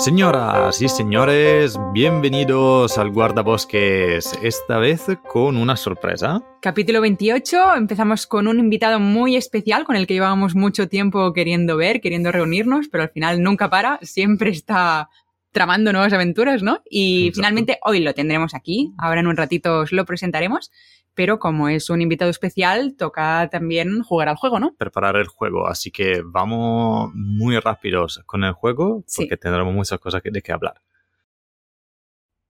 Señoras 0.00 0.80
y 0.80 0.88
señores, 0.88 1.78
bienvenidos 1.92 2.96
al 2.96 3.10
Guardabosques, 3.10 4.32
esta 4.42 4.78
vez 4.78 5.02
con 5.28 5.58
una 5.58 5.76
sorpresa. 5.76 6.42
Capítulo 6.62 7.02
28, 7.02 7.74
empezamos 7.76 8.26
con 8.26 8.48
un 8.48 8.60
invitado 8.60 8.98
muy 8.98 9.36
especial 9.36 9.84
con 9.84 9.96
el 9.96 10.06
que 10.06 10.14
llevábamos 10.14 10.54
mucho 10.54 10.88
tiempo 10.88 11.34
queriendo 11.34 11.76
ver, 11.76 12.00
queriendo 12.00 12.32
reunirnos, 12.32 12.88
pero 12.88 13.02
al 13.02 13.10
final 13.10 13.42
nunca 13.42 13.68
para, 13.68 13.98
siempre 14.00 14.48
está 14.48 15.10
tramando 15.52 15.92
nuevas 15.92 16.12
aventuras, 16.12 16.62
¿no? 16.62 16.82
Y 16.88 17.28
Exacto. 17.28 17.36
finalmente 17.36 17.78
hoy 17.84 18.00
lo 18.00 18.14
tendremos 18.14 18.54
aquí, 18.54 18.92
ahora 18.98 19.20
en 19.20 19.26
un 19.26 19.36
ratito 19.36 19.80
os 19.80 19.92
lo 19.92 20.04
presentaremos, 20.04 20.70
pero 21.14 21.38
como 21.38 21.68
es 21.68 21.90
un 21.90 22.00
invitado 22.02 22.30
especial, 22.30 22.94
toca 22.96 23.48
también 23.50 24.02
jugar 24.02 24.28
al 24.28 24.36
juego, 24.36 24.60
¿no? 24.60 24.74
Preparar 24.78 25.16
el 25.16 25.26
juego, 25.26 25.66
así 25.66 25.90
que 25.90 26.22
vamos 26.24 27.10
muy 27.14 27.58
rápidos 27.58 28.22
con 28.26 28.44
el 28.44 28.52
juego 28.52 29.02
Sí. 29.06 29.22
porque 29.22 29.36
tendremos 29.36 29.74
muchas 29.74 29.98
cosas 29.98 30.22
que- 30.22 30.30
de 30.30 30.40
qué 30.40 30.52
hablar. 30.52 30.80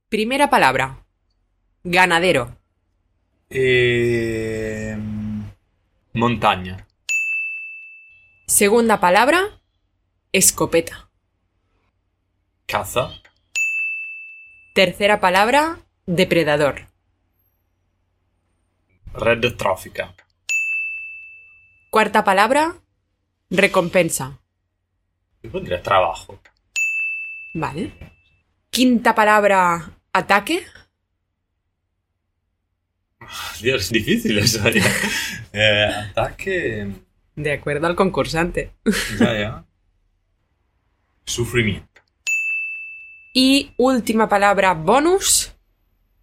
Primera 0.08 0.50
palabra. 0.50 1.04
Ganadero. 1.84 2.56
Eh, 3.48 4.96
montaña. 6.12 6.86
Segunda 8.46 9.00
palabra. 9.00 9.40
Escopeta. 10.32 11.09
Caza. 12.70 13.10
Tercera 14.74 15.18
palabra. 15.18 15.80
Depredador. 16.06 16.86
Red 19.12 19.56
trófica. 19.56 20.14
Cuarta 21.90 22.22
palabra. 22.22 22.76
Recompensa. 23.50 24.38
Yo 25.42 25.50
pondría 25.50 25.82
trabajo. 25.82 26.40
Vale. 27.54 27.92
Quinta 28.70 29.16
palabra. 29.16 29.90
Ataque. 30.12 30.64
Dios, 33.60 33.82
es 33.82 33.90
difícil 33.90 34.38
eso 34.38 34.68
ya. 34.68 34.84
Eh, 35.52 35.90
ataque. 36.10 36.88
De 37.34 37.52
acuerdo 37.52 37.88
al 37.88 37.96
concursante. 37.96 38.70
Ya, 39.18 39.36
ya. 39.36 39.64
Sufrimiento. 41.24 41.89
Y 43.32 43.72
última 43.76 44.28
palabra. 44.28 44.74
Bonus. 44.74 45.52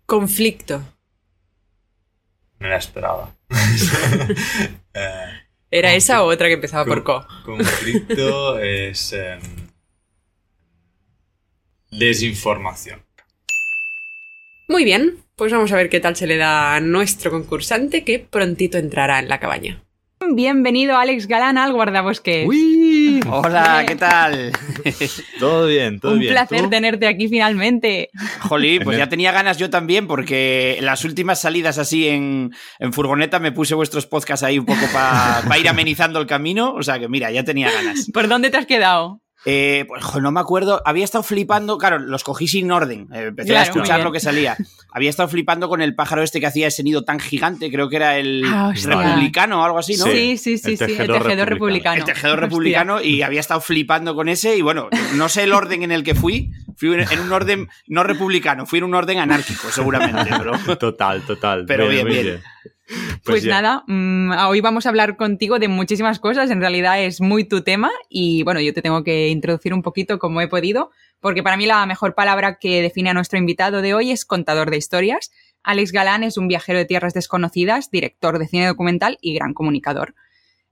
Conflicto. 0.05 0.81
No 2.59 2.67
la 2.67 2.77
esperaba. 2.77 3.31
Eh, 4.99 5.25
¿Era 5.69 5.93
esa 5.93 6.23
o 6.23 6.27
otra 6.31 6.47
que 6.47 6.55
empezaba 6.55 6.83
por 6.83 7.03
co? 7.03 7.23
conflicto 7.45 8.57
es. 8.59 9.13
em, 9.13 9.39
desinformación. 11.91 13.03
Muy 14.67 14.83
bien. 14.83 15.17
Pues 15.35 15.51
vamos 15.51 15.71
a 15.71 15.75
ver 15.75 15.89
qué 15.89 15.99
tal 15.99 16.15
se 16.15 16.25
le 16.25 16.37
da 16.37 16.73
a 16.75 16.79
nuestro 16.79 17.29
concursante 17.29 18.03
que 18.03 18.17
prontito 18.17 18.79
entrará 18.79 19.19
en 19.19 19.29
la 19.29 19.39
cabaña. 19.39 19.83
Bienvenido 20.33 20.97
Alex 20.97 21.27
Galán 21.27 21.59
al 21.59 21.73
Guardabosques. 21.73 22.47
¡Uy! 22.47 23.06
Hola, 23.43 23.83
¿qué 23.87 23.95
tal? 23.95 24.51
Todo 25.39 25.67
bien, 25.67 25.99
todo 25.99 26.13
un 26.13 26.19
bien. 26.19 26.33
placer 26.33 26.63
¿Tú? 26.63 26.69
tenerte 26.69 27.07
aquí 27.07 27.27
finalmente. 27.27 28.09
Jolí, 28.41 28.79
pues 28.79 28.97
ya 28.97 29.09
tenía 29.09 29.31
ganas 29.31 29.57
yo 29.57 29.69
también, 29.69 30.07
porque 30.07 30.77
las 30.81 31.03
últimas 31.05 31.39
salidas 31.39 31.77
así 31.77 32.07
en, 32.07 32.51
en 32.79 32.93
furgoneta 32.93 33.39
me 33.39 33.51
puse 33.51 33.75
vuestros 33.75 34.05
podcasts 34.07 34.43
ahí 34.43 34.59
un 34.59 34.65
poco 34.65 34.85
para 34.93 35.57
ir 35.57 35.67
amenizando 35.69 36.19
el 36.19 36.27
camino. 36.27 36.73
O 36.73 36.83
sea 36.83 36.99
que 36.99 37.07
mira, 37.07 37.31
ya 37.31 37.43
tenía 37.43 37.71
ganas. 37.71 38.09
¿Por 38.13 38.27
dónde 38.27 38.49
te 38.49 38.57
has 38.57 38.65
quedado? 38.65 39.21
Eh, 39.49 39.85
pues 39.87 40.03
jo, 40.03 40.19
no 40.19 40.29
me 40.29 40.41
acuerdo, 40.41 40.81
había 40.83 41.05
estado 41.05 41.23
flipando, 41.23 41.77
claro, 41.77 41.99
los 41.99 42.25
cogí 42.25 42.49
sin 42.49 42.69
orden, 42.69 43.07
eh, 43.13 43.27
empecé 43.27 43.47
Claro, 43.49 43.61
a 43.61 43.63
escuchar 43.63 44.03
lo 44.03 44.11
que 44.11 44.19
salía. 44.19 44.57
Había 44.91 45.09
estado 45.09 45.29
flipando 45.29 45.69
con 45.69 45.81
el 45.81 45.95
pájaro 45.95 46.21
este 46.21 46.41
que 46.41 46.47
hacía 46.47 46.67
ese 46.67 46.83
nido 46.83 47.05
tan 47.05 47.17
gigante, 47.21 47.71
creo 47.71 47.87
que 47.87 47.95
era 47.95 48.17
el 48.17 48.43
Ah, 48.45 48.73
republicano 48.75 49.61
o 49.61 49.63
algo 49.63 49.79
así, 49.79 49.95
¿no? 49.95 50.03
Sí, 50.03 50.35
sí, 50.37 50.57
sí, 50.57 50.71
el 50.71 50.77
sí, 50.77 50.83
el 50.83 50.89
tejedor 50.89 51.23
tejedor 51.23 51.47
republicano. 51.49 51.49
republicano. 51.49 51.95
El 51.99 52.03
tejedor 52.03 52.33
Hostia. 52.39 52.45
republicano 52.47 53.01
y 53.01 53.21
había 53.21 53.39
estado 53.39 53.61
flipando 53.61 54.15
con 54.15 54.27
ese 54.27 54.57
y 54.57 54.61
bueno, 54.61 54.89
no 55.15 55.29
sé 55.29 55.43
el 55.43 55.53
orden 55.53 55.81
en 55.83 55.93
el 55.93 56.03
que 56.03 56.13
fui, 56.13 56.51
fui 56.75 56.93
en 57.09 57.19
un 57.21 57.31
orden 57.31 57.69
no 57.87 58.03
republicano, 58.03 58.65
fui 58.65 58.79
en 58.79 58.83
un 58.85 58.95
orden 58.95 59.19
anárquico 59.19 59.69
seguramente, 59.69 60.29
pero 60.37 60.51
Total, 60.77 61.21
total. 61.21 61.63
Pero 61.65 61.87
bien, 61.87 62.05
bien. 62.05 62.41
Pues, 63.23 63.43
ya. 63.43 63.61
nada, 63.61 63.83
mm, 63.87 64.31
hoy 64.47 64.61
vamos 64.61 64.85
a 64.85 64.89
hablar 64.89 65.17
contigo 65.17 65.59
de 65.59 65.67
muchísimas 65.67 66.19
cosas. 66.19 66.49
En 66.49 66.61
realidad 66.61 67.01
es 67.01 67.19
muy 67.21 67.43
tu 67.43 67.61
tema 67.61 67.91
y 68.09 68.43
bueno, 68.43 68.61
yo 68.61 68.73
te 68.73 68.81
tengo 68.81 69.03
que 69.03 69.27
introducir 69.29 69.73
un 69.73 69.81
poquito 69.81 70.19
como 70.19 70.41
he 70.41 70.47
podido, 70.47 70.91
porque 71.19 71.43
para 71.43 71.57
mí 71.57 71.65
la 71.65 71.85
mejor 71.85 72.15
palabra 72.15 72.57
que 72.59 72.81
define 72.81 73.09
a 73.09 73.13
nuestro 73.13 73.37
invitado 73.37 73.81
de 73.81 73.93
hoy 73.93 74.11
es 74.11 74.25
contador 74.25 74.71
de 74.71 74.77
historias. 74.77 75.31
Alex 75.63 75.91
Galán 75.91 76.23
es 76.23 76.37
un 76.37 76.47
viajero 76.47 76.79
de 76.79 76.85
tierras 76.85 77.13
desconocidas, 77.13 77.91
director 77.91 78.39
de 78.39 78.47
cine 78.47 78.67
documental 78.67 79.17
y 79.21 79.33
gran 79.33 79.53
comunicador. 79.53 80.15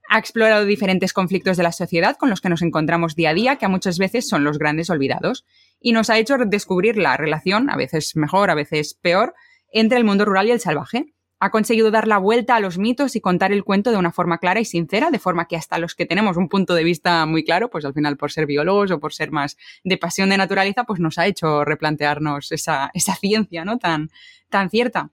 Ha 0.08 0.18
explorado 0.18 0.64
diferentes 0.64 1.12
conflictos 1.12 1.56
de 1.56 1.64
la 1.64 1.72
sociedad 1.72 2.16
con 2.16 2.30
los 2.30 2.40
que 2.40 2.48
nos 2.48 2.62
encontramos 2.62 3.16
día 3.16 3.30
a 3.30 3.34
día, 3.34 3.56
que 3.56 3.66
a 3.66 3.68
muchas 3.68 3.98
veces 3.98 4.28
son 4.28 4.44
los 4.44 4.58
grandes 4.58 4.88
olvidados, 4.88 5.44
y 5.80 5.92
nos 5.92 6.10
ha 6.10 6.18
hecho 6.18 6.36
descubrir 6.46 6.96
la 6.96 7.16
relación, 7.16 7.68
a 7.68 7.76
veces 7.76 8.14
mejor, 8.14 8.50
a 8.50 8.54
veces 8.54 8.94
peor, 8.94 9.34
entre 9.72 9.98
el 9.98 10.04
mundo 10.04 10.24
rural 10.24 10.46
y 10.46 10.52
el 10.52 10.60
salvaje 10.60 11.15
ha 11.38 11.50
conseguido 11.50 11.90
dar 11.90 12.08
la 12.08 12.18
vuelta 12.18 12.56
a 12.56 12.60
los 12.60 12.78
mitos 12.78 13.14
y 13.14 13.20
contar 13.20 13.52
el 13.52 13.64
cuento 13.64 13.90
de 13.90 13.98
una 13.98 14.10
forma 14.10 14.38
clara 14.38 14.60
y 14.60 14.64
sincera, 14.64 15.10
de 15.10 15.18
forma 15.18 15.46
que 15.46 15.56
hasta 15.56 15.78
los 15.78 15.94
que 15.94 16.06
tenemos 16.06 16.36
un 16.36 16.48
punto 16.48 16.74
de 16.74 16.84
vista 16.84 17.26
muy 17.26 17.44
claro, 17.44 17.68
pues 17.68 17.84
al 17.84 17.92
final 17.92 18.16
por 18.16 18.32
ser 18.32 18.46
biólogos 18.46 18.90
o 18.90 19.00
por 19.00 19.12
ser 19.12 19.30
más 19.30 19.56
de 19.84 19.98
pasión 19.98 20.30
de 20.30 20.38
naturaleza, 20.38 20.84
pues 20.84 20.98
nos 20.98 21.18
ha 21.18 21.26
hecho 21.26 21.64
replantearnos 21.64 22.52
esa, 22.52 22.90
esa 22.94 23.14
ciencia, 23.16 23.64
¿no? 23.64 23.78
Tan, 23.78 24.10
tan 24.48 24.70
cierta. 24.70 25.10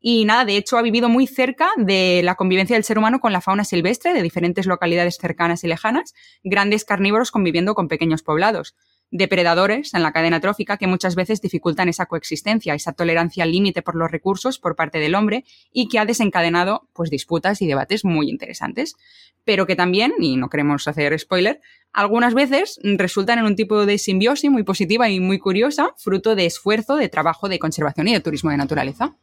Y 0.00 0.24
nada, 0.24 0.44
de 0.44 0.56
hecho 0.56 0.78
ha 0.78 0.82
vivido 0.82 1.08
muy 1.08 1.26
cerca 1.26 1.70
de 1.76 2.22
la 2.22 2.36
convivencia 2.36 2.76
del 2.76 2.84
ser 2.84 2.98
humano 2.98 3.18
con 3.18 3.32
la 3.32 3.40
fauna 3.40 3.64
silvestre 3.64 4.14
de 4.14 4.22
diferentes 4.22 4.66
localidades 4.66 5.18
cercanas 5.18 5.64
y 5.64 5.68
lejanas, 5.68 6.14
grandes 6.44 6.84
carnívoros 6.84 7.32
conviviendo 7.32 7.74
con 7.74 7.88
pequeños 7.88 8.22
poblados 8.22 8.76
depredadores 9.10 9.94
en 9.94 10.02
la 10.02 10.12
cadena 10.12 10.40
trófica 10.40 10.76
que 10.76 10.86
muchas 10.86 11.14
veces 11.14 11.40
dificultan 11.40 11.88
esa 11.88 12.06
coexistencia, 12.06 12.74
esa 12.74 12.92
tolerancia 12.92 13.44
al 13.44 13.52
límite 13.52 13.82
por 13.82 13.94
los 13.94 14.10
recursos 14.10 14.58
por 14.58 14.76
parte 14.76 14.98
del 14.98 15.14
hombre 15.14 15.44
y 15.72 15.88
que 15.88 15.98
ha 15.98 16.04
desencadenado 16.04 16.88
pues 16.92 17.10
disputas 17.10 17.62
y 17.62 17.66
debates 17.66 18.04
muy 18.04 18.28
interesantes, 18.28 18.96
pero 19.44 19.66
que 19.66 19.76
también, 19.76 20.12
y 20.18 20.36
no 20.36 20.50
queremos 20.50 20.86
hacer 20.88 21.18
spoiler, 21.18 21.60
algunas 21.92 22.34
veces 22.34 22.78
resultan 22.82 23.38
en 23.38 23.46
un 23.46 23.56
tipo 23.56 23.86
de 23.86 23.98
simbiosis 23.98 24.50
muy 24.50 24.62
positiva 24.62 25.08
y 25.08 25.20
muy 25.20 25.38
curiosa, 25.38 25.94
fruto 25.96 26.34
de 26.34 26.46
esfuerzo, 26.46 26.96
de 26.96 27.08
trabajo 27.08 27.48
de 27.48 27.58
conservación 27.58 28.08
y 28.08 28.12
de 28.12 28.20
turismo 28.20 28.50
de 28.50 28.58
naturaleza. 28.58 29.16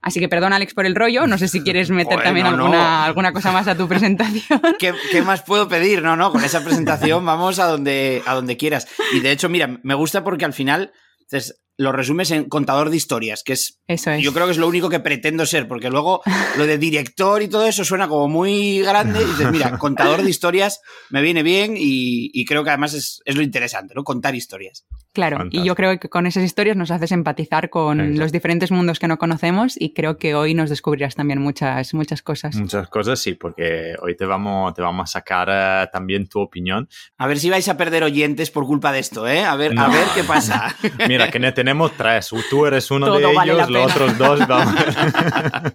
Así 0.00 0.20
que 0.20 0.28
perdón, 0.28 0.52
Alex, 0.52 0.74
por 0.74 0.86
el 0.86 0.94
rollo. 0.94 1.26
No 1.26 1.38
sé 1.38 1.48
si 1.48 1.62
quieres 1.62 1.90
meter 1.90 2.14
Bueno, 2.14 2.22
también 2.24 2.46
no. 2.46 2.52
alguna, 2.54 3.04
alguna 3.04 3.32
cosa 3.32 3.52
más 3.52 3.66
a 3.68 3.76
tu 3.76 3.88
presentación. 3.88 4.60
¿Qué, 4.78 4.94
qué 5.10 5.22
más 5.22 5.42
puedo 5.42 5.68
pedir? 5.68 6.02
No, 6.02 6.16
no, 6.16 6.30
con 6.32 6.44
esa 6.44 6.62
presentación 6.62 7.24
vamos 7.24 7.58
a 7.58 7.66
donde, 7.66 8.22
a 8.26 8.34
donde 8.34 8.56
quieras. 8.56 8.86
Y 9.12 9.20
de 9.20 9.32
hecho, 9.32 9.48
mira, 9.48 9.78
me 9.82 9.94
gusta 9.94 10.22
porque 10.24 10.44
al 10.44 10.52
final 10.52 10.92
entonces, 11.20 11.60
lo 11.78 11.92
resumes 11.92 12.30
en 12.32 12.48
contador 12.48 12.90
de 12.90 12.96
historias, 12.96 13.42
que 13.44 13.52
es 13.54 13.80
Eso 13.86 14.10
es. 14.10 14.22
Yo 14.22 14.34
creo 14.34 14.46
que 14.46 14.52
es 14.52 14.58
lo 14.58 14.66
único 14.68 14.88
que 14.90 15.00
pretendo 15.00 15.46
ser, 15.46 15.66
porque 15.68 15.88
luego 15.90 16.22
lo 16.56 16.66
de 16.66 16.76
director 16.76 17.40
y 17.40 17.48
todo 17.48 17.66
eso 17.66 17.84
suena 17.84 18.08
como 18.08 18.28
muy 18.28 18.80
grande. 18.82 19.22
Y 19.22 19.24
dices, 19.24 19.50
mira, 19.50 19.78
contador 19.78 20.22
de 20.22 20.28
historias 20.28 20.80
me 21.10 21.22
viene 21.22 21.42
bien 21.42 21.74
y, 21.76 22.30
y 22.34 22.44
creo 22.44 22.64
que 22.64 22.70
además 22.70 22.94
es, 22.94 23.22
es 23.24 23.36
lo 23.36 23.42
interesante, 23.42 23.94
¿no? 23.94 24.02
Contar 24.04 24.34
historias. 24.34 24.84
Claro, 25.12 25.36
y 25.36 25.38
Fantástico. 25.38 25.64
yo 25.64 25.74
creo 25.74 25.98
que 25.98 26.08
con 26.08 26.26
esas 26.26 26.44
historias 26.44 26.76
nos 26.76 26.90
haces 26.90 27.10
empatizar 27.12 27.70
con 27.70 28.00
Exacto. 28.00 28.20
los 28.20 28.32
diferentes 28.32 28.70
mundos 28.70 28.98
que 28.98 29.08
no 29.08 29.16
conocemos 29.18 29.74
y 29.80 29.94
creo 29.94 30.16
que 30.18 30.34
hoy 30.34 30.54
nos 30.54 30.70
descubrirás 30.70 31.14
también 31.14 31.40
muchas, 31.40 31.94
muchas 31.94 32.22
cosas. 32.22 32.54
Muchas 32.56 32.88
cosas 32.88 33.18
sí, 33.18 33.34
porque 33.34 33.94
hoy 34.02 34.16
te 34.16 34.26
vamos, 34.26 34.74
te 34.74 34.82
vamos 34.82 35.08
a 35.08 35.12
sacar 35.12 35.48
eh, 35.50 35.88
también 35.92 36.28
tu 36.28 36.40
opinión. 36.40 36.88
A 37.16 37.26
ver 37.26 37.38
si 37.38 37.50
vais 37.50 37.68
a 37.68 37.76
perder 37.76 38.02
oyentes 38.04 38.50
por 38.50 38.66
culpa 38.66 38.92
de 38.92 38.98
esto, 38.98 39.26
¿eh? 39.26 39.44
A 39.44 39.56
ver, 39.56 39.72
a 39.72 39.86
No. 39.88 39.90
ver 39.92 40.06
qué 40.14 40.24
pasa. 40.24 40.74
Mira, 41.08 41.30
que 41.30 41.38
ne- 41.40 41.52
tenemos 41.68 41.92
tres. 41.98 42.30
Tú 42.48 42.64
eres 42.64 42.90
uno 42.90 43.06
Todo 43.06 43.18
de 43.18 43.34
vale 43.34 43.52
ellos, 43.52 43.68
los 43.68 43.92
otros 43.92 44.16
dos 44.16 44.48
vamos. 44.48 44.74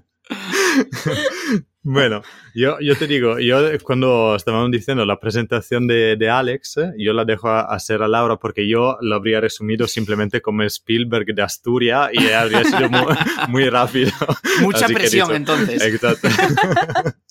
bueno, 1.84 2.24
yo, 2.56 2.80
yo 2.80 2.96
te 2.96 3.06
digo, 3.06 3.38
yo 3.38 3.60
cuando 3.84 4.36
estábamos 4.36 4.72
diciendo 4.72 5.06
la 5.06 5.20
presentación 5.20 5.86
de, 5.86 6.16
de 6.16 6.30
Alex, 6.32 6.78
eh, 6.78 6.94
yo 6.98 7.14
la 7.14 7.26
dejo 7.26 7.50
a, 7.50 7.62
hacer 7.62 8.02
a 8.02 8.08
Laura 8.08 8.38
porque 8.38 8.68
yo 8.68 8.98
lo 9.02 9.16
habría 9.16 9.40
resumido 9.40 9.88
simplemente 9.88 10.42
como 10.42 10.64
Spielberg 10.64 11.36
de 11.36 11.44
Asturias 11.44 12.10
y 12.12 12.32
habría 12.32 12.64
sido 12.64 12.90
muy, 12.90 13.16
muy 13.50 13.70
rápido. 13.70 14.12
Mucha 14.62 14.86
Así 14.86 14.96
presión, 14.96 15.36
entonces. 15.36 15.80
Exacto. 15.80 16.28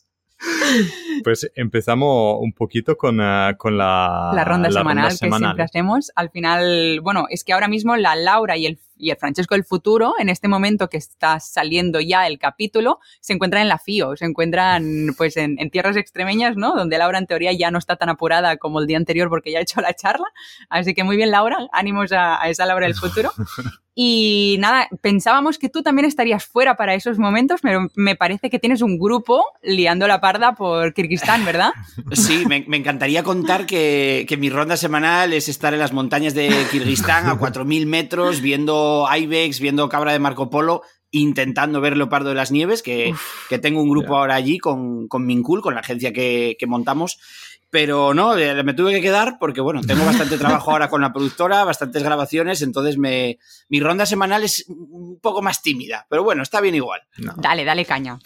Pues 1.23 1.51
empezamos 1.55 2.39
un 2.41 2.53
poquito 2.53 2.97
con, 2.97 3.21
eh, 3.21 3.55
con 3.57 3.77
la, 3.79 4.33
la 4.35 4.45
ronda 4.45 4.71
semanal 4.71 5.11
que 5.11 5.17
semanal. 5.17 5.51
siempre 5.51 5.65
hacemos. 5.65 6.13
Al 6.17 6.31
final, 6.31 7.01
bueno, 7.01 7.27
es 7.31 7.45
que 7.45 7.53
ahora 7.53 7.69
mismo 7.69 7.97
la 7.97 8.17
Laura 8.17 8.57
y 8.57 8.67
el, 8.67 8.79
Y 8.97 9.11
el 9.11 9.17
Francesco 9.17 9.55
del 9.55 9.65
futuro, 9.65 10.15
en 10.19 10.29
este 10.29 10.49
momento 10.49 10.89
que 10.89 10.97
está 10.97 11.39
saliendo 11.41 12.01
ya 12.01 12.27
el 12.27 12.39
capítulo, 12.39 12.99
se 13.21 13.33
encuentra 13.35 13.61
en 13.61 13.69
la 13.69 13.79
FIO, 13.79 14.17
se 14.17 14.25
encuentran 14.25 15.15
pues 15.17 15.37
en, 15.37 15.57
en 15.59 15.71
tierras 15.71 15.97
extremeñas, 15.97 16.57
¿no? 16.57 16.75
Donde 16.75 16.99
Laura 16.99 17.19
en 17.19 17.27
teoría 17.27 17.53
ya 17.53 17.71
no 17.71 17.79
está 17.79 17.97
tan 17.97 18.09
apurada 18.09 18.57
como 18.57 18.81
el 18.81 18.87
día 18.87 18.97
anterior 18.97 19.29
porque 19.29 19.53
ya 19.53 19.59
ha 19.59 19.63
hecho 19.63 19.81
la 19.81 19.95
charla. 19.95 20.27
Así 20.71 20.95
que 20.95 21.05
muy 21.05 21.17
bien, 21.17 21.31
Laura, 21.31 21.59
ánimos 21.73 22.13
a, 22.13 22.43
a 22.43 22.49
esa 22.49 22.67
Laura 22.67 22.87
del 22.87 22.95
futuro. 22.95 23.31
Y 23.95 24.57
nada, 24.59 24.89
pensábamos 25.03 25.59
que 25.59 25.69
tú 25.69 25.83
también 25.83 26.07
estarías 26.07 26.47
fuera 26.47 26.77
para 26.77 26.95
esos 26.95 27.19
momentos, 27.19 27.61
pero 27.61 27.89
me 27.95 28.17
parece 28.17 28.49
que 28.49 28.59
tienes 28.59 28.81
un 28.81 28.99
grupo 28.99 29.45
liando 29.63 30.09
la 30.09 30.21
parda 30.21 30.55
por 30.55 30.95
Kirguistán, 30.95 31.45
¿verdad? 31.45 31.73
Sí, 32.13 32.45
me, 32.47 32.65
me 32.69 32.79
encantaría 32.79 33.23
contar 33.23 33.67
que, 33.67 34.25
que, 34.29 34.37
mi 34.37 34.49
ronda 34.49 34.77
semanal 34.77 35.33
es 35.33 35.49
estar 35.49 35.75
en 35.75 35.81
las 35.81 35.93
montañas 35.93 36.35
de 36.35 36.51
Kirguistán 36.71 37.27
a 37.27 37.39
4.000 37.39 37.87
metros, 37.87 38.41
viendo 38.41 39.07
Ibex, 39.15 39.61
viendo 39.61 39.89
cabra 39.89 40.13
de 40.13 40.19
Marco 40.19 40.49
Polo, 40.49 40.83
intentando 41.11 41.81
ver 41.81 41.97
Leopardo 41.97 42.31
de 42.31 42.35
las 42.35 42.51
Nieves, 42.51 42.83
que, 42.83 43.15
que 43.49 43.59
tengo 43.59 43.83
un 43.83 43.91
grupo 43.91 44.09
yeah. 44.09 44.19
ahora 44.19 44.35
allí 44.35 44.59
con, 44.59 45.07
con 45.09 45.27
Mincul, 45.27 45.61
con 45.61 45.75
la 45.75 45.81
agencia 45.81 46.13
que, 46.13 46.57
que 46.59 46.67
montamos. 46.67 47.19
Pero 47.73 48.13
no, 48.13 48.37
eh, 48.37 48.63
me 48.63 48.75
tuve 48.75 48.93
que 48.93 49.01
quedar 49.01 49.39
porque, 49.41 49.63
bueno, 49.63 49.81
tengo 49.81 50.05
bastante 50.05 50.37
trabajo 50.37 50.73
ahora 50.73 50.91
con 50.91 51.01
la 51.01 51.11
productora, 51.11 51.65
bastantes 51.65 52.03
grabaciones, 52.03 52.61
entonces 52.61 52.99
me, 52.99 53.39
mi 53.71 53.81
ronda 53.81 54.05
semanal 54.05 54.45
es 54.45 54.67
un 54.69 55.19
poco 55.23 55.41
más 55.41 55.63
tímida. 55.63 56.07
Pero 56.11 56.23
bueno, 56.23 56.43
está 56.43 56.61
bien 56.61 56.75
igual. 56.75 57.01
No. 57.17 57.33
Dale, 57.39 57.65
dale 57.65 57.87
caña. 57.87 58.19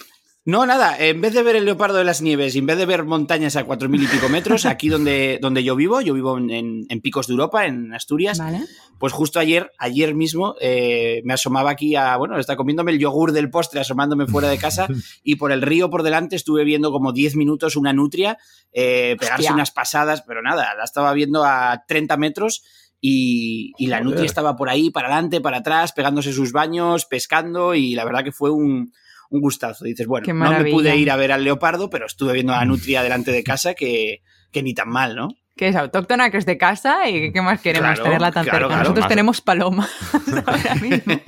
No, 0.46 0.64
nada, 0.64 0.96
en 0.96 1.20
vez 1.20 1.34
de 1.34 1.42
ver 1.42 1.56
el 1.56 1.64
leopardo 1.64 1.98
de 1.98 2.04
las 2.04 2.22
nieves 2.22 2.54
en 2.54 2.66
vez 2.66 2.78
de 2.78 2.86
ver 2.86 3.04
montañas 3.04 3.56
a 3.56 3.64
cuatro 3.64 3.88
mil 3.88 4.04
y 4.04 4.06
pico 4.06 4.28
metros, 4.28 4.64
aquí 4.64 4.88
donde, 4.88 5.40
donde 5.42 5.64
yo 5.64 5.74
vivo, 5.74 6.00
yo 6.00 6.14
vivo 6.14 6.38
en, 6.38 6.86
en 6.88 7.00
Picos 7.00 7.26
de 7.26 7.32
Europa, 7.32 7.66
en 7.66 7.92
Asturias, 7.92 8.38
vale. 8.38 8.60
pues 9.00 9.12
justo 9.12 9.40
ayer, 9.40 9.72
ayer 9.76 10.14
mismo, 10.14 10.54
eh, 10.60 11.20
me 11.24 11.34
asomaba 11.34 11.70
aquí 11.70 11.96
a, 11.96 12.16
bueno, 12.16 12.38
está 12.38 12.54
comiéndome 12.54 12.92
el 12.92 13.00
yogur 13.00 13.32
del 13.32 13.50
postre, 13.50 13.80
asomándome 13.80 14.28
fuera 14.28 14.48
de 14.48 14.56
casa, 14.56 14.86
y 15.24 15.34
por 15.34 15.50
el 15.50 15.62
río 15.62 15.90
por 15.90 16.04
delante 16.04 16.36
estuve 16.36 16.62
viendo 16.62 16.92
como 16.92 17.12
10 17.12 17.34
minutos 17.34 17.74
una 17.74 17.92
nutria 17.92 18.38
eh, 18.72 19.16
pegarse 19.18 19.42
Hostia. 19.42 19.54
unas 19.54 19.72
pasadas, 19.72 20.22
pero 20.22 20.42
nada, 20.42 20.74
la 20.78 20.84
estaba 20.84 21.12
viendo 21.12 21.44
a 21.44 21.82
30 21.88 22.16
metros. 22.18 22.62
Y, 22.98 23.72
y 23.76 23.88
la 23.88 24.00
nutria 24.00 24.24
estaba 24.24 24.56
por 24.56 24.70
ahí, 24.70 24.90
para 24.90 25.08
adelante, 25.08 25.42
para 25.42 25.58
atrás, 25.58 25.92
pegándose 25.92 26.32
sus 26.32 26.52
baños, 26.52 27.04
pescando, 27.04 27.74
y 27.74 27.94
la 27.94 28.04
verdad 28.04 28.24
que 28.24 28.32
fue 28.32 28.50
un, 28.50 28.90
un 29.30 29.40
gustazo. 29.40 29.84
Dices, 29.84 30.06
bueno, 30.06 30.26
no 30.32 30.50
me 30.50 30.70
pude 30.70 30.96
ir 30.96 31.10
a 31.10 31.16
ver 31.16 31.32
al 31.32 31.44
leopardo, 31.44 31.90
pero 31.90 32.06
estuve 32.06 32.32
viendo 32.32 32.52
a 32.54 32.58
la 32.58 32.64
nutria 32.64 33.02
delante 33.02 33.32
de 33.32 33.42
casa 33.42 33.74
que, 33.74 34.22
que 34.50 34.62
ni 34.62 34.74
tan 34.74 34.88
mal, 34.88 35.16
¿no? 35.16 35.28
que 35.56 35.68
es 35.68 35.76
autóctona, 35.76 36.30
que 36.30 36.36
es 36.36 36.44
de 36.44 36.58
casa 36.58 37.08
y 37.08 37.32
qué 37.32 37.40
más 37.40 37.62
queremos 37.62 37.92
claro, 37.92 38.04
tenerla 38.04 38.30
tan 38.30 38.44
claro, 38.44 38.58
cerca. 38.58 38.68
Claro, 38.68 38.82
Nosotros 38.82 39.04
más 39.04 39.08
tenemos 39.08 39.40
paloma 39.40 39.88
ahora 40.46 40.74
mismo. 40.74 41.20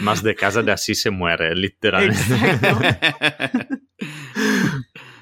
más 0.00 0.22
de 0.22 0.34
casa 0.34 0.62
de 0.62 0.72
así 0.72 0.94
se 0.94 1.10
muere, 1.10 1.54
literalmente. 1.54 2.22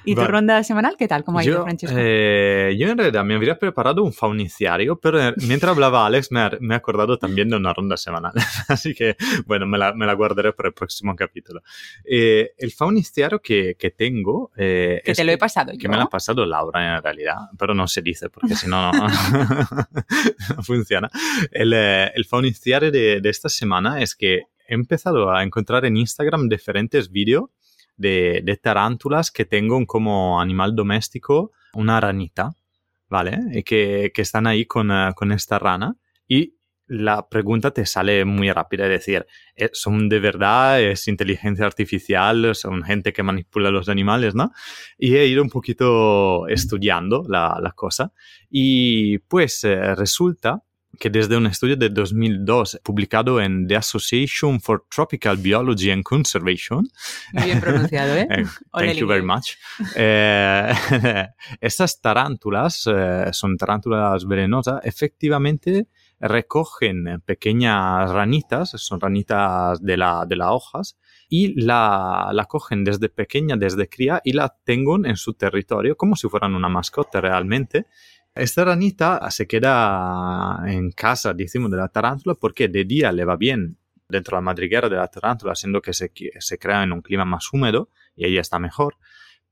¿Y 0.05 0.15
tu 0.15 0.25
ronda 0.25 0.63
semanal 0.63 0.95
qué 0.97 1.07
tal? 1.07 1.23
¿Cómo 1.23 1.39
ha 1.39 1.43
ido, 1.43 1.59
yo, 1.59 1.63
Francesco? 1.63 1.95
Eh, 1.97 2.75
yo 2.77 2.89
en 2.89 2.97
realidad 2.97 3.23
me 3.23 3.35
habría 3.35 3.57
preparado 3.57 4.03
un 4.03 4.13
fauniciario, 4.13 4.99
pero 4.99 5.19
mientras 5.47 5.71
hablaba 5.71 6.05
Alex 6.05 6.31
me, 6.31 6.49
me 6.59 6.75
he 6.75 6.77
acordado 6.77 7.17
también 7.17 7.49
de 7.49 7.57
una 7.57 7.73
ronda 7.73 7.97
semanal. 7.97 8.33
Así 8.67 8.93
que, 8.93 9.15
bueno, 9.45 9.65
me 9.65 9.77
la, 9.77 9.93
me 9.93 10.05
la, 10.05 10.13
guardaré 10.13 10.53
para 10.53 10.69
el 10.69 10.73
próximo 10.73 11.15
capítulo. 11.15 11.61
Eh, 12.03 12.51
el 12.57 12.71
fauniciario 12.71 13.39
que, 13.39 13.75
que 13.77 13.91
tengo... 13.91 14.51
Eh, 14.57 15.01
que 15.03 15.13
te 15.13 15.23
lo 15.23 15.31
he 15.31 15.37
pasado 15.37 15.71
que 15.73 15.77
yo. 15.77 15.89
me 15.89 15.97
lo 15.97 16.03
ha 16.03 16.09
pasado 16.09 16.45
Laura 16.45 16.97
en 16.97 17.03
realidad, 17.03 17.37
pero 17.57 17.73
no 17.73 17.87
se 17.87 18.01
dice 18.01 18.29
porque 18.29 18.55
si 18.55 18.67
no, 18.67 18.91
no, 18.91 19.07
no 20.57 20.63
funciona. 20.63 21.09
El, 21.51 21.73
eh, 21.73 22.11
el 22.13 22.25
fauniciario 22.25 22.91
de, 22.91 23.21
de 23.21 23.29
esta 23.29 23.49
semana 23.49 24.01
es 24.01 24.15
que 24.15 24.43
he 24.67 24.73
empezado 24.73 25.31
a 25.31 25.43
encontrar 25.43 25.85
en 25.85 25.97
Instagram 25.97 26.49
diferentes 26.49 27.11
vídeos 27.11 27.49
de, 27.97 28.59
tarántulas 28.61 29.31
que 29.31 29.45
tengo 29.45 29.85
como 29.85 30.41
animal 30.41 30.75
doméstico 30.75 31.51
una 31.73 31.99
ranita, 31.99 32.55
¿vale? 33.09 33.39
Y 33.51 33.63
que, 33.63 34.11
que 34.13 34.21
están 34.21 34.47
ahí 34.47 34.65
con, 34.65 34.91
uh, 34.91 35.13
con, 35.15 35.31
esta 35.31 35.59
rana 35.59 35.95
y 36.27 36.55
la 36.85 37.27
pregunta 37.27 37.71
te 37.71 37.85
sale 37.85 38.25
muy 38.25 38.51
rápida, 38.51 38.85
es 38.85 38.91
decir, 38.91 39.25
eh, 39.55 39.69
¿son 39.73 40.09
de 40.09 40.19
verdad? 40.19 40.81
¿Es 40.81 41.07
inteligencia 41.07 41.65
artificial? 41.65 42.53
¿Son 42.55 42.83
gente 42.83 43.13
que 43.13 43.23
manipula 43.23 43.71
los 43.71 43.89
animales? 43.89 44.35
¿no? 44.35 44.51
Y 44.97 45.15
he 45.15 45.25
ido 45.25 45.41
un 45.41 45.49
poquito 45.49 46.47
estudiando 46.47 47.23
la, 47.27 47.57
la 47.61 47.71
cosa 47.71 48.13
y 48.49 49.19
pues 49.19 49.63
eh, 49.63 49.95
resulta 49.95 50.63
que 50.99 51.09
desde 51.09 51.37
un 51.37 51.47
estudio 51.47 51.75
de 51.75 51.89
2002 51.89 52.79
publicado 52.83 53.41
en 53.41 53.67
The 53.67 53.77
Association 53.77 54.61
for 54.61 54.85
Tropical 54.89 55.37
Biology 55.37 55.91
and 55.91 56.03
Conservation. 56.03 56.87
Muy 57.33 57.45
bien 57.45 57.59
pronunciado, 57.59 58.15
¿eh? 58.15 58.27
eh 58.29 58.45
thank 58.71 58.93
you 58.93 59.07
very 59.07 59.23
much. 59.23 59.53
Eh, 59.95 60.73
estas 61.61 61.99
tarántulas, 61.99 62.87
eh, 62.87 63.29
son 63.31 63.57
tarántulas 63.57 64.25
venenosas, 64.25 64.81
efectivamente 64.83 65.87
recogen 66.19 67.21
pequeñas 67.25 68.09
ranitas, 68.11 68.71
son 68.77 69.01
ranitas 69.01 69.81
de 69.81 69.97
la, 69.97 70.25
de 70.25 70.35
las 70.37 70.49
hojas, 70.51 70.97
y 71.27 71.59
la, 71.61 72.29
la, 72.31 72.45
cogen 72.45 72.83
desde 72.83 73.09
pequeña, 73.09 73.57
desde 73.57 73.89
cría, 73.89 74.21
y 74.23 74.33
la 74.33 74.55
tengan 74.63 75.05
en 75.05 75.17
su 75.17 75.33
territorio 75.33 75.97
como 75.97 76.15
si 76.15 76.29
fueran 76.29 76.55
una 76.55 76.69
mascota 76.69 77.19
realmente. 77.19 77.87
Esta 78.35 78.65
ranita 78.65 79.29
se 79.29 79.45
queda 79.45 80.63
en 80.65 80.91
casa, 80.91 81.33
decimos, 81.33 81.69
de 81.69 81.77
la 81.77 81.87
tarántula 81.87 82.35
porque 82.35 82.67
de 82.67 82.83
día 82.83 83.11
le 83.11 83.25
va 83.25 83.35
bien 83.35 83.77
dentro 84.09 84.35
de 84.35 84.37
la 84.37 84.45
madriguera 84.45 84.89
de 84.89 84.95
la 84.95 85.07
tarántula, 85.07 85.55
siendo 85.55 85.81
que 85.81 85.93
se, 85.93 86.11
se 86.39 86.57
crea 86.57 86.83
en 86.83 86.93
un 86.93 87.01
clima 87.01 87.25
más 87.25 87.53
húmedo 87.53 87.89
y 88.15 88.25
ella 88.25 88.41
está 88.41 88.57
mejor. 88.57 88.97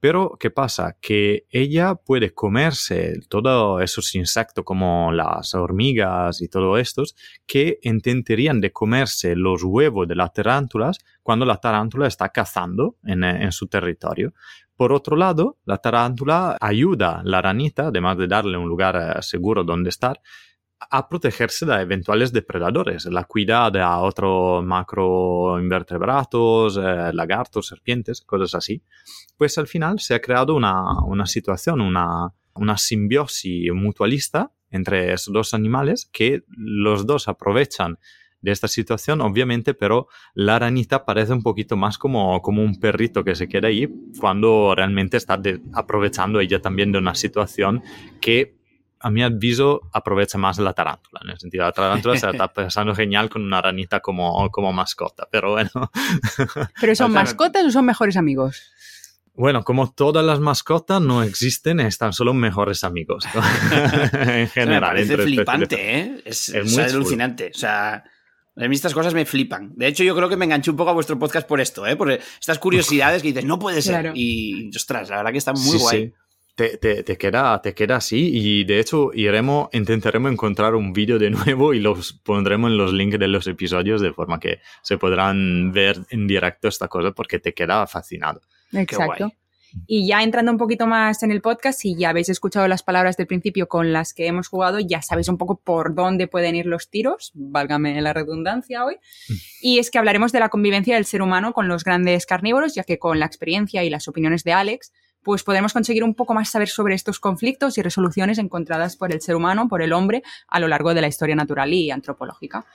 Pero, 0.01 0.36
¿qué 0.39 0.50
pasa? 0.50 0.98
Que 1.00 1.45
ella 1.51 1.94
puede 1.94 2.33
comerse 2.33 3.19
todos 3.30 3.83
esos 3.83 4.15
insectos 4.15 4.65
como 4.65 5.12
las 5.12 5.53
hormigas 5.53 6.42
y 6.42 6.48
todo 6.48 6.80
estos 6.80 7.15
que 7.45 7.77
intentarían 7.83 8.62
de 8.62 8.71
comerse 8.71 9.36
los 9.36 9.63
huevos 9.63 10.07
de 10.07 10.15
las 10.15 10.33
tarántulas 10.33 10.98
cuando 11.21 11.45
la 11.45 11.57
tarántula 11.57 12.07
está 12.07 12.30
cazando 12.30 12.95
en, 13.03 13.24
en 13.24 13.51
su 13.51 13.68
territorio. 13.68 14.33
Por 14.75 14.92
otro 14.92 15.15
lado, 15.15 15.59
la 15.65 15.77
tarántula 15.77 16.57
ayuda 16.59 17.19
a 17.19 17.24
la 17.24 17.39
ranita, 17.39 17.89
además 17.89 18.18
de 18.18 18.25
darle 18.25 18.57
un 18.57 18.68
lugar 18.68 19.24
seguro 19.24 19.63
donde 19.63 19.92
estar, 19.92 20.19
a 20.89 21.07
protegerse 21.07 21.66
de 21.66 21.81
eventuales 21.81 22.33
depredadores. 22.33 23.06
La 23.06 23.25
cuida 23.25 23.69
de 23.69 23.83
otros 23.83 24.66
macroinvertebrados, 24.66 26.78
eh, 26.78 27.12
lagartos, 27.13 27.68
serpientes, 27.68 28.22
cosas 28.22 28.56
así. 28.56 28.81
Pues 29.38 29.57
al 29.57 29.68
final 29.68 30.00
se 30.00 30.16
ha 30.16 30.22
creado 30.22 30.56
una, 30.56 31.00
una 31.06 31.25
situación, 31.25 31.81
una, 31.81 32.33
una 32.56 32.78
simbiosis 32.78 33.71
mutualista 33.73 34.52
entre 34.71 35.14
esos 35.14 35.33
dos 35.33 35.54
animales 35.54 36.09
que 36.11 36.44
los 36.47 37.06
dos 37.06 37.28
aprovechan 37.28 38.00
de 38.42 38.52
esta 38.52 38.68
situación, 38.68 39.21
obviamente, 39.21 39.76
pero 39.76 40.07
la 40.33 40.57
ranita 40.57 41.06
parece 41.06 41.33
un 41.33 41.44
poquito 41.44 41.78
más 41.78 41.97
como, 41.97 42.42
como 42.42 42.64
un 42.64 42.80
perrito 42.80 43.23
que 43.23 43.35
se 43.35 43.47
queda 43.47 43.68
ahí 43.68 43.88
cuando 44.19 44.73
realmente 44.76 45.18
está 45.18 45.40
aprovechando 45.73 46.40
ella 46.40 46.59
también 46.59 46.92
de 46.92 46.97
una 46.97 47.14
situación 47.14 47.83
que 48.19 48.60
a 49.01 49.09
mi 49.09 49.23
aviso 49.23 49.81
aprovecha 49.93 50.37
más 50.37 50.59
la 50.59 50.73
tarántula, 50.73 51.21
en 51.23 51.31
el 51.31 51.39
sentido, 51.39 51.63
la 51.63 51.71
tarántula 51.71 52.17
se 52.17 52.29
está 52.31 52.47
pasando 52.53 52.93
genial 52.95 53.29
con 53.29 53.43
una 53.43 53.61
ranita 53.61 53.99
como, 53.99 54.49
como 54.51 54.71
mascota, 54.73 55.27
pero 55.31 55.51
bueno. 55.51 55.69
¿Pero 56.81 56.95
son 56.95 57.11
mascotas 57.11 57.65
o 57.65 57.71
son 57.71 57.85
mejores 57.85 58.17
amigos? 58.17 58.61
Bueno, 59.33 59.63
como 59.63 59.91
todas 59.91 60.25
las 60.25 60.39
mascotas 60.39 61.01
no 61.01 61.23
existen, 61.23 61.79
están 61.79 62.13
solo 62.13 62.33
mejores 62.33 62.83
amigos. 62.83 63.25
¿no? 63.33 63.41
en 64.33 64.47
general. 64.49 64.81
Me 64.81 65.05
parece 65.05 65.17
flipante, 65.17 65.99
¿eh? 65.99 66.21
Es, 66.25 66.49
es, 66.49 66.71
muy 66.73 66.83
alucinante. 66.83 67.51
O 67.55 67.57
sea, 67.57 68.03
a 68.55 68.67
mí 68.67 68.75
estas 68.75 68.93
cosas 68.93 69.13
me 69.13 69.25
flipan. 69.25 69.71
De 69.75 69.87
hecho, 69.87 70.03
yo 70.03 70.15
creo 70.15 70.27
que 70.27 70.35
me 70.35 70.45
enganché 70.45 70.69
un 70.69 70.77
poco 70.77 70.89
a 70.89 70.93
vuestro 70.93 71.17
podcast 71.17 71.47
por 71.47 71.61
esto, 71.61 71.87
¿eh? 71.87 71.95
Por 71.95 72.11
estas 72.11 72.59
curiosidades 72.59 73.21
que 73.21 73.29
dices, 73.29 73.45
no 73.45 73.57
puede 73.57 73.81
ser. 73.81 74.01
Claro. 74.01 74.11
Y, 74.13 74.69
ostras, 74.75 75.09
la 75.09 75.17
verdad 75.17 75.31
que 75.31 75.37
está 75.37 75.53
muy 75.53 75.63
sí, 75.63 75.77
guay. 75.77 76.05
Sí. 76.07 76.13
Te, 76.55 76.77
te, 76.77 77.03
te, 77.03 77.17
queda, 77.17 77.61
te 77.61 77.73
queda 77.73 77.95
así 77.95 78.29
y 78.33 78.65
de 78.65 78.79
hecho 78.79 79.11
iremos, 79.13 79.69
intentaremos 79.71 80.31
encontrar 80.31 80.75
un 80.75 80.91
vídeo 80.91 81.17
de 81.17 81.29
nuevo 81.31 81.73
y 81.73 81.79
los 81.79 82.13
pondremos 82.13 82.71
en 82.71 82.77
los 82.77 82.93
links 82.93 83.17
de 83.17 83.27
los 83.27 83.47
episodios 83.47 84.01
de 84.01 84.11
forma 84.11 84.39
que 84.39 84.59
se 84.81 84.97
podrán 84.97 85.71
ver 85.71 85.97
en 86.09 86.27
directo 86.27 86.67
esta 86.67 86.87
cosa 86.87 87.11
porque 87.11 87.39
te 87.39 87.53
queda 87.53 87.87
fascinado. 87.87 88.41
Exacto. 88.73 89.31
Y 89.87 90.07
ya 90.07 90.21
entrando 90.21 90.51
un 90.51 90.57
poquito 90.57 90.87
más 90.87 91.23
en 91.23 91.31
el 91.31 91.41
podcast, 91.41 91.79
si 91.79 91.95
ya 91.95 92.09
habéis 92.09 92.29
escuchado 92.29 92.67
las 92.67 92.83
palabras 92.83 93.17
del 93.17 93.27
principio 93.27 93.67
con 93.67 93.93
las 93.93 94.13
que 94.13 94.27
hemos 94.27 94.47
jugado, 94.47 94.79
ya 94.79 95.01
sabéis 95.01 95.29
un 95.29 95.37
poco 95.37 95.59
por 95.59 95.95
dónde 95.95 96.27
pueden 96.27 96.55
ir 96.55 96.65
los 96.65 96.89
tiros, 96.89 97.31
válgame 97.33 97.99
la 98.01 98.13
redundancia 98.13 98.85
hoy. 98.85 98.97
Y 99.61 99.79
es 99.79 99.89
que 99.89 99.97
hablaremos 99.97 100.31
de 100.31 100.39
la 100.39 100.49
convivencia 100.49 100.95
del 100.95 101.05
ser 101.05 101.21
humano 101.21 101.53
con 101.53 101.67
los 101.67 101.83
grandes 101.83 102.25
carnívoros, 102.25 102.75
ya 102.75 102.83
que 102.83 102.99
con 102.99 103.19
la 103.19 103.25
experiencia 103.25 103.83
y 103.83 103.89
las 103.89 104.07
opiniones 104.07 104.43
de 104.43 104.53
Alex, 104.53 104.91
pues 105.23 105.44
podemos 105.44 105.73
conseguir 105.73 106.04
un 106.04 106.16
poco 106.16 106.33
más 106.33 106.49
saber 106.49 106.69
sobre 106.69 106.95
estos 106.95 107.19
conflictos 107.19 107.78
y 107.78 107.81
resoluciones 107.81 108.37
encontradas 108.37 108.95
por 108.95 109.11
el 109.11 109.21
ser 109.21 109.35
humano, 109.35 109.68
por 109.68 109.81
el 109.81 109.94
hombre, 109.94 110.23
a 110.47 110.59
lo 110.59 110.68
largo 110.68 110.94
de 110.94 111.01
la 111.01 111.07
historia 111.07 111.35
natural 111.35 111.73
y 111.73 111.92
antropológica. 111.92 112.66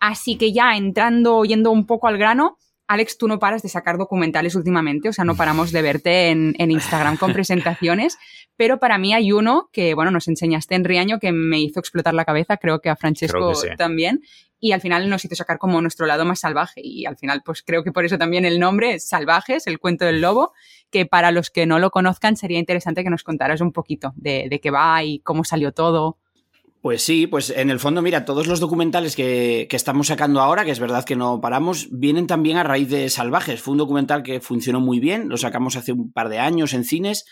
Así 0.00 0.36
que 0.36 0.52
ya 0.52 0.76
entrando, 0.76 1.44
yendo 1.44 1.70
un 1.70 1.86
poco 1.86 2.08
al 2.08 2.18
grano, 2.18 2.58
Alex, 2.86 3.16
tú 3.16 3.28
no 3.28 3.38
paras 3.38 3.62
de 3.62 3.70
sacar 3.70 3.96
documentales 3.96 4.54
últimamente, 4.54 5.08
o 5.08 5.12
sea, 5.12 5.24
no 5.24 5.36
paramos 5.36 5.72
de 5.72 5.80
verte 5.80 6.28
en, 6.28 6.70
Instagram 6.70 7.16
con 7.16 7.32
presentaciones, 7.32 8.18
pero 8.56 8.78
para 8.78 8.98
mí 8.98 9.14
hay 9.14 9.32
uno 9.32 9.68
que, 9.72 9.94
bueno, 9.94 10.10
nos 10.10 10.28
enseñaste 10.28 10.74
en 10.74 10.84
Riaño 10.84 11.18
que 11.18 11.32
me 11.32 11.60
hizo 11.60 11.80
explotar 11.80 12.14
la 12.14 12.24
cabeza, 12.24 12.56
creo 12.56 12.80
que 12.80 12.90
a 12.90 12.96
Francesco 12.96 13.52
también, 13.76 14.22
y 14.60 14.72
al 14.72 14.80
final 14.80 15.08
nos 15.10 15.24
hizo 15.24 15.34
sacar 15.34 15.58
como 15.58 15.80
nuestro 15.80 16.06
lado 16.06 16.24
más 16.24 16.40
salvaje, 16.40 16.80
y 16.82 17.06
al 17.06 17.16
final, 17.16 17.42
pues 17.44 17.62
creo 17.62 17.84
que 17.84 17.92
por 17.92 18.04
eso 18.04 18.18
también 18.18 18.44
el 18.44 18.60
nombre 18.60 18.94
es 18.94 19.08
Salvajes, 19.08 19.66
el 19.66 19.78
cuento 19.78 20.04
del 20.04 20.20
lobo, 20.20 20.52
que 20.90 21.06
para 21.06 21.30
los 21.32 21.50
que 21.50 21.66
no 21.66 21.78
lo 21.78 21.90
conozcan 21.90 22.36
sería 22.36 22.58
interesante 22.58 23.04
que 23.04 23.10
nos 23.10 23.24
contaras 23.24 23.60
un 23.60 23.72
poquito 23.72 24.12
de, 24.16 24.46
de 24.48 24.60
qué 24.60 24.70
va 24.70 25.02
y 25.02 25.18
cómo 25.20 25.44
salió 25.44 25.72
todo. 25.72 26.18
Pues 26.84 27.02
sí, 27.02 27.26
pues 27.26 27.48
en 27.48 27.70
el 27.70 27.80
fondo, 27.80 28.02
mira, 28.02 28.26
todos 28.26 28.46
los 28.46 28.60
documentales 28.60 29.16
que, 29.16 29.66
estamos 29.70 30.08
sacando 30.08 30.42
ahora, 30.42 30.66
que 30.66 30.70
es 30.70 30.80
verdad 30.80 31.02
que 31.02 31.16
no 31.16 31.40
paramos, 31.40 31.88
vienen 31.90 32.26
también 32.26 32.58
a 32.58 32.62
raíz 32.62 32.90
de 32.90 33.08
Salvajes. 33.08 33.62
Fue 33.62 33.72
un 33.72 33.78
documental 33.78 34.22
que 34.22 34.42
funcionó 34.42 34.80
muy 34.80 35.00
bien, 35.00 35.30
lo 35.30 35.38
sacamos 35.38 35.76
hace 35.76 35.92
un 35.92 36.12
par 36.12 36.28
de 36.28 36.40
años 36.40 36.74
en 36.74 36.84
cines. 36.84 37.24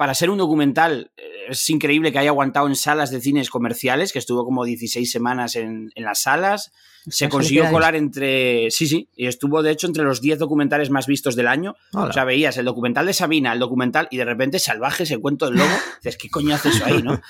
Para 0.00 0.14
ser 0.14 0.30
un 0.30 0.38
documental, 0.38 1.12
eh, 1.18 1.22
es 1.50 1.68
increíble 1.68 2.10
que 2.10 2.18
haya 2.18 2.30
aguantado 2.30 2.66
en 2.66 2.74
salas 2.74 3.10
de 3.10 3.20
cines 3.20 3.50
comerciales, 3.50 4.14
que 4.14 4.18
estuvo 4.18 4.46
como 4.46 4.64
16 4.64 5.12
semanas 5.12 5.56
en, 5.56 5.92
en 5.94 6.04
las 6.04 6.22
salas 6.22 6.72
se 7.08 7.28
consiguió 7.28 7.70
colar 7.70 7.96
entre. 7.96 8.70
Sí, 8.70 8.86
sí, 8.86 9.08
y 9.16 9.26
estuvo 9.26 9.62
de 9.62 9.70
hecho 9.70 9.86
entre 9.86 10.04
los 10.04 10.20
10 10.20 10.38
documentales 10.38 10.90
más 10.90 11.06
vistos 11.06 11.34
del 11.34 11.46
año. 11.46 11.74
O 11.94 12.12
sea, 12.12 12.24
veías 12.24 12.56
el 12.58 12.66
documental 12.66 13.06
de 13.06 13.14
Sabina, 13.14 13.52
el 13.52 13.58
documental, 13.58 14.06
y 14.10 14.18
de 14.18 14.24
repente 14.24 14.58
Salvajes, 14.58 15.10
el 15.10 15.20
cuento 15.20 15.46
del 15.46 15.56
lobo. 15.56 15.70
Dices, 16.02 16.18
¿qué 16.18 16.28
coño 16.28 16.54
hace 16.54 16.68
eso 16.68 16.84
ahí, 16.84 17.02
no? 17.02 17.20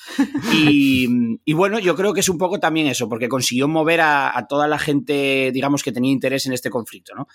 Y, 0.53 1.53
bueno, 1.53 1.79
yo 1.79 1.95
creo 1.95 2.13
que 2.13 2.21
es 2.21 2.29
un 2.29 2.39
poco 2.39 2.59
también 2.59 2.89
eso, 2.89 3.09
porque 3.09 3.29
consiguió 3.29 3.69
mover 3.69 4.01
a, 4.03 4.47
toda 4.49 4.67
la 4.67 4.79
gente, 4.79 5.51
digamos, 5.53 5.83
que 5.83 5.93
tenía 5.93 6.11
interés 6.11 6.47
en 6.47 6.53
este 6.53 6.71
conflicto, 6.71 7.15
¿no? 7.15 7.29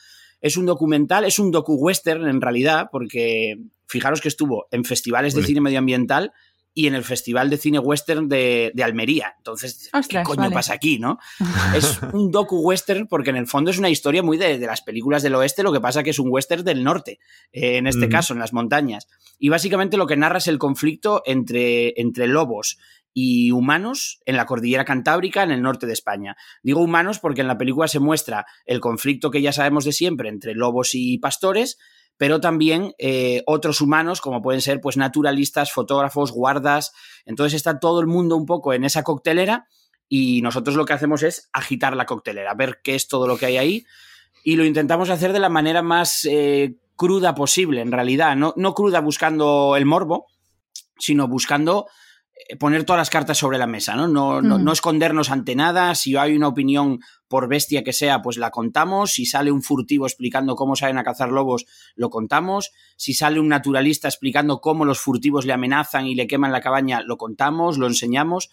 Es 0.46 0.58
un 0.58 0.68
documental, 0.68 1.26
es 1.26 1.40
un 1.40 1.50
docu-western 1.50 2.28
en 2.28 2.40
realidad, 2.40 2.90
porque 2.92 3.58
fijaros 3.88 4.22
que 4.22 4.28
estuvo 4.28 4.68
en 4.70 4.86
festivales 4.86 5.34
de 5.34 5.42
cine 5.42 5.60
medioambiental 5.60 6.34
y 6.72 6.86
en 6.86 6.94
el 6.94 7.04
Festival 7.04 7.50
de 7.50 7.58
Cine 7.58 7.80
Western 7.80 8.30
de, 8.30 8.72
Almería. 8.84 9.34
Entonces, 9.40 9.90
¿qué 10.08 10.22
coño 10.22 10.52
pasa 10.52 10.74
aquí, 10.74 11.00
no? 11.00 11.18
es 11.76 12.00
un 12.14 12.30
docu-western 12.32 13.08
porque 13.08 13.32
en 13.32 13.38
el 13.38 13.48
fondo 13.48 13.72
es 13.72 13.80
una 13.80 13.90
historia 13.90 14.22
muy 14.22 14.38
de, 14.38 14.60
las 14.60 14.84
películas 14.84 15.24
del 15.24 15.34
oeste, 15.34 15.64
lo 15.64 15.74
que 15.74 15.82
pasa 15.82 16.04
que 16.04 16.12
es 16.12 16.20
un 16.20 16.28
western 16.30 16.64
del 16.64 16.84
norte, 16.84 17.18
eh, 17.52 17.78
en 17.78 17.88
este 17.88 18.08
caso, 18.08 18.34
en 18.34 18.40
las 18.40 18.54
montañas. 18.54 19.08
Y 19.40 19.50
básicamente 19.50 19.98
lo 19.98 20.06
que 20.06 20.16
narra 20.16 20.38
es 20.38 20.48
el 20.48 20.60
conflicto 20.60 21.24
entre, 21.26 22.00
entre 22.00 22.28
lobos 22.28 22.78
y 23.18 23.54
humanos 23.54 24.20
en 24.26 24.36
la 24.36 24.46
cordillera 24.46 24.84
cantábrica 24.84 25.42
en 25.42 25.52
el 25.52 25.62
norte 25.62 25.88
de 25.88 25.94
España. 25.94 26.36
Digo 26.62 26.82
humanos 26.82 27.20
porque 27.20 27.42
en 27.42 27.48
la 27.48 27.58
película 27.58 27.88
se 27.88 28.00
muestra 28.00 28.46
el 28.66 28.82
conflicto 28.82 29.32
que 29.32 29.42
ya 29.42 29.54
sabemos 29.54 29.86
de 29.86 29.94
siempre 29.94 30.28
entre 30.28 30.54
lobos 30.54 30.90
y 30.94 31.18
pastores, 31.18 31.78
pero 32.18 32.42
también 32.42 32.94
eh, 33.00 33.42
otros 33.48 33.80
humanos, 33.80 34.20
como 34.20 34.42
pueden 34.42 34.60
ser 34.60 34.82
pues, 34.82 34.98
naturalistas, 34.98 35.72
fotógrafos, 35.72 36.34
guardas. 36.34 36.92
Entonces 37.26 37.54
está 37.54 37.80
todo 37.80 38.02
el 38.02 38.08
mundo 38.08 38.36
un 38.36 38.46
poco 38.46 38.74
en 38.74 38.84
esa 38.84 39.02
coctelera 39.04 39.66
y 40.10 40.42
nosotros 40.42 40.76
lo 40.76 40.84
que 40.84 40.94
hacemos 40.94 41.24
es 41.24 41.50
agitar 41.54 41.96
la 41.96 42.06
coctelera, 42.06 42.54
ver 42.54 42.82
qué 42.84 42.96
es 42.96 43.08
todo 43.08 43.28
lo 43.28 43.38
que 43.38 43.46
hay 43.46 43.58
ahí 43.58 43.86
y 44.44 44.58
lo 44.58 44.66
intentamos 44.66 45.10
hacer 45.10 45.32
de 45.32 45.40
la 45.40 45.50
manera 45.50 45.82
más 45.82 46.28
eh, 46.30 46.76
cruda 46.98 47.34
posible, 47.34 47.80
en 47.80 47.94
realidad. 47.94 48.36
No, 48.36 48.54
no 48.58 48.74
cruda 48.74 49.00
buscando 49.00 49.78
el 49.78 49.86
morbo, 49.86 50.28
sino 51.00 51.30
buscando 51.30 51.88
poner 52.60 52.84
todas 52.84 53.00
las 53.00 53.10
cartas 53.10 53.38
sobre 53.38 53.58
la 53.58 53.68
mesa, 53.68 53.96
¿no? 53.96 54.08
No, 54.08 54.42
no, 54.42 54.58
no, 54.58 54.72
escondernos 54.72 55.32
ante 55.32 55.56
nada. 55.56 55.96
Si 55.96 56.16
hay 56.16 56.36
una 56.36 56.48
opinión, 56.48 57.00
por 57.28 57.48
bestia 57.48 57.84
que 57.84 57.94
sea, 57.94 58.22
pues 58.22 58.38
la 58.38 58.52
contamos. 58.52 59.14
Si 59.14 59.26
sale 59.26 59.52
un 59.52 59.64
furtivo 59.64 60.06
explicando 60.06 60.56
cómo 60.56 60.76
salen 60.76 60.98
a 60.98 61.04
cazar 61.04 61.32
lobos, 61.32 61.66
lo 61.96 62.10
contamos. 62.10 62.72
Si 62.98 63.14
sale 63.14 63.40
un 63.40 63.48
naturalista 63.48 64.08
explicando 64.08 64.62
cómo 64.62 64.86
los 64.86 65.00
furtivos 65.00 65.46
le 65.46 65.54
amenazan 65.54 66.06
y 66.06 66.16
le 66.16 66.28
queman 66.28 66.52
la 66.52 66.62
cabaña, 66.62 67.02
lo 67.02 67.18
contamos, 67.18 67.78
lo 67.78 67.88
enseñamos. 67.88 68.50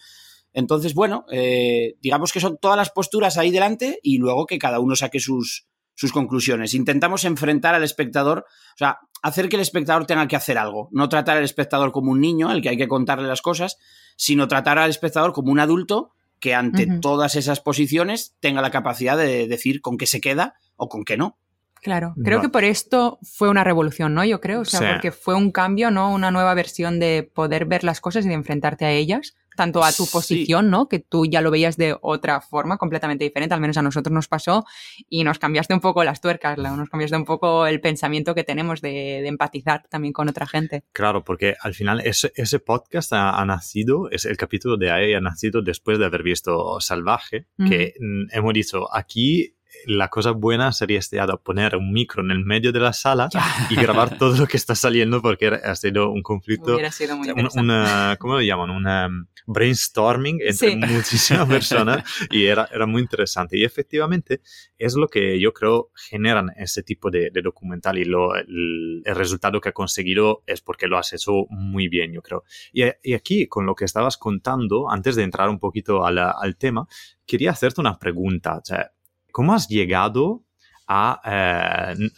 Entonces, 0.55 0.95
bueno, 0.95 1.25
eh, 1.31 1.97
digamos 2.01 2.33
que 2.33 2.41
son 2.41 2.59
todas 2.59 2.77
las 2.77 2.91
posturas 2.91 3.39
ahí 3.39 3.51
delante 3.51 4.01
y 4.03 4.19
luego 4.19 4.47
que 4.47 4.59
cada 4.59 4.81
uno 4.81 4.97
saque 4.97 5.21
sus, 5.21 5.67
sus 5.95 6.13
conclusiones. 6.13 6.75
Intentamos 6.75 7.25
enfrentar 7.25 7.75
al 7.75 7.85
espectador, 7.85 8.47
o 8.75 8.79
sea, 8.79 8.99
hacer 9.23 9.49
que 9.49 9.57
el 9.57 9.63
espectador 9.63 10.07
tenga 10.07 10.27
que 10.29 10.37
hacer 10.37 10.59
algo, 10.59 10.89
no 10.93 11.09
tratar 11.09 11.37
al 11.37 11.45
espectador 11.45 11.93
como 11.93 12.11
un 12.11 12.21
niño 12.21 12.49
al 12.49 12.63
que 12.63 12.71
hay 12.71 12.77
que 12.77 12.89
contarle 12.89 13.29
las 13.29 13.43
cosas, 13.43 13.79
sino 14.17 14.49
tratar 14.49 14.79
al 14.79 14.91
espectador 14.91 15.33
como 15.33 15.53
un 15.53 15.61
adulto 15.61 16.13
que 16.41 16.55
ante 16.55 16.89
todas 17.01 17.37
esas 17.37 17.61
posiciones 17.61 18.35
tenga 18.41 18.63
la 18.63 18.73
capacidad 18.73 19.17
de 19.17 19.47
decir 19.47 19.81
con 19.81 19.97
qué 19.97 20.07
se 20.07 20.21
queda 20.21 20.55
o 20.77 20.89
con 20.89 21.05
qué 21.05 21.17
no. 21.17 21.39
Claro, 21.83 22.15
creo 22.23 22.41
que 22.41 22.49
por 22.49 22.63
esto 22.63 23.19
fue 23.23 23.49
una 23.49 23.65
revolución, 23.65 24.15
¿no? 24.15 24.25
Yo 24.25 24.41
creo, 24.41 24.61
o 24.61 24.65
sea, 24.65 24.93
porque 24.93 25.11
fue 25.11 25.35
un 25.35 25.51
cambio, 25.51 25.91
¿no? 25.91 26.13
Una 26.13 26.31
nueva 26.31 26.55
versión 26.55 27.01
de 27.01 27.29
poder 27.33 27.65
ver 27.65 27.83
las 27.83 28.01
cosas 28.01 28.25
y 28.25 28.29
de 28.29 28.35
enfrentarte 28.35 28.85
a 28.85 28.93
ellas 28.93 29.35
tanto 29.57 29.85
a 29.85 29.93
tu 29.93 30.07
posición, 30.07 30.71
¿no? 30.71 30.89
Que 30.89 30.99
tú 30.99 31.27
ya 31.27 31.41
lo 31.41 31.51
veías 31.51 31.77
de 31.77 31.97
otra 32.01 32.41
forma 32.41 32.79
completamente 32.79 33.25
diferente, 33.25 33.55
al 33.55 33.61
menos 33.61 33.77
a 33.77 33.83
nosotros 33.83 34.13
nos 34.13 34.29
pasó, 34.29 34.65
y 35.09 35.25
nos 35.25 35.39
cambiaste 35.39 35.75
un 35.75 35.81
poco 35.81 36.05
las 36.05 36.21
tuercas, 36.21 36.59
nos 36.59 36.89
cambiaste 36.89 37.17
un 37.17 37.25
poco 37.25 37.67
el 37.67 37.81
pensamiento 37.81 38.35
que 38.35 38.45
tenemos 38.45 38.81
de, 38.81 39.27
empatizar 39.27 39.85
también 39.89 40.13
con 40.13 40.29
otra 40.29 40.47
gente. 40.47 40.85
Claro, 40.93 41.25
porque 41.25 41.55
al 41.61 41.75
final 41.75 42.01
ese, 42.01 42.33
ese 42.35 42.59
podcast 42.59 43.13
ha, 43.13 43.45
nacido, 43.45 44.11
es 44.11 44.25
el 44.25 44.37
capítulo 44.37 44.77
de 44.77 44.91
ahí 44.91 45.15
ha 45.15 45.21
nacido 45.21 45.63
después 45.63 45.99
de 45.99 46.07
haber 46.07 46.23
visto 46.23 46.81
Salvaje, 46.81 47.47
que 47.69 47.95
mm, 47.99 48.37
hemos 48.37 48.53
dicho, 48.53 48.95
aquí 48.95 49.55
la 49.87 50.09
cosa 50.09 50.31
buena 50.33 50.73
sería 50.73 50.99
este, 50.99 51.19
poner 51.43 51.77
un 51.77 51.93
micro 51.93 52.23
en 52.23 52.31
el 52.31 52.45
medio 52.45 52.73
de 52.73 52.81
la 52.81 52.93
sala 52.93 53.29
y 53.71 53.77
grabar 53.77 54.19
todo 54.19 54.37
lo 54.37 54.47
que 54.47 54.57
está 54.57 54.75
saliendo 54.75 55.23
porque 55.23 55.49
ha 55.49 55.75
sido 55.77 56.11
un 56.11 56.23
conflicto, 56.23 56.79
sido 56.91 57.17
muy 57.17 57.29
una, 57.55 58.17
¿cómo 58.19 58.35
lo 58.35 58.43
llaman? 58.43 58.71
Una 58.71 59.07
um, 59.07 59.27
brainstorming 59.47 60.41
entre 60.41 60.77
muchísimas 60.77 61.49
personas 61.49 62.05
y 62.31 62.47
era, 62.47 62.69
era 62.73 62.87
muy 62.87 63.03
interesante. 63.03 63.59
Y 63.59 63.65
efectivamente 63.65 64.41
es 64.79 64.95
lo 64.95 65.09
que 65.09 65.41
yo 65.41 65.53
creo 65.53 65.91
generan 65.95 66.51
ese 66.57 66.83
tipo 66.83 67.11
de, 67.11 67.31
documental 67.43 67.99
y 67.99 68.05
lo, 68.05 68.35
el, 68.35 69.03
resultado 69.05 69.61
que 69.61 69.71
ha 69.71 69.73
conseguido 69.73 70.43
es 70.47 70.61
porque 70.61 70.87
lo 70.87 70.99
has 70.99 71.13
hecho 71.13 71.47
muy 71.51 71.89
bien, 71.89 72.13
yo 72.13 72.23
creo. 72.23 72.45
Y, 72.73 72.85
y 73.03 73.15
aquí, 73.15 73.47
con 73.47 73.67
lo 73.67 73.75
que 73.75 73.85
estabas 73.85 74.17
contando, 74.17 74.91
antes 74.91 75.17
de 75.17 75.23
entrar 75.23 75.49
un 75.49 75.59
poquito 75.59 76.05
al, 76.05 76.19
al 76.19 76.57
tema, 76.57 76.87
quería 77.27 77.51
hacerte 77.51 77.81
una 77.81 77.99
pregunta. 77.99 78.59
O 78.59 78.65
sea, 78.65 78.93
¿Cómo 79.33 79.55
has 79.55 79.69
llegado 79.69 80.45
a, 80.87 81.95
eh, 81.95 82.09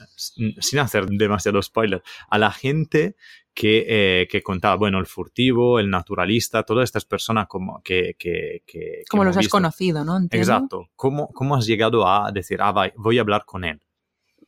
sin 0.61 0.79
hacer 0.79 1.07
demasiado 1.07 1.63
spoiler, 1.63 2.03
a 2.29 2.39
la 2.39 2.51
gente 2.51 3.17
que, 3.55 3.85
eh, 3.87 4.29
que, 4.29 4.43
contaba, 4.43 4.75
bueno, 4.75 4.99
el 4.99 5.07
furtivo, 5.07 5.79
el 5.79 5.89
naturalista, 5.89 6.65
todas 6.65 6.85
estas 6.85 7.05
personas 7.05 7.47
como 7.47 7.81
que... 7.83 8.17
que, 8.19 8.63
como 9.09 9.25
los 9.25 9.37
has 9.37 9.49
conocido, 9.49 10.05
¿no? 10.05 10.19
Exacto. 10.31 10.89
¿Cómo, 10.97 11.29
¿Cómo 11.29 11.55
has 11.55 11.67
llegado 11.67 12.09
a 12.09 12.33
decir, 12.33 12.59
ah, 12.61 12.91
voy 12.97 13.19
a 13.19 13.21
hablar 13.21 13.45
con 13.45 13.65
él? 13.65 13.81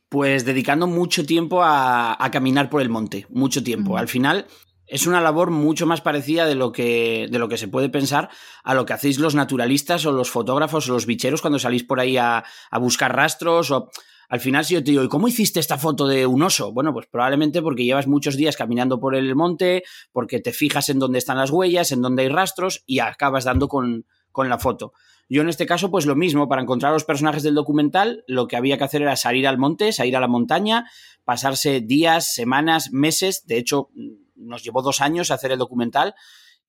Pues 0.09 0.45
dedicando 0.45 0.87
mucho 0.87 1.25
tiempo 1.25 1.61
a, 1.63 2.17
caminar 2.31 2.69
por 2.69 2.81
el 2.81 2.89
monte, 2.89 3.25
mucho 3.29 3.63
tiempo. 3.63 3.97
Al 3.97 4.07
final, 4.07 4.45
es 4.87 5.05
una 5.05 5.21
labor 5.21 5.51
mucho 5.51 5.85
más 5.85 6.01
parecida 6.01 6.45
de 6.45 6.55
lo, 6.55 6.71
que, 6.71 7.27
de 7.29 7.39
lo 7.39 7.49
que 7.49 7.57
se 7.57 7.67
puede 7.67 7.89
pensar 7.89 8.29
a 8.63 8.73
lo 8.73 8.85
que 8.85 8.93
hacéis 8.93 9.19
los 9.19 9.35
naturalistas 9.35 10.05
o 10.05 10.11
los 10.11 10.31
fotógrafos 10.31 10.89
o 10.89 10.93
los 10.93 11.05
bicheros 11.05 11.41
cuando 11.41 11.59
salís 11.59 11.83
por 11.83 11.99
ahí 11.99 12.17
a, 12.17 12.43
buscar 12.79 13.15
rastros 13.15 13.71
o... 13.71 13.89
Al 14.29 14.41
final, 14.41 14.65
si 14.65 14.73
yo 14.73 14.83
te 14.83 14.91
digo, 14.91 15.03
¿y 15.03 15.07
cómo 15.07 15.29
hiciste 15.29 15.61
esta 15.61 15.77
foto 15.77 16.05
de 16.05 16.25
un 16.25 16.43
oso? 16.43 16.73
Bueno, 16.73 16.91
pues 16.91 17.07
probablemente 17.07 17.61
porque 17.61 17.85
llevas 17.85 18.07
muchos 18.07 18.35
días 18.35 18.57
caminando 18.57 18.99
por 18.99 19.15
el 19.15 19.33
monte, 19.35 19.83
porque 20.11 20.41
te 20.41 20.51
fijas 20.51 20.89
en 20.89 20.99
dónde 20.99 21.17
están 21.17 21.37
las 21.37 21.49
huellas, 21.49 21.93
en 21.93 22.01
dónde 22.01 22.23
hay 22.23 22.27
rastros 22.27 22.83
y 22.85 22.99
acabas 22.99 23.45
dando 23.45 23.69
con, 23.69 24.05
con 24.33 24.49
la 24.49 24.59
foto. 24.59 24.91
Yo 25.29 25.41
en 25.41 25.49
este 25.49 25.65
caso, 25.65 25.91
pues 25.91 26.05
lo 26.05 26.15
mismo, 26.15 26.49
para 26.49 26.61
encontrar 26.61 26.91
a 26.91 26.93
los 26.93 27.05
personajes 27.05 27.41
del 27.43 27.55
documental, 27.55 28.25
lo 28.27 28.49
que 28.49 28.57
había 28.57 28.77
que 28.77 28.83
hacer 28.83 29.01
era 29.01 29.15
salir 29.15 29.47
al 29.47 29.57
monte, 29.57 29.93
salir 29.93 30.17
a 30.17 30.21
la 30.21 30.27
montaña, 30.27 30.89
pasarse 31.23 31.81
días, 31.81 32.33
semanas, 32.33 32.91
meses, 32.91 33.45
de 33.47 33.57
hecho, 33.57 33.89
nos 34.37 34.63
llevó 34.63 34.81
dos 34.81 35.01
años 35.01 35.31
hacer 35.31 35.51
el 35.51 35.59
documental 35.59 36.15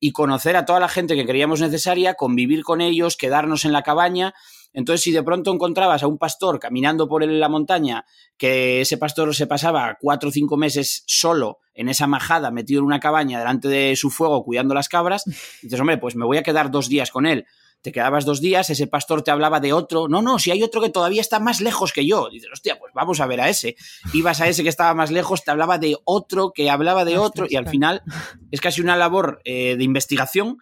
y 0.01 0.13
conocer 0.13 0.57
a 0.57 0.65
toda 0.65 0.81
la 0.81 0.89
gente 0.89 1.17
que 1.17 1.27
creíamos 1.27 1.61
necesaria, 1.61 2.15
convivir 2.15 2.63
con 2.63 2.81
ellos, 2.81 3.17
quedarnos 3.17 3.65
en 3.65 3.73
la 3.73 3.83
cabaña. 3.83 4.35
Entonces, 4.73 5.03
si 5.03 5.13
de 5.13 5.23
pronto 5.23 5.53
encontrabas 5.53 6.03
a 6.03 6.07
un 6.07 6.19
pastor 6.19 6.61
caminando 6.61 7.09
por 7.09 7.27
la 7.27 7.49
montaña, 7.49 8.05
que 8.37 8.83
ese 8.83 8.97
pastor 8.97 9.35
se 9.35 9.47
pasaba 9.47 9.97
cuatro 10.01 10.29
o 10.29 10.33
cinco 10.33 10.57
meses 10.57 11.03
solo 11.07 11.59
en 11.75 11.89
esa 11.89 12.07
majada, 12.07 12.51
metido 12.51 12.81
en 12.81 12.87
una 12.87 13.01
cabaña 13.01 13.39
delante 13.39 13.69
de 13.69 13.97
su 13.97 14.11
fuego, 14.11 14.45
cuidando 14.45 14.75
las 14.75 14.89
cabras, 14.89 15.25
dices, 15.63 15.81
hombre, 15.81 15.99
pues 15.99 16.15
me 16.15 16.27
voy 16.27 16.37
a 16.37 16.43
quedar 16.43 16.71
dos 16.71 16.89
días 16.89 17.11
con 17.11 17.27
él 17.27 17.47
te 17.89 17.93
quedabas 17.93 18.27
dos 18.27 18.43
días, 18.43 18.69
ese 18.69 18.87
pastor 18.87 19.23
te 19.23 19.31
hablaba 19.31 19.61
de 19.61 19.73
otro, 19.73 20.09
no, 20.09 20.21
no, 20.21 20.39
si 20.39 20.51
hay 20.51 20.63
otro 20.63 20.83
que 20.83 20.91
todavía 20.91 21.23
está 21.23 21.41
más 21.41 21.63
lejos 21.63 21.95
que 21.95 22.07
yo, 22.07 22.29
dices, 22.31 22.51
hostia, 22.53 22.79
pues 22.79 22.93
vamos 22.95 23.19
a 23.21 23.27
ver 23.27 23.41
a 23.41 23.49
ese. 23.49 23.77
Ibas 24.13 24.43
a 24.43 24.49
ese 24.49 24.63
que 24.63 24.69
estaba 24.69 24.93
más 24.93 25.11
lejos, 25.11 25.43
te 25.43 25.51
hablaba 25.51 25.79
de 25.79 25.97
otro, 26.05 26.53
que 26.55 26.69
hablaba 26.69 27.07
de 27.07 27.17
otro, 27.17 27.47
y 27.49 27.57
al 27.57 27.67
final 27.67 28.03
es 28.51 28.61
casi 28.61 28.83
una 28.83 28.95
labor 28.97 29.41
eh, 29.45 29.77
de 29.79 29.85
investigación, 29.85 30.59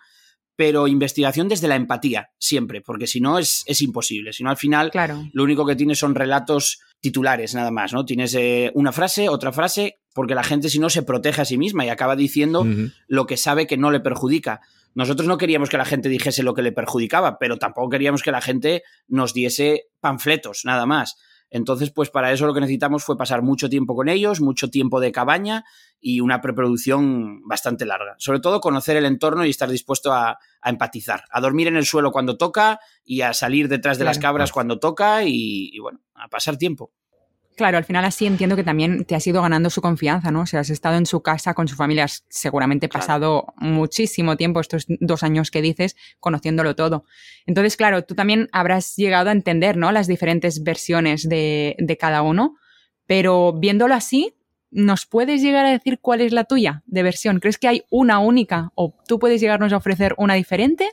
pero 0.54 0.87
investigación 0.87 1.49
desde 1.49 1.66
la 1.66 1.75
empatía, 1.75 2.30
siempre, 2.38 2.80
porque 2.80 3.09
si 3.09 3.21
no 3.21 3.38
es, 3.40 3.64
es 3.66 3.83
imposible. 3.83 4.33
Si 4.33 4.45
no, 4.45 4.50
al 4.50 4.56
final, 4.56 4.92
Claro. 4.92 5.28
lo 5.33 5.42
único 5.42 5.66
que 5.66 5.75
tienes 5.75 5.99
son 5.99 6.14
relatos 6.14 6.78
titulares, 7.00 7.54
nada 7.56 7.73
más, 7.73 7.92
¿no? 7.92 8.04
Tienes 8.04 8.35
eh, 8.35 8.71
una 8.75 8.92
frase, 8.92 9.28
otra 9.28 9.52
frase, 9.52 9.99
porque 10.14 10.35
la 10.37 10.45
gente, 10.45 10.71
si 10.71 10.78
no, 10.78 10.88
se 10.90 11.02
protege 11.02 11.42
a 11.42 11.45
sí 11.45 11.59
misma 11.59 11.85
y 11.85 11.88
acaba 11.88 12.14
diciendo 12.14 12.64
lo 13.09 13.26
que 13.26 13.37
sabe 13.37 13.66
que 13.66 13.76
no 13.76 13.90
le 13.90 14.00
perjudica. 14.00 14.61
Nosotros 14.97 15.29
no 15.29 15.37
queríamos 15.37 15.69
que 15.69 15.76
la 15.76 15.85
gente 15.85 16.09
dijese 16.09 16.43
lo 16.43 16.55
que 16.55 16.62
le 16.62 16.73
perjudicaba, 16.73 17.38
pero 17.38 17.59
tampoco 17.59 17.91
queríamos 17.91 18.23
que 18.23 18.33
la 18.33 18.41
gente 18.41 18.83
nos 19.07 19.35
diese 19.35 19.88
panfletos, 20.00 20.62
nada 20.65 20.87
más. 20.87 21.17
Entonces, 21.50 21.91
pues 21.91 22.09
para 22.09 22.33
eso 22.33 22.47
lo 22.47 22.55
que 22.55 22.61
necesitamos 22.61 23.05
fue 23.05 23.19
pasar 23.19 23.43
mucho 23.43 23.69
tiempo 23.69 23.95
con 23.95 24.09
ellos, 24.09 24.41
mucho 24.41 24.71
tiempo 24.71 24.99
de 24.99 25.12
cabaña 25.12 25.65
y 26.00 26.21
una 26.21 26.41
preproducción 26.41 27.43
bastante 27.47 27.85
larga. 27.85 28.15
Sobre 28.17 28.41
todo 28.41 28.62
conocer 28.62 28.97
el 28.97 29.05
entorno 29.05 29.45
y 29.45 29.50
estar 29.50 29.69
dispuesto 29.69 30.15
a, 30.15 30.38
a 30.62 30.71
empatizar, 30.71 31.25
a 31.31 31.43
dormir 31.43 31.69
en 31.69 31.76
el 31.76 31.85
suelo 31.85 32.11
cuando 32.11 32.38
toca 32.38 32.81
y 33.05 33.21
a 33.21 33.35
salir 33.35 33.69
detrás 33.69 33.99
de 33.99 34.07
las 34.07 34.19
cabras 34.19 34.50
cuando 34.50 34.79
toca 34.79 35.25
y, 35.25 35.69
y, 35.75 35.79
bueno, 35.79 36.00
a 36.15 36.29
pasar 36.29 36.57
tiempo. 36.57 36.91
Claro, 37.57 37.79
al 37.79 37.85
final 37.85 38.05
así 38.05 38.27
entiendo 38.27 38.55
que 38.55 38.63
también 38.65 39.07
te 39.07 39.15
has 39.15 39.27
ido 39.27 39.41
ganando 39.41 39.71
su 39.71 39.81
confianza, 39.81 40.31
¿no? 40.31 40.43
O 40.43 40.47
sea, 40.47 40.61
has 40.61 40.69
estado 40.69 40.99
en 40.99 41.07
su 41.07 41.23
casa 41.23 41.55
con 41.55 41.69
su 41.69 41.75
familia, 41.75 42.05
has 42.05 42.23
seguramente 42.29 42.87
Claro. 42.89 43.01
pasado 43.03 43.55
muchísimo 43.57 44.37
tiempo, 44.37 44.61
estos 44.61 44.85
dos 45.01 45.23
años 45.23 45.51
que 45.51 45.63
dices, 45.63 45.97
conociéndolo 46.21 46.77
todo. 46.77 47.05
Entonces, 47.47 47.79
claro, 47.79 48.05
tú 48.05 48.15
también 48.15 48.49
habrás 48.53 48.95
llegado 48.97 49.31
a 49.31 49.33
entender, 49.33 49.79
¿no? 49.79 49.91
Las 49.91 50.07
diferentes 50.07 50.63
versiones 50.63 51.27
de, 51.27 51.77
de 51.79 51.97
cada 51.97 52.21
uno, 52.21 52.57
pero 53.07 53.55
viéndolo 53.55 53.95
así, 53.95 54.35
¿nos 54.71 55.07
puedes 55.07 55.41
llegar 55.41 55.65
a 55.65 55.71
decir 55.71 55.99
cuál 56.03 56.21
es 56.21 56.33
la 56.33 56.45
tuya 56.45 56.83
de 56.85 57.03
versión? 57.03 57.41
¿Crees 57.41 57.57
que 57.57 57.69
hay 57.69 57.85
una 57.89 58.19
única 58.19 58.71
o 58.75 58.95
tú 59.09 59.19
puedes 59.19 59.41
llegarnos 59.41 59.73
a 59.73 59.79
ofrecer 59.79 60.15
una 60.19 60.35
diferente? 60.35 60.91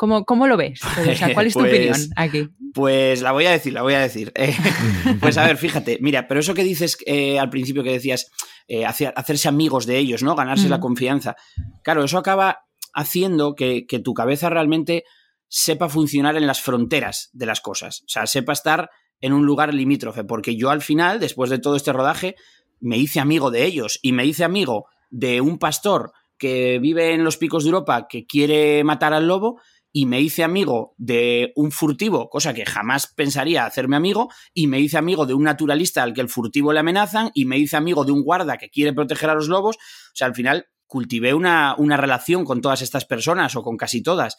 ¿Cómo, 0.00 0.24
cómo 0.24 0.46
lo 0.46 0.56
ves? 0.56 0.80
O 0.82 1.14
sea, 1.14 1.34
¿cuál 1.34 1.46
es 1.48 1.52
tu 1.52 1.58
Pues- 1.60 1.72
opinión 1.74 1.96
aquí? 2.16 2.48
Pues 2.72 3.20
la 3.20 3.32
voy 3.32 3.44
a 3.44 3.50
decir, 3.50 3.74
la 3.74 3.82
voy 3.82 3.92
a 3.92 4.00
decir. 4.00 4.32
Eh, 4.34 4.56
pues 5.20 5.36
a 5.36 5.44
ver, 5.46 5.58
fíjate, 5.58 5.98
mira, 6.00 6.26
pero 6.26 6.40
eso 6.40 6.54
que 6.54 6.64
dices 6.64 6.96
eh, 7.04 7.38
al 7.38 7.50
principio 7.50 7.82
que 7.82 7.92
decías, 7.92 8.30
eh, 8.66 8.86
hacer- 8.86 9.12
hacerse 9.14 9.48
amigos 9.48 9.84
de 9.84 9.98
ellos, 9.98 10.22
¿no? 10.22 10.34
Ganarse 10.34 10.70
la 10.70 10.78
Mm. 10.78 10.80
confianza. 10.80 11.36
Claro, 11.82 12.02
eso 12.02 12.16
acaba 12.16 12.60
haciendo 12.94 13.54
que, 13.54 13.84
que 13.86 13.98
tu 13.98 14.14
cabeza 14.14 14.48
realmente 14.48 15.04
sepa 15.48 15.90
funcionar 15.90 16.36
en 16.36 16.46
las 16.46 16.62
fronteras 16.62 17.28
de 17.34 17.44
las 17.44 17.60
cosas. 17.60 18.00
O 18.06 18.08
sea, 18.08 18.26
sepa 18.26 18.54
estar 18.54 18.88
en 19.20 19.34
un 19.34 19.44
lugar 19.44 19.74
limítrofe. 19.74 20.24
Porque 20.24 20.56
yo 20.56 20.70
al 20.70 20.80
final, 20.80 21.20
después 21.20 21.50
de 21.50 21.58
todo 21.58 21.76
este 21.76 21.92
rodaje, 21.92 22.36
me 22.80 22.96
hice 22.96 23.20
amigo 23.20 23.50
de 23.50 23.66
ellos 23.66 23.98
y 24.00 24.12
me 24.12 24.24
hice 24.24 24.44
amigo 24.44 24.86
de 25.10 25.42
un 25.42 25.58
pastor 25.58 26.12
que 26.38 26.78
vive 26.80 27.12
en 27.12 27.22
los 27.22 27.36
picos 27.36 27.64
de 27.64 27.68
Europa 27.70 28.06
que 28.08 28.24
quiere 28.24 28.82
matar 28.82 29.12
al 29.12 29.26
lobo 29.28 29.60
y 29.92 30.06
me 30.06 30.20
hice 30.20 30.44
amigo 30.44 30.94
de 30.98 31.52
un 31.56 31.72
furtivo, 31.72 32.28
cosa 32.30 32.54
que 32.54 32.64
jamás 32.64 33.12
pensaría 33.14 33.66
hacerme 33.66 33.96
amigo, 33.96 34.28
y 34.54 34.66
me 34.68 34.78
hice 34.80 34.98
amigo 34.98 35.26
de 35.26 35.34
un 35.34 35.42
naturalista 35.44 36.02
al 36.02 36.12
que 36.14 36.20
el 36.20 36.28
furtivo 36.28 36.72
le 36.72 36.80
amenazan, 36.80 37.30
y 37.34 37.44
me 37.44 37.58
hice 37.58 37.76
amigo 37.76 38.04
de 38.04 38.12
un 38.12 38.22
guarda 38.22 38.56
que 38.56 38.70
quiere 38.70 38.92
proteger 38.92 39.30
a 39.30 39.34
los 39.34 39.48
lobos. 39.48 39.76
O 39.76 40.14
sea, 40.14 40.26
al 40.28 40.34
final 40.34 40.66
cultivé 40.86 41.34
una, 41.34 41.74
una 41.78 41.96
relación 41.96 42.44
con 42.44 42.60
todas 42.60 42.82
estas 42.82 43.04
personas 43.04 43.54
o 43.56 43.62
con 43.62 43.76
casi 43.76 44.02
todas. 44.02 44.36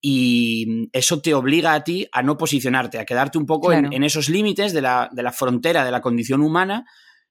Y 0.00 0.88
eso 0.92 1.22
te 1.22 1.32
obliga 1.32 1.72
a 1.72 1.82
ti 1.82 2.06
a 2.12 2.22
no 2.22 2.36
posicionarte, 2.36 2.98
a 2.98 3.06
quedarte 3.06 3.38
un 3.38 3.46
poco 3.46 3.72
en- 3.94 4.02
esos 4.04 4.28
límites 4.28 4.72
de 4.74 4.82
la, 4.82 5.08
de 5.12 5.22
la 5.22 5.32
frontera 5.32 5.84
de 5.84 5.90
la 5.90 6.02
condición 6.02 6.42
humana 6.42 6.84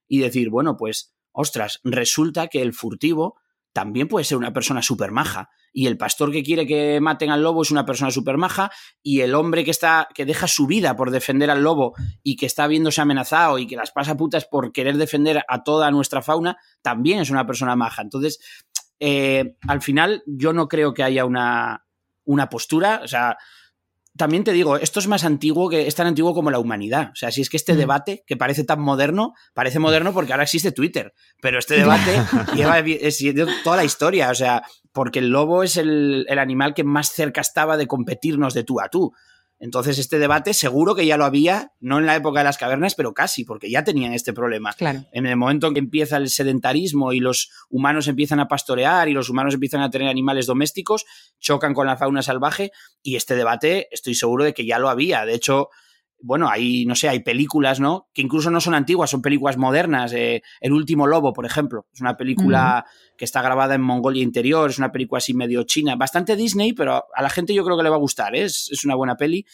y 0.08 0.18
decir, 0.18 0.50
bueno, 0.50 0.76
pues, 0.76 1.14
ostras, 1.30 1.80
resulta 1.84 2.48
que 2.48 2.62
el 2.62 2.72
furtivo 2.74 3.36
también 3.72 4.08
puede 4.08 4.24
ser 4.24 4.38
una 4.38 4.52
persona 4.52 4.82
súper 4.82 5.12
maja. 5.12 5.50
Y 5.76 5.88
el 5.88 5.98
pastor 5.98 6.30
que 6.30 6.44
quiere 6.44 6.68
que 6.68 7.00
maten 7.00 7.30
al 7.30 7.42
lobo 7.42 7.62
es 7.62 7.72
una 7.72 7.84
persona 7.84 8.12
súper 8.12 8.38
maja. 8.38 8.70
Y 9.02 9.20
el 9.20 9.34
hombre 9.34 9.64
que 9.64 9.72
está, 9.72 10.08
que 10.14 10.24
deja 10.24 10.46
su 10.46 10.68
vida 10.68 10.96
por 10.96 11.10
defender 11.10 11.50
al 11.50 11.64
lobo 11.64 11.94
y 12.22 12.36
que 12.36 12.46
está 12.46 12.68
viéndose 12.68 13.00
amenazado 13.00 13.58
y 13.58 13.66
que 13.66 13.74
las 13.74 13.90
pasa 13.90 14.16
putas 14.16 14.46
por 14.46 14.70
querer 14.70 14.96
defender 14.96 15.44
a 15.48 15.64
toda 15.64 15.90
nuestra 15.90 16.22
fauna, 16.22 16.56
también 16.80 17.18
es 17.18 17.30
una 17.30 17.44
persona 17.44 17.74
maja. 17.74 18.02
Entonces, 18.02 18.38
eh, 19.00 19.56
al 19.66 19.82
final, 19.82 20.22
yo 20.26 20.52
no 20.52 20.68
creo 20.68 20.94
que 20.94 21.02
haya 21.02 21.24
una, 21.24 21.84
una 22.24 22.48
postura. 22.48 23.00
O 23.02 23.08
sea, 23.08 23.36
también 24.16 24.44
te 24.44 24.52
digo, 24.52 24.76
esto 24.76 25.00
es 25.00 25.08
más 25.08 25.24
antiguo 25.24 25.68
que 25.68 25.86
es 25.86 25.94
tan 25.94 26.06
antiguo 26.06 26.34
como 26.34 26.50
la 26.50 26.58
humanidad. 26.60 27.10
O 27.12 27.16
sea, 27.16 27.30
si 27.32 27.40
es 27.40 27.50
que 27.50 27.56
este 27.56 27.74
Mm. 27.74 27.78
debate, 27.78 28.24
que 28.26 28.36
parece 28.36 28.62
tan 28.64 28.80
moderno, 28.80 29.34
parece 29.54 29.78
moderno 29.80 30.12
porque 30.12 30.32
ahora 30.32 30.44
existe 30.44 30.70
Twitter. 30.72 31.12
Pero 31.40 31.58
este 31.58 31.74
debate 31.78 32.22
lleva 32.54 32.82
toda 33.64 33.76
la 33.76 33.84
historia. 33.84 34.30
O 34.30 34.34
sea, 34.34 34.62
porque 34.92 35.18
el 35.18 35.30
lobo 35.30 35.62
es 35.64 35.76
el, 35.76 36.26
el 36.28 36.38
animal 36.38 36.74
que 36.74 36.84
más 36.84 37.08
cerca 37.08 37.40
estaba 37.40 37.76
de 37.76 37.86
competirnos 37.88 38.54
de 38.54 38.62
tú 38.64 38.80
a 38.80 38.88
tú. 38.88 39.12
Entonces, 39.64 39.98
este 39.98 40.18
debate 40.18 40.52
seguro 40.52 40.94
que 40.94 41.06
ya 41.06 41.16
lo 41.16 41.24
había, 41.24 41.72
no 41.80 41.98
en 41.98 42.04
la 42.04 42.14
época 42.14 42.40
de 42.40 42.44
las 42.44 42.58
cavernas, 42.58 42.94
pero 42.94 43.14
casi, 43.14 43.44
porque 43.46 43.70
ya 43.70 43.82
tenían 43.82 44.12
este 44.12 44.34
problema 44.34 44.74
Claro. 44.74 45.06
en 45.10 45.24
el 45.24 45.36
momento 45.36 45.68
en 45.68 45.72
que 45.72 45.78
empieza 45.78 46.18
el 46.18 46.28
sedentarismo 46.28 47.14
y 47.14 47.20
los 47.20 47.50
humanos 47.70 48.06
empiezan 48.06 48.40
a 48.40 48.46
pastorear 48.46 49.08
y 49.08 49.14
los 49.14 49.30
humanos 49.30 49.54
empiezan 49.54 49.80
a 49.80 49.88
tener 49.88 50.08
animales 50.08 50.44
domésticos, 50.44 51.06
chocan 51.40 51.72
con 51.72 51.86
la 51.86 51.96
fauna 51.96 52.20
salvaje 52.20 52.72
y 53.02 53.16
este 53.16 53.36
debate 53.36 53.88
estoy 53.90 54.14
seguro 54.14 54.44
de 54.44 54.52
que 54.52 54.66
ya 54.66 54.78
lo 54.78 54.90
había. 54.90 55.24
De 55.24 55.32
hecho, 55.32 55.70
bueno, 56.26 56.48
hay, 56.48 56.86
no 56.86 56.94
sé, 56.94 57.08
hay 57.10 57.20
películas, 57.20 57.80
¿no? 57.80 58.08
Que 58.14 58.22
incluso 58.22 58.50
no 58.50 58.58
son 58.60 58.74
antiguas, 58.74 59.10
son 59.10 59.20
películas 59.20 59.58
modernas. 59.58 60.12
eh, 60.14 60.42
el 60.60 60.72
último 60.72 61.06
lobo, 61.06 61.32
por 61.34 61.44
ejemplo, 61.44 61.86
es 61.92 62.00
una 62.00 62.16
película 62.16 62.86
que 63.18 63.26
está 63.26 63.42
grabada 63.42 63.74
en 63.74 63.82
Mongolia 63.82 64.22
Interior, 64.22 64.70
es 64.70 64.78
una 64.78 64.90
película 64.90 65.18
así 65.18 65.34
medio 65.34 65.64
china, 65.64 65.96
bastante 65.96 66.34
Disney, 66.34 66.72
pero 66.72 67.04
a 67.14 67.22
la 67.22 67.28
gente 67.28 67.52
yo 67.52 67.62
creo 67.64 67.76
que 67.76 67.82
le 67.82 67.90
va 67.90 67.96
a 67.96 67.98
gustar, 67.98 68.34
¿eh? 68.34 68.44
es, 68.44 68.70
es 68.72 68.84
una 68.86 68.94
buena 68.94 69.16
peli 69.16 69.44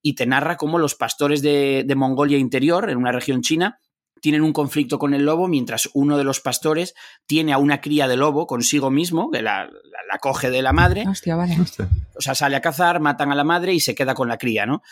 y 0.00 0.14
te 0.14 0.24
narra 0.26 0.56
cómo 0.56 0.78
los 0.78 0.94
pastores 0.94 1.42
de, 1.42 1.84
de 1.86 1.94
Mongolia 1.96 2.38
Interior, 2.38 2.88
en 2.88 2.98
una 2.98 3.10
región 3.12 3.42
china, 3.42 3.78
tienen 4.20 4.42
un 4.42 4.52
conflicto 4.52 5.00
con 5.00 5.14
el 5.14 5.24
lobo 5.24 5.48
mientras 5.48 5.88
uno 5.94 6.16
de 6.16 6.22
los 6.22 6.38
pastores 6.40 6.94
tiene 7.26 7.52
a 7.52 7.58
una 7.58 7.80
cría 7.80 8.06
de 8.06 8.16
lobo 8.16 8.46
consigo 8.46 8.88
mismo, 8.90 9.28
que 9.32 9.42
la, 9.42 9.64
la- 9.64 9.70
la 10.12 10.18
coge 10.20 10.50
de 10.50 10.62
la 10.62 10.72
madre, 10.72 11.04
Hostia, 11.08 11.34
vale. 11.34 11.56
o 12.16 12.20
sea, 12.20 12.34
sale 12.36 12.54
a 12.54 12.60
cazar, 12.60 13.00
matan 13.00 13.32
a 13.32 13.34
la 13.34 13.42
madre 13.42 13.74
y 13.74 13.80
se 13.80 13.96
queda 13.96 14.14
con 14.14 14.28
la 14.28 14.38
cría, 14.38 14.66
¿no? 14.66 14.82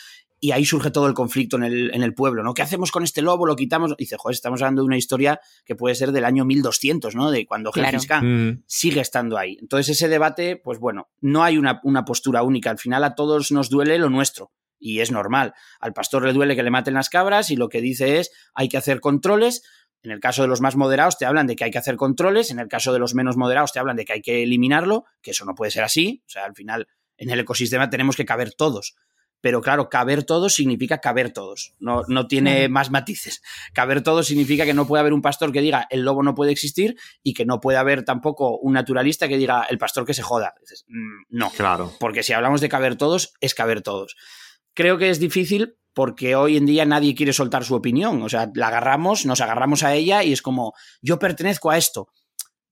Y 0.42 0.53
ahí 0.53 0.64
surge 0.64 0.90
todo 0.90 1.07
el 1.07 1.12
conflicto 1.12 1.57
en 1.57 1.64
el, 1.64 1.94
en 1.94 2.03
el 2.03 2.14
pueblo, 2.14 2.42
¿no? 2.42 2.55
¿Qué 2.55 2.62
hacemos 2.62 2.90
con 2.90 3.03
este 3.05 3.20
lobo? 3.20 3.44
¿Lo 3.44 3.57
quitamos? 3.57 3.92
Y 3.92 4.05
dice, 4.05 4.16
joder, 4.18 4.35
estamos 4.35 4.62
hablando 4.62 4.81
de 4.81 4.87
una 4.87 4.96
historia 4.96 5.38
que 5.66 5.76
puede 5.76 5.94
ser 5.94 6.12
del 6.12 6.24
año 6.24 6.46
1200, 6.46 7.14
¿no? 7.14 7.31
De 7.31 7.44
cuando 7.44 7.70
Claro. 7.70 7.90
Gengis 7.90 8.07
Khan 8.07 8.24
Mm, 8.50 8.62
sigue 8.66 9.00
estando 9.00 9.37
ahí. 9.37 9.59
Entonces 9.61 9.96
ese 9.96 10.09
debate, 10.09 10.57
pues 10.57 10.79
bueno, 10.79 11.11
no 11.20 11.44
hay 11.44 11.59
una, 11.59 11.81
una 11.85 12.05
postura 12.07 12.42
única. 12.42 12.70
Al 12.70 12.79
final 12.79 13.05
a 13.05 13.14
todos 13.14 13.53
nos 13.53 13.68
duele 13.68 13.98
lo 13.98 14.09
nuestro. 14.09 14.53
Y 14.79 15.00
es 15.00 15.11
normal. 15.12 15.53
Al 15.79 15.92
pastor 15.92 16.24
le 16.24 16.33
duele 16.33 16.57
que 16.57 16.62
le 16.62 16.70
maten 16.70 16.94
las 16.94 17.11
cabras 17.11 17.50
y 17.50 17.57
lo 17.57 17.68
que 17.68 17.83
dice 17.83 18.18
es 18.18 18.31
hay 18.55 18.68
que 18.68 18.79
hacer 18.79 19.00
controles. 19.00 19.62
En 20.03 20.11
el 20.11 20.20
caso 20.20 20.40
de 20.40 20.48
los 20.48 20.62
más 20.62 20.74
moderados 20.74 21.18
te 21.18 21.26
hablan 21.26 21.46
de 21.46 21.55
que 21.55 21.64
hay 21.64 21.70
que 21.70 21.76
hacer 21.76 21.96
controles. 21.96 22.50
En 22.50 22.59
el 22.59 22.68
caso 22.68 22.94
de 22.94 22.98
los 22.98 23.14
menos 23.14 23.37
moderados 23.37 23.72
te 23.72 23.79
hablan 23.79 23.96
de 23.96 24.07
que 24.07 24.14
hay 24.14 24.22
que 24.22 24.42
eliminarlo, 24.42 25.05
que 25.20 25.33
eso 25.33 25.44
no 25.44 25.55
puede 25.55 25.70
ser 25.70 25.85
así. 25.85 26.22
O 26.26 26.31
sea, 26.31 26.46
al 26.46 26.55
final 26.55 26.88
en 27.18 27.29
el 27.29 27.40
ecosistema 27.40 27.90
tenemos 27.90 28.16
que 28.16 28.24
caber 28.24 28.55
todos. 28.55 28.94
Pero 29.40 29.61
claro, 29.62 29.88
caber 29.88 30.24
todos 30.24 30.55
significa 30.55 30.98
caber 30.98 31.33
todos. 31.33 31.74
No, 31.79 32.03
no 32.09 32.26
tiene 32.26 32.68
más 32.68 32.90
matices. 32.90 33.42
Caber 33.72 34.03
todos 34.03 34.26
significa 34.26 34.64
que 34.64 34.74
no 34.74 34.87
puede 34.87 35.00
haber 35.00 35.12
un 35.12 35.22
pastor 35.22 35.53
que 35.53 35.61
diga 35.61 35.87
el 35.90 36.03
lobo 36.03 36.22
no 36.22 36.35
puede 36.35 36.53
existir 36.53 36.96
y 37.22 37.35
que 37.35 37.44
no 37.46 37.61
puede 37.61 37.79
haber 37.79 38.05
tampoco 38.05 38.59
un 38.59 38.74
naturalista 38.74 39.29
que 39.29 39.37
diga 39.38 39.66
el 39.70 39.79
pastor 39.79 40.05
que 40.05 40.14
se 40.14 40.22
joda. 40.22 40.55
Dices, 40.61 40.85
"Mm, 40.88 41.22
no, 41.31 41.50
claro. 41.50 41.92
porque 41.98 42.22
si 42.22 42.33
hablamos 42.33 42.61
de 42.61 42.68
caber 42.68 42.96
todos, 42.96 43.33
es 43.40 43.55
caber 43.55 43.83
todos. 43.83 44.16
Creo 44.74 44.98
que 44.98 45.11
es 45.11 45.18
difícil 45.18 45.76
porque 45.92 46.37
hoy 46.37 46.57
en 46.57 46.66
día 46.66 46.85
nadie 46.85 47.14
quiere 47.14 47.33
soltar 47.33 47.64
su 47.64 47.74
opinión. 47.74 48.22
O 48.22 48.29
sea, 48.29 48.50
la 48.55 48.68
agarramos, 48.68 49.26
nos 49.26 49.40
agarramos 49.40 49.83
a 49.83 49.94
ella 49.94 50.22
y 50.22 50.33
es 50.33 50.40
como, 50.42 50.72
yo 51.03 51.18
pertenezco 51.18 51.70
a 51.70 51.76
esto. 51.79 52.09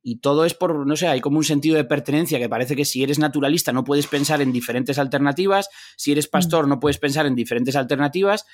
Y 0.03 0.21
todo 0.21 0.45
es 0.45 0.55
por, 0.55 0.87
no 0.87 0.97
sé, 0.97 1.09
hay 1.09 1.21
como 1.21 1.39
un 1.39 1.45
sentido 1.45 1.77
de 1.77 1.85
pertenencia 1.85 2.39
que 2.39 2.49
parece 2.49 2.77
que 2.77 2.85
si 2.85 3.03
eres 3.03 3.19
naturalista 3.19 3.73
no 3.73 3.85
puedes 3.85 4.07
pensar 4.07 4.41
en 4.41 4.53
diferentes 4.53 4.99
alternativas, 4.99 5.69
si 5.97 6.13
eres 6.13 6.29
pastor 6.29 6.69
no 6.69 6.79
puedes 6.81 6.99
pensar 6.99 7.27
en 7.27 7.35
diferentes 7.35 7.75
alternativas. 7.77 8.45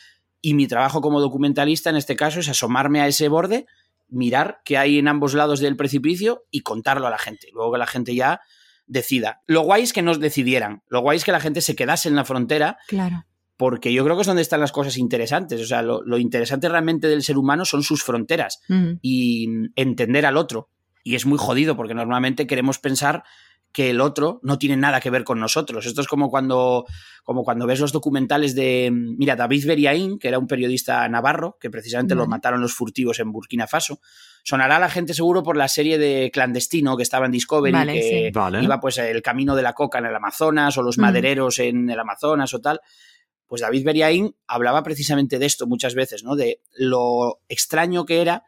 Y 0.40 0.54
mi 0.54 0.66
trabajo 0.66 1.00
como 1.00 1.20
documentalista 1.20 1.90
en 1.90 1.96
este 1.96 2.16
caso 2.16 2.40
es 2.40 2.48
asomarme 2.48 3.00
a 3.00 3.06
ese 3.08 3.28
borde, 3.28 3.66
mirar 4.08 4.58
qué 4.64 4.76
hay 4.78 4.98
en 4.98 5.08
ambos 5.08 5.34
lados 5.34 5.60
del 5.60 5.76
precipicio 5.76 6.44
y 6.50 6.60
contarlo 6.60 7.06
a 7.06 7.10
la 7.10 7.18
gente. 7.18 7.48
Luego 7.52 7.72
que 7.72 7.78
la 7.78 7.86
gente 7.86 8.14
ya 8.14 8.40
decida. 8.86 9.40
Lo 9.46 9.62
guay 9.62 9.82
es 9.82 9.92
que 9.94 10.02
nos 10.02 10.20
decidieran, 10.20 10.82
lo 10.88 11.00
guay 11.00 11.16
es 11.16 11.24
que 11.24 11.32
la 11.32 11.40
gente 11.40 11.60
se 11.62 11.74
quedase 11.74 12.08
en 12.10 12.16
la 12.16 12.24
frontera, 12.26 12.76
Claro. 12.88 13.24
porque 13.56 13.92
yo 13.94 14.04
creo 14.04 14.16
que 14.16 14.20
es 14.22 14.26
donde 14.26 14.42
están 14.42 14.60
las 14.60 14.72
cosas 14.72 14.98
interesantes. 14.98 15.60
O 15.60 15.64
sea, 15.66 15.80
lo, 15.82 16.02
lo 16.02 16.18
interesante 16.18 16.68
realmente 16.68 17.06
del 17.08 17.22
ser 17.22 17.38
humano 17.38 17.64
son 17.64 17.82
sus 17.82 18.02
fronteras 18.02 18.60
Ujú. 18.68 18.98
y 19.00 19.48
entender 19.76 20.26
al 20.26 20.36
otro. 20.36 20.68
Y 21.04 21.14
es 21.14 21.26
muy 21.26 21.38
jodido 21.38 21.76
porque 21.76 21.94
normalmente 21.94 22.48
queremos 22.48 22.80
pensar 22.80 23.22
que 23.74 23.90
el 23.90 24.00
otro 24.00 24.38
no 24.44 24.56
tiene 24.56 24.76
nada 24.76 25.00
que 25.00 25.10
ver 25.10 25.24
con 25.24 25.40
nosotros. 25.40 25.84
Esto 25.84 26.00
es 26.00 26.06
como 26.06 26.30
cuando, 26.30 26.86
como 27.24 27.42
cuando 27.42 27.66
ves 27.66 27.80
los 27.80 27.90
documentales 27.90 28.54
de, 28.54 28.90
mira, 28.92 29.34
David 29.34 29.66
Beriaín, 29.66 30.20
que 30.20 30.28
era 30.28 30.38
un 30.38 30.46
periodista 30.46 31.06
navarro, 31.08 31.58
que 31.60 31.70
precisamente 31.70 32.14
lo 32.14 32.28
mataron 32.28 32.60
los 32.60 32.72
furtivos 32.72 33.18
en 33.18 33.32
Burkina 33.32 33.66
Faso. 33.66 33.98
Sonará 34.44 34.76
a 34.76 34.78
la 34.78 34.88
gente 34.88 35.12
seguro 35.12 35.42
por 35.42 35.56
la 35.56 35.66
serie 35.66 35.98
de 35.98 36.30
Clandestino 36.32 36.96
que 36.96 37.02
estaba 37.02 37.26
en 37.26 37.32
Discovery, 37.32 37.86
que 37.86 38.32
iba 38.62 38.80
pues 38.80 38.98
el 38.98 39.22
camino 39.22 39.56
de 39.56 39.62
la 39.62 39.72
coca 39.72 39.98
en 39.98 40.06
el 40.06 40.14
Amazonas 40.14 40.78
o 40.78 40.82
los 40.82 40.96
madereros 40.96 41.58
en 41.58 41.90
el 41.90 41.98
Amazonas 41.98 42.54
o 42.54 42.60
tal. 42.60 42.80
Pues 43.46 43.60
David 43.60 43.84
Beriaín 43.84 44.36
hablaba 44.46 44.84
precisamente 44.84 45.40
de 45.40 45.46
esto 45.46 45.66
muchas 45.66 45.96
veces, 45.96 46.22
¿no? 46.22 46.36
De 46.36 46.60
lo 46.76 47.40
extraño 47.48 48.04
que 48.04 48.20
era 48.22 48.44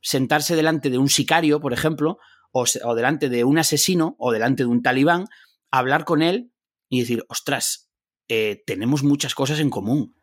sentarse 0.00 0.56
delante 0.56 0.90
de 0.90 0.98
un 0.98 1.08
sicario, 1.08 1.60
por 1.60 1.72
ejemplo, 1.72 2.18
o, 2.52 2.64
delante 2.94 3.28
de 3.28 3.44
un 3.44 3.58
asesino 3.58 4.16
o 4.18 4.32
delante 4.32 4.64
de 4.64 4.68
un 4.68 4.82
talibán, 4.82 5.26
hablar 5.70 6.04
con 6.04 6.22
él 6.22 6.52
y 6.88 7.00
decir, 7.00 7.24
ostras, 7.28 7.90
eh, 8.28 8.62
tenemos 8.66 9.02
muchas 9.02 9.34
cosas 9.34 9.60
en 9.60 9.70
común. 9.70 10.14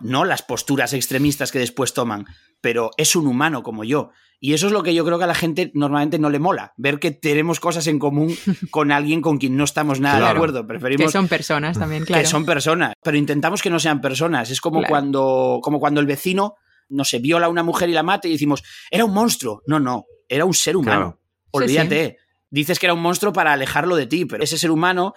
No 0.00 0.24
las 0.24 0.42
posturas 0.42 0.92
extremistas 0.92 1.50
que 1.50 1.58
después 1.58 1.94
toman, 1.94 2.26
pero 2.60 2.90
es 2.96 3.16
un 3.16 3.26
humano 3.26 3.62
como 3.62 3.84
yo. 3.84 4.10
Y 4.40 4.52
eso 4.52 4.66
es 4.66 4.72
lo 4.72 4.82
que 4.82 4.94
yo 4.94 5.04
creo 5.04 5.18
que 5.18 5.24
a 5.24 5.28
la 5.28 5.34
gente 5.34 5.70
normalmente 5.74 6.18
no 6.18 6.28
le 6.28 6.38
mola, 6.38 6.74
ver 6.76 6.98
que 6.98 7.10
tenemos 7.10 7.60
cosas 7.60 7.86
en 7.86 7.98
común 7.98 8.34
con 8.70 8.92
alguien 8.92 9.20
con 9.20 9.38
quien 9.38 9.56
no 9.56 9.64
estamos 9.64 10.00
nada 10.00 10.20
de 10.20 10.26
acuerdo. 10.26 10.66
Preferimos 10.66 11.06
que 11.06 11.12
son 11.12 11.28
personas 11.28 11.78
también, 11.78 12.04
claro. 12.04 12.22
Que 12.22 12.28
son 12.28 12.44
personas, 12.44 12.94
pero 13.02 13.16
intentamos 13.16 13.62
que 13.62 13.70
no 13.70 13.78
sean 13.80 14.00
personas. 14.00 14.50
Es 14.50 14.60
como, 14.60 14.82
cuando, 14.84 15.60
como 15.62 15.80
cuando 15.80 16.00
el 16.00 16.06
vecino, 16.06 16.56
no 16.88 17.04
se 17.04 17.18
viola 17.18 17.46
a 17.46 17.48
una 17.48 17.62
mujer 17.62 17.88
y 17.88 17.92
la 17.92 18.02
mata 18.02 18.28
y 18.28 18.32
decimos, 18.32 18.62
era 18.90 19.04
un 19.04 19.12
monstruo. 19.12 19.62
No, 19.66 19.80
no, 19.80 20.06
era 20.28 20.44
un 20.44 20.54
ser 20.54 20.76
humano. 20.76 21.20
Olvídate. 21.50 22.18
Dices 22.50 22.78
que 22.78 22.86
era 22.86 22.94
un 22.94 23.02
monstruo 23.02 23.32
para 23.32 23.52
alejarlo 23.52 23.96
de 23.96 24.06
ti, 24.06 24.26
pero 24.26 24.44
ese 24.44 24.58
ser 24.58 24.70
humano 24.70 25.14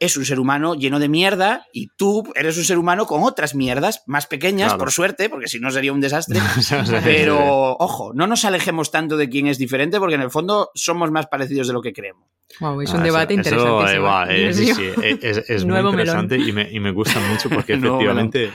es 0.00 0.16
un 0.16 0.24
ser 0.24 0.38
humano 0.38 0.74
lleno 0.74 0.98
de 0.98 1.08
mierda 1.08 1.66
y 1.72 1.88
tú 1.96 2.30
eres 2.34 2.56
un 2.56 2.64
ser 2.64 2.78
humano 2.78 3.06
con 3.06 3.24
otras 3.24 3.54
mierdas 3.54 4.02
más 4.06 4.26
pequeñas, 4.26 4.74
por 4.74 4.92
suerte, 4.92 5.28
porque 5.28 5.48
si 5.48 5.58
no 5.58 5.70
sería 5.70 5.92
un 5.92 6.00
desastre. 6.00 6.40
Pero 7.04 7.76
ojo, 7.78 8.12
no 8.14 8.26
nos 8.26 8.44
alejemos 8.44 8.90
tanto 8.90 9.16
de 9.16 9.28
quién 9.28 9.48
es 9.48 9.58
diferente 9.58 9.98
porque 9.98 10.14
en 10.14 10.22
el 10.22 10.30
fondo 10.30 10.70
somos 10.74 11.10
más 11.10 11.26
parecidos 11.26 11.66
de 11.66 11.72
lo 11.72 11.82
que 11.82 11.92
creemos. 11.92 12.28
Wow, 12.60 12.80
es 12.80 12.92
un 12.92 13.00
ah, 13.00 13.04
debate 13.04 13.34
interesante. 13.34 13.96
Eh, 14.30 14.54
sí, 14.54 14.74
sí, 14.74 14.90
es, 15.20 15.64
muy 15.66 15.78
interesante 15.78 16.38
y 16.38 16.52
me, 16.52 16.70
y 16.70 16.80
me, 16.80 16.92
gusta 16.92 17.20
mucho 17.20 17.50
porque 17.50 17.72
efectivamente 17.74 18.50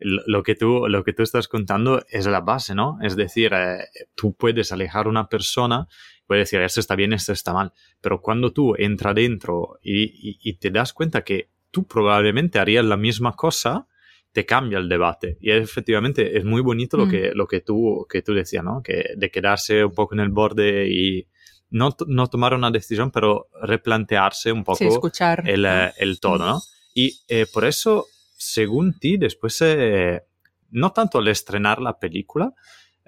lo 0.00 0.42
que, 0.42 0.54
tú, 0.54 0.86
lo 0.88 1.02
que 1.04 1.12
tú 1.12 1.22
estás 1.22 1.48
contando 1.48 2.02
es 2.08 2.26
la 2.26 2.40
base, 2.40 2.74
¿no? 2.74 2.98
Es 3.02 3.16
decir, 3.16 3.52
eh, 3.52 3.86
tú 4.14 4.34
puedes 4.34 4.72
alejar 4.72 5.06
a 5.06 5.10
una 5.10 5.28
persona 5.28 5.88
puede 6.28 6.40
decir, 6.40 6.60
esto 6.60 6.78
está 6.78 6.94
bien, 6.94 7.12
esto 7.12 7.32
está 7.32 7.52
mal. 7.52 7.72
Pero 8.00 8.20
cuando 8.20 8.52
tú 8.52 8.74
entras 8.76 9.14
dentro 9.14 9.78
y, 9.82 10.54
te 10.58 10.70
das 10.70 10.92
cuenta 10.92 11.22
que 11.22 11.50
tú 11.70 11.88
probablemente 11.88 12.58
harías 12.58 12.84
la 12.84 12.98
misma 12.98 13.34
cosa, 13.34 13.88
te 14.32 14.44
cambia 14.44 14.78
el 14.78 14.90
debate. 14.90 15.38
Y 15.40 15.50
efectivamente 15.50 16.36
es 16.36 16.44
muy 16.44 16.60
bonito 16.60 16.98
lo, 16.98 17.06
mm. 17.06 17.10
que, 17.10 17.30
lo 17.34 17.48
que, 17.48 17.60
tú, 17.62 18.06
que 18.08 18.20
tú 18.20 18.34
decías, 18.34 18.62
¿no? 18.62 18.82
Que 18.82 19.14
de 19.16 19.30
quedarse 19.30 19.84
un 19.86 19.94
poco 19.94 20.14
en 20.14 20.20
el 20.20 20.28
borde 20.28 20.88
y 20.90 21.26
no, 21.70 21.96
no 22.06 22.26
tomar 22.26 22.52
una 22.52 22.70
decisión, 22.70 23.10
pero 23.10 23.48
replantearse 23.62 24.52
un 24.52 24.64
poco 24.64 25.10
el, 25.44 25.66
el, 25.96 26.20
todo, 26.20 26.38
¿no? 26.38 26.60
Y 26.92 27.20
eh, 27.28 27.46
por 27.50 27.64
eso, 27.64 28.04
según 28.38 28.98
ti, 28.98 29.18
después, 29.18 29.60
eh, 29.60 30.22
no 30.70 30.92
tanto 30.92 31.18
al 31.18 31.28
estrenar 31.28 31.80
la 31.80 31.98
película, 31.98 32.54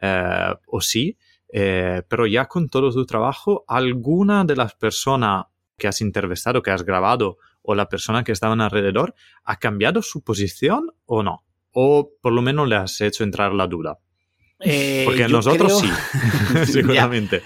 eh, 0.02 0.54
o 0.66 0.80
sí, 0.80 1.16
eh, 1.52 2.02
pero 2.08 2.26
ya 2.26 2.46
con 2.46 2.68
todo 2.68 2.92
tu 2.92 3.06
trabajo, 3.06 3.64
¿alguna 3.68 4.44
de 4.44 4.56
las 4.56 4.74
personas 4.74 5.46
que 5.78 5.88
has 5.88 6.00
entrevistado, 6.00 6.62
que 6.62 6.70
has 6.70 6.84
grabado, 6.84 7.38
o 7.62 7.74
la 7.74 7.88
persona 7.88 8.24
que 8.24 8.32
estaban 8.32 8.60
alrededor, 8.60 9.14
ha 9.44 9.56
cambiado 9.56 10.02
su 10.02 10.22
posición 10.22 10.90
o 11.06 11.22
no? 11.22 11.44
O 11.72 12.10
por 12.20 12.32
lo 12.32 12.42
menos 12.42 12.68
le 12.68 12.76
has 12.76 13.00
hecho 13.00 13.24
entrar 13.24 13.52
la 13.52 13.66
duda. 13.66 13.98
Eh, 14.60 15.04
Porque 15.06 15.28
nosotros 15.28 15.80
sí, 15.80 15.88
seguramente. 16.66 17.42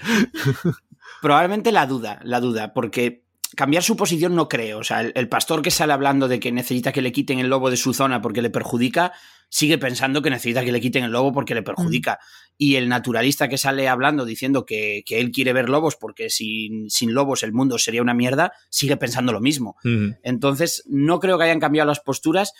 Probablemente 1.21 1.71
la 1.71 1.85
duda, 1.85 2.19
la 2.23 2.39
duda, 2.39 2.73
porque 2.73 3.24
cambiar 3.55 3.83
su 3.83 3.95
posición 3.95 4.35
no 4.35 4.47
creo. 4.47 4.79
O 4.79 4.83
sea, 4.83 5.01
el, 5.01 5.29
pastor 5.29 5.61
que 5.61 5.71
sale 5.71 5.93
hablando 5.93 6.27
de 6.27 6.39
que 6.39 6.51
necesita 6.51 6.91
que 6.91 7.01
le 7.01 7.11
quiten 7.11 7.39
el 7.39 7.47
lobo 7.47 7.69
de 7.69 7.77
su 7.77 7.93
zona 7.93 8.21
porque 8.21 8.41
le 8.41 8.49
perjudica, 8.49 9.13
sigue 9.49 9.77
pensando 9.77 10.21
que 10.21 10.29
necesita 10.29 10.63
que 10.63 10.71
le 10.71 10.81
quiten 10.81 11.03
el 11.03 11.11
lobo 11.11 11.33
porque 11.33 11.55
le 11.55 11.63
perjudica. 11.63 12.13
Mm. 12.13 12.53
Y 12.57 12.75
el 12.75 12.89
naturalista 12.89 13.47
que 13.47 13.57
sale 13.57 13.87
hablando 13.87 14.25
diciendo 14.25 14.65
que, 14.65 15.03
él 15.07 15.31
quiere 15.31 15.53
ver 15.53 15.69
lobos 15.69 15.95
porque 15.95 16.29
sin, 16.29 16.89
sin, 16.89 17.13
lobos 17.13 17.43
el 17.43 17.53
mundo 17.53 17.77
sería 17.77 18.01
una 18.01 18.13
mierda, 18.13 18.53
sigue 18.69 18.97
pensando 18.97 19.31
lo 19.31 19.41
mismo. 19.41 19.75
Entonces, 20.23 20.83
no 20.87 21.19
creo 21.19 21.37
que 21.37 21.45
hayan 21.45 21.59
cambiado 21.59 21.87
las 21.87 21.99
posturas, 21.99 22.53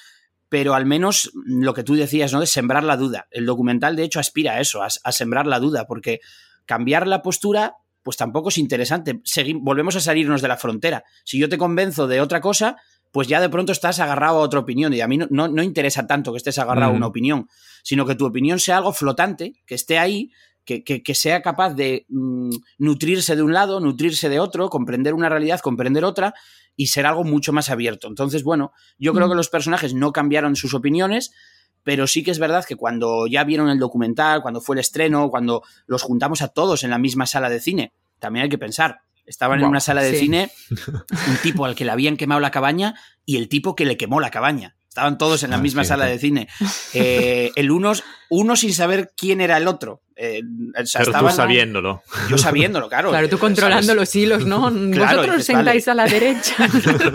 pero 0.49 0.73
al 0.73 0.86
menos 0.86 1.31
lo 1.45 1.73
que 1.73 1.84
tú 1.84 1.95
decías, 1.95 2.34
¿no? 2.34 2.39
De 2.39 2.47
sembrar 2.47 2.84
la 2.84 2.97
duda. 2.97 3.27
El 3.31 3.45
documental, 3.45 3.95
de 3.95 4.03
hecho, 4.03 4.19
aspira 4.19 4.53
a 4.53 4.60
eso, 4.60 4.81
a 4.84 5.12
sembrar 5.12 5.47
la 5.47 5.60
duda, 5.60 5.86
porque 5.88 6.19
cambiar 6.65 7.08
la 7.08 7.21
postura 7.21 7.75
pues 8.05 8.17
tampoco 8.17 8.49
es 8.49 8.59
interesante. 8.59 9.19
volvemos 9.55 9.95
a 9.95 9.99
salirnos 9.99 10.43
de 10.43 10.47
la 10.47 10.57
frontera. 10.57 11.03
Si 11.23 11.39
yo 11.39 11.49
te 11.49 11.57
convenzo 11.57 12.05
de 12.05 12.21
otra 12.21 12.39
cosa, 12.39 12.77
pues 13.11 13.27
ya 13.27 13.41
de 13.41 13.49
pronto 13.49 13.71
estás 13.71 13.99
agarrado 13.99 14.37
a 14.37 14.41
otra 14.41 14.59
opinión 14.59 14.93
y 14.93 15.01
a 15.01 15.07
mí 15.07 15.17
no, 15.17 15.47
no, 15.47 15.63
interesa 15.63 16.05
tanto 16.05 16.31
que 16.31 16.37
estés 16.37 16.59
agarrado 16.59 16.91
a 16.91 16.95
una 16.95 17.07
opinión, 17.07 17.49
sino 17.81 18.05
que 18.05 18.13
tu 18.13 18.27
opinión 18.27 18.59
sea 18.59 18.77
algo 18.77 18.93
flotante, 18.93 19.53
que 19.65 19.73
esté 19.73 19.97
ahí, 19.97 20.29
que, 20.65 20.83
que, 20.83 21.15
sea 21.15 21.41
capaz 21.41 21.73
de 21.73 22.05
mm, 22.09 22.51
nutrirse 22.77 23.35
de 23.35 23.41
un 23.41 23.53
lado, 23.53 23.79
nutrirse 23.79 24.29
de 24.29 24.39
otro, 24.39 24.69
comprender 24.69 25.15
una 25.15 25.27
realidad, 25.27 25.59
comprender 25.59 26.05
otra 26.05 26.35
y 26.75 26.87
ser 26.87 27.07
algo 27.07 27.23
mucho 27.23 27.53
más 27.53 27.71
abierto. 27.71 28.07
Entonces, 28.07 28.43
bueno, 28.43 28.71
yo 28.99 29.13
creo 29.15 29.27
que 29.27 29.35
los 29.35 29.49
personajes 29.49 29.95
no 29.95 30.11
cambiaron 30.11 30.55
sus 30.55 30.75
opiniones, 30.75 31.31
pero 31.85 32.07
sí 32.07 32.23
que 32.23 32.31
es 32.31 32.39
verdad 32.39 32.65
que 32.65 32.75
cuando 32.75 33.27
ya 33.27 33.43
vieron 33.43 33.69
el 33.69 33.77
documental, 33.77 34.41
cuando 34.41 34.59
fue 34.59 34.75
el 34.75 34.79
estreno, 34.79 35.29
cuando 35.29 35.61
los 35.85 36.01
juntamos 36.01 36.41
a 36.41 36.47
todos 36.47 36.83
en 36.83 36.89
la 36.89 36.97
misma 36.97 37.27
sala 37.27 37.47
de 37.47 37.61
cine, 37.61 37.93
también 38.17 38.43
hay 38.43 38.49
que 38.49 38.57
pensar. 38.57 39.01
Estaban 39.23 39.59
en 39.59 39.67
una 39.67 39.79
sala 39.79 40.01
de 40.01 40.17
cine 40.17 40.51
un 41.29 41.37
tipo 41.43 41.63
al 41.63 41.75
que 41.75 41.85
le 41.85 41.91
habían 41.91 42.17
quemado 42.17 42.41
la 42.41 42.49
cabaña 42.49 42.95
y 43.23 43.37
el 43.37 43.49
tipo 43.49 43.75
que 43.75 43.85
le 43.85 43.97
quemó 43.97 44.19
la 44.19 44.31
cabaña. 44.31 44.74
Estaban 44.95 45.17
todos 45.17 45.43
en 45.43 45.49
la 45.49 45.58
ah, 45.58 45.62
misma 45.62 45.84
sala 45.84 46.05
de 46.05 46.17
cine. 46.17 46.47
Eh, 46.97 47.51
el 47.58 47.71
uno, 47.71 47.91
uno 48.29 48.55
sin 48.55 48.73
saber 48.73 49.12
quién 49.17 49.41
era 49.41 49.58
el 49.58 49.67
otro. 49.67 50.01
Eh, 50.15 50.41
Pero 50.73 51.12
tú 51.12 51.29
sabiéndolo. 51.29 52.01
Yo 52.29 52.38
sabiéndolo, 52.38 52.88
claro. 52.88 53.10
Claro, 53.10 53.27
tú 53.27 53.38
controlando 53.38 53.93
los 53.93 54.15
hilos, 54.15 54.45
¿no? 54.45 54.71
Vosotros 54.71 55.43
sentáis 55.43 55.89
a 55.89 55.93
la 55.93 56.05
derecha. 56.05 56.69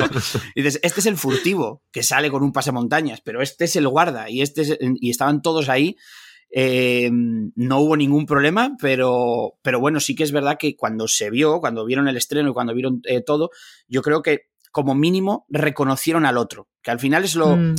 y 0.55 0.63
dices, 0.63 0.81
este 0.83 1.01
es 1.01 1.07
el 1.07 1.17
furtivo 1.17 1.83
que 1.91 2.03
sale 2.03 2.31
con 2.31 2.43
un 2.43 2.53
pasamontañas, 2.53 3.23
pero 3.23 3.41
este 3.41 3.65
es 3.65 3.77
el 3.77 3.89
guarda 3.89 4.29
y, 4.29 4.43
este 4.43 4.79
y 5.01 5.09
estaban 5.09 5.41
todos 5.41 5.71
ahí. 5.71 5.97
Eh, 6.51 7.09
no 7.11 7.79
hubo 7.79 7.97
ningún 7.97 8.27
problema, 8.27 8.77
pero, 8.79 9.55
pero 9.63 9.81
bueno, 9.81 10.01
sí 10.01 10.15
que 10.15 10.25
es 10.25 10.33
verdad 10.33 10.59
que 10.59 10.77
cuando 10.77 11.09
se 11.09 11.31
vio, 11.31 11.61
cuando 11.61 11.87
vieron 11.87 12.09
el 12.09 12.19
estreno 12.19 12.51
y 12.51 12.53
cuando 12.53 12.75
vieron 12.75 13.01
todo, 13.25 13.51
yo 13.89 14.03
creo 14.03 14.21
que 14.21 14.51
como 14.71 14.95
mínimo 14.95 15.47
reconocieron 15.49 16.27
al 16.27 16.37
otro, 16.37 16.69
que 16.83 16.91
al 16.91 17.01
final 17.01 17.25
es 17.25 17.35
lo, 17.35 17.57
mm. 17.57 17.75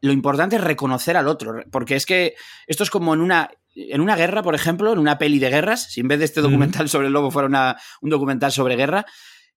lo 0.00 0.12
importante 0.12 0.56
es 0.56 0.62
reconocer 0.62 1.16
al 1.16 1.28
otro, 1.28 1.62
porque 1.70 1.96
es 1.96 2.06
que 2.06 2.34
esto 2.66 2.82
es 2.82 2.90
como 2.90 3.14
en 3.14 3.20
una, 3.20 3.50
en 3.74 4.00
una 4.00 4.16
guerra, 4.16 4.42
por 4.42 4.54
ejemplo, 4.54 4.92
en 4.92 4.98
una 4.98 5.18
peli 5.18 5.38
de 5.38 5.50
guerras, 5.50 5.90
si 5.90 6.00
en 6.00 6.08
vez 6.08 6.18
de 6.18 6.24
este 6.24 6.40
documental 6.40 6.88
sobre 6.88 7.08
el 7.08 7.12
lobo 7.12 7.30
fuera 7.30 7.76
un 8.00 8.10
documental 8.10 8.52
sobre 8.52 8.76
guerra, 8.76 9.06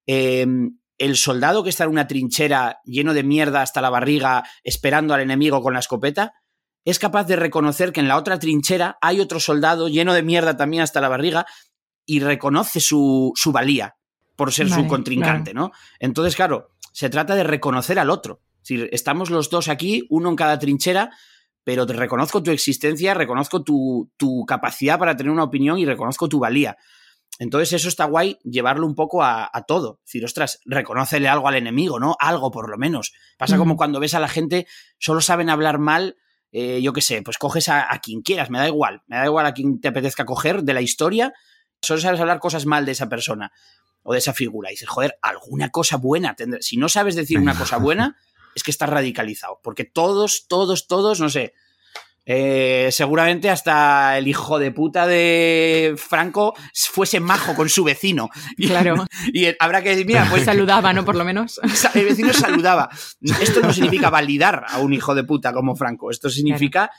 em, 0.06 0.78
el 0.98 1.16
soldado 1.16 1.64
que 1.64 1.70
está 1.70 1.84
en 1.84 1.90
una 1.90 2.06
trinchera 2.06 2.80
lleno 2.84 3.14
de 3.14 3.22
mierda 3.22 3.62
hasta 3.62 3.80
la 3.80 3.88
barriga 3.88 4.44
esperando 4.62 5.14
al 5.14 5.22
enemigo 5.22 5.62
con 5.62 5.72
la 5.72 5.80
escopeta, 5.80 6.34
es 6.84 6.98
capaz 6.98 7.24
de 7.24 7.36
reconocer 7.36 7.92
que 7.92 8.00
en 8.00 8.08
la 8.08 8.16
otra 8.16 8.38
trinchera 8.38 8.98
hay 9.00 9.20
otro 9.20 9.40
soldado 9.40 9.88
lleno 9.88 10.12
de 10.12 10.22
mierda 10.22 10.56
también 10.56 10.82
hasta 10.82 11.00
la 11.00 11.08
barriga 11.08 11.46
y 12.04 12.20
reconoce 12.20 12.80
su, 12.80 13.32
su 13.34 13.52
valía 13.52 13.96
por 14.36 14.52
ser 14.52 14.70
su 14.70 14.86
contrincante, 14.86 15.52
¿no? 15.52 15.70
Entonces, 15.98 16.34
claro, 16.34 16.70
se 16.92 17.10
trata 17.10 17.34
de 17.34 17.44
reconocer 17.44 17.98
al 17.98 18.10
otro. 18.10 18.42
Es 18.68 18.88
estamos 18.92 19.30
los 19.30 19.50
dos 19.50 19.68
aquí, 19.68 20.06
uno 20.10 20.30
en 20.30 20.36
cada 20.36 20.58
trinchera, 20.58 21.10
pero 21.64 21.86
te 21.86 21.92
reconozco 21.92 22.42
tu 22.42 22.50
existencia, 22.50 23.14
reconozco 23.14 23.62
tu, 23.62 24.44
capacidad 24.46 24.98
para 24.98 25.16
tener 25.16 25.32
una 25.32 25.44
opinión 25.44 25.78
y 25.78 25.86
reconozco 25.86 26.28
tu 26.28 26.38
valía. 26.38 26.76
Entonces 27.38 27.72
eso 27.72 27.88
está 27.88 28.04
guay 28.04 28.38
llevarlo 28.44 28.86
un 28.86 28.94
poco 28.94 29.22
a, 29.22 29.50
todo. 29.66 30.00
Es 30.04 30.12
decir, 30.12 30.24
ostras, 30.24 30.60
reconócele 30.66 31.28
algo 31.28 31.48
al 31.48 31.54
enemigo, 31.54 31.98
¿no? 31.98 32.16
Algo 32.18 32.50
por 32.50 32.70
lo 32.70 32.76
menos. 32.76 33.12
Pasa 33.38 33.56
como 33.56 33.76
cuando 33.76 34.00
ves 34.00 34.14
a 34.14 34.20
la 34.20 34.28
gente, 34.28 34.66
solo 34.98 35.20
saben 35.20 35.48
hablar 35.48 35.78
mal, 35.78 36.16
eh, 36.52 36.82
yo 36.82 36.92
qué 36.92 37.00
sé, 37.00 37.22
pues 37.22 37.38
coges 37.38 37.68
a, 37.68 37.92
a, 37.92 38.00
quien 38.00 38.22
quieras, 38.22 38.50
me 38.50 38.58
da 38.58 38.66
igual, 38.66 39.02
me 39.06 39.16
da 39.16 39.24
igual 39.24 39.46
a 39.46 39.54
quien 39.54 39.80
te 39.80 39.88
apetezca 39.88 40.26
coger 40.26 40.64
de 40.64 40.74
la 40.74 40.82
historia, 40.82 41.32
solo 41.80 42.00
sabes 42.00 42.20
hablar 42.20 42.40
cosas 42.40 42.66
mal 42.66 42.84
de 42.84 42.92
esa 42.92 43.08
persona 43.08 43.52
o 44.02 44.12
de 44.12 44.18
esa 44.18 44.32
figura. 44.32 44.70
Y 44.70 44.74
dices, 44.74 44.88
joder, 44.88 45.18
alguna 45.22 45.70
cosa 45.70 45.96
buena 45.96 46.34
tendré. 46.34 46.62
Si 46.62 46.76
no 46.76 46.88
sabes 46.88 47.14
decir 47.14 47.38
una 47.38 47.56
cosa 47.56 47.76
buena, 47.78 48.16
es 48.54 48.62
que 48.62 48.70
estás 48.70 48.88
radicalizado. 48.88 49.60
Porque 49.62 49.84
todos, 49.84 50.46
todos, 50.48 50.86
todos, 50.86 51.20
no 51.20 51.28
sé. 51.28 51.54
eh, 52.26 52.90
seguramente 52.92 53.50
hasta 53.50 54.16
el 54.18 54.28
hijo 54.28 54.58
de 54.58 54.70
puta 54.70 55.06
de 55.06 55.94
Franco 55.96 56.54
fuese 56.74 57.18
majo 57.18 57.54
con 57.54 57.68
su 57.68 57.82
vecino. 57.82 58.28
Y, 58.56 58.68
Claro. 58.68 59.06
Y 59.32 59.46
habrá 59.58 59.82
que 59.82 59.90
decir, 59.90 60.06
mira, 60.06 60.26
pues 60.30 60.44
saludaba, 60.46 60.92
¿no? 60.92 61.04
Por 61.04 61.16
lo 61.16 61.24
menos. 61.24 61.60
El 61.94 62.04
vecino 62.04 62.32
saludaba. 62.32 62.88
Esto 63.40 63.60
no 63.60 63.72
significa 63.72 64.10
validar 64.10 64.64
a 64.68 64.78
un 64.78 64.92
hijo 64.92 65.14
de 65.14 65.24
puta 65.24 65.52
como 65.52 65.76
Franco. 65.76 66.10
Esto 66.10 66.30
significa 66.30 66.90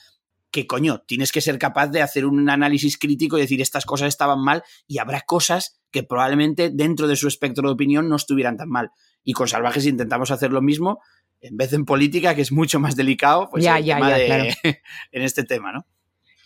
que, 0.51 0.67
coño, 0.67 1.01
tienes 1.07 1.31
que 1.31 1.39
ser 1.39 1.57
capaz 1.57 1.87
de 1.87 2.01
hacer 2.01 2.25
un 2.25 2.49
análisis 2.49 2.97
crítico 2.97 3.37
y 3.37 3.41
decir 3.41 3.61
estas 3.61 3.85
cosas 3.85 4.09
estaban 4.09 4.39
mal 4.39 4.63
y 4.85 4.97
habrá 4.97 5.21
cosas 5.21 5.80
que 5.91 6.03
probablemente 6.03 6.69
dentro 6.71 7.07
de 7.07 7.15
su 7.15 7.27
espectro 7.27 7.67
de 7.67 7.73
opinión 7.73 8.07
no 8.09 8.15
estuvieran 8.15 8.57
tan 8.57 8.69
mal. 8.69 8.91
Y 9.23 9.33
con 9.33 9.47
Salvajes 9.47 9.85
intentamos 9.85 10.31
hacer 10.31 10.51
lo 10.51 10.61
mismo, 10.61 10.99
en 11.41 11.57
vez 11.57 11.71
de 11.71 11.77
en 11.77 11.85
política, 11.85 12.33
que 12.35 12.41
es 12.41 12.51
mucho 12.51 12.79
más 12.79 12.95
delicado, 12.95 13.49
pues 13.51 13.63
Ya, 13.63 13.79
ya, 13.79 13.99
ya, 13.99 14.17
de- 14.17 14.25
claro. 14.25 14.43
en 15.11 15.21
este 15.21 15.43
tema, 15.43 15.71
¿no? 15.71 15.85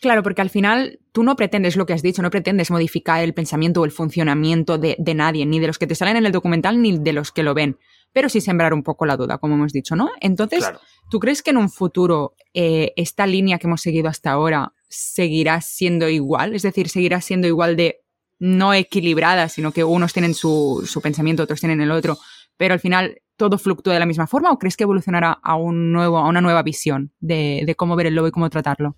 Claro, 0.02 0.24
porque 0.24 0.42
al 0.42 0.50
final 0.50 1.00
tú 1.14 1.24
no 1.24 1.36
pretendes 1.36 1.76
lo 1.78 1.86
que 1.86 1.94
has 1.94 2.02
dicho, 2.04 2.22
no 2.22 2.30
pretendes 2.30 2.70
modificar 2.70 3.24
el 3.24 3.34
pensamiento 3.34 3.82
o 3.82 3.86
el 3.86 3.92
funcionamiento 3.92 4.78
de, 4.78 4.96
de 5.00 5.14
nadie, 5.16 5.46
ni 5.46 5.60
de 5.60 5.68
los 5.68 5.80
que 5.80 5.88
te 5.88 5.96
salen 5.96 6.18
en 6.18 6.26
el 6.26 6.32
documental, 6.32 6.80
ni 6.82 6.98
de 6.98 7.14
los 7.14 7.32
que 7.32 7.42
lo 7.44 7.54
ven, 7.54 7.78
pero 8.14 8.30
sí 8.30 8.40
sembrar 8.40 8.74
un 8.74 8.84
poco 8.84 9.06
la 9.06 9.18
duda, 9.18 9.38
como 9.40 9.56
hemos 9.56 9.72
dicho, 9.74 9.96
¿no? 9.96 10.10
Entonces, 10.22 10.60
Claro. 10.60 10.80
¿tú 11.10 11.20
crees 11.20 11.42
que 11.42 11.52
en 11.52 11.58
un 11.58 11.70
futuro 11.70 12.36
eh, 12.54 12.92
esta 12.98 13.26
línea 13.26 13.58
que 13.58 13.68
hemos 13.68 13.82
seguido 13.82 14.08
hasta 14.10 14.32
ahora 14.32 14.74
seguirá 14.90 15.60
siendo 15.62 16.08
igual? 16.10 16.54
Es 16.54 16.62
decir, 16.62 16.90
seguirá 16.90 17.20
siendo 17.22 17.48
igual 17.48 17.76
de 17.76 18.02
no 18.40 18.74
equilibrada, 18.74 19.50
sino 19.50 19.72
que 19.72 19.84
unos 19.84 20.14
tienen 20.14 20.34
su, 20.34 20.84
su 20.86 21.02
pensamiento, 21.02 21.44
otros 21.44 21.60
tienen 21.60 21.82
el 21.82 21.92
otro, 21.92 22.18
pero 22.58 22.74
al 22.74 22.80
final 22.80 23.22
todo 23.38 23.58
fluctúa 23.58 23.94
de 23.94 24.00
la 24.00 24.06
misma 24.06 24.28
forma 24.28 24.52
o 24.52 24.60
crees 24.60 24.78
que 24.78 24.84
evolucionará 24.84 25.40
a 25.44 25.56
un 25.56 25.92
nuevo, 25.92 26.18
a 26.18 26.28
una 26.28 26.42
nueva 26.42 26.64
visión 26.64 27.12
de, 27.20 27.64
de 27.66 27.76
cómo 27.76 27.96
ver 27.96 28.08
el 28.08 28.16
lobo 28.16 28.28
y 28.28 28.32
cómo 28.32 28.50
tratarlo? 28.50 28.96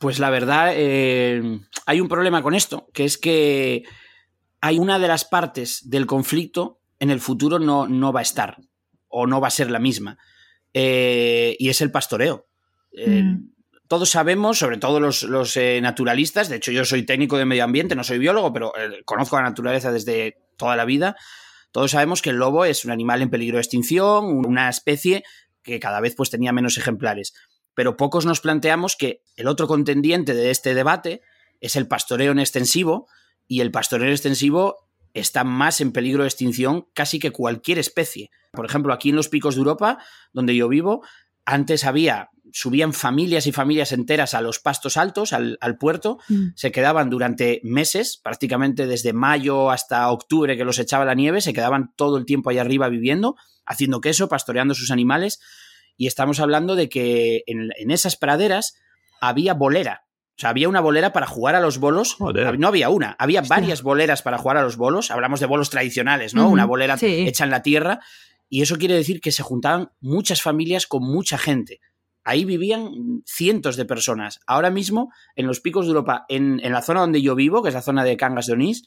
Pues 0.00 0.18
la 0.18 0.30
verdad, 0.30 0.72
eh, 0.74 1.60
hay 1.86 2.00
un 2.00 2.08
problema 2.08 2.42
con 2.42 2.54
esto, 2.54 2.88
que 2.92 3.04
es 3.04 3.18
que 3.18 3.84
hay 4.60 4.78
una 4.78 4.98
de 4.98 5.08
las 5.08 5.24
partes 5.24 5.88
del 5.88 6.06
conflicto 6.06 6.80
en 6.98 7.10
el 7.10 7.20
futuro 7.20 7.58
no, 7.58 7.86
no 7.86 8.12
va 8.12 8.20
a 8.20 8.22
estar 8.24 8.56
o 9.08 9.26
no 9.26 9.40
va 9.40 9.48
a 9.48 9.52
ser 9.52 9.70
la 9.70 9.78
misma. 9.78 10.18
Eh, 10.74 11.56
y 11.58 11.68
es 11.68 11.80
el 11.80 11.90
pastoreo. 11.90 12.46
Eh, 12.92 13.22
Mm. 13.22 13.57
Todos 13.88 14.10
sabemos, 14.10 14.58
sobre 14.58 14.76
todo 14.76 15.00
los, 15.00 15.22
los, 15.22 15.56
eh, 15.56 15.80
naturalistas, 15.80 16.48
de 16.48 16.56
hecho 16.56 16.72
yo 16.72 16.84
soy 16.84 17.04
técnico 17.04 17.38
de 17.38 17.46
medio 17.46 17.64
ambiente, 17.64 17.96
no 17.96 18.04
soy 18.04 18.18
biólogo, 18.18 18.52
pero 18.52 18.72
eh, 18.78 19.02
conozco 19.04 19.36
la 19.36 19.42
naturaleza 19.42 19.90
desde 19.90 20.36
toda 20.56 20.76
la 20.76 20.84
vida, 20.84 21.16
todos 21.72 21.90
sabemos 21.90 22.22
que 22.22 22.30
el 22.30 22.36
lobo 22.36 22.64
es 22.64 22.84
un 22.84 22.90
animal 22.90 23.22
en 23.22 23.30
peligro 23.30 23.56
de 23.56 23.62
extinción, 23.62 24.24
una 24.26 24.68
especie 24.68 25.24
que 25.62 25.80
cada 25.80 26.00
vez 26.00 26.14
pues, 26.14 26.30
tenía 26.30 26.52
menos 26.52 26.78
ejemplares 26.78 27.34
pero 27.78 27.96
pocos 27.96 28.26
nos 28.26 28.40
planteamos 28.40 28.96
que 28.96 29.22
el 29.36 29.46
otro 29.46 29.68
contendiente 29.68 30.34
de 30.34 30.50
este 30.50 30.74
debate 30.74 31.22
es 31.60 31.76
el 31.76 31.86
pastoreo 31.86 32.32
en 32.32 32.40
extensivo, 32.40 33.06
y 33.46 33.60
el 33.60 33.70
pastoreo 33.70 34.08
en 34.08 34.14
extensivo 34.14 34.88
está 35.14 35.44
más 35.44 35.80
en 35.80 35.92
peligro 35.92 36.24
de 36.24 36.28
extinción 36.28 36.88
casi 36.92 37.20
que 37.20 37.30
cualquier 37.30 37.78
especie. 37.78 38.30
Por 38.50 38.66
ejemplo, 38.66 38.92
aquí 38.92 39.10
en 39.10 39.14
los 39.14 39.28
picos 39.28 39.54
de 39.54 39.60
Europa, 39.60 39.98
donde 40.32 40.56
yo 40.56 40.66
vivo, 40.66 41.06
antes 41.44 41.84
había, 41.84 42.30
subían 42.52 42.92
familias 42.92 43.46
y 43.46 43.52
familias 43.52 43.92
enteras 43.92 44.34
a 44.34 44.40
los 44.40 44.58
pastos 44.58 44.96
altos, 44.96 45.32
al, 45.32 45.58
al 45.60 45.78
puerto, 45.78 46.18
se 46.54 46.72
quedaban 46.72 47.10
durante 47.10 47.60
meses, 47.62 48.20
prácticamente 48.22 48.86
desde 48.86 49.12
mayo 49.12 49.70
hasta 49.70 50.10
octubre 50.10 50.56
que 50.56 50.64
los 50.64 50.78
echaba 50.78 51.04
la 51.04 51.14
nieve, 51.14 51.40
se 51.40 51.52
quedaban 51.52 51.92
todo 51.96 52.16
el 52.16 52.26
tiempo 52.26 52.50
ahí 52.50 52.58
arriba 52.58 52.88
viviendo, 52.88 53.36
haciendo 53.66 54.00
queso, 54.00 54.28
pastoreando 54.28 54.74
sus 54.74 54.90
animales, 54.90 55.40
y 55.96 56.06
estamos 56.06 56.40
hablando 56.40 56.76
de 56.76 56.88
que 56.88 57.42
en, 57.46 57.70
en 57.76 57.90
esas 57.90 58.16
praderas 58.16 58.74
había 59.20 59.54
bolera. 59.54 60.04
O 60.38 60.40
sea, 60.40 60.50
había 60.50 60.68
una 60.68 60.80
bolera 60.80 61.12
para 61.12 61.26
jugar 61.26 61.56
a 61.56 61.60
los 61.60 61.78
bolos. 61.78 62.14
Joder. 62.14 62.60
No 62.60 62.68
había 62.68 62.90
una, 62.90 63.16
había 63.18 63.40
Hostia. 63.40 63.56
varias 63.56 63.82
boleras 63.82 64.22
para 64.22 64.38
jugar 64.38 64.56
a 64.56 64.62
los 64.62 64.76
bolos. 64.76 65.10
Hablamos 65.10 65.40
de 65.40 65.46
bolos 65.46 65.68
tradicionales, 65.68 66.32
¿no? 66.32 66.48
Una 66.48 66.64
bolera 66.64 66.96
sí. 66.96 67.26
hecha 67.26 67.42
en 67.42 67.50
la 67.50 67.62
tierra. 67.62 67.98
Y 68.48 68.62
eso 68.62 68.78
quiere 68.78 68.94
decir 68.94 69.20
que 69.20 69.32
se 69.32 69.42
juntaban 69.42 69.90
muchas 70.00 70.40
familias 70.40 70.86
con 70.86 71.02
mucha 71.02 71.38
gente. 71.38 71.80
Ahí 72.28 72.44
vivían 72.44 73.22
cientos 73.24 73.76
de 73.76 73.86
personas. 73.86 74.40
Ahora 74.46 74.70
mismo, 74.70 75.10
en 75.34 75.46
los 75.46 75.60
picos 75.60 75.86
de 75.86 75.90
Europa, 75.92 76.26
en, 76.28 76.60
en 76.62 76.72
la 76.72 76.82
zona 76.82 77.00
donde 77.00 77.22
yo 77.22 77.34
vivo, 77.34 77.62
que 77.62 77.68
es 77.70 77.74
la 77.74 77.80
zona 77.80 78.04
de 78.04 78.18
Cangas 78.18 78.46
de 78.46 78.52
Onís, 78.52 78.82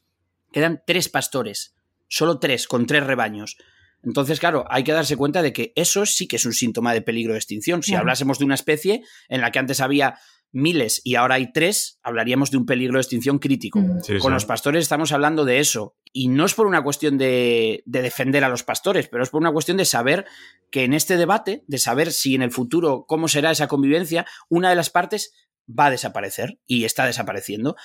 quedan 0.51 0.83
tres 0.85 1.09
pastores. 1.09 1.73
Solo 2.07 2.37
tres, 2.39 2.67
con 2.67 2.85
tres 2.85 3.03
rebaños. 3.03 3.57
Entonces, 4.03 4.39
claro, 4.39 4.65
hay 4.69 4.83
que 4.83 4.91
darse 4.91 5.17
cuenta 5.17 5.41
de 5.41 5.53
que 5.53 5.73
eso 5.75 6.05
sí 6.05 6.27
que 6.27 6.35
es 6.35 6.45
un 6.45 6.53
síntoma 6.53 6.93
de 6.93 7.01
peligro 7.01 7.33
de 7.33 7.39
extinción. 7.39 7.81
Si 7.81 7.91
Claro. 7.91 8.01
hablásemos 8.01 8.37
de 8.37 8.45
una 8.45 8.55
especie 8.55 9.03
en 9.27 9.41
la 9.41 9.51
que 9.51 9.57
antes 9.59 9.79
había 9.81 10.19
miles 10.51 11.01
y 11.03 11.15
ahora 11.15 11.35
hay 11.35 11.51
tres, 11.51 11.99
hablaríamos 12.03 12.51
de 12.51 12.57
un 12.57 12.65
peligro 12.65 12.95
de 12.95 13.01
extinción 13.01 13.39
crítico. 13.39 13.79
Mm. 13.79 14.01
Sí, 14.01 14.17
Con 14.19 14.31
sí. 14.31 14.33
los 14.33 14.45
pastores 14.45 14.83
estamos 14.83 15.11
hablando 15.11 15.45
de 15.45 15.59
eso. 15.59 15.95
Y 16.13 16.27
no 16.27 16.45
es 16.45 16.53
por 16.53 16.67
una 16.67 16.83
cuestión 16.83 17.17
de, 17.17 17.83
de 17.85 18.01
defender 18.01 18.43
a 18.43 18.49
los 18.49 18.63
pastores, 18.63 19.07
pero 19.07 19.23
es 19.23 19.29
por 19.29 19.41
una 19.41 19.53
cuestión 19.53 19.77
de 19.77 19.85
saber 19.85 20.25
que 20.69 20.83
en 20.83 20.93
este 20.93 21.15
debate, 21.15 21.63
de 21.67 21.77
saber 21.77 22.11
si 22.11 22.35
en 22.35 22.41
el 22.41 22.51
futuro 22.51 23.05
cómo 23.07 23.27
será 23.27 23.51
esa 23.51 23.67
convivencia, 23.67 24.25
una 24.49 24.69
de 24.69 24.75
las 24.75 24.89
partes 24.89 25.33
va 25.67 25.85
a 25.85 25.91
desaparecer 25.91 26.59
y 26.67 26.83
está 26.83 27.05
desapareciendo. 27.05 27.75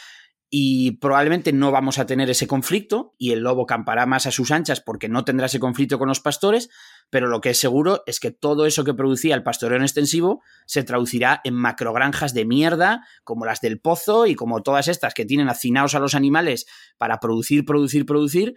Y 0.49 0.93
probablemente 0.99 1.53
no 1.53 1.73
vamos 1.73 1.99
a 1.99 2.07
tener 2.07 2.31
ese 2.31 2.47
conflicto 2.47 3.15
y 3.19 3.33
el 3.33 3.41
lobo 3.41 3.67
campará 3.67 4.07
más 4.07 4.27
a 4.27 4.31
sus 4.31 4.53
anchas 4.53 4.81
porque 4.81 5.09
no 5.09 5.25
tendrá 5.25 5.47
ese 5.47 5.59
conflicto 5.59 5.99
con 5.99 6.07
los 6.09 6.21
pastores, 6.21 6.71
pero 7.11 7.27
lo 7.27 7.41
que 7.41 7.51
es 7.51 7.59
seguro 7.59 8.05
es 8.07 8.21
que 8.21 8.31
todo 8.31 8.65
eso 8.65 8.85
que 8.85 8.95
producía 8.95 9.35
el 9.35 9.43
pastoreo 9.43 9.77
en 9.77 9.83
extensivo 9.83 10.43
se 10.65 10.85
traducirá 10.85 11.41
en 11.43 11.55
macrogranjas 11.55 12.33
de 12.33 12.45
mierda, 12.45 13.05
como 13.25 13.45
las 13.45 13.61
del 13.61 13.81
pozo 13.81 14.27
y 14.27 14.37
como 14.37 14.63
todas 14.63 14.87
estas 14.87 15.15
que 15.15 15.25
tienen 15.25 15.49
hacinados 15.49 15.97
a 15.97 15.99
los 15.99 16.15
animales 16.15 16.67
para 16.97 17.19
producir, 17.19 17.65
producir, 17.65 18.07
producir. 18.07 18.55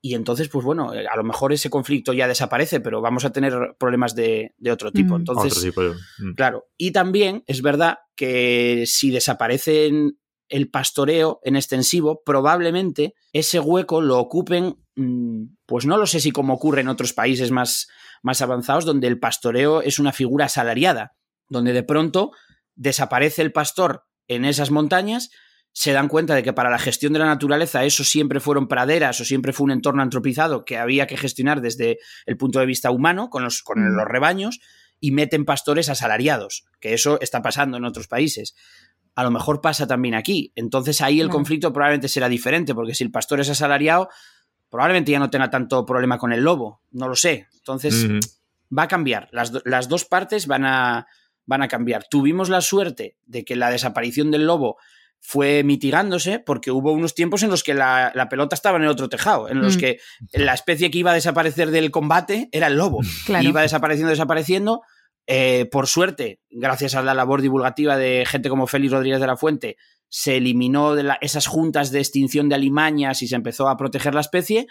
Y 0.00 0.14
entonces, 0.14 0.48
pues 0.48 0.64
bueno, 0.64 0.94
eh, 0.94 1.04
a 1.12 1.16
lo 1.16 1.24
mejor 1.24 1.52
ese 1.52 1.68
conflicto 1.68 2.12
ya 2.12 2.28
desaparece, 2.28 2.78
pero 2.78 3.00
vamos 3.00 3.24
a 3.24 3.32
tener 3.32 3.74
problemas 3.76 4.14
de, 4.14 4.54
de 4.56 4.70
otro 4.70 4.92
tipo. 4.92 5.14
Mm. 5.14 5.20
Entonces, 5.20 5.50
Otro 5.52 5.62
tipo 5.62 5.82
de- 5.82 5.94
mm. 6.20 6.34
Claro, 6.36 6.68
y 6.76 6.92
también 6.92 7.42
es 7.48 7.60
verdad 7.60 7.98
que 8.14 8.84
si 8.86 9.10
desaparecen 9.10 10.16
el 10.48 10.70
pastoreo 10.70 11.40
en 11.42 11.56
extensivo, 11.56 12.22
probablemente 12.24 13.14
ese 13.32 13.60
hueco 13.60 14.00
lo 14.00 14.18
ocupen, 14.18 14.76
mm, 14.96 15.44
pues 15.66 15.86
no 15.86 15.96
lo 15.96 16.06
sé 16.06 16.20
si 16.20 16.30
como 16.30 16.54
ocurre 16.54 16.80
en 16.80 16.88
otros 16.88 17.12
países 17.12 17.50
más, 17.50 17.88
más 18.22 18.40
avanzados, 18.42 18.84
donde 18.84 19.06
el 19.06 19.18
pastoreo 19.18 19.82
es 19.82 19.98
una 19.98 20.12
figura 20.12 20.46
asalariada, 20.46 21.14
donde 21.48 21.72
de 21.72 21.82
pronto 21.82 22.32
desaparece 22.74 23.42
el 23.42 23.52
pastor 23.52 24.04
en 24.26 24.44
esas 24.44 24.70
montañas, 24.70 25.30
se 25.72 25.92
dan 25.92 26.08
cuenta 26.08 26.34
de 26.34 26.42
que 26.42 26.52
para 26.52 26.70
la 26.70 26.78
gestión 26.78 27.12
de 27.12 27.18
la 27.18 27.26
naturaleza 27.26 27.84
eso 27.84 28.02
siempre 28.02 28.40
fueron 28.40 28.68
praderas 28.68 29.20
o 29.20 29.24
siempre 29.24 29.52
fue 29.52 29.64
un 29.64 29.70
entorno 29.70 30.02
antropizado 30.02 30.64
que 30.64 30.76
había 30.76 31.06
que 31.06 31.16
gestionar 31.16 31.60
desde 31.60 31.98
el 32.26 32.36
punto 32.36 32.58
de 32.58 32.66
vista 32.66 32.90
humano, 32.90 33.30
con 33.30 33.44
los, 33.44 33.62
con 33.62 33.80
Mm. 33.80 33.96
los 33.96 34.08
rebaños, 34.08 34.60
y 35.00 35.12
meten 35.12 35.44
pastores 35.44 35.88
asalariados, 35.88 36.64
que 36.80 36.94
eso 36.94 37.20
está 37.20 37.42
pasando 37.42 37.76
en 37.76 37.84
otros 37.84 38.08
países. 38.08 38.54
A 39.18 39.24
lo 39.24 39.30
mejor 39.32 39.60
pasa 39.60 39.86
también 39.86 40.14
aquí. 40.14 40.52
Entonces 40.54 41.00
ahí 41.00 41.20
el 41.20 41.26
Claro. 41.26 41.38
conflicto 41.38 41.72
probablemente 41.72 42.06
será 42.08 42.28
diferente, 42.28 42.74
porque 42.74 42.94
si 42.94 43.02
el 43.02 43.10
pastor 43.10 43.40
es 43.40 43.50
asalariado, 43.50 44.08
probablemente 44.70 45.10
ya 45.10 45.18
no 45.18 45.28
tenga 45.30 45.50
tanto 45.50 45.84
problema 45.84 46.18
con 46.18 46.32
el 46.32 46.42
lobo. 46.42 46.82
No 46.92 47.08
lo 47.08 47.16
sé. 47.16 47.48
Entonces 47.56 48.06
va 48.76 48.82
a 48.84 48.88
cambiar. 48.88 49.28
Las, 49.32 49.50
do- 49.50 49.62
las 49.64 49.88
dos 49.88 50.04
partes 50.04 50.46
van 50.46 50.64
a, 50.64 51.06
van 51.46 51.62
a 51.62 51.68
cambiar. 51.68 52.04
Tuvimos 52.08 52.48
la 52.48 52.60
suerte 52.60 53.16
de 53.26 53.44
que 53.44 53.56
la 53.56 53.70
desaparición 53.70 54.30
del 54.30 54.46
lobo 54.46 54.76
fue 55.20 55.64
mitigándose 55.64 56.38
porque 56.38 56.70
hubo 56.70 56.92
unos 56.92 57.14
tiempos 57.16 57.42
en 57.42 57.50
los 57.50 57.64
que 57.64 57.74
la, 57.74 58.12
la 58.14 58.28
pelota 58.28 58.54
estaba 58.54 58.76
en 58.76 58.84
el 58.84 58.88
otro 58.90 59.08
tejado, 59.08 59.48
en 59.48 59.60
los 59.60 59.76
Mm. 59.76 59.80
que 59.80 59.98
la 60.32 60.54
especie 60.54 60.92
que 60.92 60.98
iba 60.98 61.10
a 61.10 61.14
desaparecer 61.14 61.72
del 61.72 61.90
combate 61.90 62.48
era 62.52 62.68
el 62.68 62.76
lobo. 62.76 63.00
Claro. 63.26 63.42
Y 63.44 63.48
iba 63.48 63.62
desapareciendo, 63.62 64.10
desapareciendo. 64.10 64.82
Eh, 65.30 65.66
por 65.70 65.86
suerte, 65.86 66.40
gracias 66.48 66.94
a 66.94 67.02
la 67.02 67.12
labor 67.12 67.42
divulgativa 67.42 67.98
de 67.98 68.24
gente 68.26 68.48
como 68.48 68.66
Félix 68.66 68.92
Rodríguez 68.94 69.20
de 69.20 69.26
la 69.26 69.36
Fuente, 69.36 69.76
se 70.08 70.38
eliminó 70.38 70.94
de 70.94 71.02
la- 71.02 71.18
esas 71.20 71.46
juntas 71.46 71.90
de 71.90 71.98
extinción 71.98 72.48
de 72.48 72.54
alimañas 72.54 73.20
y 73.20 73.28
se 73.28 73.36
empezó 73.36 73.68
a 73.68 73.76
proteger 73.76 74.14
la 74.14 74.22
especie, 74.22 74.66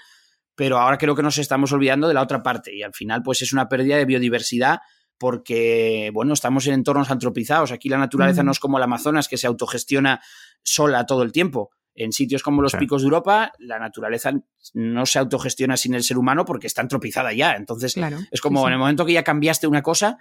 pero 0.56 0.80
ahora 0.80 0.98
creo 0.98 1.16
que 1.16 1.22
nos 1.22 1.38
estamos 1.38 1.72
olvidando 1.74 2.08
de 2.08 2.16
la 2.16 2.24
otra 2.24 2.42
parte 2.42 2.76
y 2.76 2.82
al 2.82 2.94
final 2.96 3.22
pues 3.22 3.44
es 3.44 3.54
una 3.54 3.70
pérdida 3.70 3.98
de 3.98 4.06
biodiversidad 4.06 4.80
porque, 5.20 6.10
bueno, 6.14 6.34
estamos 6.34 6.66
en 6.68 6.74
entornos 6.74 7.12
antropizados. 7.12 7.72
Aquí 7.72 7.88
la 7.90 7.98
naturaleza 8.00 8.42
Mm. 8.42 8.46
no 8.48 8.52
es 8.52 8.60
como 8.60 8.78
el 8.78 8.84
Amazonas 8.84 9.28
que 9.28 9.38
se 9.38 9.46
autogestiona 9.46 10.22
sola 10.64 11.06
todo 11.06 11.22
el 11.22 11.32
tiempo. 11.32 11.70
En 11.98 12.12
sitios 12.14 12.44
como 12.44 12.62
los 12.62 12.72
Sí. 12.72 12.78
picos 12.78 13.02
de 13.02 13.08
Europa, 13.08 13.52
la 13.60 13.80
naturaleza 13.80 14.32
no 14.74 15.06
se 15.06 15.20
autogestiona 15.20 15.76
sin 15.78 15.94
el 15.96 16.04
ser 16.04 16.18
humano 16.18 16.46
porque 16.46 16.68
está 16.68 16.82
antropizada 16.82 17.34
ya. 17.34 17.56
Entonces, 17.56 17.94
Claro. 17.96 18.18
es 18.32 18.40
como 18.40 18.60
Sí, 18.60 18.64
sí. 18.64 18.68
en 18.68 18.74
el 18.74 18.80
momento 18.80 19.06
que 19.06 19.14
ya 19.14 19.24
cambiaste 19.24 19.68
una 19.68 19.82
cosa, 19.82 20.18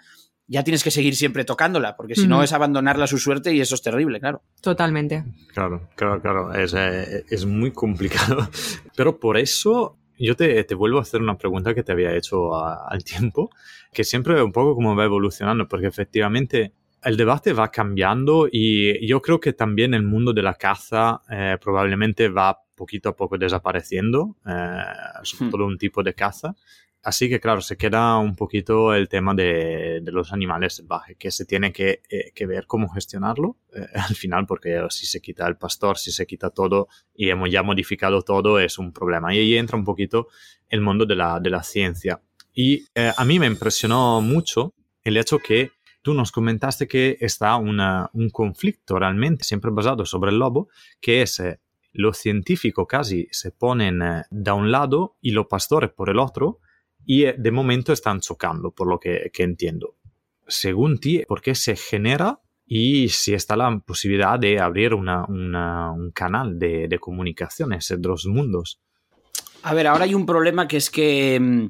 ya 0.49 0.65
tienes 0.65 0.83
que 0.85 0.91
seguir 0.91 1.15
siempre 1.17 1.45
tocándola, 1.45 1.97
porque 1.97 2.15
si 2.15 2.27
no 2.27 2.43
es 2.43 2.53
abandonarla 2.53 3.05
a 3.05 3.09
su 3.09 3.19
suerte 3.19 3.53
y 3.53 3.61
eso 3.61 3.75
es 3.75 3.83
terrible, 3.83 4.21
claro. 4.21 4.43
Totalmente. 4.63 5.25
Claro, 5.53 5.89
claro, 5.97 6.21
claro. 6.23 6.55
Es, 6.55 6.73
eh, 6.75 7.25
es 7.29 7.45
muy 7.47 7.73
complicado. 7.73 8.49
Pero 8.97 9.19
por 9.21 9.37
eso 9.37 9.99
yo 10.19 10.35
te, 10.37 10.65
te 10.65 10.75
vuelvo 10.75 10.99
a 10.99 11.03
hacer 11.03 11.21
una 11.21 11.37
pregunta 11.37 11.75
que 11.75 11.83
te 11.83 11.93
había 11.93 12.15
hecho 12.15 12.55
a- 12.55 12.87
al 12.89 13.05
tiempo, 13.05 13.51
que 13.93 14.03
siempre 14.05 14.43
un 14.43 14.53
poco 14.53 14.75
como 14.75 14.97
va 14.97 15.05
evolucionando, 15.05 15.69
porque 15.69 15.89
efectivamente 15.89 16.73
el 17.07 17.17
debate 17.17 17.53
va 17.53 17.71
cambiando 17.71 18.49
y 18.51 19.07
yo 19.07 19.23
creo 19.23 19.39
que 19.41 19.53
también 19.53 19.95
el 19.95 20.03
mundo 20.03 20.33
de 20.33 20.43
la 20.43 20.55
caza 20.55 21.23
eh, 21.31 21.57
probablemente 21.61 22.29
va 22.29 22.61
poquito 22.75 23.11
a 23.11 23.17
poco 23.17 23.39
desapareciendo, 23.39 24.37
eh, 24.47 24.83
sobre 25.23 25.47
Hmm. 25.47 25.51
todo 25.51 25.67
un 25.67 25.79
tipo 25.79 26.03
de 26.03 26.15
caza. 26.15 26.55
Así 27.03 27.29
que 27.29 27.39
claro, 27.39 27.61
se 27.61 27.77
queda 27.77 28.19
un 28.19 28.35
poquito 28.35 28.93
el 28.93 29.09
tema 29.09 29.33
de, 29.33 30.01
de 30.03 30.11
los 30.13 30.33
animales 30.33 30.75
salvajes, 30.75 31.17
que 31.17 31.31
se 31.31 31.45
tiene 31.45 31.73
que, 31.73 32.03
eh, 32.11 32.33
que 32.35 32.47
ver 32.47 32.67
cómo 32.67 32.89
gestionarlo 32.89 33.57
eh, 33.73 33.87
al 34.11 34.17
final, 34.17 34.45
porque 34.45 34.85
si 34.91 35.07
se 35.07 35.21
quita 35.21 35.47
el 35.47 35.57
pastor, 35.57 35.99
si 35.99 36.11
se 36.11 36.27
quita 36.27 36.51
todo 36.51 36.89
y 37.15 37.31
hemos 37.31 37.49
ya 37.49 37.63
modificado 37.63 38.23
todo, 38.23 38.59
es 38.59 38.79
un 38.79 38.93
problema. 38.93 39.33
Y 39.33 39.39
ahí 39.39 39.57
entra 39.57 39.79
un 39.79 39.85
poquito 39.85 40.27
el 40.69 40.81
mundo 40.81 41.07
de 41.07 41.15
la, 41.15 41.39
de 41.39 41.51
la 41.51 41.63
ciencia. 41.63 42.21
Y 42.53 42.85
eh, 42.97 43.13
a 43.17 43.25
mí 43.25 43.39
me 43.39 43.47
impresionó 43.47 44.21
mucho 44.21 44.75
el 45.05 45.17
hecho 45.17 45.39
que 45.39 45.71
tú 46.07 46.15
nos 46.15 46.31
comentaste 46.31 46.87
que 46.87 47.17
está 47.21 47.57
una- 47.57 48.09
un 48.13 48.31
conflicto 48.31 48.97
realmente 48.97 49.43
siempre 49.43 49.73
basado 49.73 50.05
sobre 50.05 50.31
el 50.31 50.39
lobo, 50.39 50.69
que 51.01 51.23
es 51.23 51.41
eh, 51.41 51.59
los 51.93 52.17
científicos 52.17 52.87
casi 52.89 53.27
se 53.33 53.51
ponen 53.51 54.01
eh, 54.03 54.23
da 54.31 54.55
un 54.55 54.71
lado 54.71 55.17
y 55.21 55.33
los 55.33 55.47
pastores 55.49 55.91
por 55.91 56.09
el 56.09 56.21
otro, 56.21 56.61
y 57.05 57.25
eh, 57.25 57.35
de 57.37 57.51
momento 57.51 57.93
están 57.93 58.21
chocando, 58.21 58.71
por 58.71 58.87
lo 58.87 59.01
que, 59.01 59.33
que 59.35 59.43
entiendo. 59.43 59.97
Según 60.47 60.99
ti, 61.01 61.25
¿por 61.27 61.41
qué 61.43 61.57
se 61.57 61.75
genera 61.75 62.39
y 62.65 63.09
si 63.09 63.35
está 63.35 63.57
la 63.57 63.77
posibilidad 63.85 64.39
de 64.39 64.61
abrir 64.61 64.95
una- 64.95 65.25
una- 65.27 65.91
un 65.91 66.13
canal 66.13 66.57
de, 66.57 66.87
de 66.87 66.99
comunicaciones 67.01 67.91
entre 67.91 68.11
los 68.11 68.27
mundos? 68.27 68.81
A 69.65 69.75
ver, 69.75 69.89
ahora 69.89 70.05
hay 70.05 70.15
un 70.15 70.25
problema 70.25 70.69
que 70.69 70.77
es 70.77 70.89
que, 70.89 71.41
mm, 71.41 71.67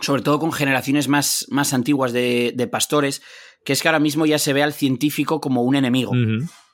sobre 0.00 0.22
todo 0.22 0.38
con 0.38 0.52
generaciones 0.52 1.08
más, 1.08 1.46
más 1.50 1.72
antiguas 1.72 2.12
de, 2.12 2.52
de 2.54 2.66
pastores, 2.68 3.22
que 3.64 3.72
es 3.72 3.82
que 3.82 3.88
ahora 3.88 3.98
mismo 3.98 4.26
ya 4.26 4.38
se 4.38 4.52
ve 4.52 4.62
al 4.62 4.72
científico 4.72 5.40
como 5.40 5.62
un 5.62 5.74
enemigo. 5.74 6.12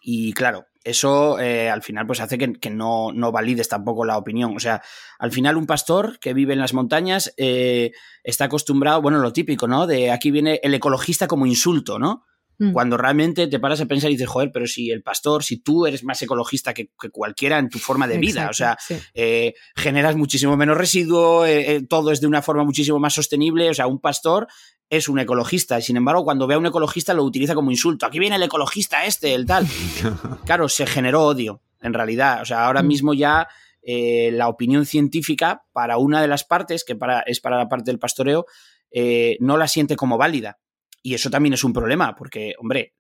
Y 0.03 0.33
claro, 0.33 0.67
eso 0.83 1.39
eh, 1.39 1.69
al 1.69 1.83
final 1.83 2.07
pues 2.07 2.21
hace 2.21 2.39
que, 2.39 2.55
que 2.55 2.71
no, 2.71 3.13
no 3.13 3.33
valides 3.33 3.69
tampoco 3.69 4.05
la 4.05 4.17
opinión. 4.17 4.57
O 4.57 4.61
sea, 4.61 4.83
al 5.19 5.31
final 5.31 5.57
un 5.57 5.67
pastor 5.67 6.19
que 6.21 6.35
vive 6.35 6.55
en 6.55 6.59
las 6.59 6.73
montañas 6.73 7.35
eh, 7.37 7.93
está 8.25 8.47
acostumbrado, 8.47 9.03
bueno, 9.03 9.19
lo 9.19 9.33
típico, 9.33 9.69
¿no? 9.69 9.87
De 9.87 10.11
aquí 10.11 10.31
viene 10.31 10.59
el 10.63 10.75
ecologista 10.75 11.27
como 11.27 11.47
insulto, 11.47 11.99
¿no? 11.99 12.25
Mm. 12.61 12.73
Cuando 12.73 12.99
realmente 12.99 13.47
te 13.47 13.59
paras 13.59 13.81
a 13.81 13.87
pensar 13.87 14.11
y 14.11 14.15
dices, 14.15 14.29
joder, 14.29 14.51
pero 14.53 14.67
si 14.67 14.91
el 14.91 15.03
pastor, 15.03 15.43
si 15.43 15.63
tú 15.63 15.87
eres 15.87 16.05
más 16.05 16.21
ecologista 16.21 16.75
que, 16.75 16.91
que 17.01 17.09
cualquiera 17.09 17.59
en 17.59 17.71
tu 17.71 17.79
forma 17.79 18.07
de 18.07 18.19
vida, 18.19 18.45
Exacto, 18.45 18.51
o 18.51 18.55
sea, 18.55 18.77
sí. 18.79 19.03
eh, 19.15 19.55
generas 19.75 20.15
muchísimo 20.15 20.59
menos 20.59 20.77
residuo, 20.77 21.47
eh, 21.47 21.77
eh, 21.77 21.87
todo 21.89 22.11
es 22.11 22.21
de 22.21 22.27
una 22.27 22.43
forma 22.43 22.63
muchísimo 22.63 22.99
más 22.99 23.15
sostenible, 23.15 23.71
o 23.71 23.75
sea, 23.75 23.87
un 23.87 23.99
pastor 23.99 24.47
es 24.91 25.09
un 25.09 25.19
ecologista 25.21 25.79
y 25.79 25.83
sin 25.83 25.97
embargo 25.97 26.25
cuando 26.25 26.47
ve 26.47 26.55
a 26.55 26.59
un 26.59 26.67
ecologista 26.67 27.15
lo 27.15 27.25
utiliza 27.25 27.55
como 27.55 27.71
insulto, 27.71 28.05
aquí 28.05 28.19
viene 28.19 28.37
el 28.37 28.43
ecologista 28.43 29.05
este, 29.07 29.35
el 29.35 29.47
tal. 29.47 29.67
Claro, 30.45 30.69
se 30.69 30.85
generó 30.87 31.23
odio, 31.23 31.63
en 31.81 31.95
realidad, 31.95 32.43
o 32.43 32.45
sea, 32.45 32.67
ahora 32.67 32.83
Mm. 32.83 32.87
mismo 32.87 33.15
ya 33.15 33.49
eh, 33.83 34.31
la 34.33 34.49
opinión 34.49 34.85
científica 34.85 35.65
para 35.73 35.97
una 35.97 36.21
de 36.21 36.29
las 36.29 36.45
partes, 36.45 36.85
que 36.85 36.97
para, 36.97 37.21
es 37.21 37.41
para 37.41 37.57
la 37.57 37.69
parte 37.69 37.91
del 37.91 37.99
pastoreo, 37.99 38.45
eh, 38.91 39.39
no 39.41 39.57
la 39.57 39.69
siente 39.69 39.97
como 39.97 40.19
válida. 40.19 40.59
Y 41.03 41.15
eso 41.15 41.31
también 41.31 41.55
es 41.55 41.65
un 41.65 41.73
problema, 41.73 42.15
porque, 42.15 42.53
hombre, 42.59 42.93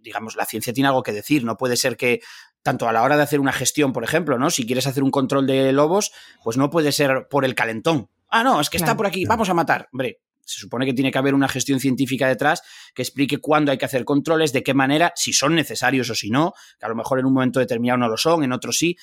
digamos, 0.00 0.34
la 0.36 0.46
ciencia 0.46 0.72
tiene 0.72 0.88
algo 0.88 1.02
que 1.02 1.12
decir. 1.12 1.44
No 1.44 1.58
puede 1.58 1.76
ser 1.76 1.98
que, 1.98 2.20
tanto 2.62 2.88
a 2.88 2.92
la 2.92 3.02
hora 3.02 3.18
de 3.18 3.22
hacer 3.22 3.38
una 3.38 3.52
gestión, 3.52 3.92
por 3.92 4.02
ejemplo, 4.02 4.38
¿no? 4.38 4.48
Si 4.48 4.64
quieres 4.64 4.86
hacer 4.86 5.02
un 5.02 5.10
control 5.10 5.46
de 5.46 5.72
lobos, 5.72 6.10
pues 6.42 6.56
no 6.56 6.70
puede 6.70 6.90
ser 6.90 7.28
por 7.28 7.44
el 7.44 7.54
calentón. 7.54 8.08
Ah, 8.30 8.42
no, 8.42 8.60
es 8.62 8.70
que 8.70 8.78
está 8.78 8.96
por 8.96 9.06
aquí, 9.06 9.26
vamos 9.26 9.50
a 9.50 9.54
matar. 9.54 9.88
Hombre, 9.92 10.20
se 10.48 10.60
supone 10.60 10.86
que 10.86 10.94
tiene 10.94 11.10
que 11.10 11.18
haber 11.18 11.34
una 11.34 11.48
gestión 11.48 11.78
científica 11.78 12.26
detrás 12.26 12.62
que 12.94 13.02
explique 13.02 13.38
cuándo 13.38 13.70
hay 13.70 13.78
que 13.78 13.84
hacer 13.84 14.04
controles, 14.04 14.52
de 14.52 14.62
qué 14.62 14.74
manera, 14.74 15.12
si 15.14 15.32
son 15.32 15.54
necesarios 15.54 16.08
o 16.10 16.14
si 16.14 16.30
no, 16.30 16.54
que 16.78 16.86
a 16.86 16.88
lo 16.88 16.96
mejor 16.96 17.18
en 17.18 17.26
un 17.26 17.34
momento 17.34 17.60
determinado 17.60 17.98
no 17.98 18.08
lo 18.08 18.16
son, 18.16 18.42
en 18.44 18.52
otro 18.52 18.72
sí. 18.72 18.96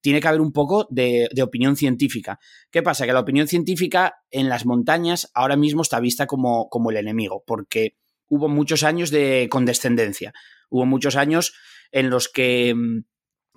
Tiene 0.00 0.20
que 0.20 0.28
haber 0.28 0.40
un 0.40 0.52
poco 0.52 0.86
de, 0.90 1.28
de 1.32 1.42
opinión 1.42 1.76
científica. 1.76 2.38
¿Qué 2.70 2.82
pasa? 2.82 3.04
Que 3.04 3.12
la 3.12 3.20
opinión 3.20 3.48
científica 3.48 4.14
en 4.30 4.48
las 4.48 4.64
montañas 4.64 5.30
ahora 5.34 5.56
mismo 5.56 5.82
está 5.82 5.98
vista 5.98 6.26
como, 6.26 6.68
como 6.68 6.90
el 6.90 6.96
enemigo, 6.96 7.42
porque 7.44 7.96
hubo 8.28 8.48
muchos 8.48 8.84
años 8.84 9.10
de 9.10 9.48
condescendencia. 9.50 10.32
Hubo 10.70 10.86
muchos 10.86 11.16
años 11.16 11.54
en 11.90 12.10
los 12.10 12.28
que, 12.28 12.74
mm, 12.74 13.04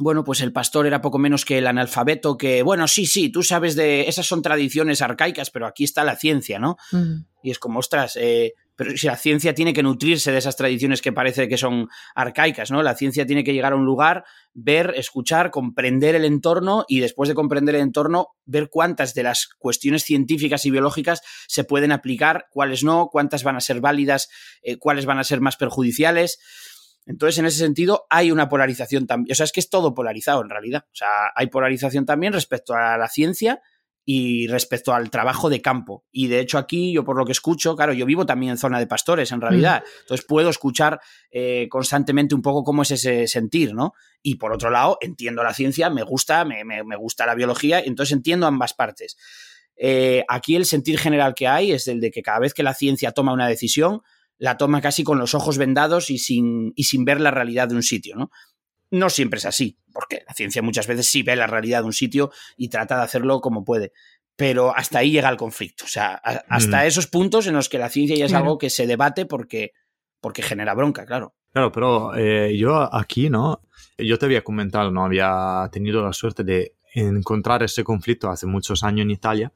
bueno, 0.02 0.24
pues 0.24 0.42
el 0.42 0.52
pastor 0.52 0.88
era 0.88 1.02
poco 1.02 1.20
menos 1.20 1.46
que 1.46 1.60
el 1.60 1.68
analfabeto, 1.68 2.38
que, 2.38 2.64
bueno, 2.64 2.88
sí, 2.88 3.06
sí, 3.06 3.30
tú 3.30 3.44
sabes 3.44 3.76
de, 3.76 4.08
esas 4.08 4.26
son 4.26 4.42
tradiciones 4.42 5.02
arcaicas, 5.02 5.52
pero 5.52 5.68
aquí 5.68 5.84
está 5.84 6.04
la 6.04 6.16
ciencia, 6.16 6.60
¿no? 6.60 6.78
Y 7.44 7.52
es 7.52 7.60
como, 7.60 7.80
ostras, 7.80 8.18
eh, 8.20 8.54
pero 8.76 8.98
si 8.98 9.06
la 9.06 9.16
ciencia 9.16 9.54
tiene 9.54 9.74
que 9.74 9.84
nutrirse 9.84 10.32
de 10.32 10.40
esas 10.40 10.56
tradiciones 10.56 11.04
que 11.04 11.14
parece 11.14 11.48
que 11.48 11.58
son 11.58 11.88
arcaicas, 12.16 12.72
¿no? 12.72 12.82
La 12.82 12.96
ciencia 12.96 13.28
tiene 13.28 13.44
que 13.44 13.54
llegar 13.54 13.74
a 13.74 13.76
un 13.76 13.86
lugar, 13.86 14.24
ver, 14.56 14.94
escuchar, 14.98 15.52
comprender 15.52 16.16
el 16.16 16.26
entorno 16.26 16.86
y 16.88 17.00
después 17.00 17.30
de 17.30 17.36
comprender 17.36 17.76
el 17.76 17.82
entorno, 17.82 18.30
ver 18.46 18.70
cuántas 18.70 19.14
de 19.14 19.22
las 19.22 19.50
cuestiones 19.60 20.04
científicas 20.04 20.66
y 20.66 20.72
biológicas 20.72 21.22
se 21.48 21.64
pueden 21.64 21.92
aplicar, 21.92 22.48
cuáles 22.50 22.84
no, 22.84 23.10
cuántas 23.12 23.44
van 23.44 23.56
a 23.56 23.62
ser 23.62 23.82
válidas, 23.82 24.30
eh, 24.64 24.78
cuáles 24.78 25.06
van 25.06 25.20
a 25.20 25.24
ser 25.24 25.42
más 25.42 25.58
perjudiciales. 25.58 26.40
Entonces, 27.06 27.40
en 27.40 27.46
ese 27.46 27.58
sentido, 27.58 28.06
hay 28.10 28.32
una 28.32 28.48
polarización 28.48 29.08
también. 29.08 29.32
O 29.32 29.36
sea, 29.36 29.44
es 29.44 29.52
que 29.52 29.60
es 29.60 29.70
todo 29.70 29.94
polarizado 29.94 30.42
en 30.42 30.50
realidad. 30.50 30.86
O 30.88 30.96
sea, 30.96 31.32
hay 31.36 31.48
polarización 31.48 32.06
también 32.06 32.34
respecto 32.34 32.74
a 32.74 32.98
la 32.98 33.08
ciencia 33.08 33.62
y 34.04 34.48
respecto 34.48 34.94
al 34.94 35.10
trabajo 35.10 35.50
de 35.50 35.62
campo. 35.62 36.06
Y 36.12 36.28
de 36.28 36.40
hecho 36.40 36.58
aquí, 36.58 36.92
yo 36.92 37.04
por 37.04 37.18
lo 37.18 37.26
que 37.26 37.32
escucho, 37.32 37.76
claro, 37.76 37.94
yo 37.94 38.06
vivo 38.06 38.26
también 38.26 38.52
en 38.52 38.58
zona 38.58 38.80
de 38.80 38.88
pastores, 38.88 39.32
en 39.32 39.42
realidad. 39.42 39.84
Entonces 40.02 40.26
puedo 40.26 40.50
escuchar 40.50 41.00
eh, 41.30 41.68
constantemente 41.70 42.34
un 42.34 42.42
poco 42.42 42.64
cómo 42.64 42.82
es 42.82 42.92
ese 42.92 43.28
sentir, 43.28 43.74
¿no? 43.74 43.94
Y 44.24 44.36
por 44.36 44.54
otro 44.54 44.70
lado, 44.70 44.98
entiendo 45.02 45.44
la 45.44 45.54
ciencia, 45.54 45.90
me 45.90 46.04
gusta, 46.04 46.46
me, 46.46 46.64
me, 46.64 46.84
me 46.84 46.96
gusta 46.96 47.26
la 47.26 47.36
biología, 47.36 47.80
entonces 47.80 48.14
entiendo 48.14 48.48
ambas 48.48 48.74
partes. 48.74 49.18
Eh, 49.84 50.24
aquí 50.28 50.56
el 50.56 50.66
sentir 50.66 51.00
general 51.00 51.34
que 51.34 51.48
hay 51.48 51.72
es 51.72 51.88
el 51.88 52.02
de 52.02 52.12
que 52.12 52.22
cada 52.22 52.40
vez 52.40 52.54
que 52.54 52.64
la 52.64 52.74
ciencia 52.74 53.14
toma 53.14 53.34
una 53.34 53.48
decisión, 53.48 54.02
la 54.42 54.58
toma 54.58 54.82
casi 54.82 55.04
con 55.04 55.20
los 55.20 55.36
ojos 55.36 55.60
vendados 55.60 56.10
y 56.10 56.18
sin, 56.18 56.74
y 56.76 56.86
sin 56.86 57.06
ver 57.06 57.22
la 57.22 57.30
realidad 57.30 57.68
de 57.68 57.76
un 57.76 57.84
sitio, 57.84 58.16
¿no? 58.16 58.32
No 58.90 59.12
siempre 59.12 59.38
es 59.38 59.46
así, 59.46 59.78
porque 59.94 60.24
la 60.28 60.34
ciencia 60.34 60.64
muchas 60.64 60.88
veces 60.88 61.06
sí 61.08 61.22
ve 61.22 61.36
la 61.36 61.46
realidad 61.46 61.82
de 61.82 61.86
un 61.86 61.94
sitio 61.94 62.32
y 62.58 62.70
trata 62.70 62.98
de 62.98 63.04
hacerlo 63.04 63.40
como 63.40 63.64
puede. 63.64 63.94
Pero 64.36 64.76
hasta 64.76 64.98
ahí 65.00 65.12
llega 65.12 65.30
el 65.30 65.38
conflicto. 65.38 65.86
O 65.86 65.88
sea, 65.88 66.20
a, 66.24 66.44
hasta 66.50 66.84
Mm. 66.84 66.88
esos 66.88 67.06
puntos 67.06 67.46
en 67.46 67.54
los 67.54 67.70
que 67.70 67.78
la 67.78 67.90
ciencia 67.90 68.16
ya 68.18 68.26
es 68.26 68.32
Claro. 68.32 68.46
algo 68.46 68.58
que 68.58 68.72
se 68.72 68.88
debate 68.88 69.28
porque, 69.28 69.74
porque 70.20 70.42
genera 70.42 70.74
bronca, 70.74 71.06
claro. 71.06 71.36
Claro, 71.54 71.72
pero 71.72 72.16
eh, 72.16 72.58
yo 72.58 72.94
aquí, 72.96 73.30
¿no? 73.30 73.62
Yo 74.00 74.18
te 74.18 74.26
había 74.26 74.44
comentado, 74.44 74.90
¿no? 74.90 75.06
Había 75.06 75.70
tenido 75.72 76.04
la 76.04 76.14
suerte 76.14 76.44
de 76.44 76.76
encontrar 76.96 77.62
ese 77.62 77.84
conflicto 77.84 78.30
hace 78.32 78.48
muchos 78.48 78.84
años 78.84 79.04
en 79.04 79.12
Italia 79.12 79.54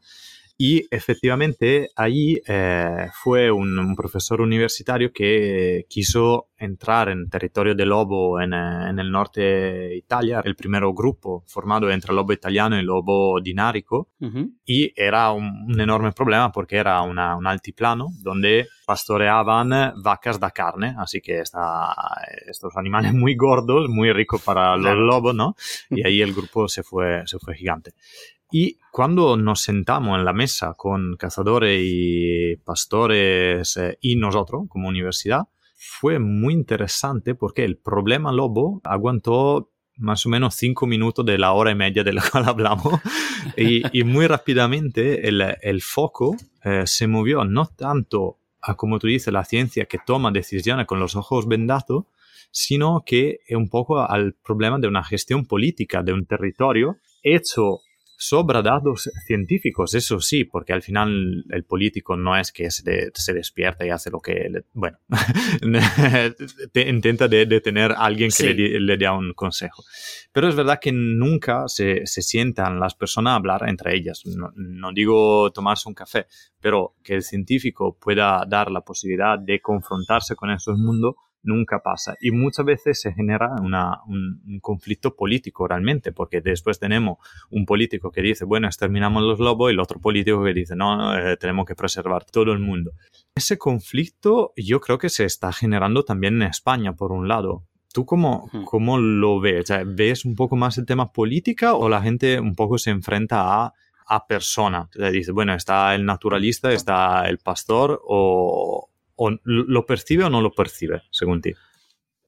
y 0.58 0.86
efectivamente 0.90 1.90
ahí 1.96 2.40
eh, 2.48 3.08
fue 3.22 3.52
un, 3.52 3.78
un 3.78 3.96
profesor 3.96 4.40
universitario 4.42 5.12
que 5.14 5.86
quiso 5.90 6.48
entrar 6.58 7.10
en 7.10 7.30
territorio 7.30 7.76
de 7.76 7.86
lobo 7.86 8.40
en, 8.40 8.54
eh, 8.54 8.90
en 8.90 9.00
el 9.00 9.12
norte 9.12 9.42
de 9.42 9.96
Italia, 9.98 10.42
el 10.46 10.56
primer 10.56 10.84
grupo 10.94 11.44
formado 11.48 11.90
entre 11.92 12.14
lobo 12.14 12.32
italiano 12.32 12.80
y 12.80 12.84
lobo 12.84 13.40
dinárico, 13.42 14.10
Ujú. 14.22 14.52
y 14.66 14.94
era 14.96 15.32
un, 15.32 15.66
un 15.74 15.82
enorme 15.82 16.12
problema 16.14 16.52
porque 16.52 16.78
era 16.78 17.02
una- 17.02 17.36
un 17.36 17.46
altiplano 17.48 18.08
donde 18.22 18.68
pastoreaban 18.86 19.94
vacas 20.02 20.40
da 20.40 20.52
carne, 20.52 20.96
así 20.98 21.20
que 21.20 21.40
está, 21.40 21.94
estos 22.48 22.76
animales 22.78 23.14
muy 23.24 23.36
gordos, 23.36 23.90
muy 23.90 24.12
ricos 24.14 24.42
para 24.42 24.78
los 24.78 24.96
lobos, 24.96 25.36
¿no? 25.36 25.56
Y 25.90 26.06
ahí 26.06 26.22
el 26.22 26.34
grupo 26.34 26.68
se 26.68 26.84
fue, 26.84 27.24
se 27.26 27.40
fue 27.40 27.56
gigante. 27.56 27.92
Y 28.58 28.78
cuando 28.90 29.36
nos 29.36 29.60
sentamos 29.60 30.18
en 30.18 30.24
la 30.24 30.32
mesa 30.32 30.76
con 30.78 31.18
cazadores 31.18 31.78
y 31.84 32.56
pastores 32.56 33.76
eh, 33.76 33.98
y 34.00 34.16
nosotros 34.16 34.64
como 34.70 34.88
universidad, 34.88 35.50
fue 35.76 36.20
muy 36.20 36.54
interesante 36.54 37.36
porque 37.36 37.66
el 37.66 37.76
problema 37.76 38.32
lobo 38.32 38.80
aguantó 38.86 39.74
más 39.98 40.26
o 40.26 40.30
menos 40.30 40.56
cinco 40.56 40.88
minutos 40.88 41.26
de 41.26 41.38
la 41.38 41.52
hora 41.52 41.72
y 41.72 41.76
media 41.76 42.06
de 42.06 42.14
la 42.14 42.24
cual 42.32 42.48
hablamos. 42.48 43.02
Y, 43.58 43.82
y 43.92 44.06
muy 44.06 44.26
rápidamente 44.26 45.28
el, 45.28 45.44
el 45.62 45.82
foco 45.82 46.38
eh, 46.64 46.84
se 46.86 47.08
movió 47.08 47.44
no 47.44 47.66
tanto 47.66 48.38
a, 48.62 48.76
como 48.76 49.00
tú 49.00 49.08
dices, 49.08 49.34
la 49.34 49.44
ciencia 49.44 49.84
que 49.84 49.98
toma 49.98 50.32
decisiones 50.32 50.86
con 50.86 51.02
los 51.02 51.18
ojos 51.18 51.46
vendados, 51.46 52.06
sino 52.52 53.04
que 53.06 53.42
es 53.46 53.58
un 53.58 53.68
poco 53.68 54.00
al 54.00 54.34
problema 54.34 54.80
de 54.80 54.88
una 54.88 55.04
gestión 55.04 55.46
política 55.46 56.04
de 56.04 56.14
un 56.14 56.26
territorio 56.26 57.00
hecho 57.22 57.82
sobre 58.18 58.62
datos 58.62 59.10
científicos, 59.28 59.94
eso 59.94 60.20
sí, 60.20 60.44
porque 60.46 60.74
al 60.74 60.82
final 60.82 61.44
el 61.50 61.64
político 61.66 62.16
no 62.16 62.38
es 62.38 62.52
que 62.52 62.72
se, 62.72 62.84
de- 62.84 63.12
se 63.14 63.34
despierta 63.34 63.86
y 63.86 63.90
hace 63.90 64.10
lo 64.10 64.20
que, 64.20 64.34
le- 64.50 64.64
bueno, 64.74 64.98
te- 66.72 66.90
intenta 66.90 67.28
de, 67.28 67.46
de 67.46 67.62
tener 67.62 67.92
a 67.92 68.06
alguien 68.06 68.30
que 68.30 68.36
Sí. 68.36 68.54
le, 68.54 68.80
le 68.80 68.98
dé 68.98 69.10
un 69.10 69.34
consejo. 69.34 69.84
Pero 70.32 70.48
es 70.50 70.56
verdad 70.56 70.80
que 70.82 70.92
nunca 70.92 71.64
se, 71.68 72.06
se 72.06 72.22
sientan 72.22 72.80
las 72.80 72.96
personas 72.96 73.32
a 73.34 73.36
hablar 73.36 73.68
entre 73.68 73.96
ellas. 73.96 74.24
No, 74.26 74.52
no 74.56 74.92
digo 74.94 75.52
tomarse 75.52 75.88
un 75.90 75.96
café, 75.96 76.26
pero 76.60 76.96
que 77.04 77.16
el 77.16 77.24
científico 77.24 77.98
pueda 78.00 78.44
dar 78.48 78.72
la 78.72 78.82
posibilidad 78.82 79.38
de 79.40 79.60
confrontarse 79.62 80.36
con 80.36 80.52
esos 80.52 80.78
mundos 80.78 81.16
nunca 81.46 81.80
pasa. 81.80 82.16
Y 82.20 82.32
muchas 82.32 82.66
veces 82.66 83.00
se 83.00 83.14
genera 83.14 83.52
una, 83.62 84.02
un, 84.08 84.42
un, 84.46 84.60
conflicto 84.60 85.16
político 85.16 85.68
realmente, 85.68 86.12
porque 86.12 86.42
después 86.42 86.80
tenemos 86.80 87.18
un 87.50 87.66
político 87.66 88.12
que 88.12 88.22
dice, 88.22 88.46
bueno, 88.46 88.68
exterminamos 88.68 89.24
los 89.24 89.40
lobos, 89.40 89.72
y 89.72 89.74
el 89.74 89.80
otro 89.80 90.00
político 90.00 90.44
que 90.44 90.54
dice, 90.54 90.76
no, 90.76 91.18
eh, 91.18 91.38
tenemos 91.38 91.66
que 91.66 91.76
preservar 91.76 92.26
todo 92.26 92.52
el 92.52 92.60
mundo. 92.60 92.92
Ese 93.36 93.58
conflicto 93.58 94.54
yo 94.58 94.82
creo 94.82 94.98
que 94.98 95.10
se 95.10 95.26
está 95.26 95.54
generando 95.54 96.04
también 96.04 96.42
en 96.42 96.50
España, 96.50 96.94
por 96.94 97.12
un 97.12 97.28
lado. 97.28 97.64
¿Tú 97.94 98.06
cómo, 98.06 98.50
cómo 98.66 98.98
lo 98.98 99.40
ves? 99.40 99.72
¿Ves 99.86 100.26
un 100.26 100.36
poco 100.36 100.58
más 100.58 100.78
el 100.78 100.86
tema 100.86 101.14
política 101.14 101.76
o 101.76 101.88
la 101.88 102.02
gente 102.02 102.42
un 102.42 102.54
poco 102.54 102.78
se 102.78 102.90
enfrenta 102.90 103.64
a 103.64 103.74
a 104.08 104.28
persona. 104.28 104.90
O 104.96 105.00
sea, 105.00 105.10
dice, 105.10 105.32
bueno, 105.32 105.54
está 105.54 105.96
el 105.96 106.06
naturalista, 106.06 106.72
está 106.72 107.28
el 107.28 107.40
pastor, 107.40 108.02
o, 108.06 108.90
o, 109.16 109.32
lo 109.44 109.86
percibe 109.86 110.26
o 110.26 110.30
no 110.30 110.42
lo 110.42 110.52
percibe, 110.52 111.04
según 111.12 111.42
ti. 111.42 111.54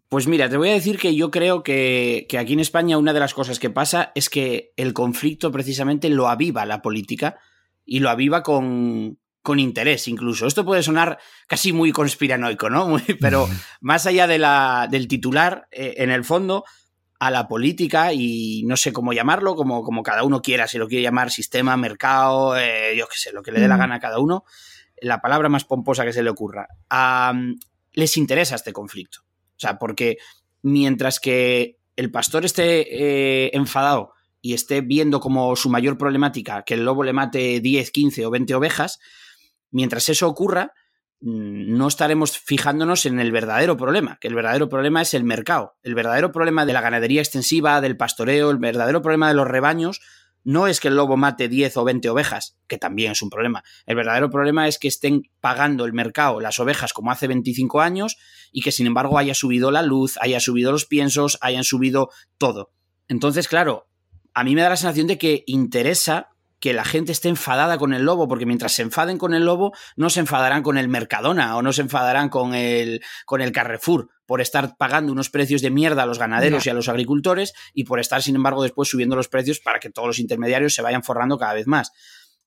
Pues 0.10 0.28
mira, 0.28 0.50
te 0.50 0.58
voy 0.58 0.70
a 0.70 0.74
decir 0.74 0.98
que 0.98 1.16
yo 1.16 1.32
creo 1.32 1.64
que, 1.64 2.26
que, 2.30 2.38
aquí 2.38 2.54
en 2.54 2.62
España 2.62 2.98
una 2.98 3.12
de 3.14 3.20
las 3.20 3.34
cosas 3.34 3.60
que 3.60 3.70
pasa 3.70 4.14
es 4.16 4.30
que 4.30 4.72
el 4.78 4.94
conflicto 4.94 5.52
precisamente 5.52 6.10
lo 6.10 6.30
aviva 6.30 6.66
la 6.66 6.82
política 6.82 7.38
y 7.86 8.00
lo 8.00 8.10
aviva 8.10 8.42
con, 8.42 9.18
con 9.48 9.60
interés 9.60 10.10
incluso. 10.10 10.46
Esto 10.46 10.66
puede 10.66 10.84
sonar 10.84 11.20
casi 11.48 11.72
muy 11.72 11.94
conspiranoico, 11.94 12.70
¿no? 12.70 12.86
Muy, 12.90 13.02
pero 13.22 13.48
más 13.80 14.06
allá 14.06 14.28
de 14.28 14.40
la, 14.40 14.90
del 14.92 15.08
titular, 15.08 15.70
eh, 15.72 15.96
en 16.00 16.10
el 16.10 16.26
fondo, 16.26 16.66
a 17.18 17.32
la 17.32 17.48
política 17.48 18.12
y 18.12 18.64
no 18.66 18.76
sé 18.76 18.92
cómo 18.92 19.14
llamarlo, 19.14 19.56
como, 19.56 19.84
como 19.84 20.04
cada 20.04 20.24
uno 20.24 20.42
quiera, 20.42 20.68
si 20.68 20.78
lo 20.78 20.90
quiere 20.90 21.04
llamar 21.04 21.32
sistema, 21.32 21.78
mercado, 21.78 22.58
eh, 22.58 22.94
yo 22.98 23.08
qué 23.08 23.18
sé, 23.18 23.32
lo 23.32 23.42
que 23.42 23.54
le 23.54 23.62
dé 23.62 23.70
la 23.70 23.78
gana 23.78 23.96
a 23.96 24.00
cada 24.02 24.20
uno, 24.20 24.44
la 25.02 25.22
palabra 25.22 25.50
más 25.50 25.66
pomposa 25.66 26.06
que 26.06 26.14
se 26.14 26.24
le 26.24 26.30
ocurra. 26.30 26.68
Les 27.94 28.18
interesa 28.18 28.56
este 28.56 28.74
conflicto. 28.74 29.20
O 29.22 29.60
sea, 29.60 29.80
porque 29.80 30.18
mientras 30.62 31.20
que 31.20 31.78
el 31.96 32.12
pastor 32.12 32.46
esté 32.46 32.86
eh, 33.46 33.52
enfadado 33.54 34.14
y 34.42 34.54
esté 34.54 34.82
viendo 34.82 35.20
como 35.20 35.56
su 35.56 35.70
mayor 35.70 35.98
problemática 35.98 36.64
que 36.64 36.76
el 36.76 36.86
lobo 36.86 37.04
le 37.04 37.14
mate 37.14 37.60
10, 37.60 37.92
15 37.92 38.26
o 38.26 38.30
20 38.30 38.56
ovejas, 38.56 39.00
mientras 39.72 40.10
eso 40.10 40.28
ocurra, 40.28 40.74
Mm, 41.20 41.76
no 41.76 41.88
estaremos 41.88 42.38
fijándonos 42.38 43.08
en 43.08 43.20
el 43.20 43.32
verdadero 43.32 43.76
problema, 43.76 44.18
que 44.22 44.28
el 44.28 44.36
verdadero 44.36 44.70
problema 44.70 45.02
es 45.02 45.14
el 45.14 45.24
mercado. 45.24 45.76
El 45.82 45.96
verdadero 45.96 46.32
problema 46.32 46.66
de 46.66 46.74
la 46.74 46.82
ganadería 46.82 47.22
extensiva, 47.22 47.82
del 47.82 47.98
pastoreo, 47.98 48.52
el 48.52 48.58
verdadero 48.58 49.02
problema 49.02 49.28
de 49.28 49.34
los 49.34 49.48
rebaños 49.48 50.02
no 50.48 50.68
es 50.68 50.80
que 50.80 50.88
el 50.88 50.96
lobo 50.96 51.18
mate 51.18 51.50
10 51.50 51.76
o 51.76 51.84
20 51.84 52.10
ovejas, 52.10 52.56
que 52.68 52.78
también 52.78 53.12
es 53.12 53.22
un 53.22 53.30
problema. 53.30 53.66
El 53.86 53.98
verdadero 53.98 54.30
problema 54.30 54.70
es 54.70 54.80
que 54.80 54.88
estén 54.88 55.24
pagando 55.42 55.84
el 55.84 55.92
mercado 55.92 56.40
las 56.40 56.58
ovejas 56.62 56.94
como 56.94 57.12
hace 57.12 57.28
25 57.28 57.82
años 57.82 58.16
y 58.54 58.62
que 58.62 58.72
sin 58.72 58.88
embargo 58.88 59.18
haya 59.18 59.34
subido 59.34 59.72
la 59.72 59.82
luz, 59.82 60.18
haya 60.22 60.40
subido 60.40 60.72
los 60.72 60.86
piensos, 60.86 61.38
hayan 61.42 61.66
subido 61.66 62.12
todo. 62.38 62.72
Entonces, 63.10 63.50
claro, 63.50 63.90
a 64.34 64.46
mí 64.46 64.56
me 64.56 64.62
da 64.62 64.70
la 64.70 64.78
sensación 64.78 65.08
de 65.08 65.18
que 65.18 65.44
interesa 65.48 66.30
que 66.60 66.74
la 66.74 66.86
gente 66.86 67.12
esté 67.12 67.30
enfadada 67.30 67.78
con 67.78 67.94
el 67.94 68.04
lobo, 68.04 68.28
porque 68.28 68.46
mientras 68.46 68.74
se 68.74 68.82
enfaden 68.82 69.18
con 69.18 69.34
el 69.34 69.46
lobo, 69.46 69.74
no 69.96 70.10
se 70.10 70.22
enfadarán 70.22 70.64
con 70.64 70.78
el 70.78 70.88
Mercadona 70.88 71.56
o 71.56 71.62
no 71.62 71.72
se 71.74 71.84
enfadarán 71.84 72.30
con 72.30 72.54
el, 72.56 73.02
con 73.26 73.42
el 73.42 73.52
Carrefour 73.52 74.10
por 74.26 74.42
estar 74.42 74.76
pagando 74.78 75.12
unos 75.12 75.30
precios 75.30 75.62
de 75.62 75.70
mierda 75.70 76.04
a 76.04 76.06
los 76.06 76.20
ganaderos 76.20 76.66
y 76.66 76.70
a 76.70 76.74
los 76.74 76.90
agricultores 76.90 77.54
y 77.74 77.86
por 77.86 78.00
estar, 78.00 78.22
sin 78.22 78.36
embargo, 78.36 78.64
después 78.64 78.90
subiendo 78.90 79.16
los 79.16 79.30
precios 79.30 79.60
para 79.60 79.80
que 79.80 79.90
todos 79.90 80.08
los 80.08 80.20
intermediarios 80.20 80.74
se 80.74 80.82
vayan 80.82 81.04
forrando 81.04 81.38
cada 81.38 81.54
vez 81.54 81.68
más. 81.68 81.92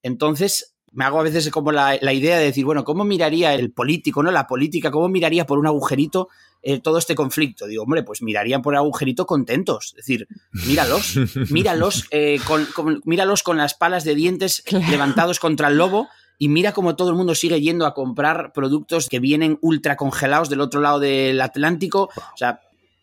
Entonces, 0.03 0.77
me 0.93 1.05
hago 1.05 1.21
a 1.21 1.23
veces 1.23 1.49
como 1.51 1.73
la, 1.73 1.97
la, 2.01 2.13
idea 2.13 2.37
de 2.37 2.45
decir, 2.45 2.65
bueno, 2.65 2.85
¿cómo 2.85 3.05
miraría 3.05 3.55
el 3.55 3.73
político, 3.73 4.23
no? 4.23 4.31
La 4.31 4.47
política, 4.47 4.91
¿cómo 4.91 5.09
miraría 5.09 5.47
por 5.47 5.59
un 5.59 5.67
agujerito 5.67 6.29
eh, 6.63 6.81
todo 6.81 6.99
este 6.99 7.15
conflicto? 7.15 7.67
Digo, 7.67 7.83
hombre, 7.83 8.03
pues 8.03 8.23
mirarían 8.23 8.63
por 8.63 8.75
el 8.75 8.79
agujerito 8.79 9.27
contentos. 9.27 9.89
Es 9.91 10.07
decir, 10.07 10.29
míralos, 10.53 11.19
míralos, 11.51 12.07
eh, 12.11 12.39
con, 12.47 12.67
con, 12.67 13.01
míralos 13.05 13.43
con 13.43 13.57
las 13.57 13.75
palas 13.75 14.05
de 14.05 14.15
dientes 14.15 14.63
claro. 14.65 14.87
levantados 14.91 15.39
contra 15.39 15.69
el 15.69 15.77
lobo 15.77 16.09
y 16.39 16.49
mira 16.49 16.73
cómo 16.73 16.97
todo 16.97 17.11
el 17.11 17.17
mundo 17.17 17.35
sigue 17.35 17.61
yendo 17.61 17.85
a 17.85 17.93
comprar 17.93 18.55
productos 18.55 19.09
que 19.09 19.21
vienen 19.21 19.59
ultra 19.61 19.97
congelados 19.97 20.49
del 20.49 20.63
otro 20.63 20.81
lado 20.81 20.99
del 20.99 21.39
Atlántico. 21.41 22.09
O 22.17 22.37
sea, 22.37 22.61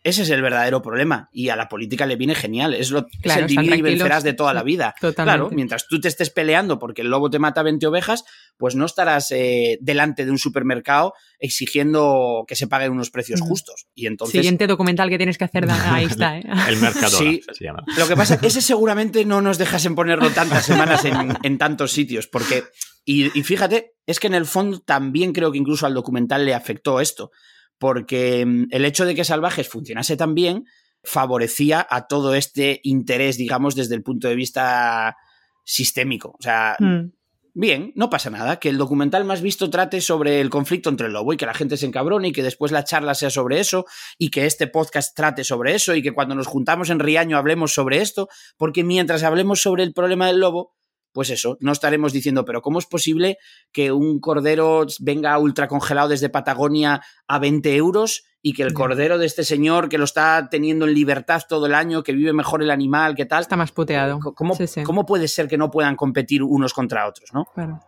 ese 0.08 0.22
es 0.22 0.30
el 0.30 0.42
verdadero 0.42 0.82
problema 0.82 1.28
y 1.32 1.50
a 1.50 1.56
la 1.56 1.68
política 1.68 2.06
le 2.06 2.16
viene 2.16 2.34
genial. 2.34 2.74
Es, 2.74 2.90
lo, 2.90 3.06
claro, 3.22 3.46
es 3.46 3.50
el 3.50 3.56
divide 3.56 3.76
y 3.76 3.82
vencerás 3.82 4.22
de 4.22 4.32
toda 4.32 4.54
la 4.54 4.62
vida. 4.62 4.94
Totalmente. 5.00 5.38
Claro, 5.38 5.50
mientras 5.54 5.86
tú 5.86 6.00
te 6.00 6.08
estés 6.08 6.30
peleando 6.30 6.78
porque 6.78 7.02
el 7.02 7.08
lobo 7.08 7.30
te 7.30 7.38
mata 7.38 7.62
20 7.62 7.86
ovejas, 7.86 8.24
pues 8.56 8.74
no 8.74 8.86
estarás 8.86 9.30
eh, 9.30 9.78
delante 9.80 10.24
de 10.24 10.30
un 10.30 10.38
supermercado 10.38 11.14
exigiendo 11.38 12.44
que 12.48 12.56
se 12.56 12.66
paguen 12.66 12.92
unos 12.92 13.10
precios 13.10 13.40
justos. 13.40 13.86
Y 13.94 14.06
entonces... 14.06 14.32
Siguiente 14.32 14.66
documental 14.66 15.08
que 15.08 15.18
tienes 15.18 15.38
que 15.38 15.44
hacer, 15.44 15.66
ahí 15.70 16.06
está. 16.06 16.38
¿eh? 16.38 16.44
el 16.68 16.76
mercado 16.78 17.16
sí, 17.16 17.42
se 17.52 17.64
llama. 17.64 17.84
Lo 17.96 18.08
que 18.08 18.16
pasa, 18.16 18.38
ese 18.42 18.60
seguramente 18.62 19.24
no 19.24 19.40
nos 19.40 19.58
dejas 19.58 19.84
en 19.84 19.94
ponerlo 19.94 20.30
tantas 20.30 20.64
semanas 20.64 21.04
en, 21.04 21.36
en 21.42 21.58
tantos 21.58 21.92
sitios, 21.92 22.26
porque... 22.26 22.64
Y, 23.04 23.38
y 23.38 23.42
fíjate, 23.42 23.94
es 24.06 24.20
que 24.20 24.26
en 24.26 24.34
el 24.34 24.44
fondo 24.44 24.80
también 24.80 25.32
creo 25.32 25.50
que 25.50 25.56
incluso 25.56 25.86
al 25.86 25.94
documental 25.94 26.44
le 26.44 26.54
afectó 26.54 27.00
esto 27.00 27.30
porque 27.78 28.44
mm, 28.44 28.66
el 28.70 28.84
hecho 28.84 29.06
de 29.06 29.14
que 29.14 29.24
Salvajes 29.24 29.68
funcionase 29.68 30.16
tan 30.16 30.34
bien 30.34 30.64
favorecía 31.02 31.86
a 31.88 32.06
todo 32.06 32.34
este 32.34 32.80
interés, 32.82 33.38
digamos, 33.38 33.74
desde 33.74 33.94
el 33.94 34.02
punto 34.02 34.28
de 34.28 34.34
vista 34.34 35.16
sistémico. 35.64 36.30
O 36.38 36.42
sea, 36.42 36.76
mm. 36.78 37.12
bien, 37.54 37.92
no 37.94 38.10
pasa 38.10 38.30
nada. 38.30 38.58
Que 38.58 38.68
el 38.68 38.78
documental 38.78 39.24
más 39.24 39.40
visto 39.40 39.70
trate 39.70 40.00
sobre 40.00 40.40
el 40.40 40.50
conflicto 40.50 40.90
entre 40.90 41.06
el 41.06 41.12
lobo 41.12 41.32
y 41.32 41.36
que 41.36 41.46
la 41.46 41.54
gente 41.54 41.76
se 41.76 41.86
encabrone 41.86 42.28
y 42.28 42.32
que 42.32 42.42
después 42.42 42.72
la 42.72 42.84
charla 42.84 43.14
sea 43.14 43.30
sobre 43.30 43.60
eso 43.60 43.86
y 44.18 44.30
que 44.30 44.46
este 44.46 44.66
podcast 44.66 45.16
trate 45.16 45.44
sobre 45.44 45.74
eso 45.74 45.94
y 45.94 46.02
que 46.02 46.12
cuando 46.12 46.34
nos 46.34 46.46
juntamos 46.46 46.90
en 46.90 46.98
Riaño 46.98 47.38
hablemos 47.38 47.72
sobre 47.72 48.00
esto, 48.00 48.28
porque 48.56 48.84
mientras 48.84 49.22
hablemos 49.22 49.62
sobre 49.62 49.84
el 49.84 49.92
problema 49.92 50.26
del 50.26 50.40
lobo, 50.40 50.77
pues 51.18 51.30
eso, 51.30 51.58
no 51.58 51.72
estaremos 51.72 52.12
diciendo, 52.12 52.44
pero 52.44 52.62
¿cómo 52.62 52.78
es 52.78 52.86
posible 52.86 53.38
que 53.72 53.90
un 53.90 54.20
cordero 54.20 54.86
venga 55.00 55.36
ultra 55.36 55.66
congelado 55.66 56.10
desde 56.10 56.28
Patagonia 56.28 57.02
a 57.26 57.40
20 57.40 57.74
euros 57.74 58.22
y 58.40 58.52
que 58.52 58.62
el 58.62 58.72
cordero 58.72 59.18
de 59.18 59.26
este 59.26 59.42
señor 59.42 59.88
que 59.88 59.98
lo 59.98 60.04
está 60.04 60.46
teniendo 60.48 60.86
en 60.86 60.94
libertad 60.94 61.42
todo 61.48 61.66
el 61.66 61.74
año, 61.74 62.04
que 62.04 62.12
vive 62.12 62.32
mejor 62.32 62.62
el 62.62 62.70
animal, 62.70 63.16
¿qué 63.16 63.26
tal? 63.26 63.40
Está 63.40 63.56
más 63.56 63.72
puteado. 63.72 64.20
¿Cómo, 64.20 64.54
sí, 64.54 64.68
sí. 64.68 64.84
¿cómo 64.84 65.06
puede 65.06 65.26
ser 65.26 65.48
que 65.48 65.58
no 65.58 65.72
puedan 65.72 65.96
competir 65.96 66.44
unos 66.44 66.72
contra 66.72 67.08
otros, 67.08 67.30
no? 67.32 67.46
Claro. 67.52 67.80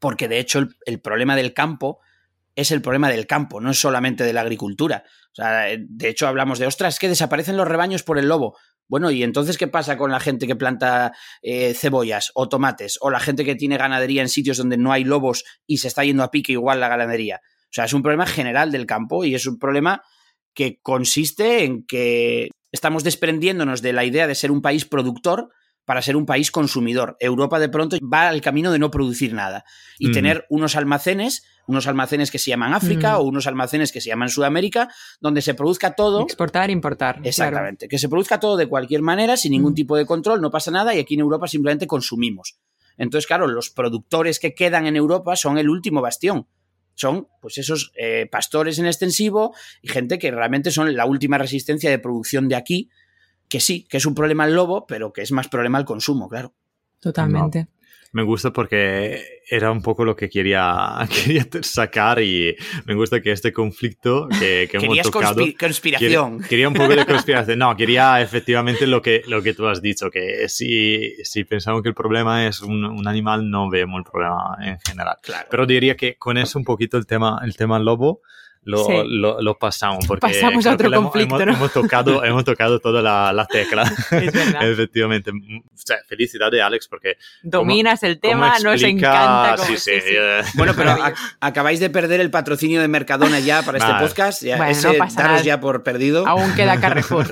Porque 0.00 0.26
de 0.26 0.40
hecho 0.40 0.58
el, 0.58 0.74
el 0.86 1.00
problema 1.00 1.36
del 1.36 1.54
campo 1.54 2.00
es 2.56 2.72
el 2.72 2.82
problema 2.82 3.10
del 3.10 3.28
campo, 3.28 3.60
no 3.60 3.70
es 3.70 3.78
solamente 3.78 4.24
de 4.24 4.32
la 4.32 4.40
agricultura. 4.40 5.04
O 5.30 5.34
sea, 5.36 5.66
de 5.78 6.08
hecho 6.08 6.26
hablamos 6.26 6.58
de, 6.58 6.66
ostras, 6.66 6.98
que 6.98 7.08
desaparecen 7.08 7.56
los 7.56 7.68
rebaños 7.68 8.02
por 8.02 8.18
el 8.18 8.26
lobo. 8.26 8.56
Bueno, 8.88 9.10
¿y 9.10 9.22
entonces 9.22 9.58
qué 9.58 9.66
pasa 9.66 9.96
con 9.96 10.10
la 10.10 10.20
gente 10.20 10.46
que 10.46 10.56
planta 10.56 11.12
eh, 11.42 11.74
cebollas 11.74 12.30
o 12.34 12.48
tomates? 12.48 12.98
O 13.00 13.10
la 13.10 13.20
gente 13.20 13.44
que 13.44 13.56
tiene 13.56 13.78
ganadería 13.78 14.22
en 14.22 14.28
sitios 14.28 14.58
donde 14.58 14.76
no 14.76 14.92
hay 14.92 15.04
lobos 15.04 15.44
y 15.66 15.78
se 15.78 15.88
está 15.88 16.04
yendo 16.04 16.22
a 16.22 16.30
pique 16.30 16.52
igual 16.52 16.80
la 16.80 16.88
ganadería. 16.88 17.40
O 17.64 17.72
sea, 17.72 17.84
es 17.84 17.92
un 17.92 18.02
problema 18.02 18.26
general 18.26 18.70
del 18.70 18.86
campo 18.86 19.24
y 19.24 19.34
es 19.34 19.46
un 19.46 19.58
problema 19.58 20.02
que 20.54 20.80
consiste 20.80 21.64
en 21.64 21.84
que 21.84 22.48
estamos 22.72 23.04
desprendiéndonos 23.04 23.82
de 23.82 23.92
la 23.92 24.04
idea 24.04 24.26
de 24.26 24.34
ser 24.34 24.50
un 24.50 24.62
país 24.62 24.84
productor 24.84 25.50
para 25.86 26.02
ser 26.02 26.16
un 26.16 26.26
país 26.26 26.50
consumidor. 26.50 27.16
Europa 27.20 27.58
de 27.58 27.70
pronto 27.70 27.96
va 28.02 28.28
al 28.28 28.42
camino 28.42 28.70
de 28.72 28.78
no 28.78 28.90
producir 28.90 29.32
nada 29.32 29.64
y 29.98 30.08
mm. 30.08 30.12
tener 30.12 30.46
unos 30.50 30.76
almacenes, 30.76 31.44
unos 31.66 31.86
almacenes 31.86 32.30
que 32.30 32.38
se 32.38 32.50
llaman 32.50 32.74
África 32.74 33.14
mm. 33.14 33.20
o 33.20 33.22
unos 33.22 33.46
almacenes 33.46 33.92
que 33.92 34.00
se 34.00 34.08
llaman 34.08 34.28
Sudamérica, 34.28 34.88
donde 35.20 35.40
se 35.40 35.54
produzca 35.54 35.94
todo. 35.94 36.22
Exportar, 36.22 36.70
importar. 36.70 37.20
Exactamente. 37.22 37.86
Claro. 37.86 37.90
Que 37.90 37.98
se 37.98 38.08
produzca 38.08 38.40
todo 38.40 38.56
de 38.56 38.66
cualquier 38.66 39.00
manera, 39.00 39.36
sin 39.36 39.52
ningún 39.52 39.72
mm. 39.72 39.76
tipo 39.76 39.96
de 39.96 40.04
control, 40.04 40.42
no 40.42 40.50
pasa 40.50 40.70
nada 40.70 40.94
y 40.94 40.98
aquí 40.98 41.14
en 41.14 41.20
Europa 41.20 41.46
simplemente 41.46 41.86
consumimos. 41.86 42.58
Entonces, 42.98 43.26
claro, 43.26 43.46
los 43.46 43.70
productores 43.70 44.40
que 44.40 44.54
quedan 44.54 44.86
en 44.86 44.96
Europa 44.96 45.36
son 45.36 45.56
el 45.56 45.70
último 45.70 46.02
bastión. 46.02 46.48
Son, 46.94 47.28
pues, 47.42 47.58
esos 47.58 47.92
eh, 47.96 48.26
pastores 48.30 48.78
en 48.78 48.86
extensivo 48.86 49.54
y 49.82 49.88
gente 49.88 50.18
que 50.18 50.30
realmente 50.30 50.70
son 50.70 50.96
la 50.96 51.04
última 51.04 51.38
resistencia 51.38 51.90
de 51.90 51.98
producción 51.98 52.48
de 52.48 52.56
aquí, 52.56 52.90
que 53.48 53.60
sí, 53.60 53.86
que 53.88 53.96
es 53.96 54.06
un 54.06 54.14
problema 54.14 54.44
el 54.44 54.54
lobo, 54.54 54.86
pero 54.86 55.12
que 55.12 55.22
es 55.22 55.32
más 55.32 55.48
problema 55.48 55.78
el 55.78 55.84
consumo, 55.84 56.28
claro. 56.28 56.52
Totalmente. 57.00 57.64
No. 57.64 57.68
Me 58.12 58.22
gusta 58.22 58.50
porque 58.50 59.42
era 59.48 59.70
un 59.70 59.82
poco 59.82 60.04
lo 60.04 60.16
que 60.16 60.30
quería, 60.30 61.06
quería 61.24 61.46
sacar 61.60 62.22
y 62.22 62.56
me 62.86 62.94
gusta 62.94 63.20
que 63.20 63.30
este 63.30 63.52
conflicto 63.52 64.28
que, 64.28 64.68
que 64.70 64.78
hemos 64.78 65.02
tocado... 65.02 65.34
Conspi 65.34 65.54
conspiración. 65.54 66.36
Quería, 66.36 66.48
quería, 66.48 66.68
un 66.68 66.74
poco 66.74 66.96
de 66.96 67.04
conspiración. 67.06 67.58
No, 67.58 67.76
quería 67.76 68.20
efectivamente 68.22 68.86
lo 68.86 69.02
que, 69.02 69.22
lo 69.26 69.42
que 69.42 69.52
tú 69.52 69.66
has 69.66 69.82
dicho, 69.82 70.10
que 70.10 70.48
si, 70.48 71.22
si 71.24 71.44
pensamos 71.44 71.82
que 71.82 71.90
el 71.90 71.94
problema 71.94 72.46
es 72.46 72.62
un, 72.62 72.84
un 72.84 73.06
animal, 73.06 73.50
no 73.50 73.68
vemos 73.68 73.98
el 73.98 74.10
problema 74.10 74.56
en 74.62 74.78
general. 74.80 75.16
Claro. 75.22 75.48
Pero 75.50 75.66
diría 75.66 75.96
que 75.96 76.16
con 76.16 76.38
eso 76.38 76.58
un 76.58 76.64
poquito 76.64 76.96
el 76.96 77.06
tema, 77.06 77.40
el 77.44 77.54
tema 77.54 77.78
lobo 77.78 78.22
lo, 78.66 78.84
Sí. 78.84 78.92
lo, 79.06 79.40
lo 79.40 79.58
pasamos. 79.58 80.06
Porque 80.06 80.20
Pasamos 80.26 80.66
a 80.66 80.72
otro 80.74 80.90
conflicto, 80.92 81.36
hemos, 81.40 81.46
¿no? 81.46 81.52
hemos 81.54 81.72
tocado, 81.72 82.22
hemos 82.24 82.44
tocado 82.44 82.78
toda 82.80 83.00
la, 83.00 83.32
la 83.32 83.46
tecla. 83.46 83.82
Es 84.10 84.32
verdad. 84.32 84.68
Efectivamente. 84.70 85.30
O 85.30 85.62
sea, 85.74 85.96
felicidades, 86.06 86.60
Alex, 86.60 86.88
porque. 86.88 87.16
Dominas 87.42 88.02
el 88.02 88.18
¿cómo 88.20 88.32
tema, 88.32 88.48
nos 88.58 88.82
explica- 88.82 88.90
encanta. 88.90 89.54
como- 89.56 89.66
Sí, 89.68 89.76
sí. 89.78 89.90
sí, 89.94 90.00
sí. 90.08 90.14
eh, 90.18 90.42
Bueno, 90.54 90.74
pero 90.76 90.96
acabáis 91.40 91.80
de 91.80 91.90
perder 91.90 92.20
el 92.20 92.30
patrocinio 92.30 92.80
de 92.80 92.88
Mercadona 92.88 93.38
ya 93.38 93.62
para 93.62 93.78
este 93.78 93.90
Vale. 93.90 94.06
podcast. 94.06 94.42
Ya, 94.42 94.56
Bueno, 94.56 94.72
ese 94.72 94.88
no 94.88 94.94
pasa 94.98 95.16
daros 95.22 95.32
nada. 95.36 95.44
ya 95.44 95.60
por 95.60 95.82
perdido. 95.82 96.26
Aún 96.26 96.52
queda 96.54 96.80
Carrefour. 96.80 97.26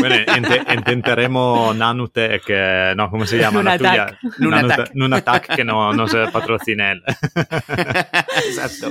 Bueno, 0.00 0.16
inte- 0.36 0.64
intentaremos 0.74 1.76
Nanutech, 1.76 2.44
que 2.44 2.92
no, 2.96 3.10
¿cómo 3.10 3.26
se 3.26 3.38
llama? 3.38 3.62
La 3.62 3.76
Lunatac. 3.76 4.18
tuya. 4.20 4.34
Lunatac. 4.38 4.78
Nanute- 4.78 4.90
Lunatac, 4.94 5.54
que 5.56 5.64
no, 5.64 5.92
no 5.92 6.08
se 6.08 6.26
patrocine 6.32 6.92
él. 6.92 7.02
Exacto. 8.48 8.90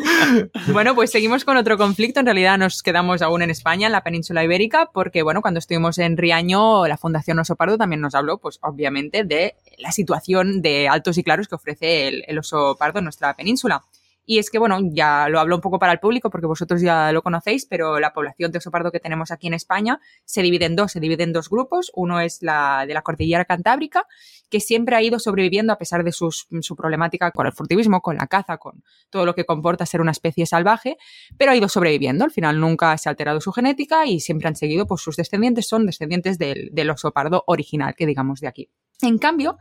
Bueno, 0.67 0.95
pues 0.95 1.11
seguimos 1.11 1.43
con 1.43 1.57
otro 1.57 1.75
conflicto. 1.77 1.88
En 1.97 2.25
realidad 2.25 2.57
nos 2.57 2.83
quedamos 2.83 3.21
aún 3.21 3.41
en 3.41 3.49
España, 3.49 3.87
en 3.87 3.91
la 3.91 4.03
península 4.03 4.43
ibérica, 4.43 4.89
porque 4.93 5.23
bueno, 5.23 5.41
cuando 5.41 5.57
estuvimos 5.57 5.97
en 5.97 6.17
Riaño, 6.17 6.85
la 6.87 6.97
Fundación 6.97 7.39
Oso 7.39 7.55
Pardo 7.55 7.77
también 7.77 8.01
nos 8.01 8.15
habló, 8.15 8.37
pues 8.37 8.59
obviamente, 8.61 9.23
de 9.23 9.55
la 9.77 9.91
situación 9.91 10.61
de 10.61 10.87
altos 10.87 11.17
y 11.17 11.23
claros 11.23 11.47
que 11.47 11.55
ofrece 11.55 12.07
el, 12.07 12.23
el 12.27 12.37
oso 12.37 12.75
pardo 12.77 12.99
en 12.99 13.05
nuestra 13.05 13.35
península. 13.35 13.83
Y 14.31 14.37
es 14.37 14.51
que, 14.51 14.59
bueno, 14.59 14.77
ya 14.91 15.27
lo 15.27 15.39
hablo 15.39 15.55
un 15.55 15.61
poco 15.61 15.79
para 15.79 15.91
el 15.91 15.97
público 15.97 16.29
porque 16.29 16.45
vosotros 16.45 16.81
ya 16.81 17.11
lo 17.11 17.23
conocéis, 17.23 17.65
pero 17.65 17.99
la 17.99 18.13
población 18.13 18.51
de 18.51 18.59
oso 18.59 18.69
pardo 18.69 18.91
que 18.91 18.99
tenemos 18.99 19.31
aquí 19.31 19.47
en 19.47 19.55
España 19.55 19.99
se 20.23 20.43
divide 20.43 20.65
en 20.65 20.75
dos, 20.75 20.91
se 20.91 20.99
divide 20.99 21.23
en 21.23 21.33
dos 21.33 21.49
grupos. 21.49 21.91
Uno 21.95 22.19
es 22.19 22.43
la 22.43 22.85
de 22.87 22.93
la 22.93 23.01
cordillera 23.01 23.43
cantábrica, 23.45 24.05
que 24.51 24.59
siempre 24.59 24.95
ha 24.95 25.01
ido 25.01 25.17
sobreviviendo 25.17 25.73
a 25.73 25.79
pesar 25.79 26.03
de 26.03 26.11
su 26.11 26.75
problemática 26.77 27.31
con 27.31 27.47
el 27.47 27.53
furtivismo, 27.53 28.01
con 28.01 28.17
la 28.17 28.27
caza, 28.27 28.57
con 28.57 28.83
todo 29.09 29.25
lo 29.25 29.33
que 29.33 29.45
comporta 29.45 29.87
ser 29.87 29.99
una 29.99 30.11
especie 30.11 30.45
salvaje, 30.45 30.97
pero 31.39 31.51
ha 31.51 31.55
ido 31.55 31.67
sobreviviendo. 31.67 32.23
Al 32.23 32.29
final 32.29 32.59
nunca 32.59 32.95
se 32.99 33.09
ha 33.09 33.13
alterado 33.13 33.41
su 33.41 33.51
genética 33.51 34.05
y 34.05 34.19
siempre 34.19 34.47
han 34.47 34.55
seguido, 34.55 34.85
pues 34.85 35.01
sus 35.01 35.15
descendientes 35.15 35.67
son 35.67 35.87
descendientes 35.87 36.37
del, 36.37 36.69
del 36.71 36.91
oso 36.91 37.09
pardo 37.13 37.45
original, 37.47 37.95
que 37.95 38.05
digamos 38.05 38.41
de 38.41 38.47
aquí. 38.47 38.69
En 39.01 39.17
cambio, 39.17 39.57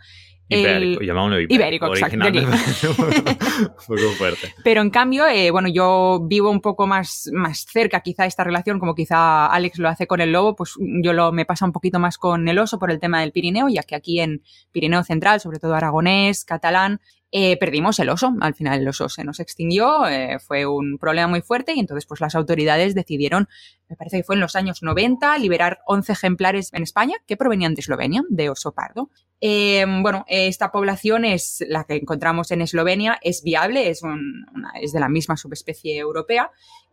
Ibérico, 0.49 1.03
llamámoslo 1.03 1.40
ibérico. 1.40 1.55
Ibérico, 1.55 1.94
de 1.94 2.40
Un 2.40 3.74
poco 3.86 4.11
fuerte. 4.16 4.55
pero 4.64 4.80
en 4.80 4.90
cambio, 4.90 5.26
eh, 5.26 5.51
bueno, 5.51 5.68
yo 5.68 6.20
vivo 6.26 6.51
un 6.51 6.61
poco 6.61 6.86
más, 6.86 7.28
más 7.32 7.66
cerca 7.70 8.01
quizá 8.01 8.24
esta 8.26 8.44
relación, 8.44 8.78
como 8.78 8.94
quizá 8.94 9.46
Alex 9.46 9.78
lo 9.78 9.88
hace 9.88 10.07
con 10.07 10.20
el 10.20 10.32
lobo, 10.32 10.57
pues 10.57 10.74
yo 11.03 11.12
lo, 11.12 11.32
me 11.32 11.44
pasa 11.44 11.64
un 11.64 11.72
poquito 11.72 11.99
más 11.99 12.16
con 12.16 12.49
el 12.49 12.59
oso 12.59 12.78
por 12.78 12.90
el 12.90 12.99
tema 12.99 13.20
del 13.20 13.32
Pirineo, 13.32 13.68
ya 13.68 13.82
que 13.82 13.94
aquí 13.94 14.20
en 14.20 14.42
Pirineo 14.72 15.05
Central, 15.05 15.40
sobre 15.40 15.59
todo 15.59 15.74
aragonés, 15.74 16.44
catalán, 16.44 17.01
eh, 17.31 17.59
perdimos 17.59 17.99
el 17.99 18.09
oso. 18.09 18.35
Al 18.41 18.55
final 18.55 18.81
el 18.81 18.89
oso 18.89 19.09
se 19.09 19.22
nos 19.22 19.39
extinguió, 19.41 20.07
eh, 20.07 20.39
fue 20.39 20.66
un 20.66 20.97
problema 20.99 21.29
muy 21.29 21.43
fuerte 21.43 21.74
y 21.74 21.81
entonces 21.81 22.07
pues 22.07 22.20
las 22.20 22.35
autoridades 22.35 22.95
decidieron, 22.95 23.49
me 23.89 23.97
parece 23.97 24.18
que 24.18 24.24
fue 24.24 24.37
en 24.37 24.41
los 24.41 24.57
años 24.57 24.83
90, 24.83 25.37
liberar 25.39 25.81
11 25.87 26.12
ejemplares 26.12 26.72
en 26.72 26.83
España 26.83 27.16
que 27.26 27.37
provenían 27.37 27.74
de 27.74 27.81
Eslovenia, 27.81 28.22
de 28.31 28.49
oso 28.49 28.72
pardo. 28.72 29.11
Eh, 29.41 29.85
bueno, 30.01 30.24
esta 30.29 30.72
población 30.72 31.24
es 31.24 31.64
la 31.68 31.85
que 31.85 31.97
encontramos 31.97 32.51
en 32.51 32.62
Eslovenia, 32.62 33.18
es 33.22 33.43
viable, 33.43 33.91
es, 33.91 34.01
de 34.01 35.01
la 35.01 35.09
misma 35.09 35.37
subespecie 35.37 35.99
europea. 35.99 36.51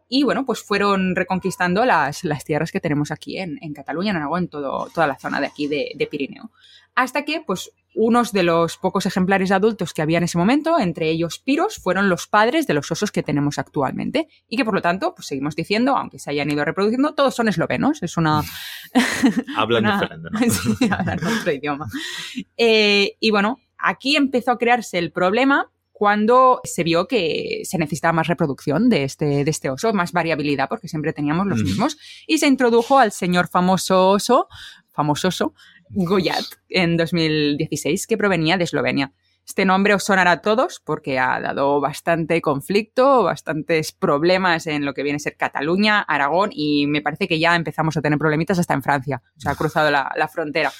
Y 0.07 0.23
bueno, 0.23 0.45
pues 0.45 0.61
fueron 0.61 1.15
reconquistando 1.15 1.83
las, 1.83 2.21
tierras 2.45 2.71
que 2.71 2.79
tenemos 2.79 3.09
aquí 3.09 3.39
en, 3.39 3.73
Cataluña, 3.73 4.11
en 4.11 4.17
Aragón, 4.17 4.49
toda 4.49 5.07
la 5.07 5.17
zona 5.17 5.39
de 5.39 5.47
aquí 5.47 5.67
de 5.67 6.07
Pirineo. 6.11 6.51
Hasta 6.95 7.25
que, 7.25 7.41
pues, 7.45 7.71
unos 7.93 8.31
de 8.33 8.43
los 8.43 8.77
pocos 8.77 9.05
ejemplares 9.05 9.51
adultos 9.51 9.93
que 9.93 10.01
había 10.01 10.17
en 10.17 10.25
ese 10.25 10.37
momento, 10.37 10.79
entre 10.79 11.09
ellos 11.09 11.39
piros, 11.39 11.77
fueron 11.77 12.09
los 12.09 12.27
padres 12.27 12.67
de 12.67 12.73
los 12.73 12.91
osos 12.91 13.11
que 13.11 13.23
tenemos 13.23 13.57
actualmente. 13.59 14.27
Y 14.49 14.57
que 14.57 14.65
por 14.65 14.73
lo 14.73 14.81
tanto, 14.81 15.13
pues 15.15 15.27
seguimos 15.27 15.55
diciendo, 15.55 15.95
aunque 15.95 16.19
se 16.19 16.29
hayan 16.29 16.51
ido 16.51 16.65
reproduciendo, 16.65 17.13
todos 17.13 17.35
son 17.35 17.47
eslovenos. 17.47 18.01
Es 18.03 18.17
una, 18.17 18.43
Hablan 19.57 19.85
una- 19.85 19.99
diferente, 20.01 20.29
¿no? 20.31 20.39
Sí, 20.79 20.89
hablan 20.91 21.19
otro 21.25 21.51
idioma. 21.51 21.87
Eh, 22.57 23.15
y 23.19 23.31
bueno, 23.31 23.59
aquí 23.77 24.15
empezó 24.15 24.51
a 24.51 24.57
crearse 24.57 24.97
el 24.97 25.11
problema 25.11 25.71
cuando 25.91 26.59
se 26.65 26.83
vio 26.83 27.07
que 27.07 27.61
se 27.63 27.77
necesitaba 27.77 28.11
más 28.11 28.27
reproducción 28.27 28.89
de 28.89 29.05
este, 29.05 29.45
de 29.45 29.51
este 29.51 29.69
oso, 29.69 29.93
más 29.93 30.11
variabilidad, 30.11 30.67
porque 30.67 30.89
siempre 30.89 31.13
teníamos 31.13 31.47
los 31.47 31.63
mismos, 31.63 31.97
y 32.27 32.37
se 32.39 32.47
introdujo 32.47 32.99
al 32.99 33.13
señor 33.13 33.47
famoso 33.47 34.09
oso, 34.09 34.49
famososo, 34.91 35.53
Goyat, 35.89 36.45
en 36.69 36.97
2016, 36.97 38.07
que 38.07 38.17
provenía 38.17 38.57
de 38.57 38.63
Eslovenia. 38.63 39.11
Este 39.47 39.63
nombre 39.63 39.93
os 39.93 40.03
sonará 40.03 40.31
a 40.31 40.41
todos 40.41 40.81
porque 40.83 41.19
ha 41.19 41.39
dado 41.39 41.79
bastante 41.79 42.41
conflicto, 42.41 43.23
bastantes 43.23 43.91
problemas 43.91 44.65
en 44.65 44.85
lo 44.85 44.95
que 44.95 45.03
viene 45.03 45.17
a 45.17 45.19
ser 45.19 45.37
Cataluña, 45.37 46.01
Aragón 46.01 46.49
y 46.51 46.87
me 46.87 47.01
parece 47.01 47.27
que 47.27 47.37
ya 47.39 47.55
empezamos 47.55 47.95
a 47.95 48.01
tener 48.01 48.17
problemitas 48.17 48.57
hasta 48.57 48.73
en 48.73 48.81
Francia. 48.81 49.21
Se 49.37 49.47
ha 49.47 49.55
cruzado 49.55 49.91
la, 49.91 50.11
la 50.15 50.27
frontera. 50.27 50.71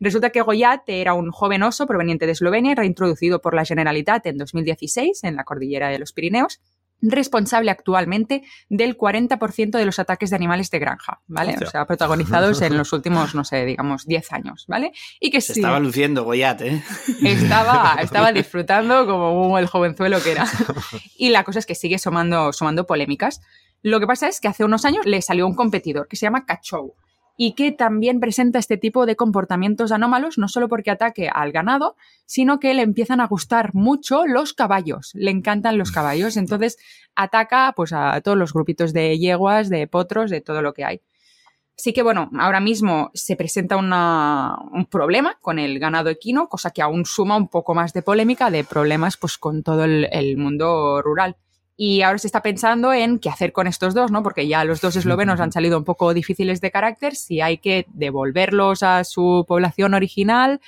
Resulta 0.00 0.30
que 0.30 0.40
Goyat 0.40 0.88
era 0.88 1.12
un 1.12 1.30
joven 1.30 1.62
oso 1.62 1.86
proveniente 1.86 2.26
de 2.26 2.32
Eslovenia, 2.32 2.74
reintroducido 2.74 3.40
por 3.40 3.54
la 3.54 3.64
Generalitat 3.64 4.26
en 4.26 4.38
2016 4.38 5.24
en 5.24 5.36
la 5.36 5.44
cordillera 5.44 5.88
de 5.88 5.98
los 5.98 6.12
Pirineos, 6.12 6.60
responsable 7.02 7.70
actualmente 7.70 8.42
del 8.68 8.96
40% 8.96 9.70
de 9.70 9.84
los 9.84 9.98
ataques 9.98 10.30
de 10.30 10.36
animales 10.36 10.70
de 10.70 10.78
granja, 10.78 11.20
¿vale? 11.26 11.56
O 11.60 11.66
sea, 11.66 11.86
protagonizados 11.86 12.62
en 12.62 12.76
los 12.78 12.92
últimos, 12.92 13.34
no 13.34 13.44
sé, 13.44 13.64
digamos, 13.64 14.06
10 14.06 14.32
años, 14.32 14.64
¿vale? 14.68 14.92
Y 15.20 15.30
que 15.30 15.40
Se 15.40 15.54
sí, 15.54 15.60
estaba 15.60 15.80
luciendo 15.80 16.24
Goyat, 16.24 16.62
¿eh? 16.62 16.82
estaba, 17.22 17.96
estaba 18.00 18.32
disfrutando 18.32 19.06
como 19.06 19.58
el 19.58 19.66
jovenzuelo 19.66 20.22
que 20.22 20.32
era. 20.32 20.46
Y 21.16 21.30
la 21.30 21.44
cosa 21.44 21.58
es 21.58 21.66
que 21.66 21.74
sigue 21.74 21.98
sumando, 21.98 22.52
sumando 22.52 22.86
polémicas. 22.86 23.40
Lo 23.82 24.00
que 24.00 24.06
pasa 24.06 24.28
es 24.28 24.40
que 24.40 24.48
hace 24.48 24.64
unos 24.64 24.84
años 24.84 25.06
le 25.06 25.22
salió 25.22 25.46
un 25.46 25.54
competidor 25.54 26.08
que 26.08 26.16
se 26.16 26.26
llama 26.26 26.46
Cachou 26.46 26.94
y 27.36 27.52
que 27.52 27.70
también 27.72 28.18
presenta 28.20 28.58
este 28.58 28.76
tipo 28.78 29.04
de 29.06 29.14
comportamientos 29.16 29.92
anómalos, 29.92 30.38
no 30.38 30.48
solo 30.48 30.68
porque 30.68 30.90
ataque 30.90 31.28
al 31.32 31.52
ganado, 31.52 31.96
sino 32.24 32.58
que 32.58 32.72
le 32.74 32.82
empiezan 32.82 33.20
a 33.20 33.26
gustar 33.26 33.74
mucho 33.74 34.26
los 34.26 34.54
caballos. 34.54 35.10
Le 35.14 35.30
encantan 35.30 35.76
los 35.78 35.92
caballos, 35.92 36.36
entonces 36.36 36.78
ataca 37.14 37.72
pues, 37.76 37.92
a 37.92 38.20
todos 38.22 38.38
los 38.38 38.52
grupitos 38.52 38.92
de 38.92 39.18
yeguas, 39.18 39.68
de 39.68 39.86
potros, 39.86 40.30
de 40.30 40.40
todo 40.40 40.62
lo 40.62 40.72
que 40.72 40.84
hay. 40.84 41.00
Así 41.78 41.92
que 41.92 42.02
bueno, 42.02 42.30
ahora 42.38 42.58
mismo 42.60 43.10
se 43.12 43.36
presenta 43.36 43.76
una- 43.76 44.56
un 44.72 44.86
problema 44.86 45.36
con 45.42 45.58
el 45.58 45.78
ganado 45.78 46.08
equino, 46.08 46.48
cosa 46.48 46.70
que 46.70 46.80
aún 46.80 47.04
suma 47.04 47.36
un 47.36 47.48
poco 47.48 47.74
más 47.74 47.92
de 47.92 48.00
polémica, 48.00 48.50
de 48.50 48.64
problemas 48.64 49.18
pues 49.18 49.36
con 49.36 49.62
todo 49.62 49.84
el, 49.84 50.08
el 50.10 50.38
mundo 50.38 51.02
rural. 51.02 51.36
Y 51.78 52.00
ahora 52.02 52.18
se 52.18 52.26
está 52.28 52.40
pensando 52.42 52.92
en 52.94 53.18
qué 53.18 53.28
hacer 53.28 53.52
con 53.52 53.66
estos 53.66 53.92
dos, 53.92 54.10
¿no? 54.10 54.22
Porque 54.22 54.48
ya 54.48 54.64
los 54.64 54.80
dos 54.80 54.96
eslovenos 54.96 55.40
han 55.40 55.52
salido 55.52 55.76
un 55.76 55.84
poco 55.84 56.14
difíciles 56.14 56.60
de 56.62 56.70
carácter, 56.70 57.14
si 57.14 57.40
hay 57.42 57.58
que 57.58 57.84
devolverlos 57.92 58.82
a 58.82 59.04
su 59.04 59.44
población 59.46 59.92
original, 59.92 60.60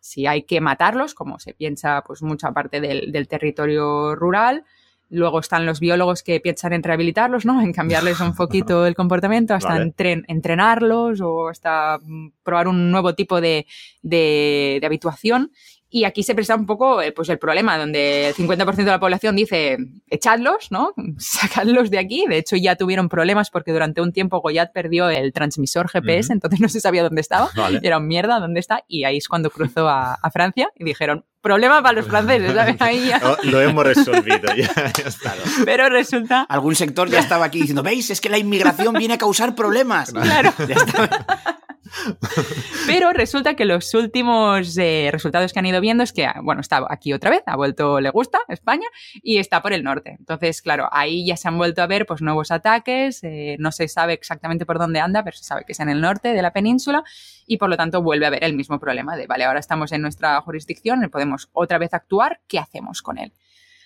si 0.00 0.26
hay 0.26 0.42
que 0.42 0.60
matarlos, 0.60 1.14
como 1.14 1.38
se 1.38 1.54
piensa 1.54 2.02
pues 2.06 2.20
mucha 2.22 2.50
parte 2.52 2.80
del, 2.80 3.12
del 3.12 3.28
territorio 3.28 4.14
rural. 4.16 4.64
Luego 5.08 5.38
están 5.38 5.66
los 5.66 5.78
biólogos 5.78 6.24
que 6.24 6.40
piensan 6.40 6.72
en 6.72 6.82
rehabilitarlos, 6.82 7.44
¿no? 7.46 7.60
En 7.60 7.72
cambiarles 7.72 8.18
un 8.18 8.34
poquito 8.36 8.86
el 8.86 8.96
comportamiento, 8.96 9.54
hasta 9.54 9.68
Vale. 9.74 9.84
entren- 9.94 10.24
entrenarlos 10.26 11.20
o 11.20 11.46
hasta 11.48 12.00
mm, 12.02 12.30
probar 12.42 12.66
un 12.66 12.90
nuevo 12.90 13.14
tipo 13.14 13.40
de, 13.40 13.66
de- 14.02 14.78
de 14.80 14.86
habituación. 14.86 15.52
Y 15.96 16.04
aquí 16.04 16.22
se 16.22 16.34
presenta 16.34 16.60
un 16.60 16.66
poco 16.66 17.00
eh, 17.00 17.10
pues 17.10 17.30
el 17.30 17.38
problema, 17.38 17.78
donde 17.78 18.28
el 18.28 18.34
50% 18.34 18.76
de 18.76 18.84
la 18.84 19.00
población 19.00 19.34
dice 19.34 19.78
echadlos, 20.10 20.70
¿no? 20.70 20.92
Sacadlos 21.16 21.90
de 21.90 21.98
aquí. 21.98 22.26
De 22.28 22.36
hecho, 22.36 22.54
ya 22.56 22.76
tuvieron 22.76 23.08
problemas 23.08 23.48
porque 23.48 23.72
durante 23.72 24.02
un 24.02 24.12
tiempo 24.12 24.42
Goyat 24.42 24.74
perdió 24.74 25.08
el 25.08 25.32
transmisor 25.32 25.88
GPS, 25.88 26.34
entonces 26.34 26.60
no 26.60 26.68
se 26.68 26.82
sabía 26.82 27.02
dónde 27.02 27.22
estaba. 27.22 27.48
Vale. 27.56 27.80
Y 27.82 27.86
era 27.86 27.96
un 27.96 28.06
mierda, 28.08 28.40
¿dónde 28.40 28.60
está? 28.60 28.84
Y 28.86 29.04
ahí 29.04 29.16
es 29.16 29.26
cuando 29.26 29.48
cruzó 29.48 29.88
a, 29.88 30.18
a 30.20 30.30
Francia 30.30 30.68
y 30.76 30.84
dijeron, 30.84 31.24
problema 31.40 31.82
para 31.82 31.94
los 31.94 32.06
franceses, 32.06 32.52
¿sabes? 32.52 32.76
Ahí 32.80 33.06
ya. 33.06 33.22
Oh, 33.24 33.38
Lo 33.44 33.62
hemos 33.62 33.86
resolvido, 33.86 34.54
ya, 34.54 34.92
ya 34.92 35.04
está. 35.06 35.34
Pero 35.64 35.88
resulta 35.88 36.42
Algún 36.42 36.74
sector 36.74 37.08
ya 37.08 37.20
estaba 37.20 37.46
aquí 37.46 37.60
diciendo, 37.60 37.82
¿veis? 37.82 38.10
Es 38.10 38.20
que 38.20 38.28
la 38.28 38.36
inmigración 38.36 38.92
viene 38.98 39.14
a 39.14 39.18
causar 39.18 39.54
problemas. 39.54 40.12
Claro. 40.12 40.52
Ya 40.58 40.74
está. 40.74 41.58
Pero 42.86 43.12
resulta 43.12 43.54
que 43.54 43.64
los 43.64 43.92
últimos 43.94 44.76
eh, 44.78 45.08
resultados 45.12 45.52
que 45.52 45.58
han 45.58 45.66
ido 45.66 45.80
viendo 45.80 46.02
es 46.02 46.12
que, 46.12 46.28
bueno, 46.42 46.60
está 46.60 46.84
aquí 46.88 47.12
otra 47.12 47.30
vez, 47.30 47.42
ha 47.46 47.56
vuelto, 47.56 48.00
le 48.00 48.10
gusta 48.10 48.40
España 48.48 48.86
y 49.22 49.38
está 49.38 49.62
por 49.62 49.72
el 49.72 49.82
norte. 49.82 50.16
Entonces, 50.18 50.62
claro, 50.62 50.88
ahí 50.92 51.26
ya 51.26 51.36
se 51.36 51.48
han 51.48 51.58
vuelto 51.58 51.82
a 51.82 51.86
ver 51.86 52.06
pues 52.06 52.22
nuevos 52.22 52.50
ataques, 52.50 53.22
eh, 53.22 53.56
no 53.58 53.72
se 53.72 53.88
sabe 53.88 54.12
exactamente 54.14 54.66
por 54.66 54.78
dónde 54.78 55.00
anda, 55.00 55.22
pero 55.24 55.36
se 55.36 55.44
sabe 55.44 55.64
que 55.64 55.72
es 55.72 55.80
en 55.80 55.88
el 55.88 56.00
norte 56.00 56.32
de 56.32 56.42
la 56.42 56.52
península 56.52 57.04
y 57.46 57.58
por 57.58 57.68
lo 57.68 57.76
tanto 57.76 58.02
vuelve 58.02 58.26
a 58.26 58.28
haber 58.28 58.44
el 58.44 58.54
mismo 58.54 58.78
problema 58.78 59.16
de, 59.16 59.26
vale, 59.26 59.44
ahora 59.44 59.60
estamos 59.60 59.92
en 59.92 60.02
nuestra 60.02 60.40
jurisdicción, 60.40 61.08
podemos 61.10 61.48
otra 61.52 61.78
vez 61.78 61.94
actuar, 61.94 62.40
¿qué 62.48 62.58
hacemos 62.58 63.02
con 63.02 63.18
él? 63.18 63.32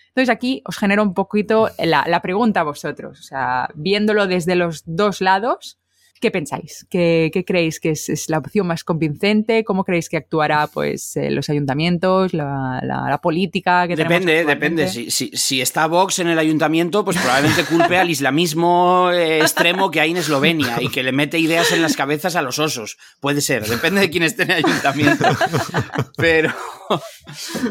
Entonces 0.09 0.31
aquí 0.31 0.63
os 0.65 0.77
genero 0.77 1.03
un 1.03 1.15
poquito 1.15 1.71
la, 1.79 2.05
la 2.09 2.21
pregunta 2.21 2.61
a 2.61 2.65
vosotros, 2.65 3.21
o 3.21 3.23
sea, 3.23 3.69
viéndolo 3.75 4.27
desde 4.27 4.57
los 4.57 4.83
dos 4.85 5.21
lados, 5.21 5.80
¿Qué 6.21 6.31
pensáis? 6.31 6.87
¿Qué, 6.91 7.31
qué 7.33 7.47
creéis 7.47 7.81
que 7.81 7.93
es, 7.93 8.11
es, 8.11 8.29
la 8.29 8.37
opción 8.37 8.67
más 8.67 8.85
convincente? 8.85 9.65
¿Cómo 9.65 9.85
creéis 9.85 10.11
que 10.11 10.19
actuará 10.19 10.67
pues, 10.67 11.17
eh, 11.17 11.31
los 11.31 11.49
ayuntamientos, 11.49 12.35
la, 12.35 12.79
la, 12.83 13.09
la 13.09 13.19
política? 13.23 13.89
Que 13.89 13.97
depende, 13.97 14.45
depende. 14.45 14.87
Si, 14.89 15.11
si, 15.11 15.31
si, 15.33 15.63
está 15.63 15.87
Vox 15.87 16.19
en 16.19 16.29
el 16.29 16.39
ayuntamiento, 16.39 17.07
pues 17.07 17.17
probablemente 17.17 17.65
culpe 17.65 17.97
al 17.97 18.11
islamismo 18.11 19.11
eh, 19.11 19.41
extremo 19.41 19.91
que 19.91 20.03
hay 20.03 20.11
en 20.11 20.19
Eslovenia 20.19 20.83
y 20.83 20.91
que 20.91 21.03
le 21.03 21.13
mete 21.13 21.39
ideas 21.39 21.73
en 21.73 21.81
las 21.81 21.97
cabezas 21.97 22.37
a 22.37 22.43
los 22.43 22.59
osos. 22.59 22.99
Puede 23.21 23.41
ser, 23.41 23.67
depende 23.67 24.03
de 24.03 24.11
quién 24.11 24.23
esté 24.23 24.43
en 24.43 24.51
el 24.51 24.65
ayuntamiento. 24.67 25.25
Pero, 26.19 26.55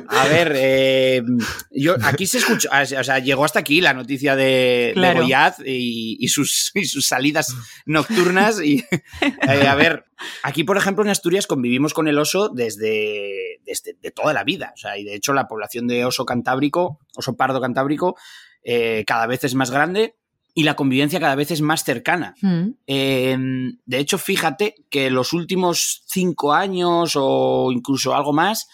a 0.08 0.28
ver, 0.28 0.54
eh, 0.56 1.22
yo 1.70 1.98
aquí 2.02 2.26
se 2.26 2.40
escuchó, 2.40 2.68
o 2.72 3.04
sea, 3.04 3.20
llegó 3.20 3.46
hasta 3.46 3.60
aquí 3.60 3.80
la 3.80 3.94
noticia 3.94 4.36
de, 4.36 4.94
claro. 4.96 5.20
de 5.20 5.22
Goyaz 5.22 5.60
y, 5.64 6.18
y, 6.20 6.28
sus, 6.30 6.72
y 6.74 6.86
sus 6.86 7.06
salidas 7.06 7.56
nocturnas 7.86 8.39
y, 8.64 8.84
eh, 9.22 9.68
a 9.68 9.76
ver, 9.76 10.06
aquí, 10.44 10.64
por 10.64 10.78
ejemplo, 10.78 11.04
en 11.04 11.10
Asturias 11.10 11.48
convivimos 11.48 11.94
con 11.94 12.08
el 12.08 12.18
oso 12.18 12.50
desde, 12.50 13.60
desde 13.66 13.96
de 14.02 14.12
toda 14.12 14.34
la 14.34 14.44
vida. 14.44 14.72
O 14.74 14.78
sea, 14.78 14.98
y 14.98 15.04
de 15.04 15.16
hecho, 15.16 15.34
la 15.34 15.48
población 15.48 15.88
de 15.88 16.06
oso 16.06 16.26
cantábrico, 16.26 17.00
oso 17.16 17.36
pardo 17.36 17.62
cantábrico, 17.62 18.16
eh, 18.64 19.04
cada 19.08 19.28
vez 19.28 19.44
es 19.44 19.56
más 19.56 19.72
grande 19.72 20.16
y 20.54 20.64
la 20.64 20.76
convivencia 20.76 21.20
cada 21.20 21.36
vez 21.36 21.52
es 21.52 21.62
más 21.62 21.84
cercana. 21.84 22.36
Mm. 22.42 22.70
Eh, 22.88 23.38
de 23.86 23.98
hecho, 24.00 24.18
fíjate 24.18 24.76
que 24.90 25.10
los 25.10 25.34
últimos 25.34 26.04
cinco 26.08 26.54
años 26.54 27.14
o 27.16 27.72
incluso 27.72 28.16
algo 28.16 28.34
más 28.34 28.68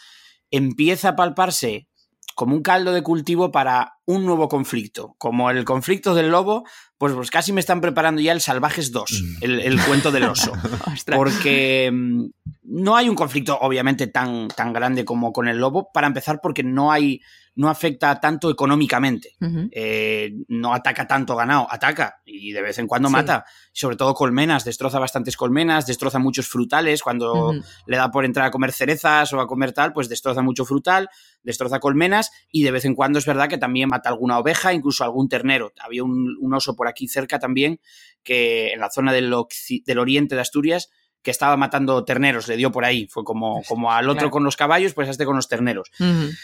empieza 0.52 1.10
a 1.10 1.16
palparse 1.16 1.88
como 2.36 2.56
un 2.56 2.62
caldo 2.62 2.92
de 2.92 3.04
cultivo 3.04 3.52
para 3.52 3.95
un 4.06 4.26
nuevo 4.26 4.48
conflicto, 4.48 5.16
como 5.18 5.50
el 5.50 5.66
conflicto 5.66 6.14
del 6.14 6.30
lobo, 6.30 6.64
pues, 6.98 7.14
pues 7.14 7.32
casi 7.32 7.52
me 7.52 7.60
están 7.60 7.82
preparando 7.82 8.22
ya 8.22 8.32
el 8.32 8.42
Salvajes 8.42 8.92
2, 8.92 9.12
mm. 9.12 9.44
el, 9.44 9.60
el 9.62 9.82
cuento 9.82 10.12
del 10.12 10.26
oso. 10.26 10.54
porque 11.16 11.90
mm, 11.92 12.26
no 12.64 12.96
hay 12.96 13.10
un 13.10 13.16
conflicto 13.16 13.58
obviamente 13.60 14.08
tan, 14.08 14.48
tan 14.50 14.74
grande 14.74 15.06
como 15.06 15.34
con 15.34 15.48
el 15.48 15.58
lobo, 15.58 15.90
para 15.92 16.08
empezar 16.08 16.40
porque 16.42 16.64
no 16.64 16.92
hay 16.92 17.22
no 17.56 17.70
afecta 17.70 18.20
tanto 18.20 18.50
económicamente, 18.50 19.36
uh 19.40 19.46
-huh. 19.46 19.70
eh, 19.72 20.34
no 20.50 20.74
ataca 20.74 21.08
tanto 21.08 21.36
ganado, 21.36 21.68
ataca 21.72 22.18
y 22.26 22.52
de 22.52 22.62
vez 22.62 22.78
en 22.80 22.88
cuando 22.88 23.08
sí. 23.08 23.14
mata, 23.14 23.46
sobre 23.72 23.96
todo 23.96 24.14
colmenas, 24.14 24.66
destroza 24.66 25.00
bastantes 25.00 25.38
colmenas, 25.38 25.88
destroza 25.88 26.20
muchos 26.20 26.48
frutales, 26.48 27.02
cuando 27.02 27.34
uh 27.34 27.54
-huh. 27.54 27.66
le 27.88 27.98
da 27.98 28.12
por 28.12 28.26
entrar 28.26 28.46
a 28.46 28.52
comer 28.52 28.74
cerezas 28.74 29.32
o 29.32 29.40
a 29.40 29.48
comer 29.48 29.72
tal, 29.72 29.94
pues 29.94 30.10
destroza 30.10 30.42
mucho 30.42 30.66
frutal, 30.66 31.10
destroza 31.44 31.80
colmenas 31.80 32.32
y 32.52 32.64
de 32.64 32.72
vez 32.72 32.84
en 32.84 32.94
cuando 32.94 33.20
es 33.20 33.26
verdad 33.26 33.48
que 33.48 33.58
también 33.58 33.90
mata 33.96 34.10
alguna 34.10 34.38
oveja, 34.38 34.74
incluso 34.74 35.04
algún 35.04 35.28
ternero. 35.30 35.72
Había 35.80 36.04
un, 36.04 36.36
un 36.40 36.54
oso 36.54 36.76
por 36.76 36.88
aquí 36.88 37.08
cerca 37.08 37.40
también, 37.40 37.80
que 38.24 38.74
en 38.74 38.80
la 38.80 38.90
zona 38.90 39.14
del, 39.14 39.34
del 39.86 40.00
oriente 40.00 40.36
de 40.36 40.42
Asturias, 40.42 40.90
que 41.22 41.32
estaba 41.32 41.58
matando 41.58 42.04
terneros, 42.04 42.48
le 42.48 42.58
dio 42.58 42.72
por 42.72 42.84
ahí, 42.86 43.08
fue 43.08 43.24
como, 43.24 43.64
como 43.68 43.92
al 43.92 44.10
otro 44.10 44.20
claro. 44.20 44.32
con 44.32 44.44
los 44.44 44.56
caballos, 44.56 44.94
pues 44.94 45.08
a 45.08 45.12
este 45.12 45.26
con 45.26 45.36
los 45.36 45.48
terneros. 45.48 45.90
Uh 46.00 46.04
-huh. 46.04 46.38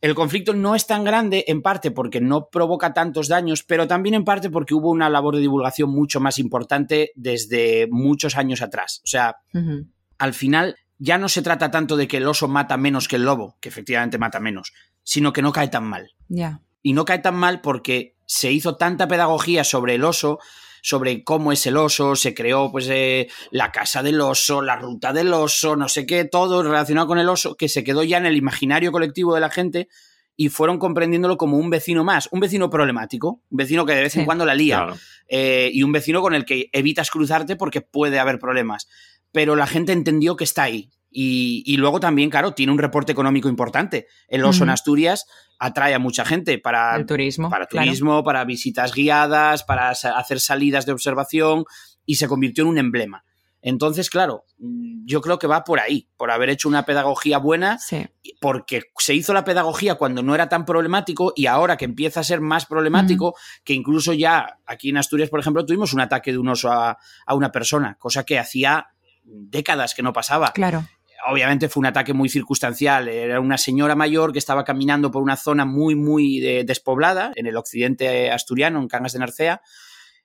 El 0.00 0.14
conflicto 0.14 0.52
no 0.52 0.74
es 0.74 0.86
tan 0.86 1.02
grande, 1.04 1.44
en 1.46 1.62
parte 1.62 1.90
porque 1.90 2.20
no 2.20 2.48
provoca 2.50 2.92
tantos 2.92 3.28
daños, 3.28 3.62
pero 3.62 3.86
también 3.86 4.14
en 4.14 4.24
parte 4.24 4.50
porque 4.50 4.74
hubo 4.74 4.90
una 4.90 5.08
labor 5.08 5.34
de 5.36 5.40
divulgación 5.40 5.88
mucho 5.90 6.20
más 6.20 6.38
importante 6.38 7.12
desde 7.14 7.86
muchos 7.90 8.36
años 8.36 8.60
atrás. 8.60 9.00
O 9.04 9.06
sea, 9.06 9.36
uh 9.54 9.58
-huh. 9.58 9.86
al 10.18 10.34
final 10.34 10.76
ya 10.98 11.16
no 11.16 11.28
se 11.28 11.42
trata 11.42 11.70
tanto 11.70 11.96
de 11.96 12.06
que 12.06 12.18
el 12.18 12.26
oso 12.26 12.48
mata 12.48 12.76
menos 12.76 13.08
que 13.08 13.16
el 13.16 13.24
lobo, 13.24 13.56
que 13.60 13.68
efectivamente 13.68 14.18
mata 14.18 14.40
menos, 14.40 14.72
sino 15.04 15.32
que 15.32 15.42
no 15.42 15.52
cae 15.52 15.68
tan 15.68 15.84
mal. 15.84 16.10
Yeah. 16.28 16.60
Y 16.84 16.92
no 16.92 17.04
cae 17.04 17.18
tan 17.18 17.34
mal 17.34 17.60
porque 17.60 18.14
se 18.26 18.52
hizo 18.52 18.76
tanta 18.76 19.08
pedagogía 19.08 19.64
sobre 19.64 19.96
el 19.96 20.04
oso 20.04 20.38
sobre 20.84 21.24
cómo 21.24 21.50
es 21.50 21.66
el 21.66 21.78
oso, 21.78 22.14
se 22.14 22.34
creó 22.34 22.70
pues 22.70 22.86
eh, 22.90 23.28
la 23.50 23.72
casa 23.72 24.02
del 24.02 24.20
oso, 24.20 24.60
la 24.60 24.76
ruta 24.76 25.14
del 25.14 25.32
oso, 25.32 25.76
no 25.76 25.88
sé 25.88 26.04
qué, 26.04 26.26
todo 26.26 26.62
relacionado 26.62 27.06
con 27.06 27.18
el 27.18 27.30
oso, 27.30 27.56
que 27.56 27.70
se 27.70 27.82
quedó 27.82 28.02
ya 28.02 28.18
en 28.18 28.26
el 28.26 28.36
imaginario 28.36 28.92
colectivo 28.92 29.34
de 29.34 29.40
la 29.40 29.48
gente 29.48 29.88
y 30.36 30.50
fueron 30.50 30.78
comprendiéndolo 30.78 31.38
como 31.38 31.56
un 31.56 31.70
vecino 31.70 32.04
más, 32.04 32.28
un 32.32 32.40
vecino 32.40 32.68
problemático, 32.68 33.40
un 33.48 33.56
vecino 33.56 33.86
que 33.86 33.94
de 33.94 34.02
vez 34.02 34.12
sí. 34.12 34.18
en 34.18 34.26
cuando 34.26 34.44
la 34.44 34.54
lía 34.54 34.76
claro. 34.76 34.96
eh, 35.28 35.70
y 35.72 35.82
un 35.82 35.92
vecino 35.92 36.20
con 36.20 36.34
el 36.34 36.44
que 36.44 36.68
evitas 36.74 37.10
cruzarte 37.10 37.56
porque 37.56 37.80
puede 37.80 38.18
haber 38.18 38.38
problemas. 38.38 38.86
Pero 39.32 39.56
la 39.56 39.66
gente 39.66 39.92
entendió 39.92 40.36
que 40.36 40.44
está 40.44 40.64
ahí, 40.64 40.90
y, 41.16 41.62
y, 41.64 41.76
luego 41.76 42.00
también, 42.00 42.28
claro, 42.28 42.54
tiene 42.54 42.72
un 42.72 42.78
reporte 42.78 43.12
económico 43.12 43.48
importante. 43.48 44.08
El 44.26 44.44
oso 44.44 44.58
uh 44.58 44.60
-huh. 44.60 44.62
en 44.64 44.70
Asturias 44.70 45.26
atrae 45.60 45.94
a 45.94 46.00
mucha 46.00 46.24
gente 46.24 46.58
para 46.58 46.96
el 46.96 47.06
turismo, 47.06 47.48
para, 47.48 47.66
turismo 47.66 48.10
claro. 48.10 48.24
para 48.24 48.44
visitas 48.44 48.92
guiadas, 48.92 49.62
para 49.62 49.90
hacer 49.90 50.40
salidas 50.40 50.86
de 50.86 50.92
observación 50.92 51.66
y 52.04 52.16
se 52.16 52.26
convirtió 52.26 52.64
en 52.64 52.70
un 52.70 52.78
emblema. 52.78 53.24
Entonces, 53.62 54.10
claro, 54.10 54.44
yo 54.58 55.20
creo 55.20 55.38
que 55.38 55.46
va 55.46 55.62
por 55.62 55.78
ahí, 55.78 56.10
por 56.16 56.32
haber 56.32 56.50
hecho 56.50 56.68
una 56.68 56.84
pedagogía 56.84 57.38
buena, 57.38 57.78
sí. 57.78 58.06
porque 58.40 58.82
se 58.98 59.14
hizo 59.14 59.32
la 59.32 59.44
pedagogía 59.44 59.94
cuando 59.94 60.20
no 60.20 60.34
era 60.34 60.48
tan 60.48 60.64
problemático 60.66 61.32
y 61.36 61.46
ahora 61.46 61.76
que 61.76 61.84
empieza 61.84 62.20
a 62.20 62.24
ser 62.24 62.40
más 62.40 62.66
problemático, 62.66 63.28
uh 63.28 63.32
-huh. 63.32 63.62
que 63.64 63.72
incluso 63.72 64.12
ya 64.12 64.58
aquí 64.66 64.88
en 64.88 64.96
Asturias, 64.96 65.30
por 65.30 65.38
ejemplo, 65.38 65.64
tuvimos 65.64 65.94
un 65.94 66.00
ataque 66.00 66.32
de 66.32 66.38
un 66.38 66.48
oso 66.48 66.72
a, 66.72 66.98
a 67.24 67.34
una 67.36 67.52
persona, 67.52 67.96
cosa 68.00 68.24
que 68.24 68.36
hacía 68.36 68.88
décadas 69.22 69.94
que 69.94 70.02
no 70.02 70.12
pasaba. 70.12 70.52
Claro 70.52 70.84
obviamente 71.26 71.68
fue 71.68 71.80
un 71.80 71.86
ataque 71.86 72.12
muy 72.12 72.28
circunstancial. 72.28 73.08
Era 73.08 73.40
una 73.40 73.58
señora 73.58 73.94
mayor 73.94 74.32
que 74.32 74.38
estaba 74.38 74.64
caminando 74.64 75.10
por 75.10 75.22
una 75.22 75.36
zona 75.36 75.64
muy, 75.64 75.94
muy 75.94 76.40
de, 76.40 76.64
despoblada, 76.64 77.32
en 77.34 77.46
el 77.46 77.56
occidente 77.56 78.30
asturiano, 78.30 78.80
en 78.80 78.88
Cangas 78.88 79.12
de 79.12 79.18
Narcea. 79.18 79.62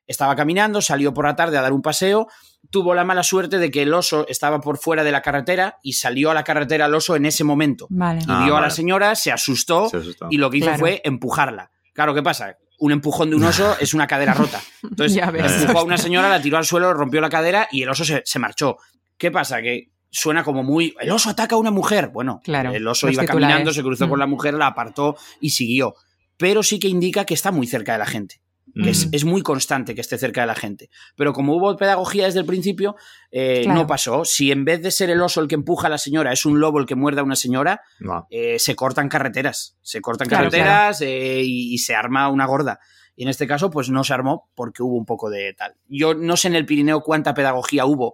Estaba 0.08 0.36
caminando, 0.36 0.82
salió 0.82 1.14
por 1.14 1.26
la 1.26 1.36
tarde 1.36 1.58
a 1.58 1.62
dar 1.62 1.72
un 1.72 1.84
paseo, 1.84 2.28
tuvo 2.72 2.95
la 2.95 3.04
mala 3.04 3.22
suerte 3.22 3.60
de 3.60 3.70
que 3.70 3.84
el 3.84 3.93
oso 3.93 4.26
estaba 4.28 4.60
por 4.60 4.80
fuera 4.80 5.04
de 5.04 5.12
la 5.12 5.22
carretera 5.22 5.78
y 5.84 5.93
salió 5.93 6.32
a 6.32 6.34
la 6.34 6.43
carretera 6.43 6.88
el 6.88 6.95
oso 6.95 7.16
en 7.16 7.26
ese 7.26 7.43
momento. 7.43 7.86
Vale. 7.91 8.22
Y 8.22 8.26
ah, 8.28 8.43
vio 8.43 8.54
vale. 8.54 8.66
a 8.66 8.70
la 8.70 8.74
señora, 8.74 9.16
se 9.16 9.32
asustó, 9.32 9.88
se 9.89 9.97
asustó, 9.97 10.28
y 10.32 10.38
lo 10.38 10.50
que 10.50 10.58
hizo 10.58 10.68
claro. 10.68 10.80
fue 10.80 11.02
empujarla. 11.04 11.72
Claro, 11.93 12.16
¿qué 12.16 12.24
pasa? 12.24 12.58
Un 12.80 12.91
empujón 12.91 13.30
de 13.30 13.36
un 13.36 13.43
oso 13.43 13.76
es 13.80 13.93
una 13.93 14.08
cadera 14.08 14.34
rota. 14.34 14.60
Entonces, 14.82 15.22
empujó 15.22 15.80
a 15.80 15.84
una 15.84 15.97
señora, 15.97 16.28
la 16.28 16.41
tiró 16.41 16.58
al 16.58 16.66
suelo, 16.66 16.91
rompió 16.93 17.22
la 17.22 17.30
cadera 17.30 17.68
y 17.72 17.84
el 17.84 17.89
oso 17.89 18.04
se, 18.04 18.24
se 18.26 18.39
marchó. 18.39 18.78
¿Qué 19.16 19.30
pasa? 19.30 19.62
Que 19.62 19.91
suena 20.12 20.43
como 20.43 20.64
muy. 20.64 20.95
El 20.99 21.12
oso 21.12 21.30
ataca 21.30 21.55
a 21.55 21.60
una 21.60 21.72
mujer. 21.72 22.10
Bueno, 22.10 22.41
claro, 22.43 22.72
el 22.72 22.88
oso 22.88 23.10
iba 23.10 23.22
titulares. 23.24 23.47
caminando, 23.47 23.74
se 23.74 23.84
cruzó 23.84 24.07
mm. 24.07 24.10
con 24.10 24.20
la 24.20 24.28
mujer, 24.28 24.53
la 24.53 24.68
apartó 24.68 25.18
y 25.39 25.51
siguió. 25.51 25.95
Pero 26.38 26.64
sí 26.64 26.80
que 26.80 26.88
indica 26.88 27.26
que 27.26 27.34
está 27.34 27.51
muy 27.51 27.68
cerca 27.68 27.93
de 27.93 27.99
la 27.99 28.05
gente. 28.05 28.41
Que 28.76 28.84
mm. 28.84 28.88
es, 28.89 29.10
es, 29.12 29.26
muy 29.26 29.41
constante 29.41 29.95
que 29.95 30.01
esté 30.01 30.18
cerca 30.18 30.41
de 30.41 30.47
la 30.47 30.55
gente. 30.55 30.89
Pero 31.16 31.34
como 31.34 31.55
hubo 31.55 31.76
pedagogía 31.76 32.26
desde 32.26 32.39
el 32.39 32.45
principio, 32.45 32.95
eh, 33.32 33.62
claro. 33.64 33.80
no 33.80 33.88
pasó. 33.88 34.26
Si 34.26 34.51
en 34.51 34.64
vez 34.64 34.84
de 34.84 34.91
ser 34.91 35.10
el 35.10 35.22
oso 35.22 35.41
el 35.41 35.47
que 35.47 35.55
empuja 35.55 35.88
a 35.88 35.89
la 35.89 35.97
señora, 35.97 36.32
es 36.32 36.45
un 36.45 36.60
lobo 36.60 36.80
el 36.80 36.86
que 36.86 36.95
muerde 36.95 37.22
a 37.22 37.24
una 37.24 37.36
señora, 37.36 37.82
no. 37.99 38.28
eh, 38.30 38.60
se 38.60 38.76
cortan 38.76 39.10
carreteras. 39.10 39.76
Se 39.82 40.01
cortan 40.01 40.28
claro, 40.28 40.45
carreteras 40.45 41.01
eh, 41.01 41.41
y, 41.43 41.74
y 41.74 41.80
se 41.80 41.95
arma 41.95 42.30
una 42.30 42.45
gorda. 42.45 42.80
Y 43.16 43.24
en 43.24 43.30
este 43.30 43.47
caso, 43.47 43.70
pues 43.70 43.89
no 43.89 44.03
se 44.03 44.14
armó 44.14 44.49
porque 44.55 44.84
hubo 44.84 44.95
un 44.95 45.05
poco 45.05 45.30
de 45.30 45.53
tal. 45.53 45.76
Yo 45.88 46.14
no 46.14 46.38
sé 46.38 46.47
en 46.47 46.55
el 46.55 46.66
Pirineo 46.66 47.01
cuánta 47.01 47.34
pedagogía 47.34 47.86
hubo 47.86 48.14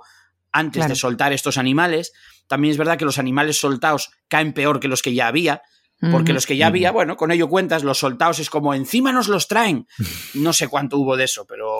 antes 0.55 0.79
claro. 0.79 0.89
de 0.89 0.95
soltar 0.95 1.33
estos 1.33 1.57
animales. 1.57 2.13
También 2.47 2.71
es 2.71 2.77
verdad 2.77 2.97
que 2.97 3.05
los 3.05 3.19
animales 3.19 3.59
soltados 3.59 4.11
caen 4.29 4.53
peor 4.53 4.79
que 4.79 4.87
los 4.87 5.01
que 5.01 5.13
ya 5.13 5.27
había, 5.27 5.61
porque 6.11 6.33
los 6.33 6.45
que 6.45 6.57
ya 6.57 6.67
había, 6.67 6.91
bueno, 6.91 7.15
con 7.15 7.31
ello 7.31 7.47
cuentas, 7.47 7.83
los 7.83 7.99
soltados 7.99 8.39
es 8.39 8.49
como 8.49 8.73
encima 8.73 9.11
nos 9.11 9.27
los 9.27 9.47
traen. 9.47 9.87
No 10.35 10.53
sé 10.53 10.67
cuánto 10.67 10.97
hubo 10.97 11.15
de 11.15 11.23
eso, 11.23 11.45
pero... 11.47 11.77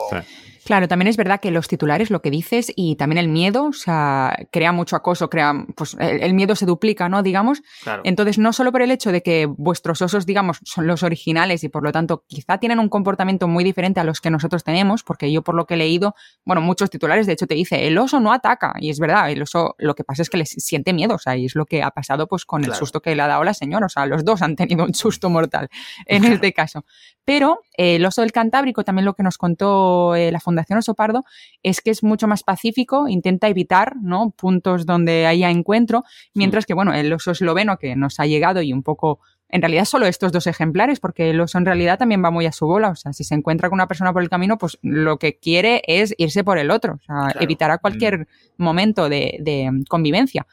Claro, 0.64 0.88
también 0.88 1.06
es 1.06 1.16
verdad 1.16 1.38
que 1.40 1.52
los 1.52 1.68
titulares, 1.68 2.10
lo 2.10 2.22
que 2.22 2.30
dices, 2.30 2.72
y 2.74 2.96
también 2.96 3.18
el 3.18 3.28
miedo, 3.28 3.66
o 3.66 3.72
sea, 3.72 4.36
crea 4.50 4.72
mucho 4.72 4.96
acoso, 4.96 5.30
crea, 5.30 5.54
pues 5.76 5.96
el, 6.00 6.20
el 6.20 6.34
miedo 6.34 6.56
se 6.56 6.66
duplica, 6.66 7.08
¿no? 7.08 7.22
Digamos. 7.22 7.62
Claro. 7.84 8.02
Entonces, 8.04 8.38
no 8.38 8.52
solo 8.52 8.72
por 8.72 8.82
el 8.82 8.90
hecho 8.90 9.12
de 9.12 9.22
que 9.22 9.46
vuestros 9.46 10.02
osos, 10.02 10.26
digamos, 10.26 10.58
son 10.64 10.88
los 10.88 11.04
originales 11.04 11.62
y 11.62 11.68
por 11.68 11.84
lo 11.84 11.92
tanto 11.92 12.24
quizá 12.26 12.58
tienen 12.58 12.80
un 12.80 12.88
comportamiento 12.88 13.46
muy 13.46 13.62
diferente 13.62 14.00
a 14.00 14.04
los 14.04 14.20
que 14.20 14.28
nosotros 14.30 14.64
tenemos, 14.64 15.04
porque 15.04 15.30
yo 15.30 15.42
por 15.42 15.54
lo 15.54 15.66
que 15.66 15.74
he 15.74 15.76
leído, 15.76 16.16
bueno, 16.44 16.60
muchos 16.62 16.90
titulares 16.90 17.28
de 17.28 17.34
hecho 17.34 17.46
te 17.46 17.54
dice, 17.54 17.86
el 17.86 17.96
oso 17.96 18.18
no 18.18 18.32
ataca, 18.32 18.74
y 18.80 18.90
es 18.90 18.98
verdad, 18.98 19.30
el 19.30 19.42
oso 19.42 19.76
lo 19.78 19.94
que 19.94 20.02
pasa 20.02 20.22
es 20.22 20.30
que 20.30 20.38
le 20.38 20.46
siente 20.46 20.92
miedo, 20.92 21.14
o 21.14 21.18
sea, 21.18 21.36
y 21.36 21.44
es 21.44 21.54
lo 21.54 21.66
que 21.66 21.84
ha 21.84 21.90
pasado 21.92 22.26
pues 22.26 22.44
con 22.44 22.62
claro. 22.62 22.72
el 22.72 22.78
susto 22.78 23.00
que 23.00 23.14
le 23.14 23.22
ha 23.22 23.28
dado 23.28 23.44
la 23.44 23.54
señora, 23.54 23.86
o 23.86 23.88
sea, 23.90 24.05
los 24.06 24.24
dos 24.24 24.42
han 24.42 24.56
tenido 24.56 24.84
un 24.84 24.94
susto 24.94 25.30
mortal 25.30 25.68
en 26.06 26.24
este 26.24 26.52
caso. 26.52 26.84
Pero 27.24 27.60
eh, 27.76 27.96
el 27.96 28.06
oso 28.06 28.20
del 28.22 28.32
Cantábrico, 28.32 28.84
también 28.84 29.04
lo 29.04 29.14
que 29.14 29.22
nos 29.22 29.36
contó 29.36 30.14
eh, 30.14 30.30
la 30.30 30.40
Fundación 30.40 30.78
Oso 30.78 30.94
Pardo, 30.94 31.24
es 31.62 31.80
que 31.80 31.90
es 31.90 32.02
mucho 32.02 32.28
más 32.28 32.42
pacífico, 32.44 33.08
intenta 33.08 33.48
evitar 33.48 33.96
¿no? 34.00 34.30
puntos 34.30 34.86
donde 34.86 35.26
haya 35.26 35.50
encuentro, 35.50 36.04
mientras 36.34 36.66
que, 36.66 36.74
bueno, 36.74 36.94
el 36.94 37.12
oso 37.12 37.32
esloveno 37.32 37.78
que 37.78 37.96
nos 37.96 38.20
ha 38.20 38.26
llegado 38.26 38.62
y 38.62 38.72
un 38.72 38.82
poco 38.82 39.20
en 39.48 39.62
realidad 39.62 39.84
solo 39.84 40.06
estos 40.06 40.32
dos 40.32 40.46
ejemplares, 40.46 41.00
porque 41.00 41.30
el 41.30 41.40
oso 41.40 41.58
en 41.58 41.66
realidad 41.66 41.98
también 41.98 42.22
va 42.24 42.30
muy 42.30 42.46
a 42.46 42.52
su 42.52 42.66
bola. 42.66 42.90
O 42.90 42.96
sea, 42.96 43.12
si 43.12 43.24
se 43.24 43.34
encuentra 43.34 43.68
con 43.68 43.76
una 43.76 43.86
persona 43.86 44.12
por 44.12 44.22
el 44.22 44.28
camino, 44.28 44.58
pues 44.58 44.78
lo 44.82 45.18
que 45.18 45.38
quiere 45.38 45.82
es 45.86 46.14
irse 46.18 46.42
por 46.42 46.58
el 46.58 46.70
otro. 46.70 46.94
O 46.94 47.04
sea, 47.04 47.30
claro. 47.30 47.40
evitará 47.40 47.78
cualquier 47.78 48.20
mm. 48.20 48.62
momento 48.62 49.08
de, 49.08 49.36
de, 49.40 49.84
convivencia. 49.88 50.46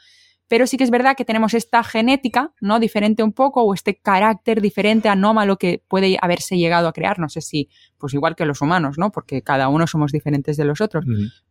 Pero 0.54 0.68
sí 0.68 0.78
que 0.78 0.84
es 0.84 0.92
verdad 0.92 1.16
que 1.18 1.26
tenemos 1.26 1.56
esta 1.56 1.84
genética, 1.84 2.54
¿no? 2.62 2.80
Diferente 2.80 3.24
un 3.24 3.34
poco, 3.34 3.64
o 3.64 3.74
este 3.74 3.96
carácter 3.96 4.62
diferente, 4.62 5.10
anómalo 5.10 5.58
que 5.58 5.84
puede 5.88 6.16
haberse 6.22 6.60
llegado 6.60 6.88
a 6.88 6.94
crear, 6.94 7.18
no 7.18 7.28
sé 7.28 7.42
si, 7.42 7.70
pues 7.98 8.14
igual 8.14 8.36
que 8.36 8.46
los 8.46 8.62
humanos, 8.62 9.00
¿no? 9.00 9.12
Porque 9.12 9.42
cada 9.42 9.68
uno 9.70 9.88
somos 9.88 10.12
diferentes 10.12 10.56
de 10.56 10.66
los 10.66 10.80
otros, 10.80 11.06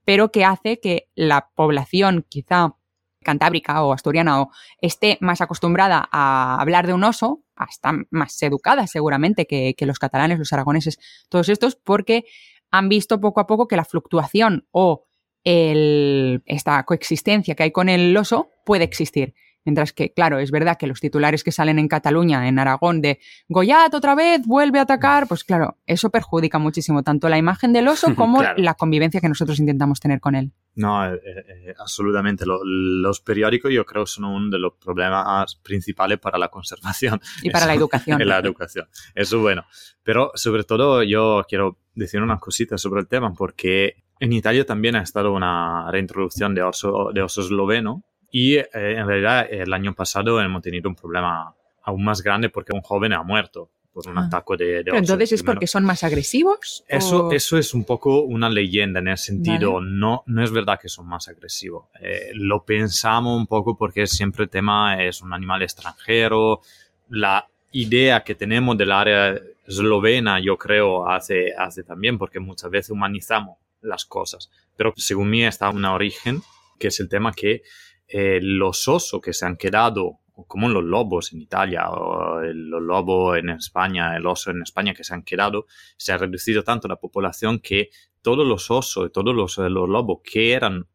pero 0.05 0.31
que 0.31 0.45
hace 0.45 0.79
que 0.79 1.09
la 1.17 1.49
población 1.57 2.25
quizá 2.29 2.77
cantábrica 3.25 3.83
o 3.83 3.93
asturiana 3.93 4.41
o 4.41 4.51
esté 4.81 5.19
más 5.21 5.41
acostumbrada 5.41 6.09
a 6.13 6.61
hablar 6.61 6.87
de 6.87 6.95
un 6.95 7.03
oso, 7.03 7.43
está 7.69 7.93
más 8.11 8.41
educada 8.41 8.87
seguramente 8.87 9.49
que, 9.49 9.75
que 9.77 9.85
los 9.85 9.99
catalanes, 9.99 10.39
los 10.39 10.53
aragoneses, 10.53 11.01
todos 11.29 11.49
estos, 11.49 11.75
porque 11.75 12.23
han 12.71 12.89
visto 12.89 13.21
poco 13.21 13.41
a 13.41 13.49
poco 13.49 13.67
que 13.67 13.75
la 13.75 13.85
fluctuación 13.85 14.69
o 14.71 15.07
el, 15.45 16.43
esta 16.47 16.83
coexistencia 16.85 17.55
que 17.55 17.65
hay 17.65 17.73
con 17.73 17.89
el 17.89 18.17
oso 18.17 18.51
puede 18.65 18.85
existir. 18.85 19.35
Mientras 19.65 19.93
que, 19.93 20.13
claro, 20.13 20.39
es 20.39 20.51
verdad 20.51 20.77
que 20.77 20.89
los 20.89 21.01
titulares 21.01 21.45
que 21.45 21.53
salen 21.53 21.79
en 21.79 21.87
Cataluña, 21.87 22.49
en 22.49 22.59
Aragón, 22.59 23.01
de 23.01 23.21
Goyat 23.49 23.95
otra 23.95 24.15
vez, 24.15 24.45
vuelve 24.45 24.81
a 24.81 24.83
atacar, 24.83 25.29
pues 25.29 25.45
claro, 25.45 25.79
eso 25.87 26.11
perjudica 26.11 26.59
muchísimo 26.59 27.05
tanto 27.05 27.29
la 27.29 27.39
imagen 27.39 27.73
del 27.73 27.87
oso 27.87 28.15
como 28.17 28.43
la 28.43 28.75
convivencia 28.75 29.21
que 29.21 29.29
nosotros 29.29 29.61
intentamos 29.61 30.01
tener 30.01 30.21
con 30.21 30.35
él. 30.35 30.53
No, 30.75 31.07
eh, 31.07 31.21
eh, 31.25 31.75
absolutamente. 31.79 32.45
los 32.47 33.21
periódicos 33.21 33.71
yo 33.73 33.85
creo 33.85 34.07
son 34.07 34.25
uno 34.25 34.51
de 34.51 34.59
los 34.59 34.73
problemas 34.83 35.55
principales 35.57 36.19
para 36.19 36.39
la 36.39 36.49
conservación. 36.49 37.21
Y 37.43 37.51
para 37.51 37.67
la 37.67 37.75
educación. 37.75 38.21
la 38.27 38.39
educación. 38.39 38.89
Eso 39.15 39.37
es 39.37 39.43
bueno. 39.43 39.65
Pero 40.03 40.33
sobre 40.35 40.65
todo 40.65 41.03
yo 41.03 41.45
quiero 41.49 41.79
decir 41.95 42.21
unas 42.21 42.41
cositas 42.41 42.81
sobre 42.81 43.03
el 43.03 43.07
tema 43.07 43.33
porque 43.35 44.03
en 44.23 44.33
Italia 44.33 44.65
también 44.65 44.95
ha 44.95 45.03
estado 45.03 45.33
una 45.33 45.91
reintroducción 45.91 46.55
de 46.55 46.63
oso, 46.63 47.11
de 47.13 47.23
oso 47.23 47.41
esloveno 47.41 48.05
y 48.31 48.55
eh, 48.55 48.69
en 48.73 49.05
realidad 49.09 49.49
el 49.51 49.73
año 49.73 49.95
pasado 49.95 50.41
hemos 50.41 50.63
tenido 50.63 50.89
un 50.89 50.95
problema 50.95 51.53
aún 51.83 52.05
más 52.05 52.23
grande 52.23 52.49
porque 52.49 52.73
un 52.73 52.83
joven 52.83 53.15
ha 53.15 53.25
muerto 53.25 53.69
por 53.93 54.09
un 54.09 54.17
ah. 54.19 54.27
ataque 54.27 54.57
de, 54.57 54.65
de 54.65 54.85
Pero 54.85 54.99
entonces 54.99 55.33
es 55.33 55.43
porque 55.43 55.67
son 55.67 55.85
más 55.85 56.05
agresivos. 56.05 56.85
Eso, 56.87 57.33
eso 57.33 57.59
es 57.59 57.75
un 57.75 57.83
poco 57.83 58.23
una 58.23 58.49
leyenda 58.49 59.01
en 59.01 59.09
el 59.09 59.19
sentido, 59.19 59.81
no, 59.81 60.23
no 60.27 60.45
es 60.45 60.53
verdad 60.53 60.79
que 60.81 60.89
son 60.89 61.09
más 61.09 61.27
agresivos. 61.27 61.87
Eh, 62.01 62.31
lo 62.35 62.65
pensamos 62.65 63.37
un 63.37 63.49
poco 63.49 63.77
porque 63.77 64.07
siempre 64.07 64.45
el 64.45 64.51
tema 64.51 65.03
es 65.03 65.21
un 65.21 65.33
animal 65.33 65.63
extranjero. 65.63 66.61
La 67.09 67.49
idea 67.73 68.23
que 68.23 68.37
tenemos 68.37 68.79
del 68.79 68.93
área 68.93 69.35
eslovena, 69.67 70.39
yo 70.39 70.57
creo, 70.57 71.09
hace, 71.09 71.53
hace 71.59 71.83
también 71.83 72.19
porque 72.19 72.39
muchas 72.39 72.71
veces 72.71 72.91
humanizamos 72.91 73.57
las 73.83 74.05
cosas. 74.05 74.51
Pero 74.77 74.93
según 74.97 75.31
mí 75.31 75.45
está 75.45 75.71
un 75.71 75.85
origen, 75.85 76.43
que 76.79 76.89
es 76.89 77.01
el 77.01 77.09
tema 77.09 77.33
que 77.33 77.63
eh, 78.09 78.41
los 78.43 78.89
osos 78.89 79.21
que 79.21 79.33
se 79.33 79.47
han 79.47 79.57
quedado, 79.57 80.21
como 80.47 80.69
los 80.69 80.85
lobos 80.85 81.33
en 81.33 81.41
Italia, 81.41 81.91
o 81.91 82.41
los 82.43 82.83
lobos 82.83 83.39
en 83.39 83.51
España, 83.51 84.17
el 84.17 84.27
oso 84.27 84.51
en 84.51 84.63
España 84.63 84.95
que 84.95 85.05
se 85.05 85.15
han 85.15 85.23
quedado, 85.23 85.67
se 85.97 86.13
ha 86.13 86.19
reducido 86.19 86.65
tanto 86.65 86.89
la 86.89 86.97
población 86.97 87.59
que 87.59 87.91
todos 88.23 88.47
los 88.47 88.71
osos 88.71 89.09
y 89.09 89.13
todos 89.13 89.35
los, 89.35 89.59
los 89.59 89.89
lobos 89.89 90.21
que 90.25 90.53
eran 90.53 90.87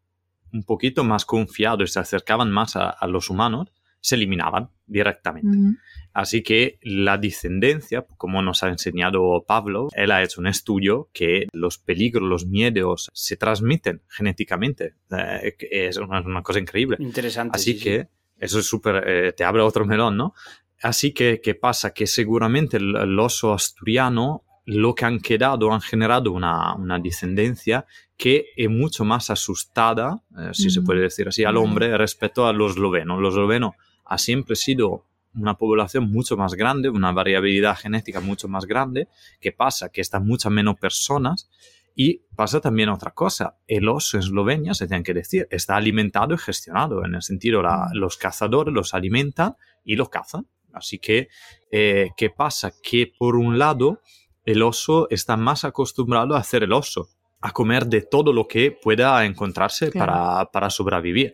un 0.54 0.64
poquito 0.64 1.04
más 1.04 1.26
confiados 1.26 1.90
y 1.90 1.94
se 1.94 2.00
acercaban 2.00 2.52
más 2.52 2.76
a 2.76 3.08
los 3.08 3.30
humanos, 3.30 3.70
se 4.00 4.16
eliminaban 4.16 4.70
directamente. 4.86 5.80
Así 6.14 6.42
que 6.42 6.80
la 6.82 7.18
descendencia, 7.18 8.06
como 8.18 8.42
nos 8.42 8.64
ha 8.64 8.70
enseñado 8.70 9.44
Pablo, 9.48 9.90
él 9.94 10.12
ha 10.12 10.24
hecho 10.24 10.42
un 10.42 10.48
estudio 10.48 11.10
que 11.14 11.48
los 11.54 11.78
peligros, 11.78 12.28
los 12.28 12.46
miedos 12.48 13.10
se 13.14 13.38
transmiten 13.38 14.02
genéticamente. 14.08 14.96
Eh, 15.12 15.56
es 15.70 15.98
una, 15.98 16.42
cosa 16.42 16.60
increíble. 16.60 16.98
Interesante. 17.00 17.56
Así 17.56 17.78
que 17.78 18.08
eso 18.40 18.60
es 18.60 18.66
súper, 18.66 19.04
eh, 19.08 19.34
te 19.34 19.44
abre 19.44 19.62
otro 19.62 19.86
melón, 19.86 20.18
¿no? 20.18 20.34
Así 20.82 21.14
que, 21.14 21.42
¿qué 21.42 21.56
pasa? 21.56 21.94
Que 21.94 22.08
seguramente 22.08 22.78
el, 22.78 23.20
oso 23.20 23.54
asturiano, 23.54 24.44
lo 24.66 24.94
que 24.96 25.06
han 25.06 25.20
quedado, 25.20 25.72
han 25.74 25.82
generado 25.82 26.32
una, 26.32 26.76
una 26.76 27.00
descendencia 27.00 27.86
que 28.16 28.48
es 28.56 28.70
mucho 28.70 29.06
más 29.06 29.30
asustada, 29.30 30.24
eh, 30.38 30.50
si 30.54 30.70
se 30.70 30.82
puede 30.82 31.02
decir 31.02 31.28
así, 31.28 31.44
al 31.44 31.58
hombre 31.58 31.98
respecto 31.98 32.48
a 32.48 32.54
los 32.54 32.72
eslovenos. 32.72 33.22
Los 33.22 33.34
eslovenos 33.34 33.74
ha 34.08 34.18
siempre 34.18 34.56
sido 34.56 35.06
una 35.36 35.56
población 35.56 36.12
mucho 36.12 36.36
más 36.36 36.56
grande, 36.56 36.90
una 36.90 37.12
variabilidad 37.12 37.78
genética 37.78 38.20
mucho 38.20 38.48
más 38.48 38.66
grande. 38.66 39.08
¿Qué 39.40 39.52
pasa? 39.52 39.90
Que 39.90 40.02
están 40.02 40.26
muchas 40.26 40.52
menos 40.52 40.78
personas 40.80 41.50
y 41.96 42.22
pasa 42.36 42.62
también 42.62 42.90
otra 42.90 43.12
cosa. 43.12 43.58
El 43.68 43.90
oso 43.90 44.18
en 44.18 44.24
Eslovenia, 44.24 44.74
se 44.74 44.88
tiene 44.88 45.04
que 45.04 45.14
decir, 45.14 45.48
está 45.52 45.76
alimentado 45.76 46.34
y 46.34 46.38
gestionado. 46.38 47.06
En 47.06 47.16
el 47.16 47.22
sentido, 47.22 47.62
mm. 47.62 47.94
los 47.94 48.18
cazadores 48.18 48.74
los 48.74 48.94
alimentan 48.94 49.56
y 49.84 49.96
los 49.96 50.10
cazan. 50.10 50.48
Así 50.74 51.00
que, 51.00 51.28
eh, 51.72 52.10
¿qué 52.16 52.30
pasa? 52.30 52.72
Que 52.84 53.12
por 53.18 53.36
un 53.36 53.58
lado, 53.58 54.02
el 54.46 54.62
oso 54.62 55.08
está 55.10 55.38
más 55.38 55.66
acostumbrado 55.66 56.36
a 56.36 56.40
hacer 56.40 56.64
el 56.64 56.72
oso, 56.72 57.10
a 57.42 57.52
comer 57.52 57.88
de 57.88 58.02
todo 58.02 58.32
lo 58.32 58.48
que 58.48 58.72
pueda 58.72 59.26
encontrarse 59.26 59.92
para, 59.92 60.46
para 60.52 60.70
sobrevivir. 60.70 61.34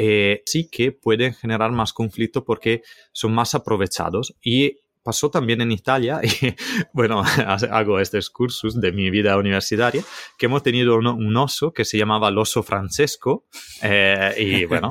Eh, 0.00 0.42
sí 0.46 0.68
que 0.70 0.92
pueden 0.92 1.34
generar 1.34 1.72
más 1.72 1.92
conflicto 1.92 2.44
porque 2.44 2.82
son 3.10 3.34
más 3.34 3.56
aprovechados. 3.56 4.36
Y 4.40 4.76
pasó 5.02 5.30
también 5.30 5.62
en 5.62 5.72
Italia, 5.72 6.20
y 6.22 6.54
bueno, 6.92 7.22
hago 7.70 7.98
este 7.98 8.18
excursus 8.18 8.80
de 8.80 8.92
mi 8.92 9.10
vida 9.10 9.38
universitaria, 9.38 10.02
que 10.36 10.46
hemos 10.46 10.62
tenido 10.62 10.96
un, 10.96 11.36
oso 11.36 11.72
que 11.72 11.84
se 11.84 11.96
llamaba 11.96 12.28
el 12.28 12.38
oso 12.38 12.62
Francesco, 12.62 13.46
eh, 13.82 14.34
y 14.36 14.64
bueno... 14.66 14.90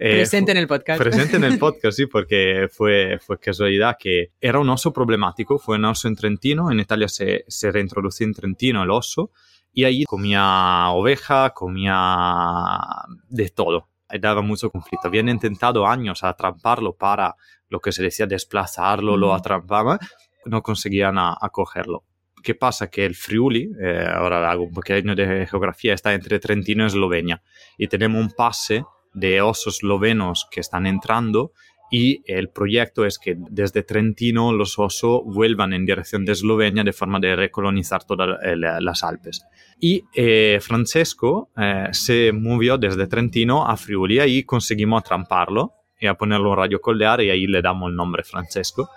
Eh, 0.00 0.16
presente 0.16 0.50
en 0.50 0.58
el 0.58 0.66
podcast. 0.66 1.00
Presente 1.00 1.36
en 1.36 1.44
el 1.44 1.58
podcast, 1.58 1.96
sí, 1.96 2.06
porque 2.06 2.66
fue, 2.70 3.18
fue 3.24 3.38
casualidad 3.38 3.96
que 3.98 4.32
era 4.40 4.58
un 4.58 4.68
oso 4.68 4.92
problemático, 4.92 5.58
fue 5.58 5.76
un 5.76 5.84
oso 5.84 6.08
en 6.08 6.16
Trentino, 6.16 6.70
en 6.70 6.80
Italia 6.80 7.08
se, 7.08 7.44
se 7.46 7.70
reintrodució 7.70 8.26
en 8.26 8.34
Trentino 8.34 8.82
el 8.82 8.90
oso, 8.90 9.30
y 9.72 9.84
ahí 9.84 10.04
comía 10.04 10.88
oveja, 10.88 11.50
comía 11.50 12.88
de 13.28 13.48
todo 13.50 13.89
daba 14.18 14.42
mucho 14.42 14.70
conflicto. 14.70 15.08
Habían 15.08 15.28
intentado 15.28 15.86
años 15.86 16.24
atraparlo 16.24 16.94
para 16.94 17.36
lo 17.68 17.80
que 17.80 17.92
se 17.92 18.02
decía 18.02 18.26
desplazarlo, 18.26 19.16
lo 19.16 19.34
atrapaban, 19.34 19.98
no 20.46 20.62
conseguían 20.62 21.16
acogerlo. 21.18 22.04
¿Qué 22.42 22.54
pasa? 22.54 22.88
Que 22.88 23.04
el 23.04 23.14
Friuli, 23.14 23.70
eh, 23.82 24.06
ahora 24.12 24.50
hago 24.50 24.64
un 24.64 24.72
poquito 24.72 25.14
de 25.14 25.46
geografía, 25.46 25.94
está 25.94 26.14
entre 26.14 26.38
Trentino 26.38 26.84
y 26.84 26.86
Eslovenia 26.86 27.42
y 27.76 27.86
tenemos 27.88 28.20
un 28.20 28.30
pase 28.30 28.84
de 29.12 29.42
osos 29.42 29.76
eslovenos 29.76 30.46
que 30.50 30.60
están 30.60 30.86
entrando 30.86 31.52
y 31.90 32.22
el 32.26 32.48
proyecto 32.50 33.04
es 33.04 33.18
que 33.18 33.36
desde 33.36 33.82
Trentino 33.82 34.52
los 34.52 34.78
osos 34.78 35.22
vuelvan 35.24 35.72
en 35.72 35.84
dirección 35.84 36.24
de 36.24 36.32
Eslovenia 36.32 36.84
de 36.84 36.92
forma 36.92 37.18
de 37.18 37.34
recolonizar 37.34 38.04
todas 38.04 38.38
las 38.56 39.02
Alpes. 39.02 39.42
Y 39.80 40.04
eh, 40.14 40.58
Francesco 40.60 41.50
eh, 41.56 41.88
se 41.92 42.32
movió 42.32 42.78
desde 42.78 43.06
Trentino 43.06 43.66
a 43.66 43.76
Friuli 43.76 44.20
y 44.20 44.44
conseguimos 44.44 45.00
atramparlo 45.00 45.72
y 45.98 46.06
a 46.06 46.14
ponerlo 46.14 46.50
en 46.52 46.56
radio 46.56 46.80
coldear 46.80 47.20
y 47.22 47.30
ahí 47.30 47.46
le 47.46 47.60
damos 47.60 47.90
el 47.90 47.96
nombre 47.96 48.22
Francesco. 48.22 48.88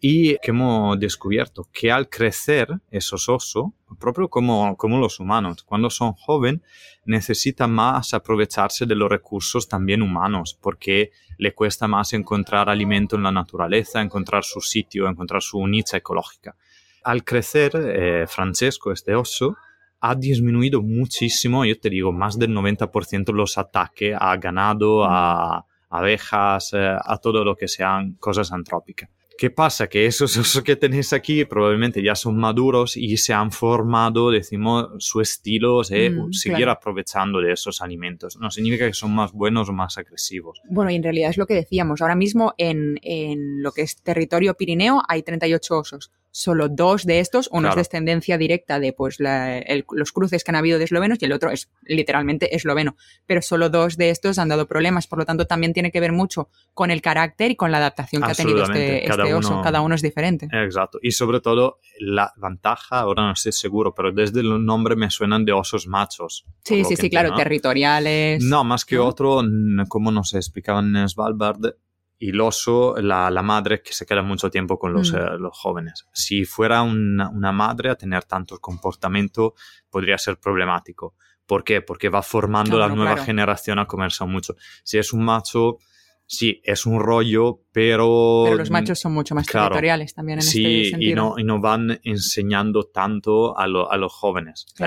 Y 0.00 0.36
que 0.38 0.50
hemos 0.52 0.98
descubierto 1.00 1.68
que 1.72 1.90
al 1.90 2.08
crecer 2.08 2.68
esos 2.90 3.28
osos, 3.28 3.66
propio 3.98 4.28
como, 4.28 4.76
como 4.76 4.98
los 4.98 5.18
humanos, 5.18 5.64
cuando 5.64 5.90
son 5.90 6.12
jóvenes, 6.12 6.62
necesitan 7.04 7.72
más 7.72 8.14
aprovecharse 8.14 8.86
de 8.86 8.94
los 8.94 9.10
recursos 9.10 9.66
también 9.66 10.02
humanos, 10.02 10.56
porque 10.60 11.10
le 11.38 11.54
cuesta 11.54 11.88
más 11.88 12.12
encontrar 12.12 12.68
alimento 12.68 13.16
en 13.16 13.24
la 13.24 13.32
naturaleza, 13.32 14.00
encontrar 14.00 14.44
su 14.44 14.60
sitio, 14.60 15.08
encontrar 15.08 15.42
su 15.42 15.66
nicha 15.66 15.96
ecológica. 15.96 16.54
Al 17.02 17.24
crecer, 17.24 17.72
eh, 17.74 18.26
Francesco, 18.28 18.92
este 18.92 19.14
oso, 19.14 19.56
ha 20.00 20.14
disminuido 20.14 20.82
muchísimo, 20.82 21.64
yo 21.64 21.78
te 21.78 21.90
digo, 21.90 22.12
más 22.12 22.38
del 22.38 22.50
90% 22.54 23.32
los 23.32 23.58
ataques 23.58 24.14
a 24.18 24.36
ganado, 24.36 25.04
a 25.04 25.64
abejas, 25.90 26.72
eh, 26.74 26.96
a 27.02 27.16
todo 27.18 27.44
lo 27.44 27.56
que 27.56 27.66
sean 27.68 28.12
cosas 28.14 28.52
antrópicas. 28.52 29.10
¿Qué 29.38 29.50
pasa? 29.50 29.86
Que 29.86 30.04
esos 30.04 30.36
osos 30.36 30.62
que 30.64 30.74
tenéis 30.74 31.12
aquí 31.12 31.44
probablemente 31.44 32.02
ya 32.02 32.16
son 32.16 32.36
maduros 32.36 32.96
y 32.96 33.16
se 33.16 33.32
han 33.32 33.52
formado, 33.52 34.30
decimos, 34.32 34.88
su 34.98 35.20
estilo 35.20 35.82
de 35.84 36.10
mm, 36.10 36.32
seguir 36.32 36.68
aprovechando 36.68 37.40
de 37.40 37.52
esos 37.52 37.80
alimentos. 37.80 38.36
No 38.36 38.50
significa 38.50 38.86
que 38.88 38.94
son 38.94 39.14
más 39.14 39.32
buenos 39.32 39.68
o 39.68 39.72
más 39.72 39.96
agresivos. 39.96 40.60
Bueno, 40.68 40.90
y 40.90 40.96
en 40.96 41.04
realidad 41.04 41.30
es 41.30 41.38
lo 41.38 41.46
que 41.46 41.54
decíamos. 41.54 42.02
Ahora 42.02 42.16
mismo 42.16 42.52
en, 42.58 42.98
en 43.02 43.62
lo 43.62 43.70
que 43.70 43.82
es 43.82 44.02
territorio 44.02 44.54
Pirineo 44.54 45.02
hay 45.08 45.22
38 45.22 45.78
osos 45.78 46.10
solo 46.30 46.68
dos 46.68 47.04
de 47.04 47.20
estos, 47.20 47.48
uno 47.52 47.68
Claro. 47.68 47.80
es 47.80 47.88
descendencia 47.88 48.38
directa 48.38 48.78
de 48.80 48.92
pues 48.92 49.18
la- 49.20 49.58
el- 49.58 49.84
los 49.92 50.12
cruces 50.12 50.44
que 50.44 50.50
han 50.50 50.56
habido 50.56 50.78
de 50.78 50.84
eslovenos 50.84 51.18
y 51.20 51.24
el 51.24 51.32
otro 51.32 51.50
es 51.50 51.70
literalmente 51.82 52.54
esloveno, 52.54 52.96
pero 53.26 53.42
solo 53.42 53.70
dos 53.70 53.96
de 53.96 54.10
estos 54.10 54.38
han 54.38 54.48
dado 54.48 54.66
problemas, 54.68 55.06
por 55.06 55.18
lo 55.18 55.24
tanto 55.24 55.46
también 55.46 55.72
tiene 55.72 55.90
que 55.90 56.00
ver 56.00 56.12
mucho 56.12 56.48
con 56.74 56.90
el 56.90 57.02
carácter 57.02 57.50
y 57.52 57.56
con 57.56 57.72
la 57.72 57.78
adaptación 57.78 58.22
que 58.22 58.30
ha 58.30 58.34
tenido 58.34 58.62
este, 58.64 59.04
Cada 59.06 59.22
este 59.24 59.34
oso, 59.34 59.54
uno- 59.54 59.62
cada 59.62 59.80
uno 59.80 59.94
es 59.94 60.02
diferente. 60.02 60.48
Exacto. 60.52 60.98
Y 61.02 61.10
sobre 61.12 61.40
todo, 61.40 61.80
la 61.98 62.32
ventaja, 62.36 63.00
ahora 63.00 63.24
no 63.24 63.32
estoy 63.32 63.52
seguro, 63.52 63.94
pero 63.94 64.12
desde 64.12 64.40
el 64.40 64.64
nombre 64.64 64.94
me 64.96 65.10
suenan 65.10 65.44
de 65.44 65.52
osos 65.52 65.86
machos. 65.86 66.44
Sí, 66.64 66.84
sí, 66.84 66.96
sí, 66.96 67.10
claro, 67.10 67.34
territoriales. 67.34 68.42
No, 68.44 68.64
más 68.64 68.84
que 68.84 68.96
¿no? 68.96 69.06
otro, 69.06 69.42
como 69.88 70.10
nos 70.10 70.34
explicaban 70.34 70.94
en 70.96 71.08
Svalbard, 71.08 71.74
el 72.20 72.40
oso, 72.40 72.96
la, 73.00 73.30
la 73.30 73.42
madre 73.42 73.80
que 73.82 73.92
se 73.92 74.04
queda 74.06 74.22
mucho 74.22 74.50
tiempo 74.50 74.78
con 74.78 74.92
los, 74.92 75.12
Mm. 75.12 75.16
eh, 75.16 75.38
los 75.38 75.56
jóvenes. 75.56 76.06
Si 76.12 76.44
fuera 76.44 76.82
una, 76.82 77.28
una 77.28 77.52
madre 77.52 77.90
a 77.90 77.94
tener 77.94 78.24
tanto 78.24 78.58
comportamiento, 78.58 79.54
podría 79.90 80.18
ser 80.18 80.38
problemático. 80.38 81.14
¿Por 81.46 81.64
qué? 81.64 81.80
Porque 81.80 82.08
va 82.08 82.22
formando 82.22 82.72
Claro, 82.76 82.88
la 82.90 82.94
nueva 82.94 83.12
claro. 83.12 83.26
generación 83.26 83.78
a 83.78 83.86
comerse 83.86 84.24
mucho. 84.26 84.54
Si 84.84 84.98
es 84.98 85.12
un 85.12 85.24
macho, 85.24 85.78
sí, 86.26 86.60
es 86.64 86.84
un 86.84 87.00
rollo, 87.00 87.60
pero... 87.72 88.42
Pero 88.44 88.56
los 88.58 88.70
machos 88.70 88.98
son 88.98 89.14
mucho 89.14 89.34
más 89.34 89.46
claro. 89.46 89.68
territoriales 89.68 90.12
también 90.12 90.40
en 90.40 90.42
Sí, 90.42 90.64
este 90.82 90.90
sentido. 90.90 91.10
y 91.10 91.14
no, 91.14 91.34
y 91.38 91.44
no 91.44 91.60
van 91.60 92.00
enseñando 92.02 92.82
tanto 92.84 93.56
a, 93.56 93.66
lo- 93.66 93.90
a 93.90 93.96
los 93.96 94.12
jóvenes. 94.12 94.66
Eh, 94.80 94.86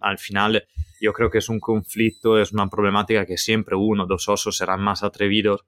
al 0.00 0.18
final, 0.18 0.66
yo 1.00 1.12
creo 1.12 1.30
que 1.30 1.38
es 1.38 1.48
un 1.48 1.60
conflicto, 1.60 2.38
es 2.40 2.52
una 2.52 2.66
problemática 2.68 3.24
que 3.24 3.36
siempre 3.36 3.76
uno, 3.76 4.06
dos 4.06 4.28
osos 4.28 4.56
serán 4.56 4.80
más 4.80 5.04
atrevidos, 5.04 5.64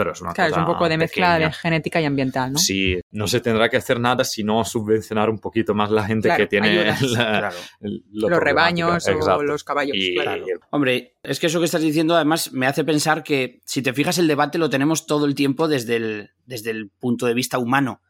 pero 0.00 0.12
es 0.12 0.20
una 0.22 0.32
Claro, 0.32 0.52
es 0.52 0.56
un 0.56 0.64
poco 0.64 0.88
de 0.88 0.96
mezcla 0.96 1.34
pequeña. 1.34 1.48
de 1.48 1.52
genética 1.52 2.00
y 2.00 2.06
ambiental, 2.06 2.52
¿no? 2.54 2.58
Sí, 2.58 2.98
no 3.10 3.26
se 3.26 3.40
tendrá 3.40 3.68
que 3.68 3.76
hacer 3.76 4.00
nada 4.00 4.24
sino 4.24 4.64
subvencionar 4.64 5.28
un 5.28 5.38
poquito 5.38 5.74
más 5.74 5.90
la 5.90 6.04
gente 6.06 6.28
Claro, 6.28 6.42
que 6.42 6.46
tiene 6.46 6.68
ayudas. 6.70 7.02
la- 7.02 7.38
Claro. 7.38 7.56
el- 7.82 8.02
lo 8.12 8.30
Los 8.30 8.40
rebaños 8.40 9.06
o 9.06 9.42
los 9.42 9.62
caballos. 9.62 9.94
Y- 9.94 10.14
claro. 10.14 10.42
Hombre, 10.70 11.16
es 11.22 11.38
que 11.38 11.48
eso 11.48 11.58
que 11.58 11.66
estás 11.66 11.82
diciendo 11.82 12.14
además 12.16 12.50
me 12.52 12.66
hace 12.66 12.82
pensar 12.82 13.22
que 13.22 13.60
si 13.66 13.82
te 13.82 13.92
fijas 13.92 14.16
el 14.16 14.26
debate 14.26 14.56
lo 14.56 14.70
tenemos 14.70 15.04
todo 15.06 15.26
el 15.26 15.34
tiempo 15.34 15.68
desde 15.68 15.96
el, 15.96 16.30
desde 16.46 16.70
el 16.70 16.88
punto 16.88 17.26
de 17.26 17.34
vista 17.34 17.58
humano. 17.58 18.00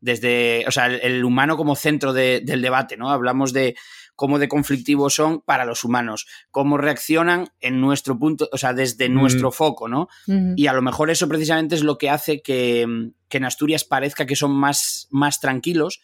Desde, 0.00 0.64
o 0.68 0.70
sea, 0.70 0.86
el, 0.86 1.00
el 1.02 1.24
humano 1.24 1.56
como 1.56 1.74
centro 1.74 2.12
de- 2.12 2.40
del 2.44 2.60
debate, 2.62 2.96
¿no? 2.96 3.10
Hablamos 3.10 3.52
de 3.52 3.74
cómo 4.18 4.40
de 4.40 4.48
conflictivos 4.48 5.14
son 5.14 5.42
para 5.42 5.64
los 5.64 5.84
humanos, 5.84 6.26
cómo 6.50 6.76
reaccionan 6.76 7.50
en 7.60 7.80
nuestro 7.80 8.18
punto, 8.18 8.48
o 8.50 8.58
sea, 8.58 8.72
desde 8.74 9.08
Mm. 9.08 9.14
nuestro 9.14 9.52
foco, 9.52 9.86
¿no? 9.86 10.08
Y 10.56 10.66
a 10.66 10.72
lo 10.72 10.82
mejor 10.82 11.08
eso 11.08 11.28
precisamente 11.28 11.76
es 11.76 11.84
lo 11.84 11.98
que 11.98 12.10
hace 12.10 12.42
que, 12.42 12.84
que 13.28 13.36
en 13.36 13.44
Asturias 13.44 13.84
parezca 13.84 14.26
que 14.26 14.34
son 14.34 14.50
más, 14.50 15.06
más 15.10 15.38
tranquilos. 15.38 16.00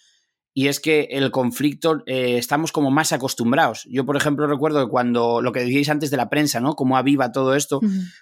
Y 0.56 0.68
es 0.68 0.78
que 0.78 1.08
el 1.10 1.32
conflicto 1.32 2.04
eh, 2.06 2.38
estamos 2.38 2.70
como 2.70 2.92
más 2.92 3.12
acostumbrados. 3.12 3.84
Yo, 3.90 4.06
por 4.06 4.16
ejemplo, 4.16 4.46
recuerdo 4.46 4.84
que 4.84 4.90
cuando 4.90 5.42
lo 5.42 5.50
que 5.50 5.58
decíais 5.64 5.88
antes 5.88 6.12
de 6.12 6.16
la 6.16 6.30
prensa, 6.30 6.60
¿no? 6.60 6.76
Cómo 6.76 6.96
aviva 6.96 7.32
todo 7.32 7.56
esto, 7.56 7.80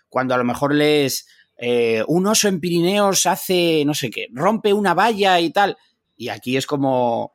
cuando 0.09 0.33
a 0.35 0.39
lo 0.39 0.45
mejor 0.45 0.75
lees 0.75 1.27
eh, 1.59 2.03
un 2.09 2.27
oso 2.27 2.49
en 2.49 2.61
Pirineos 2.61 3.27
hace, 3.27 3.85
no 3.85 3.93
sé 3.93 4.09
qué, 4.09 4.29
rompe 4.33 4.73
una 4.73 4.95
valla 4.95 5.39
y 5.41 5.51
tal. 5.51 5.77
Y 6.17 6.31
aquí 6.31 6.57
es 6.57 6.67
como. 6.67 7.33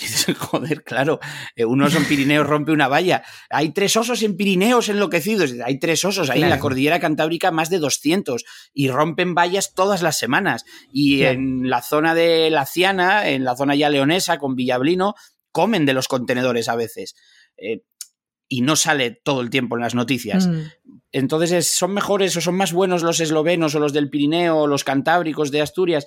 Dices, 0.00 0.36
Joder, 0.38 0.82
claro, 0.84 1.20
eh, 1.56 1.64
un 1.64 1.82
oso 1.82 1.98
en 1.98 2.04
Pirineos 2.06 2.46
rompe 2.46 2.72
una 2.72 2.88
valla. 2.88 3.22
Hay 3.50 3.72
tres 3.72 3.96
osos 3.96 4.22
en 4.22 4.36
Pirineos 4.36 4.88
enloquecidos. 4.88 5.54
Hay 5.64 5.78
tres 5.78 6.04
osos 6.04 6.30
ahí 6.30 6.42
en 6.42 6.50
la 6.50 6.58
cordillera 6.60 7.00
cantábrica, 7.00 7.50
más 7.50 7.70
de 7.70 7.78
200. 7.78 8.44
Y 8.72 8.88
rompen 8.88 9.34
vallas 9.34 9.74
todas 9.74 10.02
las 10.02 10.18
semanas. 10.18 10.64
Y 10.92 11.22
en 11.22 11.68
la 11.70 11.82
zona 11.82 12.14
de 12.14 12.50
la 12.50 12.66
Ciana, 12.66 13.28
en 13.28 13.44
la 13.44 13.56
zona 13.56 13.74
ya 13.74 13.88
leonesa, 13.90 14.38
con 14.38 14.54
Villablino, 14.56 15.14
comen 15.52 15.86
de 15.86 15.94
los 15.94 16.08
contenedores 16.08 16.68
a 16.68 16.76
veces. 16.76 17.14
Eh, 17.56 17.82
y 18.52 18.62
no 18.62 18.74
sale 18.74 19.12
todo 19.12 19.42
el 19.42 19.50
tiempo 19.50 19.76
en 19.76 19.82
las 19.82 19.94
noticias. 19.94 20.48
Mm. 20.48 20.60
Entonces, 21.12 21.52
es- 21.52 21.70
¿son 21.72 21.92
mejores 21.92 22.36
o 22.36 22.40
son 22.40 22.56
más 22.56 22.72
buenos 22.72 23.02
los 23.02 23.20
eslovenos 23.20 23.74
o 23.74 23.80
los 23.80 23.92
del 23.92 24.10
Pirineo 24.10 24.58
o 24.58 24.66
los 24.66 24.82
cantábricos 24.84 25.50
de 25.52 25.60
Asturias? 25.60 26.06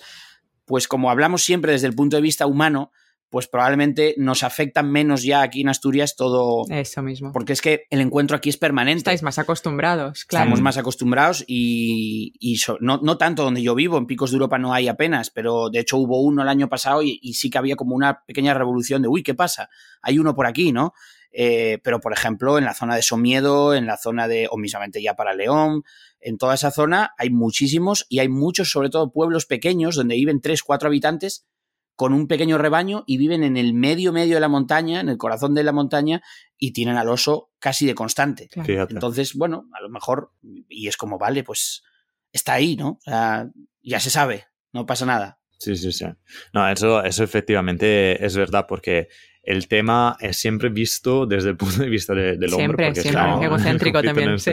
Pues 0.66 0.88
como 0.88 1.10
hablamos 1.10 1.44
siempre 1.44 1.72
desde 1.74 1.88
el 1.88 1.96
punto 1.96 2.16
de 2.18 2.22
vista 2.22 2.46
humano, 2.46 2.92
pues 3.34 3.48
probablemente 3.48 4.14
nos 4.20 4.44
afectan 4.44 4.92
menos 4.92 5.24
ya 5.24 5.42
aquí 5.42 5.62
en 5.62 5.70
Asturias 5.70 6.16
todo, 6.16 6.66
Eso 6.70 7.02
mismo. 7.02 7.32
porque 7.34 7.54
es 7.54 7.62
que 7.64 7.86
el 7.90 8.00
encuentro 8.00 8.38
aquí 8.38 8.50
es 8.50 8.58
permanente. 8.58 9.00
Estáis 9.00 9.24
más 9.24 9.40
acostumbrados, 9.40 10.26
claro. 10.26 10.44
Estamos 10.44 10.62
más 10.62 10.78
acostumbrados 10.78 11.44
y, 11.48 12.34
y 12.40 12.58
so- 12.58 12.78
no, 12.80 13.00
no 13.02 13.18
tanto 13.18 13.42
donde 13.44 13.64
yo 13.64 13.74
vivo, 13.74 13.98
en 13.98 14.06
Picos 14.06 14.30
de 14.30 14.36
Europa 14.36 14.60
no 14.60 14.72
hay 14.72 14.88
apenas, 14.88 15.32
pero 15.32 15.72
de 15.72 15.80
hecho 15.80 15.98
hubo 15.98 16.22
uno 16.22 16.44
el 16.44 16.48
año 16.48 16.70
pasado 16.70 17.02
y, 17.02 17.18
y 17.24 17.34
sí 17.34 17.50
que 17.50 17.58
había 17.58 17.76
como 17.76 17.96
una 17.96 18.22
pequeña 18.24 18.54
revolución 18.54 19.02
de, 19.02 19.08
uy, 19.08 19.24
¿qué 19.24 19.34
pasa? 19.34 19.68
Hay 20.04 20.20
uno 20.20 20.36
por 20.36 20.46
aquí, 20.46 20.72
¿no? 20.72 20.94
Eh, 21.32 21.80
pero 21.84 22.00
por 22.00 22.14
ejemplo, 22.14 22.60
en 22.60 22.66
la 22.66 22.76
zona 22.76 22.96
de 22.96 23.02
Somiedo, 23.02 23.74
en 23.74 23.88
la 23.88 23.98
zona 23.98 24.28
de, 24.28 24.48
o 24.52 24.58
mismamente 24.58 25.02
ya 25.02 25.16
para 25.16 25.34
León, 25.34 25.82
en 26.22 26.38
toda 26.38 26.54
esa 26.54 26.70
zona 26.70 27.16
hay 27.18 27.32
muchísimos 27.32 28.06
y 28.10 28.20
hay 28.20 28.30
muchos, 28.30 28.70
sobre 28.70 28.92
todo 28.92 29.12
pueblos 29.12 29.48
pequeños, 29.48 29.96
donde 29.96 30.14
viven 30.14 30.40
tres, 30.40 30.62
cuatro 30.62 30.90
habitantes 30.90 31.48
con 31.96 32.14
un 32.14 32.28
pequeño 32.28 32.58
rebaño 32.58 33.04
y 33.06 33.18
viven 33.18 33.44
en 33.44 33.58
el 33.58 33.74
medio, 33.74 34.12
medio 34.12 34.36
de 34.36 34.42
la 34.42 34.48
montaña, 34.48 35.00
en 35.00 35.10
el 35.10 35.18
corazón 35.18 35.54
de 35.54 35.64
la 35.64 35.72
montaña, 35.72 36.22
y 36.58 36.74
tienen 36.74 36.98
al 36.98 37.10
oso 37.10 37.52
casi 37.60 37.86
de 37.86 37.96
constante. 37.96 38.48
Claro. 38.48 38.88
Entonces, 38.90 39.36
bueno, 39.36 39.68
a 39.74 39.82
lo 39.82 39.90
mejor, 39.90 40.32
y 40.70 40.88
es 40.88 40.98
como, 40.98 41.18
vale, 41.18 41.44
pues 41.44 41.84
está 42.32 42.54
ahí, 42.54 42.76
¿no? 42.76 42.90
O 42.90 43.02
sea, 43.02 43.50
ya 43.82 44.00
se 44.00 44.10
sabe, 44.10 44.46
no 44.72 44.86
pasa 44.86 45.06
nada. 45.06 45.40
Sí, 45.60 45.78
sí, 45.78 45.92
sí. 45.92 46.06
No, 46.52 46.68
eso, 46.70 47.04
eso 47.04 47.24
efectivamente 47.24 48.26
es 48.26 48.36
verdad, 48.36 48.66
porque 48.68 49.08
el 49.46 49.68
tema 49.68 50.16
es 50.22 50.38
siempre 50.38 50.70
visto 50.70 51.26
desde 51.26 51.50
el 51.50 51.58
punto 51.58 51.84
de 51.84 51.90
vista 51.90 52.14
de- 52.14 52.38
del 52.38 52.54
hombre. 52.54 52.94
Siempre, 52.94 52.96
siempre. 52.96 53.46
Egocéntrico 53.46 54.02
también, 54.02 54.40
sí. 54.40 54.52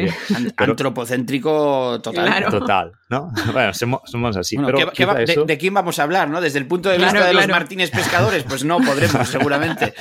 Pero- 0.57 0.73
Antropocéntrico 0.73 2.01
total. 2.03 2.27
Claro. 2.27 2.51
Total, 2.51 2.93
¿no? 3.09 3.33
Bueno, 3.53 3.73
somos, 3.73 4.01
somos 4.07 4.37
así, 4.37 4.57
Bueno, 4.57 4.67
pero 4.69 4.79
¿qué 4.79 4.85
va- 4.85 4.93
qué 4.93 5.05
va- 5.21 5.25
quizá 5.25 5.45
de, 5.45 5.59
quién 5.59 5.75
vamos 5.75 5.99
a 6.01 6.03
hablar, 6.03 6.29
no? 6.29 6.41
Desde 6.41 6.59
el 6.59 6.67
punto 6.67 6.89
de 6.89 6.97
vista 6.99 7.13
Claro, 7.13 7.27
de 7.29 7.35
los. 7.35 7.49
Martínez 7.49 7.91
pescadores, 7.91 8.43
pues 8.43 8.65
no 8.65 8.79
podremos, 8.79 9.29
seguramente. 9.29 9.95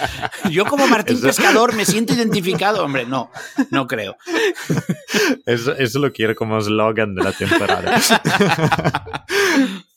Yo 0.50 0.66
como 0.66 0.88
Martín 0.88 1.18
Eso- 1.18 1.28
Pescador 1.28 1.76
me 1.76 1.86
siento 1.86 2.14
identificado, 2.16 2.84
hombre, 2.84 3.06
no, 3.06 3.30
no 3.70 3.86
creo. 3.88 4.18
Eso, 5.46 5.74
eso 5.76 6.00
lo 6.00 6.12
quiero 6.12 6.36
como 6.36 6.58
eslogan 6.58 7.14
de 7.16 7.24
la 7.24 7.32
temporada. 7.32 8.00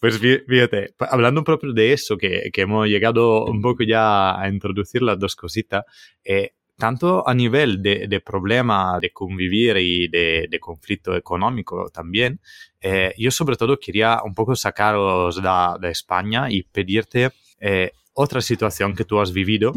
Pues 0.02 0.20
fí- 0.20 0.42
fíjate, 0.46 0.94
hablando 0.98 1.44
proprio 1.44 1.72
de 1.72 1.92
eso, 1.92 2.18
que, 2.18 2.50
que 2.52 2.62
hemos 2.62 2.88
llegado 2.88 3.44
un 3.46 3.62
poco 3.62 3.84
ya 3.84 4.40
a 4.40 4.48
introducir 4.48 5.00
las 5.02 5.18
dos 5.18 5.36
cositas, 5.36 5.84
eh, 6.24 6.50
tanto 6.76 7.26
a 7.28 7.32
nivel 7.34 7.80
de, 7.80 8.08
de 8.08 8.20
problema 8.20 8.98
de 9.00 9.10
convivir 9.12 9.76
y 9.76 10.08
de, 10.08 10.48
de 10.50 10.58
conflicto 10.58 11.14
económico 11.14 11.88
también, 11.94 12.40
eh, 12.80 13.14
yo 13.16 13.30
sobre 13.30 13.54
todo 13.56 13.78
quería 13.78 14.18
un 14.24 14.34
poco 14.34 14.56
sacaros 14.56 15.40
da- 15.40 15.76
de 15.80 15.90
España 15.90 16.50
y 16.50 16.64
pedirte 16.64 17.30
eh, 17.60 17.92
otra 18.14 18.40
situación 18.40 18.94
que 18.96 19.04
tú 19.04 19.20
has 19.20 19.32
vivido 19.32 19.72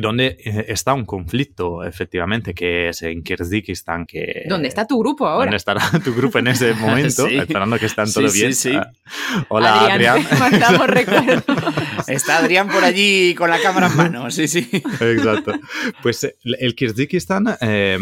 donde 0.00 0.38
eh, 0.44 0.66
está 0.68 0.94
un 0.94 1.04
conflicto, 1.04 1.84
efectivamente, 1.84 2.54
que 2.54 2.88
es 2.88 3.02
en 3.02 3.22
Kirguistán, 3.22 4.06
que... 4.06 4.44
¿Dónde 4.48 4.68
está 4.68 4.86
tu 4.86 4.98
grupo 4.98 5.26
ahora? 5.26 5.46
¿Dónde 5.46 5.56
estará 5.56 5.82
tu 6.02 6.14
grupo 6.14 6.38
en 6.38 6.48
ese 6.48 6.72
momento? 6.74 7.26
Sí. 7.26 7.36
Esperando 7.36 7.78
que 7.78 7.86
están 7.86 8.10
todo 8.12 8.28
sí, 8.28 8.38
bien. 8.40 8.54
sí. 8.54 8.72
Ah, 8.74 8.90
Hola, 9.48 9.92
Adrián. 9.92 10.22
Recuerdos. 10.86 11.44
Está 12.08 12.38
Adrián 12.38 12.68
por 12.68 12.84
allí 12.84 13.34
con 13.34 13.50
la 13.50 13.60
cámara 13.60 13.88
en 13.88 13.96
mano, 13.96 14.30
sí, 14.30 14.48
sí. 14.48 14.68
Exacto. 15.00 15.52
Pues 16.02 16.24
eh, 16.24 16.36
el 16.42 16.74
Kirguistán 16.74 17.56
eh, 17.60 17.98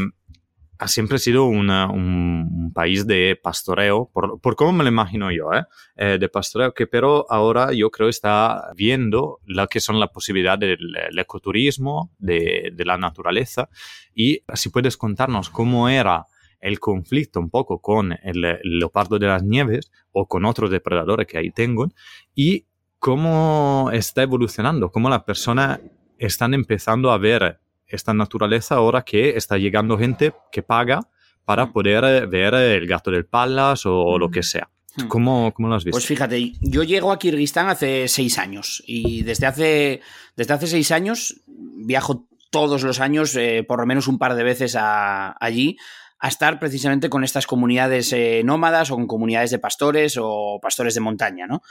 ha 0.83 0.89
siempre 0.89 1.18
sido 1.18 1.45
una- 1.45 1.91
un, 1.91 2.49
un 2.53 2.72
país 2.72 3.07
de 3.07 3.39
pastoreo, 3.41 4.09
por, 4.12 4.41
por 4.41 4.57
cómo 4.57 4.72
me 4.72 4.83
lo 4.85 4.89
imagino 4.89 5.31
yo, 5.31 5.53
¿eh? 5.53 5.64
Eh, 5.97 6.16
de 6.18 6.28
pastoreo, 6.31 6.72
que 6.72 6.87
pero 6.87 7.26
ahora 7.28 7.72
yo 7.74 7.91
creo 7.91 8.09
está 8.09 8.72
viendo 8.74 9.41
lo 9.45 9.66
que 9.68 9.78
son 9.81 10.01
las 10.01 10.09
posibilidades 10.09 10.78
del 10.78 10.97
el 11.11 11.18
ecoturismo, 11.18 12.11
de, 12.18 12.70
de 12.72 12.85
la 12.87 12.97
naturaleza, 12.97 13.68
y 14.14 14.41
si 14.55 14.70
puedes 14.70 14.97
contarnos 14.97 15.51
cómo 15.51 15.89
era 15.89 16.24
el 16.61 16.78
conflicto 16.78 17.41
un 17.41 17.51
poco 17.51 17.81
con 17.81 18.12
el, 18.22 18.45
el 18.45 18.78
leopardo 18.78 19.18
de 19.18 19.26
las 19.26 19.43
nieves 19.43 19.91
o 20.12 20.26
con 20.26 20.45
otros 20.47 20.70
depredadores 20.70 21.26
que 21.26 21.37
ahí 21.39 21.51
tengo, 21.51 21.89
y 22.35 22.64
cómo 22.99 23.91
está 23.93 24.22
evolucionando, 24.22 24.91
cómo 24.91 25.11
las 25.11 25.24
personas 25.24 25.81
están 26.18 26.55
empezando 26.55 27.11
a 27.12 27.18
ver 27.18 27.59
esta 27.91 28.14
naturaleza 28.14 28.76
ahora 28.76 29.03
que 29.03 29.30
está 29.36 29.59
llegando 29.59 29.99
gente 29.99 30.32
que 30.53 30.62
paga 30.62 31.01
para 31.45 31.72
poder 31.72 32.05
eh, 32.05 32.26
ver 32.26 32.55
el 32.55 32.86
gato 32.86 33.11
del 33.11 33.26
Palas 33.26 33.82
o 33.86 34.18
lo 34.18 34.30
que 34.30 34.43
sea. 34.43 34.70
Hmm. 34.97 35.09
¿Cómo, 35.09 35.53
cómo 35.55 35.68
lo 35.68 35.74
has 35.74 35.84
visto? 35.84 35.95
Pues 35.95 36.07
fíjate, 36.07 36.53
yo 36.61 36.82
llego 36.82 37.12
a 37.12 37.18
Kirguistán 37.18 37.68
hace 37.68 38.09
seis 38.09 38.38
años 38.38 38.82
y 38.86 39.22
desde 39.22 39.47
hace, 39.47 40.01
desde 40.36 40.55
hace 40.55 40.66
seis 40.66 40.91
años 40.91 41.43
viajo 41.47 42.26
todos 42.51 42.82
los 42.82 42.99
años, 43.01 43.36
eh, 43.36 43.64
por 43.66 43.78
lo 43.80 43.86
menos 43.86 44.09
un 44.09 44.18
par 44.18 44.34
de 44.34 44.43
veces 44.43 44.74
a- 44.76 45.36
allí, 45.41 45.76
a 46.18 46.28
estar 46.28 46.59
precisamente 46.59 47.09
con 47.09 47.24
estas 47.24 47.47
comunidades 47.47 48.12
eh, 48.12 48.43
nómadas 48.45 48.91
o 48.91 48.97
con 48.97 49.07
comunidades 49.07 49.51
de 49.53 49.59
pastores 49.59 50.18
o 50.20 50.59
pastores 50.61 50.95
de 50.95 51.01
montaña, 51.01 51.47
¿no? 51.47 51.62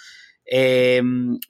Eh, 0.52 1.00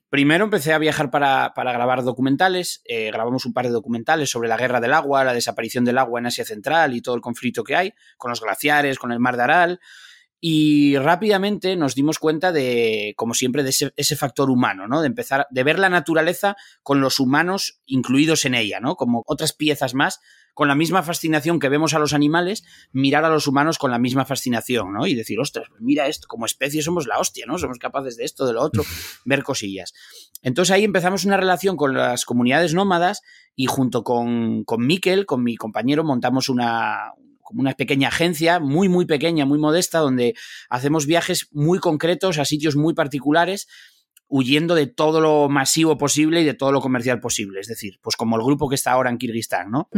primero 0.10 0.44
empecé 0.44 0.74
a 0.74 0.78
viajar 0.78 1.10
para, 1.10 1.54
grabar 1.56 2.04
documentales. 2.04 2.82
Eh, 2.84 3.12
grabamos 3.12 3.46
un 3.46 3.54
par 3.54 3.66
de 3.66 3.72
documentales 3.72 4.30
sobre 4.30 4.50
la 4.50 4.58
guerra 4.58 4.82
del 4.82 4.94
agua, 4.94 5.24
la 5.24 5.34
desaparición 5.34 5.86
del 5.86 5.98
agua 5.98 6.20
en 6.20 6.26
Asia 6.26 6.44
Central 6.44 6.94
y 6.94 7.02
todo 7.02 7.16
el 7.16 7.22
conflicto 7.22 7.64
que 7.64 7.78
hay 7.78 7.94
con 8.18 8.30
los 8.30 8.42
glaciares, 8.42 9.00
con 9.00 9.14
el 9.14 9.20
mar 9.20 9.38
de 9.38 9.44
Aral. 9.44 9.80
Y 10.42 10.98
rápidamente 10.98 11.76
nos 11.76 11.96
dimos 11.96 12.20
cuenta 12.20 12.52
de, 12.52 13.14
como 13.18 13.34
siempre, 13.34 13.64
de 13.64 13.74
ese, 13.96 14.16
factor 14.16 14.50
humano, 14.50 14.88
¿no? 14.88 15.02
De 15.02 15.08
empezar, 15.08 15.48
de 15.50 15.64
ver 15.64 15.80
la 15.80 15.90
naturaleza 15.90 16.56
con 16.82 17.02
los 17.02 17.20
humanos 17.20 17.82
incluidos 17.86 18.46
en 18.46 18.56
ella, 18.56 18.80
¿no? 18.80 18.96
Como 18.96 19.24
otras 19.28 19.52
piezas 19.52 19.94
más, 19.94 20.22
con 20.60 20.68
la 20.68 20.76
misma 20.76 21.04
fascinación 21.04 21.58
que 21.58 21.70
vemos 21.70 21.94
a 21.94 22.00
los 22.00 22.12
animales, 22.12 22.66
mirar 22.92 23.24
a 23.24 23.30
los 23.30 23.48
humanos 23.48 23.78
con 23.78 23.92
la 23.92 23.98
misma 23.98 24.26
fascinación, 24.26 24.92
¿no? 24.92 25.08
Y 25.08 25.16
decir, 25.16 25.40
ostras, 25.40 25.68
pues 25.70 25.80
mira 25.80 26.08
esto, 26.08 26.28
como 26.28 26.46
especie 26.46 26.82
somos 26.82 27.08
la 27.08 27.18
hostia, 27.18 27.46
¿no? 27.48 27.58
Somos 27.58 27.80
capaces 27.80 28.18
de 28.18 28.26
esto, 28.26 28.46
de 28.46 28.52
lo 28.52 28.62
otro, 28.62 28.84
ver 29.24 29.44
cosillas. 29.44 29.94
Entonces 30.42 30.74
ahí 30.74 30.84
empezamos 30.84 31.24
una 31.24 31.38
relación 31.38 31.78
con 31.78 31.94
las 31.94 32.26
comunidades 32.26 32.74
nómadas 32.74 33.22
y 33.56 33.68
junto 33.68 34.04
con, 34.04 34.66
con 34.66 34.86
Miquel, 34.86 35.26
con 35.26 35.46
mi 35.46 35.56
compañero, 35.56 36.04
montamos 36.04 36.50
una, 36.50 37.14
como 37.42 37.62
una 37.62 37.72
pequeña 37.76 38.10
agencia, 38.10 38.60
muy, 38.60 38.90
muy 38.90 39.06
pequeña, 39.06 39.46
muy 39.46 39.60
modesta, 39.60 40.00
donde 40.00 40.36
hacemos 40.70 41.06
viajes 41.06 41.48
muy 41.54 41.80
concretos 41.80 42.38
a 42.38 42.44
sitios 42.44 42.76
muy 42.76 42.94
particulares 42.94 43.70
huyendo 44.30 44.76
de 44.76 44.88
todo 44.88 45.20
lo 45.20 45.50
masivo 45.50 45.98
posible 45.98 46.42
y 46.42 46.46
de 46.46 46.54
todo 46.54 46.72
lo 46.72 46.82
comercial 46.82 47.20
posible. 47.20 47.60
Es 47.60 47.68
decir, 47.68 48.00
pues 48.02 48.16
como 48.16 48.38
el 48.38 48.44
grupo 48.44 48.70
que 48.70 48.76
está 48.76 48.92
ahora 48.92 49.10
en 49.10 49.18
Kirguistán, 49.18 49.72
¿no? 49.72 49.90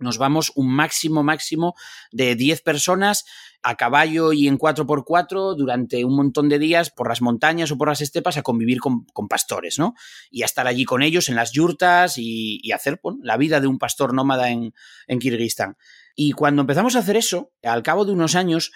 Nos 0.00 0.18
vamos 0.18 0.52
un 0.56 0.74
máximo, 0.74 1.22
máximo 1.22 1.74
de 2.10 2.34
10 2.34 2.62
personas 2.62 3.24
a 3.62 3.76
caballo 3.76 4.32
y 4.32 4.48
en 4.48 4.58
4x4 4.58 5.54
durante 5.54 6.04
un 6.04 6.16
montón 6.16 6.48
de 6.48 6.58
días 6.58 6.90
por 6.90 7.08
las 7.08 7.20
montañas 7.20 7.70
o 7.70 7.78
por 7.78 7.88
las 7.88 8.00
estepas 8.00 8.38
a 8.38 8.42
convivir 8.42 8.80
con, 8.80 9.04
pastores, 9.28 9.78
¿no? 9.78 9.94
Y 10.30 10.42
a 10.42 10.46
estar 10.46 10.66
allí 10.66 10.84
con 10.84 11.02
ellos 11.02 11.28
en 11.28 11.36
las 11.36 11.52
yurtas 11.52 12.14
y, 12.16 12.60
hacer 12.72 13.00
la 13.22 13.36
vida 13.36 13.60
de 13.60 13.66
un 13.66 13.78
pastor 13.78 14.14
nómada 14.14 14.50
en, 14.50 14.72
en 15.06 15.18
Kirguistán. 15.18 15.76
Y 16.16 16.32
cuando 16.32 16.62
empezamos 16.62 16.96
a 16.96 17.00
hacer 17.00 17.16
eso, 17.16 17.52
al 17.62 17.82
cabo 17.82 18.04
de 18.04 18.12
unos 18.12 18.34
años, 18.34 18.72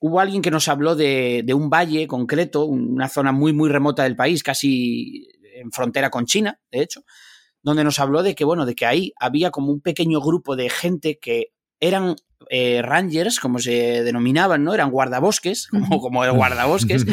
hubo 0.00 0.20
alguien 0.20 0.42
que 0.42 0.50
nos 0.50 0.68
habló 0.68 0.94
de, 0.94 1.44
un 1.54 1.70
valle 1.70 2.06
concreto, 2.06 2.64
una 2.64 3.08
zona 3.08 3.32
muy, 3.32 3.52
muy 3.52 3.68
remota 3.68 4.04
del 4.04 4.16
país, 4.16 4.42
casi 4.42 5.28
en 5.54 5.72
frontera 5.72 6.10
con 6.10 6.26
China, 6.26 6.60
de 6.70 6.82
hecho, 6.82 7.02
donde 7.62 7.84
nos 7.84 7.98
habló 7.98 8.22
de 8.22 8.34
que, 8.34 8.44
bueno, 8.44 8.64
de 8.64 8.74
que 8.74 8.86
ahí 8.86 9.12
había 9.18 9.50
como 9.50 9.72
un 9.72 9.80
pequeño 9.80 10.20
grupo 10.20 10.56
de 10.56 10.70
gente 10.70 11.18
que 11.18 11.52
eran 11.80 12.16
eh, 12.50 12.82
rangers, 12.82 13.40
como 13.40 13.58
se 13.58 14.04
denominaban, 14.04 14.62
¿no? 14.64 14.74
Eran 14.74 14.90
guardabosques, 14.90 15.66
como, 15.68 16.00
como 16.00 16.24
el 16.24 16.32
guardabosques, 16.32 17.04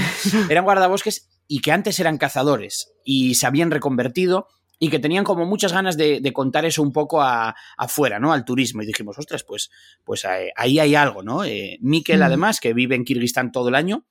eran 0.50 0.64
guardabosques 0.64 1.30
y 1.48 1.62
que 1.62 1.72
antes 1.72 2.00
eran 2.00 2.18
cazadores 2.18 2.94
y 3.04 3.36
se 3.36 3.46
habían 3.46 3.72
reconvertido 3.72 4.48
y 4.80 4.90
que 4.90 5.00
tenían 5.00 5.24
como 5.24 5.46
muchas 5.46 5.74
ganas 5.74 5.98
de, 5.98 6.22
contar 6.34 6.66
eso 6.66 6.82
un 6.82 6.92
poco 6.92 7.22
afuera, 7.22 8.20
¿no? 8.20 8.34
Al 8.34 8.44
turismo. 8.44 8.82
Y 8.82 8.86
dijimos, 8.86 9.18
ostras, 9.18 9.44
pues, 9.44 9.70
pues 10.04 10.26
eh, 10.26 10.52
ahí 10.56 10.80
hay 10.80 10.96
algo, 10.96 11.24
¿no? 11.24 11.44
Eh, 11.46 11.78
Miquel, 11.82 12.22
además, 12.24 12.60
que 12.60 12.74
vive 12.74 12.96
en 12.96 13.06
Kirguistán 13.06 13.52
todo 13.52 13.70
el 13.70 13.76
año, 13.76 14.06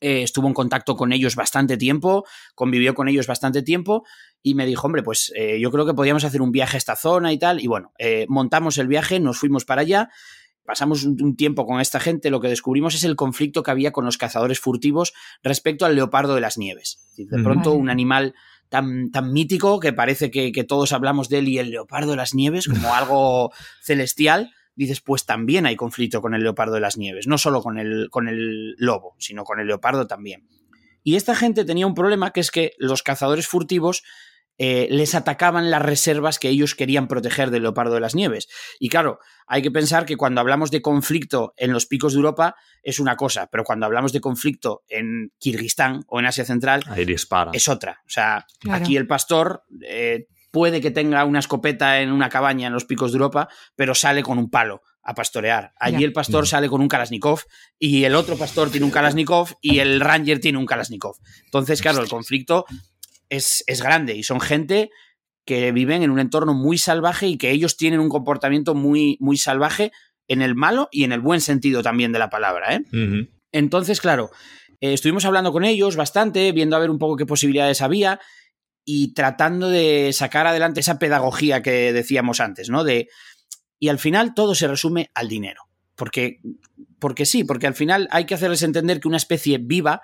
eh, 0.00 0.22
estuvo 0.22 0.46
en 0.46 0.54
contacto 0.54 0.96
con 0.96 1.12
ellos 1.12 1.34
bastante 1.34 1.76
tiempo, 1.76 2.24
convivió 2.54 2.94
con 2.94 3.08
ellos 3.08 3.26
bastante 3.26 3.62
tiempo 3.62 4.04
y 4.42 4.54
me 4.54 4.66
dijo, 4.66 4.86
hombre, 4.86 5.02
pues 5.02 5.32
yo 5.58 5.70
creo 5.72 5.84
que 5.84 5.94
podíamos 5.94 6.24
hacer 6.24 6.42
un 6.42 6.52
viaje 6.52 6.76
a 6.76 6.78
esta 6.78 6.96
zona 6.96 7.32
y 7.32 7.38
tal. 7.38 7.60
Y 7.60 7.66
bueno, 7.66 7.92
montamos 8.28 8.78
el 8.78 8.86
viaje, 8.86 9.18
nos 9.18 9.38
fuimos 9.38 9.64
para 9.64 9.82
allá 9.82 10.10
pasamos 10.68 11.04
un, 11.04 11.34
tiempo 11.34 11.64
con 11.64 11.80
esta 11.80 11.98
gente, 11.98 12.28
lo 12.28 12.42
que 12.42 12.48
descubrimos 12.48 12.94
es 12.94 13.02
el 13.02 13.16
conflicto 13.16 13.62
que 13.62 13.70
había 13.70 13.90
con 13.90 14.04
los 14.04 14.18
cazadores 14.18 14.60
furtivos 14.60 15.14
respecto 15.42 15.86
al 15.86 15.94
leopardo 15.94 16.34
de 16.34 16.42
las 16.42 16.58
nieves. 16.58 17.00
De 17.16 17.42
pronto, 17.42 17.72
un 17.72 17.88
animal 17.88 18.34
tan, 18.68 19.10
tan 19.10 19.32
mítico 19.32 19.80
que 19.80 19.92
parece 19.92 20.30
que, 20.30 20.64
todos 20.64 20.92
hablamos 20.92 21.28
de 21.28 21.38
él 21.38 21.48
y 21.48 21.58
el 21.58 21.70
leopardo 21.70 22.12
de 22.12 22.16
las 22.16 22.34
nieves 22.34 22.68
como 22.68 22.94
algo 22.94 23.52
celestial, 23.82 24.52
dices, 24.74 25.00
pues 25.00 25.26
también 25.26 25.66
hay 25.66 25.76
conflicto 25.76 26.20
con 26.20 26.34
el 26.34 26.42
leopardo 26.42 26.74
de 26.74 26.80
las 26.80 26.96
nieves, 26.96 27.26
no 27.26 27.38
solo 27.38 27.62
con 27.62 27.78
el, 27.78 28.08
con 28.10 28.28
el 28.28 28.74
lobo, 28.78 29.14
sino 29.18 29.44
con 29.44 29.60
el 29.60 29.66
leopardo 29.66 30.06
también. 30.06 30.46
Y 31.02 31.16
esta 31.16 31.34
gente 31.34 31.64
tenía 31.64 31.86
un 31.86 31.94
problema 31.94 32.32
que 32.32 32.40
es 32.40 32.50
que 32.50 32.72
los 32.78 33.02
cazadores 33.02 33.46
furtivos 33.46 34.04
eh, 34.58 34.88
les 34.90 35.14
atacaban 35.14 35.70
las 35.70 35.80
reservas 35.80 36.38
que 36.38 36.48
ellos 36.48 36.74
querían 36.74 37.08
proteger 37.08 37.50
del 37.50 37.62
leopardo 37.62 37.94
de 37.94 38.00
las 38.00 38.14
nieves. 38.14 38.48
Y 38.80 38.88
claro, 38.88 39.20
hay 39.46 39.62
que 39.62 39.70
pensar 39.70 40.04
que 40.04 40.16
cuando 40.16 40.40
hablamos 40.40 40.70
de 40.70 40.82
conflicto 40.82 41.54
en 41.56 41.72
los 41.72 41.86
picos 41.86 42.12
de 42.12 42.18
Europa 42.18 42.56
es 42.82 42.98
una 42.98 43.16
cosa, 43.16 43.48
pero 43.50 43.64
cuando 43.64 43.86
hablamos 43.86 44.12
de 44.12 44.20
conflicto 44.20 44.82
en 44.88 45.32
Kirguistán 45.38 46.04
o 46.08 46.18
en 46.18 46.26
Asia 46.26 46.44
Central 46.44 46.82
es 47.52 47.68
otra. 47.68 48.02
O 48.04 48.10
sea, 48.10 48.46
aquí 48.70 48.96
el 48.96 49.06
pastor 49.06 49.64
eh, 49.82 50.26
puede 50.50 50.80
que 50.80 50.90
tenga 50.90 51.24
una 51.24 51.38
escopeta 51.38 52.00
en 52.00 52.10
una 52.10 52.28
cabaña 52.28 52.66
en 52.66 52.72
los 52.72 52.84
picos 52.84 53.12
de 53.12 53.16
Europa, 53.16 53.48
pero 53.76 53.94
sale 53.94 54.22
con 54.22 54.38
un 54.38 54.50
palo 54.50 54.82
a 55.02 55.14
pastorear. 55.14 55.72
Allí 55.78 56.04
el 56.04 56.12
pastor 56.12 56.46
sale 56.46 56.68
con 56.68 56.82
un 56.82 56.88
Kalashnikov 56.88 57.40
y 57.78 58.04
el 58.04 58.14
otro 58.14 58.36
pastor 58.36 58.70
tiene 58.70 58.84
un 58.84 58.92
Kalashnikov 58.92 59.54
y 59.62 59.78
el 59.78 60.00
ranger 60.00 60.38
tiene 60.40 60.58
un 60.58 60.66
Kalashnikov. 60.66 61.16
Entonces, 61.44 61.80
claro, 61.80 62.02
el 62.02 62.08
conflicto 62.08 62.66
es, 63.28 63.64
grande 63.82 64.16
y 64.16 64.22
son 64.22 64.40
gente 64.40 64.90
que 65.44 65.72
viven 65.72 66.02
en 66.02 66.10
un 66.10 66.18
entorno 66.18 66.54
muy 66.54 66.78
salvaje 66.78 67.26
y 67.26 67.38
que 67.38 67.50
ellos 67.50 67.76
tienen 67.76 68.00
un 68.00 68.08
comportamiento 68.08 68.74
muy, 68.74 69.16
muy 69.20 69.38
salvaje 69.38 69.92
en 70.28 70.42
el 70.42 70.54
malo 70.54 70.88
y 70.92 71.04
en 71.04 71.12
el 71.12 71.20
buen 71.20 71.40
sentido 71.40 71.82
también 71.82 72.12
de 72.12 72.18
la 72.18 72.28
palabra. 72.28 72.74
¿eh? 72.74 72.84
Entonces, 73.50 74.00
claro, 74.00 74.30
eh, 74.80 74.92
estuvimos 74.92 75.24
hablando 75.24 75.52
con 75.52 75.64
ellos 75.64 75.96
bastante, 75.96 76.52
viendo 76.52 76.76
a 76.76 76.80
ver 76.80 76.90
un 76.90 76.98
poco 76.98 77.16
qué 77.16 77.24
posibilidades 77.24 77.80
había 77.80 78.20
y 78.84 79.14
tratando 79.14 79.68
de 79.68 80.12
sacar 80.12 80.46
adelante 80.46 80.80
esa 80.80 80.98
pedagogía 80.98 81.62
que 81.62 81.92
decíamos 81.92 82.40
antes, 82.40 82.68
¿no? 82.68 82.84
De, 82.84 83.08
y 83.78 83.88
al 83.88 83.98
final 83.98 84.34
todo 84.34 84.54
se 84.54 84.68
resume 84.68 85.10
al 85.14 85.28
dinero. 85.28 85.62
Porque, 85.94 86.40
porque 86.98 87.26
sí, 87.26 87.44
porque 87.44 87.66
al 87.66 87.74
final 87.74 88.08
hay 88.12 88.24
que 88.24 88.34
hacerles 88.34 88.62
entender 88.62 89.00
que 89.00 89.08
una 89.08 89.16
especie 89.16 89.58
viva 89.58 90.00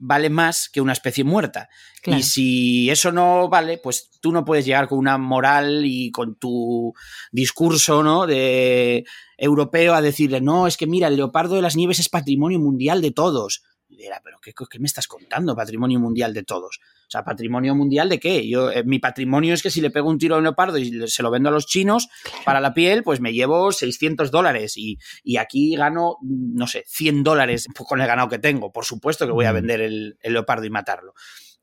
vale 0.00 0.30
más 0.30 0.68
que 0.68 0.80
una 0.80 0.94
especie 0.94 1.22
muerta. 1.22 1.68
Y 2.04 2.22
si 2.22 2.90
eso 2.90 3.12
no 3.12 3.48
vale, 3.48 3.78
pues 3.78 4.10
tú 4.20 4.32
no 4.32 4.44
puedes 4.44 4.64
llegar 4.64 4.88
con 4.88 4.98
una 4.98 5.18
moral 5.18 5.82
y 5.84 6.10
con 6.10 6.36
tu 6.36 6.94
discurso, 7.30 8.02
¿no? 8.02 8.26
De 8.26 9.04
europeo 9.36 9.94
a 9.94 10.00
decirle, 10.00 10.40
no, 10.40 10.66
es 10.66 10.76
que 10.76 10.86
mira, 10.86 11.08
el 11.08 11.16
leopardo 11.16 11.54
de 11.54 11.62
las 11.62 11.76
nieves 11.76 12.00
es 12.00 12.08
patrimonio 12.08 12.58
mundial 12.58 13.02
de 13.02 13.10
todos. 13.10 13.62
Y 13.88 14.02
era, 14.02 14.20
pero 14.24 14.38
qué, 14.40 14.78
me 14.78 14.86
estás 14.86 15.06
contando? 15.06 15.54
Patrimonio 15.54 16.00
mundial 16.00 16.32
de 16.32 16.44
todos. 16.44 16.80
O 17.10 17.12
sea, 17.12 17.24
patrimonio 17.24 17.74
mundial 17.74 18.08
de 18.08 18.20
qué? 18.20 18.48
Yo, 18.48 18.70
eh, 18.70 18.84
mi 18.84 19.00
patrimonio 19.00 19.52
es 19.52 19.64
que 19.64 19.70
si 19.70 19.80
le 19.80 19.90
pego 19.90 20.08
un 20.08 20.16
tiro 20.16 20.36
a 20.36 20.38
un 20.38 20.44
leopardo 20.44 20.78
y 20.78 21.08
se 21.08 21.24
lo 21.24 21.30
vendo 21.32 21.48
a 21.48 21.52
los 21.52 21.66
chinos 21.66 22.08
para 22.44 22.60
la 22.60 22.72
piel, 22.72 23.02
pues 23.02 23.20
me 23.20 23.32
llevo 23.32 23.72
600 23.72 24.30
dólares 24.30 24.76
y, 24.76 24.96
aquí 25.36 25.74
gano, 25.74 26.18
no 26.22 26.68
sé, 26.68 26.84
100 26.86 27.24
dólares 27.24 27.66
con 27.74 28.00
el 28.00 28.06
ganado 28.06 28.28
que 28.28 28.38
tengo. 28.38 28.70
Por 28.70 28.84
supuesto 28.84 29.26
que 29.26 29.32
voy 29.32 29.46
a 29.46 29.50
vender 29.50 29.80
el, 29.80 30.18
leopardo 30.22 30.64
y 30.66 30.70
matarlo. 30.70 31.14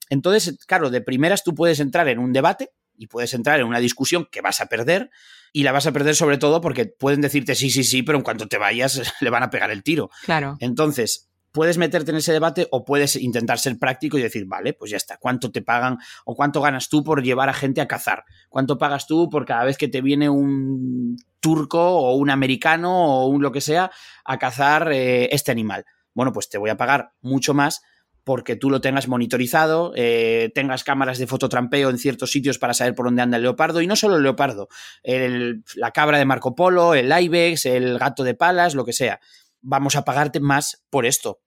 Entonces, 0.09 0.57
claro, 0.67 0.89
de 0.89 0.99
primeras 0.99 1.45
tú 1.45 1.55
puedes 1.55 1.79
entrar 1.79 2.09
en 2.09 2.19
un 2.19 2.33
debate 2.33 2.73
y 2.97 3.07
puedes 3.07 3.33
entrar 3.33 3.61
en 3.61 3.67
una 3.67 3.79
discusión 3.79 4.27
que 4.29 4.41
vas 4.41 4.59
a 4.59 4.65
perder 4.65 5.11
y 5.53 5.63
la 5.63 5.71
vas 5.71 5.87
a 5.87 5.93
perder 5.93 6.17
sobre 6.17 6.37
todo 6.37 6.59
porque 6.59 6.87
pueden 6.87 7.21
decirte 7.21 7.55
sí, 7.55 7.69
sí, 7.69 7.85
sí, 7.85 8.03
pero 8.03 8.17
en 8.17 8.25
cuanto 8.25 8.49
te 8.49 8.57
vayas 8.57 9.13
le 9.21 9.29
van 9.29 9.43
a 9.43 9.49
pegar 9.49 9.71
el 9.71 9.81
tiro. 9.81 10.09
Claro. 10.25 10.57
Entonces, 10.59 11.29
puedes 11.51 11.77
meterte 11.77 12.11
en 12.11 12.17
ese 12.17 12.33
debate 12.33 12.67
o 12.71 12.85
puedes 12.85 13.15
intentar 13.15 13.59
ser 13.59 13.77
práctico 13.79 14.17
y 14.17 14.21
decir, 14.21 14.45
vale, 14.45 14.73
pues 14.73 14.91
ya 14.91 14.97
está, 14.97 15.17
¿cuánto 15.17 15.51
te 15.51 15.61
pagan 15.61 15.97
o 16.25 16.35
cuánto 16.35 16.61
ganas 16.61 16.89
tú 16.89 17.03
por 17.03 17.23
llevar 17.23 17.49
a 17.49 17.53
gente 17.53 17.81
a 17.81 17.87
cazar? 17.87 18.23
¿Cuánto 18.49 18.77
pagas 18.77 19.07
tú 19.07 19.29
por 19.29 19.45
cada 19.45 19.63
vez 19.63 19.77
que 19.77 19.87
te 19.87 20.01
viene 20.01 20.29
un 20.29 21.17
turco 21.39 21.79
o 21.79 22.15
un 22.15 22.29
americano 22.29 23.21
o 23.21 23.27
un 23.27 23.41
lo 23.41 23.51
que 23.51 23.61
sea 23.61 23.91
a 24.25 24.37
cazar 24.37 24.91
eh, 24.91 25.29
este 25.31 25.51
animal? 25.51 25.85
Bueno, 26.13 26.31
pues 26.31 26.49
te 26.49 26.57
voy 26.57 26.69
a 26.69 26.77
pagar 26.77 27.13
mucho 27.21 27.53
más 27.53 27.81
porque 28.27 28.57
tú 28.57 28.69
lo 28.69 28.81
tengas 28.81 29.07
monitorizado, 29.07 29.93
eh, 29.95 30.51
tengas 30.53 30.83
cámaras 30.83 31.17
de 31.17 31.27
fototrampeo 31.27 31.89
en 31.89 31.97
ciertos 31.97 32.29
sitios 32.29 32.59
para 32.59 32.73
saber 32.73 32.93
por 32.93 33.05
dónde 33.05 33.21
anda 33.21 33.37
el 33.37 33.43
leopardo, 33.43 33.79
y 33.79 33.87
no 33.87 33.95
solo 33.95 34.17
el 34.17 34.23
leopardo, 34.23 34.67
la 35.01 35.91
cabra 35.91 36.17
de 36.17 36.25
Marco 36.25 36.53
Polo, 36.53 36.93
el 36.93 37.09
ibex, 37.09 37.65
el 37.67 37.97
gato 37.97 38.25
de 38.25 38.33
palas, 38.33 38.75
lo 38.75 38.83
que 38.83 38.91
sea. 38.91 39.21
Vamos 39.61 39.95
a 39.95 40.05
pagarte 40.05 40.39
más 40.39 40.85
por 40.89 41.05
esto, 41.05 41.41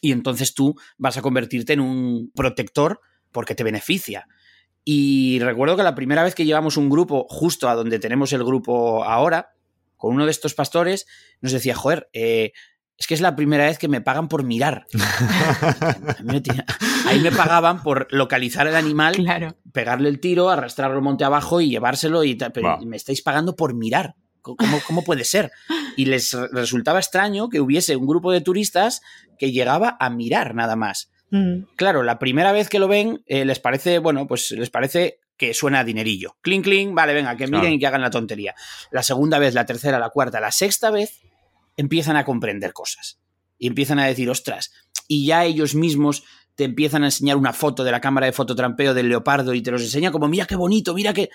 y 0.00 0.12
entonces 0.12 0.54
tú 0.54 0.74
vas 0.98 1.16
a 1.16 1.22
convertirte 1.22 1.74
en 1.74 1.80
un 1.80 2.30
protector 2.34 3.00
porque 3.32 3.54
te 3.54 3.64
beneficia. 3.64 4.26
Y 4.84 5.38
recuerdo 5.40 5.76
que 5.76 5.82
la 5.82 5.94
primera 5.94 6.24
vez 6.24 6.34
que 6.34 6.44
llevamos 6.44 6.76
un 6.76 6.88
grupo 6.88 7.26
justo 7.28 7.68
a 7.68 7.74
donde 7.74 7.98
tenemos 7.98 8.32
el 8.32 8.44
grupo 8.44 9.04
ahora, 9.04 9.52
con 9.96 10.14
uno 10.14 10.24
de 10.24 10.30
estos 10.30 10.54
pastores, 10.54 11.06
nos 11.42 11.52
decía, 11.52 11.74
joder, 11.74 12.08
eh, 12.12 12.52
es 12.96 13.06
que 13.06 13.14
es 13.14 13.20
la 13.20 13.36
primera 13.36 13.66
vez 13.66 13.78
que 13.78 13.88
me 13.88 14.00
pagan 14.00 14.28
por 14.28 14.44
mirar. 14.44 14.86
Ahí 17.06 17.20
me 17.20 17.32
pagaban 17.32 17.82
por 17.82 18.08
localizar 18.10 18.66
el 18.66 18.76
animal, 18.76 19.16
pegarle 19.72 20.08
el 20.08 20.20
tiro, 20.20 20.50
arrastrarlo 20.50 21.00
monte 21.00 21.24
abajo 21.24 21.60
y 21.60 21.70
llevárselo. 21.70 22.24
Y 22.24 22.34
pero 22.34 22.78
me 22.80 22.96
estáis 22.96 23.22
pagando 23.22 23.56
por 23.56 23.74
mirar. 23.74 24.16
¿Cómo, 24.42 24.56
¿Cómo, 24.86 25.04
puede 25.04 25.24
ser? 25.24 25.50
Y 25.96 26.06
les 26.06 26.32
resultaba 26.52 26.98
extraño 26.98 27.48
que 27.48 27.60
hubiese 27.60 27.96
un 27.96 28.06
grupo 28.06 28.32
de 28.32 28.40
turistas 28.40 29.02
que 29.38 29.52
llegaba 29.52 29.96
a 30.00 30.10
mirar 30.10 30.54
nada 30.54 30.76
más. 30.76 31.10
Mm. 31.30 31.62
Claro, 31.76 32.02
la 32.02 32.18
primera 32.18 32.52
vez 32.52 32.68
que 32.68 32.78
lo 32.78 32.88
ven, 32.88 33.22
eh, 33.26 33.44
les 33.44 33.58
parece, 33.58 33.98
bueno, 33.98 34.26
pues 34.26 34.50
les 34.52 34.70
parece 34.70 35.20
que 35.36 35.54
suena 35.54 35.80
a 35.80 35.84
dinerillo. 35.84 36.36
Cling, 36.42 36.62
cling, 36.62 36.94
vale, 36.94 37.14
venga, 37.14 37.36
que 37.36 37.46
miren 37.46 37.60
Claro. 37.60 37.74
y 37.74 37.78
que 37.78 37.86
hagan 37.86 38.02
la 38.02 38.10
tontería. 38.10 38.54
La 38.90 39.02
segunda 39.02 39.38
vez, 39.38 39.54
la 39.54 39.64
tercera, 39.64 39.98
la 39.98 40.10
cuarta, 40.10 40.40
la 40.40 40.52
sexta 40.52 40.90
vez, 40.90 41.22
empiezan 41.76 42.16
a 42.16 42.24
comprender 42.24 42.72
cosas. 42.72 43.18
Y 43.58 43.66
empiezan 43.66 43.98
a 43.98 44.06
decir, 44.06 44.28
ostras, 44.28 44.72
y 45.08 45.26
ya 45.26 45.44
ellos 45.44 45.74
mismos 45.74 46.24
te 46.54 46.64
empiezan 46.64 47.04
a 47.04 47.06
enseñar 47.06 47.36
una 47.36 47.52
foto 47.54 47.84
de 47.84 47.90
la 47.90 48.00
cámara 48.00 48.26
de 48.26 48.32
fototrampeo 48.32 48.92
del 48.92 49.08
leopardo 49.08 49.54
y 49.54 49.62
te 49.62 49.70
los 49.70 49.82
enseña 49.82 50.10
como, 50.12 50.28
mira 50.28 50.46
qué 50.46 50.56
bonito, 50.56 50.92
mira 50.94 51.14
qué... 51.14 51.30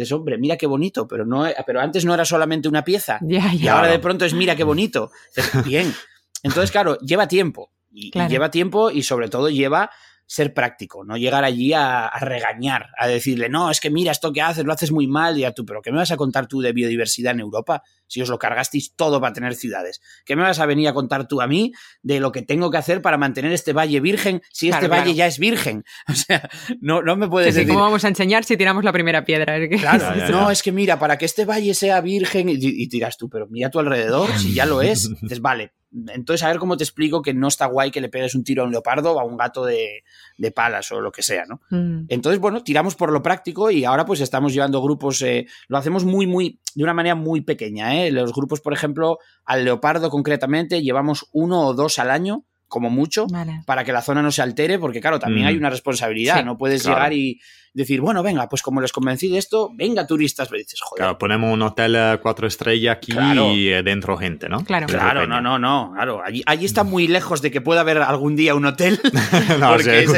Dices, 0.00 0.12
hombre, 0.12 0.38
mira 0.38 0.56
qué 0.56 0.66
bonito, 0.66 1.06
pero, 1.06 1.24
no, 1.24 1.44
pero 1.66 1.80
antes 1.80 2.04
no 2.04 2.14
era 2.14 2.24
solamente 2.24 2.68
una 2.68 2.84
pieza. 2.84 3.18
Ya, 3.22 3.52
Y 3.52 3.58
ya. 3.58 3.76
ahora 3.76 3.88
de 3.88 3.98
pronto 3.98 4.24
es 4.24 4.34
mira 4.34 4.56
qué 4.56 4.64
bonito. 4.64 5.10
Dices, 5.36 5.64
Bien. 5.64 5.94
Entonces, 6.42 6.70
claro, 6.70 6.98
lleva 6.98 7.28
tiempo. 7.28 7.70
Y, 7.92 8.10
lleva 8.28 8.50
tiempo 8.50 8.90
y 8.90 9.02
sobre 9.02 9.28
todo 9.28 9.50
lleva 9.50 9.90
ser 10.32 10.54
práctico, 10.54 11.04
no 11.04 11.16
llegar 11.16 11.42
allí 11.42 11.72
a, 11.72 12.06
a 12.06 12.20
regañar, 12.20 12.90
a 12.96 13.08
decirle, 13.08 13.48
no, 13.48 13.68
es 13.68 13.80
que 13.80 13.90
mira 13.90 14.12
esto 14.12 14.32
que 14.32 14.40
haces, 14.40 14.64
lo 14.64 14.72
haces 14.72 14.92
muy 14.92 15.08
mal, 15.08 15.36
y 15.36 15.42
a 15.44 15.50
tú, 15.50 15.66
pero 15.66 15.82
¿qué 15.82 15.90
me 15.90 15.96
vas 15.98 16.12
a 16.12 16.16
contar 16.16 16.46
tú 16.46 16.60
de 16.60 16.70
biodiversidad 16.72 17.32
en 17.32 17.40
Europa 17.40 17.82
si 18.06 18.22
os 18.22 18.28
lo 18.28 18.38
cargasteis 18.38 18.94
todo 18.94 19.20
para 19.20 19.32
tener 19.32 19.56
ciudades? 19.56 20.00
¿Qué 20.24 20.36
me 20.36 20.42
vas 20.42 20.60
a 20.60 20.66
venir 20.66 20.86
a 20.86 20.92
contar 20.94 21.26
tú 21.26 21.40
a 21.40 21.48
mí 21.48 21.72
de 22.02 22.20
lo 22.20 22.30
que 22.30 22.42
tengo 22.42 22.70
que 22.70 22.76
hacer 22.78 23.02
para 23.02 23.18
mantener 23.18 23.50
este 23.50 23.72
valle 23.72 23.98
virgen 23.98 24.40
si 24.52 24.68
este 24.68 24.86
Claro, 24.86 24.92
valle 24.92 25.02
claro. 25.06 25.16
ya 25.16 25.26
es 25.26 25.40
virgen? 25.40 25.84
O 26.08 26.14
sea, 26.14 26.48
no, 26.80 27.02
no 27.02 27.16
me 27.16 27.28
puedes 27.28 27.52
Sí, 27.52 27.62
decir... 27.62 27.72
¿Cómo 27.74 27.84
vamos 27.84 28.04
a 28.04 28.08
enseñar 28.08 28.44
si 28.44 28.56
tiramos 28.56 28.84
la 28.84 28.92
primera 28.92 29.24
piedra? 29.24 29.56
Es 29.56 29.68
que- 29.68 29.78
Claro, 29.78 30.14
no, 30.30 30.50
es 30.52 30.62
que 30.62 30.70
mira, 30.70 30.96
para 31.00 31.18
que 31.18 31.24
este 31.24 31.44
valle 31.44 31.74
sea 31.74 32.00
virgen, 32.00 32.48
y, 32.48 32.54
y 32.60 32.88
tiras 32.88 33.16
tú, 33.18 33.28
pero 33.28 33.48
mira 33.48 33.66
a 33.66 33.70
tu 33.72 33.80
alrededor, 33.80 34.30
si 34.38 34.54
ya 34.54 34.64
lo 34.64 34.80
es, 34.80 35.10
dices, 35.22 35.40
vale, 35.40 35.72
entonces 36.08 36.42
a 36.44 36.48
ver 36.48 36.58
cómo 36.58 36.76
te 36.76 36.84
explico 36.84 37.22
que 37.22 37.34
no 37.34 37.48
está 37.48 37.66
guay 37.66 37.90
que 37.90 38.00
le 38.00 38.08
pegues 38.08 38.34
un 38.34 38.44
tiro 38.44 38.62
a 38.62 38.66
un 38.66 38.72
leopardo 38.72 39.12
o 39.12 39.20
a 39.20 39.24
un 39.24 39.36
gato 39.36 39.64
de, 39.64 40.04
de 40.38 40.50
palas 40.52 40.90
o 40.92 41.00
lo 41.00 41.10
que 41.10 41.22
sea, 41.22 41.44
¿no? 41.46 41.60
Mm. 41.70 42.06
Entonces, 42.08 42.40
bueno, 42.40 42.62
tiramos 42.62 42.94
por 42.94 43.12
lo 43.12 43.22
práctico 43.22 43.70
y 43.70 43.84
ahora 43.84 44.04
pues 44.04 44.20
estamos 44.20 44.52
llevando 44.52 44.82
grupos, 44.82 45.20
eh, 45.22 45.46
lo 45.68 45.78
hacemos 45.78 46.04
muy, 46.04 46.26
muy, 46.26 46.60
de 46.74 46.84
una 46.84 46.94
manera 46.94 47.14
muy 47.14 47.40
pequeña, 47.40 48.02
¿eh? 48.02 48.10
Los 48.10 48.32
grupos, 48.32 48.60
por 48.60 48.72
ejemplo, 48.72 49.18
al 49.44 49.64
leopardo 49.64 50.10
concretamente, 50.10 50.82
llevamos 50.82 51.26
uno 51.32 51.66
o 51.66 51.74
dos 51.74 51.98
al 51.98 52.10
año, 52.10 52.44
como 52.70 52.88
mucho, 52.88 53.26
Vale. 53.26 53.62
para 53.66 53.84
que 53.84 53.92
la 53.92 54.00
zona 54.00 54.22
no 54.22 54.30
se 54.32 54.40
altere, 54.40 54.78
porque 54.78 55.02
claro, 55.02 55.18
también 55.18 55.44
Mm. 55.44 55.48
hay 55.48 55.56
una 55.58 55.68
responsabilidad, 55.68 56.38
Sí, 56.38 56.44
no 56.44 56.56
puedes 56.56 56.82
claro. 56.82 56.96
llegar 56.96 57.12
y 57.12 57.38
decir, 57.72 58.00
bueno, 58.00 58.22
venga, 58.22 58.48
pues 58.48 58.62
como 58.62 58.80
les 58.80 58.90
convencí 58.92 59.28
de 59.28 59.38
esto, 59.38 59.70
venga 59.74 60.06
turistas, 60.06 60.48
pero 60.48 60.58
dices, 60.58 60.80
joder. 60.80 61.02
Claro, 61.02 61.18
ponemos 61.18 61.52
un 61.52 61.62
hotel 61.62 61.94
eh, 61.96 62.18
cuatro 62.22 62.46
estrellas 62.48 62.96
aquí 62.96 63.12
Claro. 63.12 63.52
y 63.52 63.68
eh, 63.68 63.82
dentro 63.84 64.16
gente, 64.16 64.48
¿no? 64.48 64.64
Claro. 64.64 64.86
Claro, 64.88 65.26
no, 65.26 65.40
no, 65.40 65.58
no, 65.58 65.92
claro. 65.94 66.22
Allí, 66.24 66.42
allí 66.46 66.64
está 66.64 66.82
muy 66.84 67.06
lejos 67.06 67.42
de 67.42 67.50
que 67.50 67.60
pueda 67.60 67.82
haber 67.82 67.98
algún 67.98 68.34
día 68.34 68.54
un 68.54 68.64
hotel. 68.66 68.98
No, 69.60 69.70
porque 69.74 70.04
es 70.04 70.12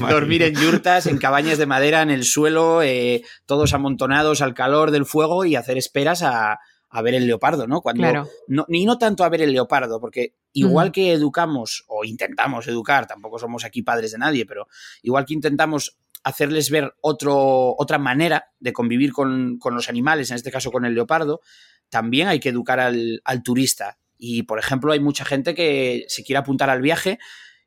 dormir 0.00 0.42
en 0.42 0.54
yurtas, 0.54 1.06
en 1.06 1.18
cabañas 1.18 1.58
de 1.58 1.66
madera, 1.66 2.02
en 2.02 2.10
el 2.10 2.24
suelo, 2.24 2.82
eh, 2.82 3.22
todos 3.46 3.72
amontonados 3.74 4.40
al 4.42 4.54
calor 4.54 4.90
del 4.90 5.06
fuego 5.06 5.44
y 5.44 5.56
hacer 5.56 5.76
esperas 5.78 6.22
a, 6.22 6.58
a 6.94 7.02
ver 7.02 7.14
el 7.14 7.26
leopardo, 7.26 7.66
¿no? 7.66 7.80
Cuando, 7.80 8.02
Claro. 8.02 8.28
no, 8.48 8.66
ni 8.68 8.84
no 8.84 8.98
tanto 8.98 9.24
a 9.24 9.28
ver 9.30 9.40
el 9.42 9.52
leopardo, 9.52 9.98
porque 10.00 10.34
igual 10.52 10.92
que 10.92 11.12
educamos 11.12 11.84
o 11.88 12.04
intentamos 12.04 12.68
educar, 12.68 13.06
tampoco 13.06 13.38
somos 13.38 13.64
aquí 13.64 13.82
padres 13.82 14.12
de 14.12 14.18
nadie, 14.18 14.44
pero 14.44 14.68
igual 15.02 15.24
que 15.24 15.32
intentamos 15.34 15.96
hacerles 16.22 16.70
ver 16.70 16.94
otro, 17.00 17.74
otra 17.78 17.98
manera 17.98 18.52
de 18.60 18.72
convivir 18.72 19.12
con, 19.12 19.58
con 19.58 19.74
los 19.74 19.88
animales, 19.88 20.30
en 20.30 20.36
este 20.36 20.50
caso 20.52 20.70
con 20.70 20.84
el 20.84 20.94
leopardo, 20.94 21.40
también 21.88 22.28
hay 22.28 22.38
que 22.40 22.50
educar 22.50 22.78
al, 22.78 23.20
al 23.24 23.42
turista. 23.42 23.98
Y, 24.18 24.44
por 24.44 24.58
ejemplo, 24.58 24.92
hay 24.92 25.00
mucha 25.00 25.24
gente 25.24 25.54
que 25.54 26.04
se 26.08 26.22
quiere 26.22 26.38
apuntar 26.38 26.70
al 26.70 26.80
viaje 26.82 27.18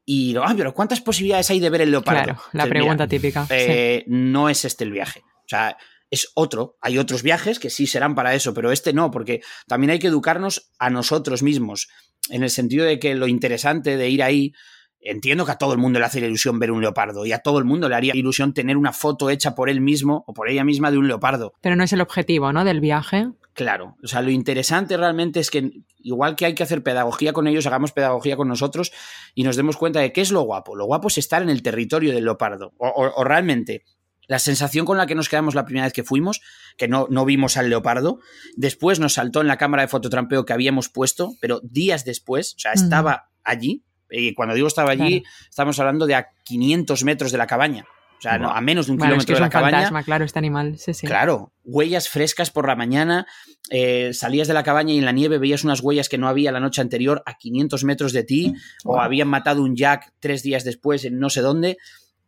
y, 0.06 0.36
ah, 0.38 0.54
pero 0.56 0.74
¿cuántas 0.74 1.02
posibilidades 1.02 1.50
hay 1.50 1.60
de 1.60 1.70
ver 1.72 1.82
el 1.82 1.92
leopardo? 1.92 2.24
Claro, 2.24 2.42
la 2.54 2.68
pregunta 2.68 2.94
"Mira, 3.06 3.08
típica. 3.08 3.46
sí. 3.48 3.54
eh, 3.58 4.04
no 4.08 4.50
es 4.50 4.64
este 4.64 4.84
el 4.84 4.92
viaje. 4.92 5.22
O 5.26 5.48
sea, 5.48 5.76
es 6.16 6.32
otro. 6.34 6.76
Hay 6.82 6.98
otros 6.98 7.22
viajes 7.22 7.60
que 7.60 7.70
sí 7.70 7.86
serán 7.88 8.16
para 8.16 8.34
eso, 8.34 8.54
pero 8.54 8.72
este 8.72 8.92
no, 8.94 9.12
porque 9.12 9.42
también 9.68 9.92
hay 9.92 10.00
que 10.00 10.08
educarnos 10.08 10.72
a 10.80 10.90
nosotros 10.90 11.44
mismos, 11.44 11.88
en 12.30 12.42
el 12.44 12.50
sentido 12.50 12.86
de 12.86 12.98
que 13.00 13.14
lo 13.16 13.28
interesante 13.28 13.96
de 13.98 14.10
ir 14.10 14.24
ahí, 14.24 14.54
entiendo 15.00 15.46
que 15.46 15.52
a 15.52 15.58
todo 15.60 15.72
el 15.74 15.78
mundo 15.78 16.00
le 16.00 16.06
hace 16.06 16.20
ilusión 16.20 16.58
ver 16.58 16.72
un 16.72 16.82
leopardo 16.82 17.28
y 17.28 17.32
a 17.32 17.38
todo 17.40 17.60
el 17.60 17.66
mundo 17.66 17.88
le 17.88 17.94
haría 17.96 18.16
ilusión 18.16 18.56
tener 18.56 18.76
una 18.76 18.92
foto 18.92 19.30
hecha 19.30 19.54
por 19.54 19.70
él 19.70 19.80
mismo 19.80 20.24
o 20.26 20.34
por 20.34 20.50
ella 20.50 20.64
misma 20.64 20.90
de 20.90 20.98
un 20.98 21.08
leopardo. 21.08 21.54
Pero 21.62 21.76
no 21.76 21.84
es 21.84 21.94
el 21.94 22.02
objetivo, 22.02 22.52
¿no? 22.52 22.66
Del 22.66 22.80
viaje. 22.82 23.28
Claro, 23.54 23.96
o 24.04 24.08
sea, 24.08 24.22
lo 24.24 24.32
interesante 24.32 24.98
realmente 24.98 25.40
es 25.40 25.52
que 25.52 25.70
igual 26.00 26.36
que 26.36 26.46
hay 26.48 26.56
que 26.56 26.64
hacer 26.64 26.82
pedagogía 26.84 27.34
con 27.34 27.48
ellos, 27.48 27.66
hagamos 27.68 27.92
pedagogía 27.94 28.36
con 28.36 28.48
nosotros 28.48 28.92
y 29.36 29.44
nos 29.44 29.56
demos 29.56 29.78
cuenta 29.78 30.00
de 30.00 30.12
qué 30.12 30.22
es 30.22 30.32
lo 30.32 30.42
guapo. 30.42 30.76
Lo 30.76 30.86
guapo 30.86 31.08
es 31.08 31.18
estar 31.20 31.42
en 31.44 31.50
el 31.50 31.62
territorio 31.62 32.12
del 32.12 32.26
leopardo. 32.26 32.74
O, 32.78 32.88
o- 32.88 33.14
o 33.16 33.24
realmente, 33.24 33.84
la 34.28 34.40
sensación 34.40 34.86
con 34.86 34.98
la 34.98 35.08
que 35.08 35.16
nos 35.16 35.30
quedamos 35.30 35.56
la 35.56 35.66
primera 35.66 35.86
vez 35.86 35.94
que 35.94 36.04
fuimos, 36.04 36.42
que 36.78 36.88
no, 36.88 37.08
no 37.10 37.26
vimos 37.26 37.58
al 37.58 37.70
leopardo, 37.70 38.20
después 38.56 39.00
nos 39.00 39.14
saltó 39.14 39.42
en 39.42 39.48
la 39.48 39.58
cámara 39.58 39.84
de 39.84 39.88
fototrampeo 39.88 40.46
que 40.46 40.54
habíamos 40.54 40.90
puesto, 40.90 41.34
pero 41.42 41.62
días 41.64 42.06
después, 42.06 42.56
o 42.56 42.60
sea, 42.60 42.74
estaba 42.74 43.30
allí, 43.44 43.84
y 44.10 44.34
cuando 44.34 44.56
digo 44.56 44.68
estaba 44.68 44.92
allí, 44.92 45.24
estamos 45.50 45.80
hablando 45.80 46.06
de 46.06 46.16
a 46.16 46.30
500 46.44 47.04
metros 47.04 47.32
de 47.32 47.38
la 47.38 47.48
cabaña. 47.48 47.86
O 48.18 48.22
sea, 48.22 48.38
no, 48.38 48.50
a 48.50 48.62
menos 48.62 48.86
de 48.86 48.94
un 48.94 48.98
Bueno, 48.98 49.16
es 49.16 49.26
kilómetro 49.26 49.28
que 49.28 49.34
es 49.34 49.38
de 49.38 49.42
la 49.42 49.48
un 49.48 49.52
cabaña. 49.52 49.78
fantasma, 49.78 50.04
claro, 50.04 50.26
este 50.26 50.40
animal. 50.40 50.78
Sí, 50.80 50.94
sí. 50.94 51.06
Claro, 51.06 51.54
huellas 51.64 52.08
frescas 52.08 52.50
por 52.50 52.66
la 52.66 52.76
mañana, 52.76 53.28
eh, 53.70 54.14
salías 54.14 54.48
de 54.48 54.54
la 54.54 54.64
cabaña 54.64 54.94
y 54.94 54.98
en 54.98 55.06
la 55.06 55.12
nieve 55.12 55.38
veías 55.38 55.64
unas 55.64 55.82
huellas 55.82 56.08
que 56.08 56.18
no 56.18 56.28
había 56.28 56.52
la 56.52 56.62
noche 56.62 56.82
anterior 56.82 57.22
a 57.26 57.36
500 57.38 57.84
metros 57.84 58.14
de 58.14 58.24
ti, 58.24 58.54
o 58.86 59.02
habían 59.02 59.28
matado 59.28 59.62
un 59.62 59.76
jack 59.76 60.14
tres 60.20 60.44
días 60.44 60.64
después 60.64 61.04
en 61.04 61.20
no 61.20 61.30
sé 61.30 61.42
dónde, 61.42 61.78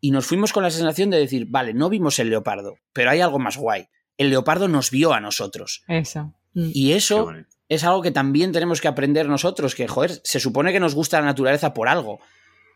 y 0.02 0.12
nos 0.12 0.26
fuimos 0.26 0.54
con 0.54 0.64
la 0.64 0.70
sensación 0.72 1.10
de 1.10 1.18
decir, 1.18 1.48
vale, 1.50 1.74
no 1.74 1.90
vimos 1.90 2.20
el 2.20 2.30
leopardo, 2.30 2.76
pero 2.94 3.10
hay 3.10 3.22
algo 3.22 3.40
más 3.40 3.58
guay. 3.58 3.88
El 4.18 4.30
leopardo 4.30 4.68
nos 4.68 4.92
vio 4.92 5.14
a 5.14 5.20
nosotros. 5.20 5.84
Eso. 5.88 6.34
Mm. 6.54 6.70
Y 6.74 6.92
eso 6.94 7.32
es 7.70 7.84
algo 7.84 8.02
que 8.02 8.12
también 8.12 8.52
tenemos 8.52 8.82
que 8.82 8.88
aprender 8.88 9.28
nosotros, 9.28 9.76
que, 9.76 9.88
joder, 9.88 10.20
se 10.24 10.40
supone 10.40 10.72
que 10.72 10.80
nos 10.80 10.96
gusta 10.96 11.20
la 11.20 11.26
naturaleza 11.26 11.74
por 11.74 11.88
algo. 11.88 12.20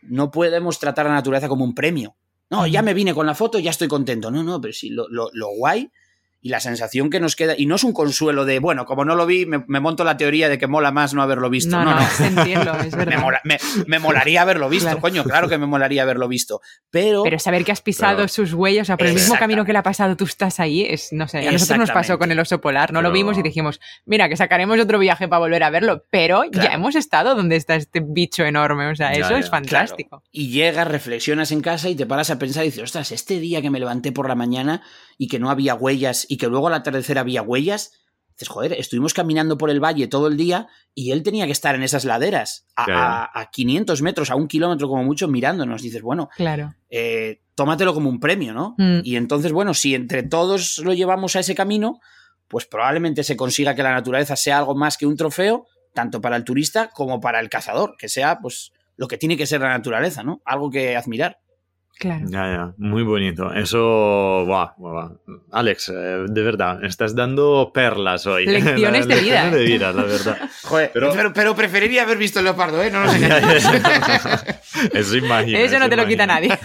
No 0.01 0.31
podemos 0.31 0.79
tratar 0.79 1.05
a 1.05 1.09
la 1.09 1.15
naturaleza 1.15 1.47
como 1.47 1.63
un 1.65 1.73
premio. 1.75 2.15
No, 2.49 2.67
ya 2.67 2.81
me 2.81 2.93
vine 2.93 3.13
con 3.13 3.25
la 3.25 3.33
foto, 3.35 3.59
ya 3.59 3.71
estoy 3.71 3.87
contento. 3.87 4.29
No, 4.29 4.43
no, 4.43 4.59
pero 4.59 4.73
sí, 4.73 4.89
lo, 4.89 5.07
lo- 5.09 5.29
lo 5.33 5.47
guay 5.55 5.89
y 6.41 6.49
la 6.49 6.59
sensación 6.59 7.09
que 7.09 7.19
nos 7.19 7.35
queda, 7.35 7.53
y 7.57 7.65
no 7.67 7.75
es 7.75 7.83
un 7.83 7.93
consuelo 7.93 8.45
de, 8.45 8.59
bueno, 8.59 8.85
como 8.85 9.05
no 9.05 9.15
lo 9.15 9.25
vi, 9.25 9.45
me, 9.45 9.63
me 9.67 9.79
monto 9.79 10.03
la 10.03 10.17
teoría 10.17 10.49
de 10.49 10.57
que 10.57 10.67
mola 10.67 10.91
más 10.91 11.13
no 11.13 11.21
haberlo 11.21 11.49
visto. 11.49 11.69
No, 11.77 11.85
No, 11.85 11.91
no, 11.93 11.99
no. 12.01 12.03
es 12.81 12.91
Me, 12.95 13.05
verdad. 13.05 13.19
mola- 13.21 13.41
me- 13.43 13.59
me 13.87 13.99
molaría 13.99 14.41
haberlo 14.41 14.67
visto, 14.69 14.85
Claro. 14.87 15.01
coño, 15.01 15.23
claro 15.23 15.47
que 15.49 15.57
me 15.57 15.65
molaría 15.67 16.01
haberlo 16.03 16.27
visto. 16.27 16.61
Pero, 16.89 17.23
Pero 17.23 17.37
saber 17.39 17.63
que 17.63 17.71
has 17.71 17.81
pisado 17.81 18.17
Pero- 18.17 18.27
sus 18.27 18.53
huellas, 18.53 18.83
o 18.83 18.85
sea, 18.87 18.97
por 18.97 19.07
el 19.07 19.13
mismo 19.13 19.35
camino 19.37 19.63
que 19.65 19.71
le 19.73 19.79
ha 19.79 19.83
pasado, 19.83 20.15
tú 20.17 20.25
estás 20.25 20.59
ahí, 20.59 20.83
es, 20.83 21.09
no 21.13 21.27
sé, 21.27 21.47
a 21.47 21.51
nosotros 21.51 21.77
nos 21.79 21.91
pasó 21.91 22.17
con 22.17 22.31
el 22.31 22.39
oso 22.39 22.59
polar, 22.59 22.91
no 22.91 23.01
lo 23.01 23.11
vimos 23.11 23.37
y 23.37 23.41
dijimos, 23.43 23.79
mira, 24.05 24.27
que 24.29 24.35
sacaremos 24.37 24.79
otro 24.79 24.97
viaje 24.99 25.27
para 25.27 25.39
volver 25.39 25.63
a 25.63 25.69
verlo, 25.69 26.05
pero 26.09 26.43
ya 26.51 26.73
hemos 26.73 26.95
estado 26.95 27.35
donde 27.35 27.55
está 27.55 27.75
este 27.75 28.01
bicho 28.03 28.43
enorme, 28.43 28.87
o 28.89 28.95
sea, 28.95 29.13
Ya, 29.13 29.19
eso 29.19 29.29
ya, 29.31 29.39
es 29.39 29.49
fantástico. 29.49 30.23
Y 30.31 30.49
llegas, 30.49 30.87
reflexionas 30.87 31.51
en 31.51 31.61
casa 31.61 31.89
y 31.89 31.95
te 31.95 32.05
paras 32.05 32.29
a 32.31 32.39
pensar 32.39 32.63
y 32.63 32.67
dices, 32.67 32.83
ostras, 32.83 33.11
este 33.11 33.39
día 33.39 33.61
que 33.61 33.69
me 33.69 33.79
levanté 33.79 34.11
por 34.11 34.27
la 34.27 34.35
mañana 34.35 34.81
y 35.21 35.27
que 35.27 35.37
no 35.37 35.51
había 35.51 35.75
huellas 35.75 36.25
y 36.27 36.37
que 36.37 36.47
luego 36.47 36.65
al 36.67 36.73
atardecer 36.73 37.19
había 37.19 37.43
huellas, 37.43 37.91
dices, 38.31 38.47
joder, 38.49 38.73
estuvimos 38.73 39.13
caminando 39.13 39.55
por 39.55 39.69
el 39.69 39.79
valle 39.79 40.07
todo 40.07 40.25
el 40.25 40.35
día 40.35 40.67
y 40.95 41.11
él 41.11 41.21
tenía 41.21 41.45
que 41.45 41.51
estar 41.51 41.75
en 41.75 41.83
esas 41.83 42.05
laderas, 42.05 42.65
a, 42.75 42.85
Claro. 42.85 42.99
a- 42.99 43.29
a 43.39 43.51
500 43.51 44.01
metros, 44.01 44.31
a 44.31 44.35
un 44.35 44.47
kilómetro 44.47 44.87
como 44.89 45.03
mucho, 45.03 45.27
mirándonos. 45.27 45.83
Dices, 45.83 46.01
bueno, 46.01 46.29
Claro. 46.35 46.73
eh, 46.89 47.41
tómatelo 47.53 47.93
como 47.93 48.09
un 48.09 48.19
premio, 48.19 48.51
¿no? 48.51 48.73
Mm. 48.79 49.01
Y 49.03 49.15
entonces, 49.15 49.51
bueno, 49.51 49.75
si 49.75 49.93
entre 49.93 50.23
todos 50.23 50.79
lo 50.79 50.91
llevamos 50.95 51.35
a 51.35 51.41
ese 51.41 51.53
camino, 51.53 51.99
pues 52.47 52.65
probablemente 52.65 53.23
se 53.23 53.37
consiga 53.37 53.75
que 53.75 53.83
la 53.83 53.91
naturaleza 53.91 54.35
sea 54.35 54.57
algo 54.57 54.73
más 54.73 54.97
que 54.97 55.05
un 55.05 55.17
trofeo, 55.17 55.67
tanto 55.93 56.19
para 56.19 56.35
el 56.35 56.43
turista 56.43 56.89
como 56.89 57.19
para 57.21 57.39
el 57.39 57.47
cazador, 57.49 57.95
que 57.95 58.09
sea 58.09 58.39
pues 58.39 58.71
lo 58.97 59.07
que 59.07 59.17
tiene 59.19 59.37
que 59.37 59.45
ser 59.45 59.61
la 59.61 59.69
naturaleza, 59.69 60.23
¿no? 60.23 60.41
Algo 60.45 60.71
que 60.71 60.95
admirar. 60.97 61.37
Claro. 61.99 62.25
Ya, 62.29 62.45
ya, 62.47 62.73
muy 62.77 63.03
bonito. 63.03 63.53
Eso, 63.53 64.43
guau, 64.45 64.71
guau, 64.77 64.91
guau. 64.93 65.19
Alex, 65.51 65.89
eh, 65.89 66.25
de 66.27 66.41
verdad, 66.41 66.83
estás 66.83 67.13
dando 67.15 67.71
perlas 67.73 68.25
hoy. 68.25 68.45
Lecciones 68.47 69.07
de 69.07 69.15
vida, 69.21 69.43
Lecciones 69.43 69.51
de 69.53 69.61
¿eh? 69.61 69.65
vida, 69.67 69.91
la 69.93 70.03
verdad. 70.03 70.37
Joder, 70.63 70.91
pero, 70.93 71.11
Pero- 71.13 71.33
pero, 71.33 71.55
preferiría 71.55 72.01
haber 72.03 72.17
visto 72.17 72.39
el 72.39 72.45
leopardo, 72.45 72.81
¿eh? 72.81 72.89
No 72.89 73.03
engañemos. 73.03 73.63
ya. 73.63 74.43
Eso 74.93 75.15
imagino. 75.17 75.59
Eso 75.59 75.77
no 75.77 75.89
te 75.89 75.95
lo 75.95 76.07
quita 76.07 76.25
nadie. 76.25 76.57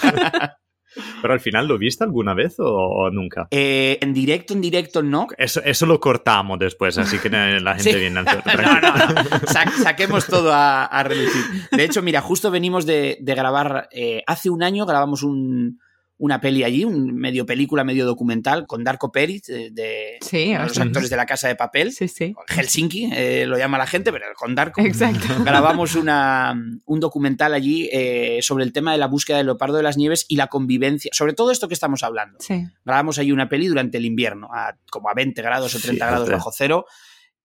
Pero 1.22 1.34
al 1.34 1.40
final, 1.40 1.66
¿lo 1.68 1.78
viste 1.78 2.05
alguna 2.05 2.34
vez 2.34 2.59
o, 2.59 2.64
o 2.66 3.11
nunca? 3.11 3.49
Eh, 3.51 3.99
en 4.01 4.12
directo, 4.14 4.53
en 4.55 4.61
directo, 4.61 5.03
no. 5.03 5.26
Eso, 5.36 5.61
eso 5.64 5.86
lo 5.86 6.01
cortamos 6.01 6.59
después, 6.59 6.97
así 6.99 7.18
que 7.18 7.28
la 7.30 7.74
gente 7.74 7.92
Sí. 7.92 7.99
viene. 7.99 8.20
No, 8.26 8.80
no, 8.80 8.97
no. 8.97 9.38
Sa- 9.47 9.70
saquemos 9.82 10.26
todo 10.26 10.53
a, 10.53 10.84
a 10.84 11.03
relucir. 11.03 11.42
De 11.72 11.84
hecho, 11.84 12.03
mira, 12.03 12.20
justo 12.20 12.51
venimos 12.51 12.86
de, 12.86 13.18
de 13.20 13.34
grabar, 13.34 13.88
eh, 13.92 14.22
hace 14.26 14.51
un 14.51 14.62
año 14.62 14.86
grabamos 14.86 15.22
un, 15.22 15.78
una 16.19 16.41
peli 16.41 16.64
allí, 16.64 16.85
un 16.85 17.14
medio 17.14 17.45
película, 17.45 17.85
medio 17.85 18.07
documental, 18.07 18.67
con 18.67 18.85
Darko 18.85 19.12
Peric, 19.12 19.45
de, 19.45 19.71
de 19.71 20.19
Sí, 20.23 20.55
los 20.55 20.79
actores 20.79 21.11
de 21.11 21.17
La 21.17 21.27
Casa 21.27 21.49
de 21.49 21.57
Papel. 21.57 21.93
Sí, 21.93 22.09
sí. 22.09 22.35
Helsinki, 22.49 23.11
eh, 23.12 23.45
lo 23.47 23.59
llama 23.59 23.77
la 23.77 23.87
gente, 23.87 24.12
pero 24.12 24.25
con 24.35 24.55
Darko. 24.55 24.81
Exacto. 24.81 25.27
Grabamos 25.45 25.95
una, 25.95 26.55
un 26.85 27.01
documental 27.01 27.53
allí 27.53 27.89
eh, 27.93 28.39
sobre 28.41 28.64
el 28.64 28.73
tema 28.73 28.93
de 28.93 28.99
la 28.99 29.09
búsqueda 29.09 29.37
del 29.37 29.47
leopardo 29.47 29.77
de 29.77 29.83
las 29.83 29.99
nieves 29.99 30.25
y 30.29 30.37
la 30.37 30.47
convivencia, 30.47 31.11
sobre 31.12 31.35
todo 31.35 31.51
esto 31.51 31.69
que 31.69 31.75
estamos 31.75 32.03
hablando. 32.03 32.39
Sí. 32.41 32.64
Grabamos 32.85 33.19
allí 33.19 33.33
una 33.33 33.49
peli 33.49 33.67
durante 33.67 33.99
el 33.99 34.07
invierno, 34.07 34.49
a, 34.53 34.77
como 34.90 35.11
a 35.11 35.15
20 35.15 35.43
grados 35.43 35.74
o 35.74 35.78
30 35.78 36.05
Sí, 36.05 36.11
grados 36.11 36.31
bajo 36.31 36.51
cero. 36.53 36.86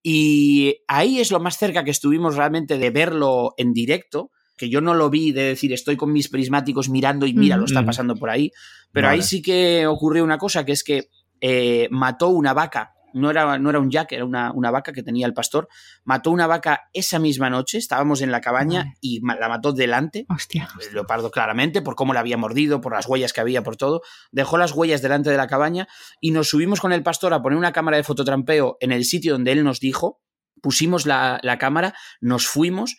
Y 0.03 0.77
ahí 0.87 1.19
es 1.19 1.31
lo 1.31 1.39
más 1.39 1.57
cerca 1.57 1.83
que 1.83 1.91
estuvimos 1.91 2.35
realmente 2.35 2.77
de 2.77 2.89
verlo 2.89 3.53
en 3.57 3.73
directo, 3.73 4.31
que 4.61 4.69
yo 4.69 4.79
no 4.79 4.93
lo 4.93 5.09
vi 5.09 5.31
de 5.31 5.41
decir 5.41 5.73
estoy 5.73 5.97
con 5.97 6.13
mis 6.13 6.29
prismáticos 6.29 6.87
mirando 6.87 7.25
y 7.25 7.33
mira, 7.33 7.57
lo 7.57 7.65
está 7.65 7.83
pasando 7.83 8.15
por 8.15 8.29
ahí. 8.29 8.51
Pero 8.91 9.09
ahí 9.09 9.23
sí 9.23 9.41
que 9.41 9.87
ocurrió 9.87 10.23
una 10.23 10.37
cosa, 10.37 10.63
que 10.63 10.71
es 10.71 10.83
que 10.83 11.09
eh, 11.41 11.87
mató 11.89 12.27
una 12.29 12.53
vaca. 12.53 12.93
No 13.15 13.31
era, 13.31 13.57
no 13.57 13.71
era 13.71 13.79
un 13.79 13.89
jack, 13.89 14.11
era 14.11 14.23
una, 14.23 14.51
una 14.51 14.69
vaca 14.69 14.93
que 14.93 15.01
tenía 15.01 15.25
el 15.25 15.33
pastor. 15.33 15.67
Mató 16.03 16.29
una 16.29 16.45
vaca 16.45 16.89
esa 16.93 17.17
misma 17.17 17.49
noche. 17.49 17.79
Estábamos 17.79 18.21
en 18.21 18.29
la 18.29 18.39
cabaña 18.39 18.83
Vale. 18.83 18.97
y 19.01 19.19
la 19.21 19.49
mató 19.49 19.73
delante. 19.73 20.27
Hostia. 20.29 20.69
El 20.87 20.93
leopardo 20.93 21.31
claramente, 21.31 21.81
por 21.81 21.95
cómo 21.95 22.13
la 22.13 22.19
había 22.19 22.37
mordido, 22.37 22.81
por 22.81 22.93
las 22.93 23.07
huellas 23.07 23.33
que 23.33 23.41
había, 23.41 23.63
por 23.63 23.77
todo. 23.77 24.03
Dejó 24.31 24.59
las 24.59 24.73
huellas 24.73 25.01
delante 25.01 25.31
de 25.31 25.37
la 25.37 25.47
cabaña 25.47 25.87
y 26.19 26.29
nos 26.29 26.49
subimos 26.49 26.79
con 26.79 26.93
el 26.93 27.01
pastor 27.01 27.33
a 27.33 27.41
poner 27.41 27.57
una 27.57 27.71
cámara 27.71 27.97
de 27.97 28.03
fototrampeo 28.03 28.77
en 28.79 28.91
el 28.91 29.05
sitio 29.05 29.33
donde 29.33 29.53
él 29.53 29.63
nos 29.63 29.79
dijo. 29.79 30.21
Pusimos 30.61 31.07
la, 31.07 31.39
la 31.41 31.57
cámara, 31.57 31.95
nos 32.19 32.45
fuimos 32.45 32.95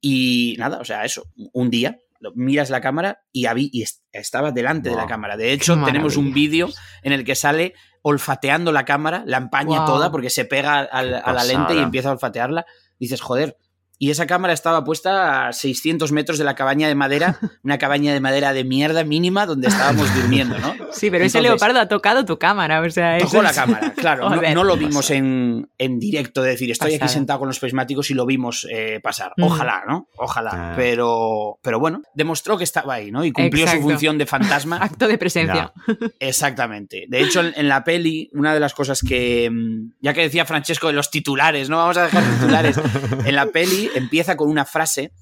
y 0.00 0.54
nada, 0.58 0.78
o 0.80 0.84
sea, 0.84 1.04
eso, 1.04 1.24
un 1.52 1.70
día 1.70 1.98
miras 2.34 2.68
la 2.70 2.80
cámara 2.80 3.20
y, 3.32 3.44
habí- 3.46 3.70
y 3.72 3.82
est- 3.82 4.02
estaba 4.12 4.50
delante 4.50 4.90
de 4.90 4.96
la 4.96 5.06
cámara. 5.06 5.36
De 5.36 5.52
hecho, 5.52 5.74
tenemos 5.84 6.16
un 6.16 6.32
vídeo 6.32 6.68
en 7.02 7.12
el 7.12 7.24
que 7.24 7.34
sale 7.36 7.74
olfateando 8.02 8.72
la 8.72 8.84
cámara, 8.84 9.22
la 9.26 9.36
empaña 9.36 9.78
Wow. 9.78 9.86
toda 9.86 10.10
porque 10.10 10.30
se 10.30 10.44
pega 10.44 10.80
al- 10.80 11.14
a 11.14 11.32
la 11.32 11.44
lente 11.44 11.74
y 11.74 11.78
empieza 11.78 12.08
a 12.08 12.12
olfatearla. 12.12 12.66
Dices, 12.98 13.20
joder. 13.20 13.56
Y 14.00 14.10
esa 14.10 14.26
cámara 14.26 14.52
estaba 14.52 14.84
puesta 14.84 15.48
a 15.48 15.52
600 15.52 16.12
metros 16.12 16.38
de 16.38 16.44
la 16.44 16.54
cabaña 16.54 16.86
de 16.86 16.94
madera, 16.94 17.38
una 17.64 17.78
cabaña 17.78 18.12
de 18.12 18.20
madera 18.20 18.52
de 18.52 18.62
mierda 18.62 19.02
mínima 19.02 19.44
donde 19.44 19.68
estábamos 19.68 20.14
durmiendo, 20.14 20.56
¿no? 20.58 20.74
Sí, 20.92 21.10
pero 21.10 21.24
ese 21.24 21.42
leopardo 21.42 21.80
ha 21.80 21.88
tocado 21.88 22.24
tu 22.24 22.38
cámara, 22.38 22.80
o 22.80 22.90
sea, 22.90 23.16
eso 23.16 23.26
Tocó 23.26 23.42
la 23.42 23.52
cámara, 23.52 23.92
claro. 23.96 24.30
No, 24.30 24.64
lo 24.64 24.76
vimos 24.76 25.10
en, 25.10 25.68
en 25.78 25.98
directo, 25.98 26.42
de 26.42 26.50
decir, 26.50 26.70
estoy 26.70 26.94
aquí 26.94 27.08
sentado 27.08 27.40
con 27.40 27.48
los 27.48 27.58
prismáticos 27.58 28.10
y 28.10 28.14
lo 28.14 28.24
vimos 28.24 28.66
eh, 28.70 29.00
pasar. 29.02 29.32
Ojalá, 29.40 29.82
¿no? 29.86 30.08
Ojalá. 30.16 30.50
Ah. 30.52 30.72
Pero, 30.76 31.58
pero 31.62 31.80
bueno, 31.80 32.02
demostró 32.14 32.56
que 32.56 32.64
estaba 32.64 32.94
ahí, 32.94 33.10
¿no? 33.10 33.24
Y 33.24 33.32
cumplió 33.32 33.64
Exacto. 33.64 33.82
su 33.82 33.90
función 33.90 34.18
de 34.18 34.26
fantasma. 34.26 34.76
Acto 34.80 35.08
de 35.08 35.18
presencia. 35.18 35.72
Exactamente. 36.20 37.06
De 37.08 37.20
hecho, 37.20 37.40
en, 37.40 37.52
en 37.56 37.68
la 37.68 37.82
peli, 37.82 38.30
una 38.32 38.54
de 38.54 38.60
las 38.60 38.74
cosas 38.74 39.02
que, 39.02 39.50
mm, 39.50 39.94
ya 40.00 40.14
que 40.14 40.22
decía 40.22 40.44
Francesco 40.44 40.86
de 40.86 40.92
los 40.92 41.10
titulares, 41.10 41.68
no 41.68 41.78
vamos 41.78 41.96
a 41.96 42.04
dejar 42.04 42.22
titulares, 42.22 42.80
en 43.24 43.34
la 43.34 43.46
peli 43.46 43.87
empieza 43.94 44.36
con 44.36 44.48
una 44.48 44.64
frase, 44.64 45.12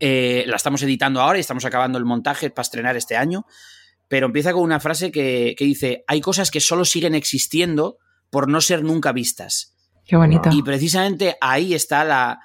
eh, 0.00 0.44
la 0.46 0.56
estamos 0.56 0.82
editando 0.82 1.20
ahora 1.20 1.38
y 1.38 1.40
estamos 1.40 1.64
acabando 1.64 1.98
el 1.98 2.04
montaje 2.04 2.50
para 2.50 2.62
estrenar 2.62 2.96
este 2.96 3.16
año, 3.16 3.46
pero 4.08 4.26
empieza 4.26 4.52
con 4.52 4.62
una 4.62 4.80
frase 4.80 5.10
que, 5.10 5.54
que 5.58 5.64
dice, 5.64 6.04
hay 6.06 6.20
cosas 6.20 6.50
que 6.50 6.60
solo 6.60 6.84
siguen 6.84 7.14
existiendo 7.14 7.98
por 8.30 8.48
no 8.48 8.60
ser 8.60 8.82
nunca 8.84 9.12
vistas. 9.12 9.74
Qué 10.04 10.16
bonito. 10.16 10.50
Y 10.52 10.62
precisamente 10.62 11.36
ahí 11.40 11.74
está 11.74 12.04
la, 12.04 12.38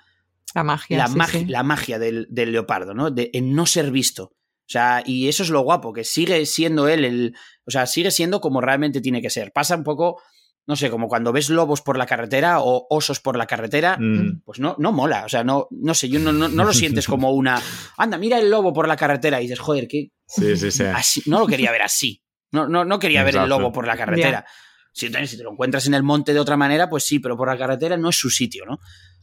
La 0.56 0.64
magia. 0.64 0.98
la, 0.98 1.08
sí, 1.08 1.14
magi- 1.16 1.40
sí. 1.40 1.46
la 1.46 1.64
magia 1.64 2.00
del, 2.00 2.28
del 2.30 2.52
leopardo, 2.52 2.94
¿no? 2.94 3.12
De, 3.12 3.30
en 3.34 3.54
no 3.54 3.66
ser 3.66 3.92
visto. 3.92 4.24
O 4.34 4.72
sea, 4.72 5.04
y 5.06 5.28
eso 5.28 5.44
es 5.44 5.50
lo 5.50 5.62
guapo, 5.62 5.92
que 5.94 6.04
sigue 6.06 6.46
siendo 6.46 6.88
él 6.88 7.04
el. 7.04 7.36
O 7.68 7.72
sea, 7.72 7.86
sigue 7.86 8.10
siendo 8.10 8.40
como 8.40 8.62
realmente 8.62 9.02
tiene 9.02 9.22
que 9.22 9.30
ser. 9.30 9.52
Pasa 9.52 9.76
un 9.76 9.84
poco, 9.84 10.22
no 10.68 10.76
sé, 10.76 10.90
como 10.90 11.08
cuando 11.08 11.32
ves 11.34 11.50
lobos 11.50 11.82
por 11.82 11.98
la 11.98 12.06
carretera 12.06 12.60
o 12.62 12.88
osos 12.90 13.20
por 13.20 13.36
la 13.38 13.48
carretera. 13.48 13.98
Mm. 14.00 14.42
Pues 14.46 14.60
no, 14.60 14.76
no 14.80 14.92
mola. 14.92 15.26
O 15.26 15.30
sea, 15.30 15.44
no, 15.44 15.68
no 15.72 15.94
sé, 15.94 16.08
yo 16.10 16.20
no, 16.20 16.32
no, 16.32 16.48
no 16.48 16.64
lo 16.64 16.72
sientes 16.74 17.08
como 17.08 17.32
una. 17.34 17.62
Anda, 17.98 18.18
mira 18.18 18.40
el 18.40 18.50
lobo 18.50 18.72
por 18.74 18.88
la 18.88 18.96
carretera. 18.96 19.40
Y 19.40 19.44
dices, 19.46 19.60
joder, 19.60 19.88
que 19.88 20.10
Sí, 20.28 20.56
sí, 20.56 20.72
sí. 20.72 20.84
así. 20.84 21.22
No 21.26 21.40
lo 21.40 21.48
quería 21.48 21.72
ver 21.72 21.82
así. 21.82 22.24
No, 22.52 22.68
no, 22.68 22.86
no 22.86 23.00
quería 23.00 23.24
ver 23.24 23.36
el 23.36 23.50
lobo 23.50 23.72
por 23.72 23.88
la 23.88 23.98
carretera. 23.98 24.46
Si, 24.94 25.10
te- 25.10 25.26
si 25.26 25.38
te 25.38 25.44
lo 25.44 25.52
encuentras 25.52 25.88
en 25.88 25.94
el 25.94 26.04
monte 26.04 26.34
de 26.34 26.40
otra 26.40 26.58
manera, 26.58 26.90
pues 26.90 27.06
sí, 27.06 27.20
pero 27.20 27.38
por 27.38 27.48
la 27.48 27.58
carretera 27.58 27.96
no 27.98 28.10
es 28.10 28.18
su 28.18 28.30
sitio, 28.30 28.66
¿no? 28.66 28.80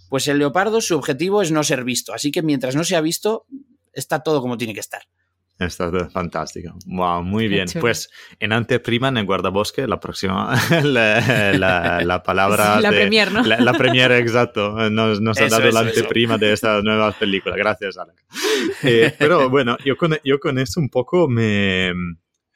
Pues 0.08 0.26
el 0.28 0.38
leopardo, 0.38 0.80
su 0.80 0.96
objetivo 0.96 1.42
es 1.42 1.52
no 1.52 1.62
ser 1.62 1.84
visto. 1.84 2.14
Así 2.14 2.30
que 2.30 2.40
mientras 2.42 2.74
no 2.74 2.84
sea 2.84 3.02
visto, 3.02 3.44
está 3.92 4.20
todo 4.22 4.40
como 4.40 4.56
tiene 4.56 4.72
que 4.72 4.80
estar. 4.80 5.02
Está 5.58 5.90
fantástico. 6.10 6.72
Wow, 6.86 7.22
muy 7.24 7.48
bien. 7.48 7.66
Pues 7.80 8.08
en 8.38 8.52
anteprima, 8.52 9.08
en 9.08 9.16
el 9.16 9.26
guardabosque, 9.26 9.88
la 9.88 9.98
próxima, 9.98 10.54
la, 10.84 11.52
la- 11.52 12.00
la 12.04 12.22
palabra. 12.22 12.76
Sí, 12.76 12.82
la 12.82 12.90
de- 12.92 12.96
premier, 12.96 13.32
¿no? 13.32 13.42
La, 13.42 13.58
la 13.60 13.72
premier, 13.72 14.12
exacto. 14.12 14.88
Nos, 14.90 15.20
nos 15.20 15.36
ha 15.40 15.46
Eso, 15.46 15.56
dado 15.58 15.64
la 15.72 15.80
eso, 15.80 15.88
eso. 15.90 15.98
anteprima 16.00 16.38
de 16.38 16.52
esta 16.52 16.80
nueva 16.82 17.10
película. 17.10 17.56
Gracias, 17.56 17.98
Alex. 17.98 18.22
Eh, 18.84 19.12
pero 19.18 19.50
bueno, 19.50 19.76
yo 19.84 19.96
con, 19.96 20.16
yo 20.24 20.38
con 20.38 20.58
eso 20.58 20.78
un 20.78 20.90
poco 20.90 21.26
me, 21.28 21.92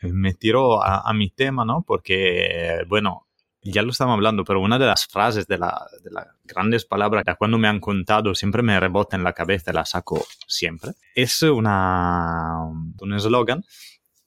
me 0.02 0.34
tiro 0.34 0.80
a, 0.82 1.00
a 1.08 1.12
mi 1.12 1.28
tema, 1.30 1.64
¿no? 1.64 1.84
Porque, 1.84 2.84
bueno, 2.88 3.26
ya 3.62 3.82
lo 3.82 3.90
estamos 3.90 4.14
hablando, 4.14 4.44
pero 4.44 4.60
una 4.60 4.78
de 4.78 4.86
las 4.86 5.06
frases 5.06 5.46
de, 5.46 5.58
la- 5.58 5.86
de 6.02 6.10
las 6.10 6.26
grandes 6.44 6.84
palabras 6.84 7.24
que 7.24 7.34
cuando 7.36 7.58
me 7.58 7.68
han 7.68 7.78
contado 7.80 8.34
siempre 8.34 8.62
me 8.62 8.78
rebota 8.80 9.16
en 9.16 9.22
la 9.24 9.32
cabeza 9.32 9.72
la 9.72 9.84
saco 9.84 10.24
siempre, 10.46 10.92
es 11.14 11.42
una, 11.42 12.56
un 13.00 13.12
eslogan 13.14 13.64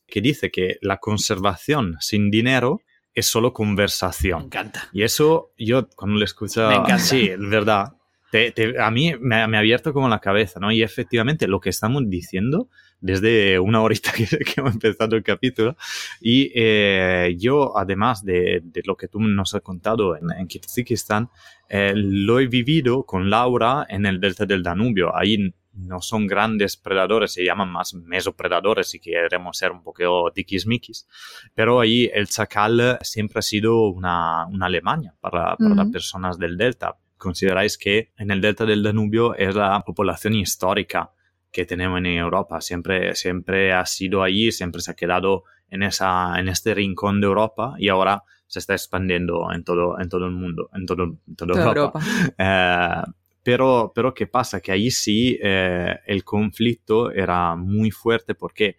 que 0.07 0.21
dice 0.21 0.51
que 0.51 0.77
la 0.81 0.97
conservación 0.97 1.97
sin 1.99 2.29
dinero 2.31 2.81
es 3.13 3.27
solo 3.27 3.49
Me 3.49 3.53
conversación. 3.53 4.43
encanta. 4.43 4.89
Y 4.93 5.03
eso 5.03 5.51
yo 5.57 5.87
cuando 5.95 6.17
lo 6.19 6.25
escucho, 6.25 6.67
Me 6.67 6.75
encanta. 6.75 6.99
sí, 6.99 7.27
es 7.27 7.39
verdad, 7.39 7.93
te- 8.31 8.51
te- 8.51 8.79
a 8.81 8.91
mí 8.91 9.13
me, 9.19 9.47
me 9.47 9.57
ha 9.57 9.59
abierto 9.59 9.93
como 9.93 10.09
la 10.09 10.19
cabeza, 10.19 10.59
¿no? 10.59 10.71
Y 10.71 10.83
efectivamente 10.83 11.47
lo 11.47 11.59
que 11.59 11.69
estamos 11.69 12.03
diciendo 12.07 12.69
desde 13.05 13.59
una 13.59 13.81
horita 13.81 14.11
que, 14.15 14.25
que 14.25 14.53
hemos 14.57 14.73
empezado 14.73 15.15
el 15.15 15.23
capítulo, 15.23 15.77
y 16.19 16.51
eh, 16.55 17.35
yo 17.37 17.77
además 17.77 18.25
de, 18.25 18.61
de 18.63 18.81
lo 18.85 18.97
que 18.97 19.07
tú 19.07 19.19
nos 19.19 19.53
has 19.53 19.61
contado 19.61 20.15
en, 20.17 20.31
en 20.37 20.47
Kirguistán, 20.47 21.29
eh, 21.69 21.93
lo 21.95 22.39
he 22.39 22.47
vivido 22.47 23.03
con 23.05 23.29
Laura 23.29 23.85
en 23.89 24.05
el 24.05 24.19
delta 24.19 24.45
del 24.45 24.63
Danubio. 24.63 25.15
Ahí 25.15 25.53
no 25.73 26.01
son 26.01 26.25
grandes 26.25 26.77
predadores, 26.77 27.33
se 27.33 27.43
llaman 27.43 27.69
más 27.69 27.93
mesopredadores 27.93 28.89
si 28.89 28.99
queremos 28.99 29.57
ser 29.57 29.71
un 29.71 29.83
poco 29.83 30.31
tiquismiquis. 30.33 31.07
Pero 31.53 31.79
ahí 31.79 32.09
el 32.13 32.27
chacal 32.27 32.97
siempre 33.01 33.39
ha 33.39 33.43
sido 33.43 33.89
una, 33.89 34.47
una 34.47 34.65
Alemania 34.65 35.13
para, 35.19 35.55
para 35.57 35.75
las 35.75 35.89
personas 35.89 36.39
del 36.39 36.57
delta. 36.57 36.97
Consideráis 37.17 37.77
que 37.77 38.11
en 38.17 38.31
el 38.31 38.41
delta 38.41 38.65
del 38.65 38.83
Danubio 38.83 39.35
es 39.35 39.55
la 39.55 39.81
población 39.81 40.35
histórica 40.35 41.11
que 41.55 41.65
tenemos 41.65 41.99
en 41.99 42.07
Europa. 42.07 42.59
Siempre, 42.59 43.15
siempre 43.15 43.71
ha 43.71 43.85
sido 43.85 44.23
allí, 44.23 44.51
siempre 44.51 44.81
se 44.81 44.91
ha 44.91 44.93
quedado 44.93 45.45
en, 45.69 45.83
esa, 45.83 46.37
en 46.37 46.49
este 46.49 46.73
rincón 46.73 47.21
de 47.21 47.27
Europa 47.27 47.75
y 47.77 47.87
ahora 47.87 48.23
se 48.45 48.59
está 48.59 48.73
expandiendo 48.73 49.47
en 49.53 49.63
todo, 49.63 49.97
en 49.97 50.09
todo 50.09 50.25
el 50.25 50.33
mundo, 50.33 50.69
en 50.73 50.85
todo, 50.85 51.03
en 51.05 51.35
toda 51.37 51.53
Toda 51.53 51.67
Europa. 51.67 51.99
Europa. 51.99 52.35
Eh, 52.37 53.11
pero, 53.41 53.93
pero 53.95 54.13
¿qué 54.13 54.27
pasa? 54.27 54.59
Que 54.59 54.73
ahí 54.73 54.91
sí 54.91 55.39
eh, 55.41 55.97
el 56.05 56.25
conflicto 56.25 57.09
era 57.11 57.55
muy 57.55 57.89
fuerte 57.89 58.35
porque 58.35 58.75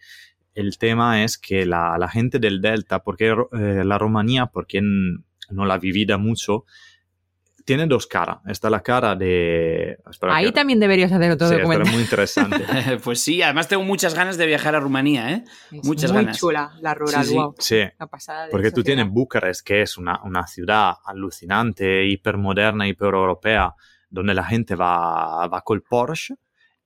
el 0.54 0.76
tema 0.76 1.24
es 1.24 1.38
que 1.38 1.64
la, 1.64 1.96
la 1.98 2.08
gente 2.08 2.38
del 2.38 2.60
Delta, 2.60 3.02
porque 3.02 3.28
eh, 3.52 3.84
la 3.84 3.96
Rumanía, 3.96 4.46
porque 4.46 4.82
no 4.82 5.64
la 5.64 5.78
vivida 5.78 6.18
mucho, 6.18 6.66
tiene 7.66 7.86
dos 7.86 8.06
caras. 8.06 8.38
Está 8.47 8.70
la 8.70 8.80
cara 8.80 9.14
de... 9.16 9.98
Ahí 10.22 10.47
que- 10.47 10.52
también 10.52 10.80
deberías 10.80 11.12
hacer 11.12 11.32
otro 11.32 11.48
Sí, 11.48 11.56
documental. 11.56 11.93
muy 11.93 12.01
interesante. 12.01 12.64
pues 13.05 13.20
sí, 13.20 13.43
además 13.43 13.68
tengo 13.68 13.82
muchas 13.82 14.14
ganas 14.14 14.38
de 14.38 14.47
viajar 14.47 14.74
a 14.74 14.80
Rumanía, 14.80 15.32
¿eh? 15.32 15.44
Es 15.72 15.84
muchas 15.84 16.12
muy 16.12 16.22
ganas. 16.22 16.38
chula 16.38 16.72
la 16.80 16.94
rural, 16.94 17.24
Sí, 17.24 17.30
sí. 17.30 17.34
wow. 17.36 17.55
Sí, 17.59 17.80
La 17.98 18.06
pasada 18.06 18.44
de 18.47 18.51
Porque 18.52 18.70
tú 18.70 18.82
tienes 18.82 19.06
Bucarest, 19.10 19.66
que 19.66 19.82
es 19.82 19.98
una, 19.98 20.22
una 20.22 20.47
ciudad 20.47 20.94
alucinante, 21.05 22.06
hipermoderna, 22.06 22.88
hipereuropea, 22.88 23.74
donde 24.09 24.32
la 24.34 24.44
gente 24.44 24.74
va, 24.76 25.47
va 25.48 25.60
col 25.62 25.82
Porsche, 25.82 26.36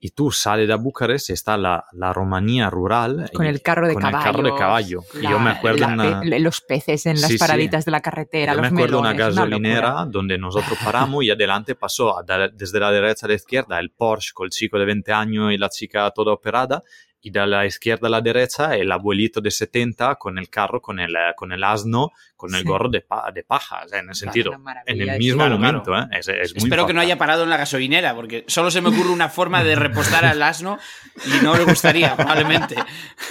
y 0.03 0.11
tú 0.13 0.31
sales 0.33 0.67
de 0.67 0.75
Bucarest 0.77 1.29
y 1.29 1.35
está 1.35 1.59
la, 1.59 1.85
la 1.93 2.13
Rumanía 2.15 2.71
rural. 2.71 3.31
Con 3.35 3.45
el 3.45 3.61
carro 3.61 3.87
de 3.87 3.93
con 3.93 4.03
caballo. 4.03 4.19
el 4.19 4.25
carro 4.33 4.43
de 4.43 4.55
caballo. 4.59 5.01
Y 5.21 5.23
yo 5.29 5.39
me 5.39 5.51
acuerdo 5.51 5.87
una- 5.87 6.23
los 6.39 6.63
peces 6.63 7.05
en 7.05 7.21
las 7.21 7.27
Sí, 7.29 7.35
sí. 7.35 7.39
paraditas 7.39 7.85
de 7.85 7.91
la 7.91 8.01
carretera, 8.01 8.55
Yo 8.55 8.63
los 8.63 8.73
me 8.73 8.79
acuerdo 8.79 9.01
una 9.01 9.13
melones, 9.13 9.37
gasolinera 9.37 9.89
locura. 9.91 10.07
donde 10.11 10.39
nosotros 10.39 10.79
paramos 10.85 11.23
y 11.25 11.31
adelante 11.31 11.75
pasó 11.75 12.15
desde 12.55 12.81
la 12.81 12.91
derecha 12.91 13.27
a 13.27 13.29
la 13.29 13.35
izquierda 13.35 13.79
el 13.79 13.91
Porsche 13.91 14.31
con 14.33 14.47
el 14.47 14.51
chico 14.51 14.79
de 14.79 14.87
20 14.87 15.13
años 15.13 15.53
y 15.53 15.59
la 15.59 15.69
chica 15.69 16.11
toda 16.13 16.33
operada 16.33 16.83
y 17.23 17.31
de 17.31 17.47
la 17.47 17.67
izquierda 17.67 18.09
a 18.09 18.11
la 18.11 18.21
derecha 18.21 18.75
el 18.77 18.91
abuelito 18.91 19.41
de 19.41 19.51
70 19.51 20.15
con 20.17 20.39
el 20.39 20.49
carro, 20.49 20.81
con 20.81 20.99
el, 21.01 21.15
eh, 21.15 21.33
con 21.37 21.53
el 21.53 21.63
asno, 21.63 22.13
con 22.37 22.55
el 22.55 22.63
Sí. 22.63 22.67
gorro 22.67 22.89
de, 22.89 23.03
pa- 23.03 23.31
de 23.35 23.43
paja, 23.43 23.83
o 23.85 23.89
sea, 23.89 23.99
en 24.01 24.09
el 24.09 24.15
sentido, 24.15 24.53
en 24.87 25.01
el 25.03 25.19
mismo 25.19 25.39
Claro, 25.41 25.59
momento. 25.59 25.95
¿eh? 25.97 26.07
Es, 26.13 26.29
es 26.29 26.55
muy 26.55 26.65
Espero 26.65 26.87
que 26.87 26.95
no 26.95 27.01
haya 27.03 27.19
parado 27.19 27.43
en 27.45 27.51
la 27.51 27.59
gasolinera, 27.59 28.15
porque 28.15 28.45
solo 28.49 28.71
se 28.71 28.81
me 28.81 28.89
ocurre 28.89 29.11
una 29.11 29.29
forma 29.29 29.63
de 29.63 29.75
repostar 29.77 30.25
al 30.25 30.43
asno 30.43 30.79
y 31.27 31.45
no 31.45 31.55
le 31.57 31.65
gustaría, 31.65 32.17
probablemente. 32.17 32.77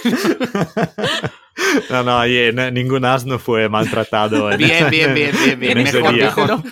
No, 1.90 2.02
no, 2.02 2.18
ahí, 2.18 2.36
eh, 2.36 2.52
ningún 2.72 3.04
asno 3.04 3.38
fue 3.38 3.68
maltratado. 3.68 4.50
En, 4.50 4.58
Bien, 4.58 4.88
bien, 4.88 5.12
bien, 5.12 5.30
bien, 5.44 5.60
bien. 5.60 5.78
en 5.78 5.84
Mejor, 5.84 6.12
mejor. 6.14 6.62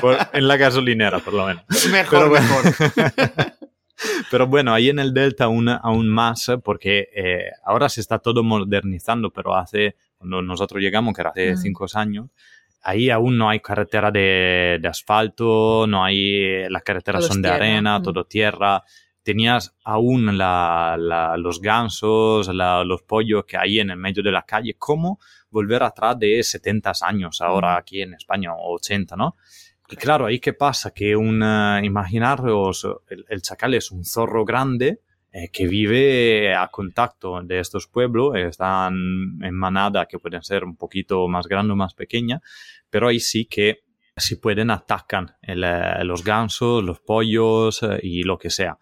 Por- 0.00 0.18
en 0.32 0.46
la 0.46 0.56
gasolinera, 0.56 1.18
por 1.18 1.34
lo 1.34 1.46
menos. 1.46 1.64
Mejor, 1.90 2.30
Pero 2.30 2.30
mejor. 2.30 2.62
Pero 4.30 4.46
bueno, 4.46 4.72
ahí 4.74 4.88
en 4.90 4.98
el 4.98 5.12
Delta 5.14 5.44
aún, 5.44 5.68
aún 5.68 6.08
más, 6.08 6.48
eh, 6.48 6.58
porque 6.58 7.08
eh, 7.14 7.50
ahora 7.64 7.88
se 7.88 8.00
está 8.00 8.18
todo 8.18 8.42
modernizando, 8.42 9.30
pero 9.30 9.54
hace, 9.56 9.96
cuando 10.18 10.42
nosotros 10.42 10.80
llegamos, 10.82 11.14
que 11.14 11.20
era 11.22 11.30
hace 11.30 11.52
Mm. 11.54 11.56
cinco 11.56 11.86
años, 11.94 12.28
ahí 12.82 13.10
aún 13.10 13.38
no 13.38 13.48
hay 13.48 13.60
carretera 13.60 14.10
de, 14.10 14.78
de 14.80 14.88
asfalto, 14.88 15.86
no 15.88 16.04
hay, 16.04 16.68
las 16.68 16.82
carreteras 16.82 17.20
Todo 17.22 17.32
son 17.32 17.42
de 17.42 17.48
tierra, 17.48 17.64
arena, 17.64 17.98
mm. 17.98 18.02
todo 18.02 18.24
tierra. 18.24 18.82
Tenías 19.22 19.74
aún 19.82 20.38
la- 20.38 20.96
la- 20.98 21.36
los 21.36 21.60
gansos, 21.60 22.46
la- 22.54 22.84
los 22.84 23.02
pollos 23.02 23.44
que 23.44 23.56
hay 23.56 23.80
en 23.80 23.90
el 23.90 23.96
medio 23.96 24.22
de 24.22 24.30
la 24.30 24.42
calle. 24.42 24.74
¿Cómo 24.78 25.18
volver 25.50 25.82
atrás 25.82 26.18
de 26.18 26.42
70 26.42 26.92
años 27.02 27.40
ahora 27.40 27.74
Mm. 27.74 27.78
aquí 27.78 28.02
en 28.02 28.14
España, 28.14 28.52
o 28.54 28.74
80, 28.76 29.16
¿no? 29.16 29.36
Y 29.88 29.96
claro, 29.96 30.26
ahí 30.26 30.40
qué 30.40 30.52
pasa, 30.52 30.92
que 30.92 31.14
un, 31.14 31.42
imaginaros, 31.82 32.86
el, 33.28 33.42
chacal 33.42 33.74
es 33.74 33.90
un 33.90 34.04
zorro 34.04 34.44
grande 34.44 35.00
eh, 35.32 35.48
que 35.52 35.68
vive 35.68 36.54
a 36.54 36.68
contacto 36.68 37.40
de 37.42 37.60
estos 37.60 37.86
pueblos, 37.86 38.34
están 38.36 39.38
en 39.42 39.54
manada 39.54 40.06
que 40.06 40.18
pueden 40.18 40.42
ser 40.42 40.64
un 40.64 40.76
poquito 40.76 41.28
más 41.28 41.46
grande 41.46 41.72
o 41.72 41.76
más 41.76 41.94
pequeña, 41.94 42.40
pero 42.90 43.08
ahí 43.08 43.20
sí 43.20 43.46
que 43.46 43.84
si 44.16 44.36
pueden 44.36 44.70
atacan 44.70 45.36
el, 45.42 45.62
eh, 45.62 46.02
los 46.04 46.24
gansos, 46.24 46.82
los 46.82 47.00
pollos 47.00 47.82
eh, 47.82 48.00
y 48.02 48.22
lo 48.22 48.38
que 48.38 48.50
sea. 48.50 48.78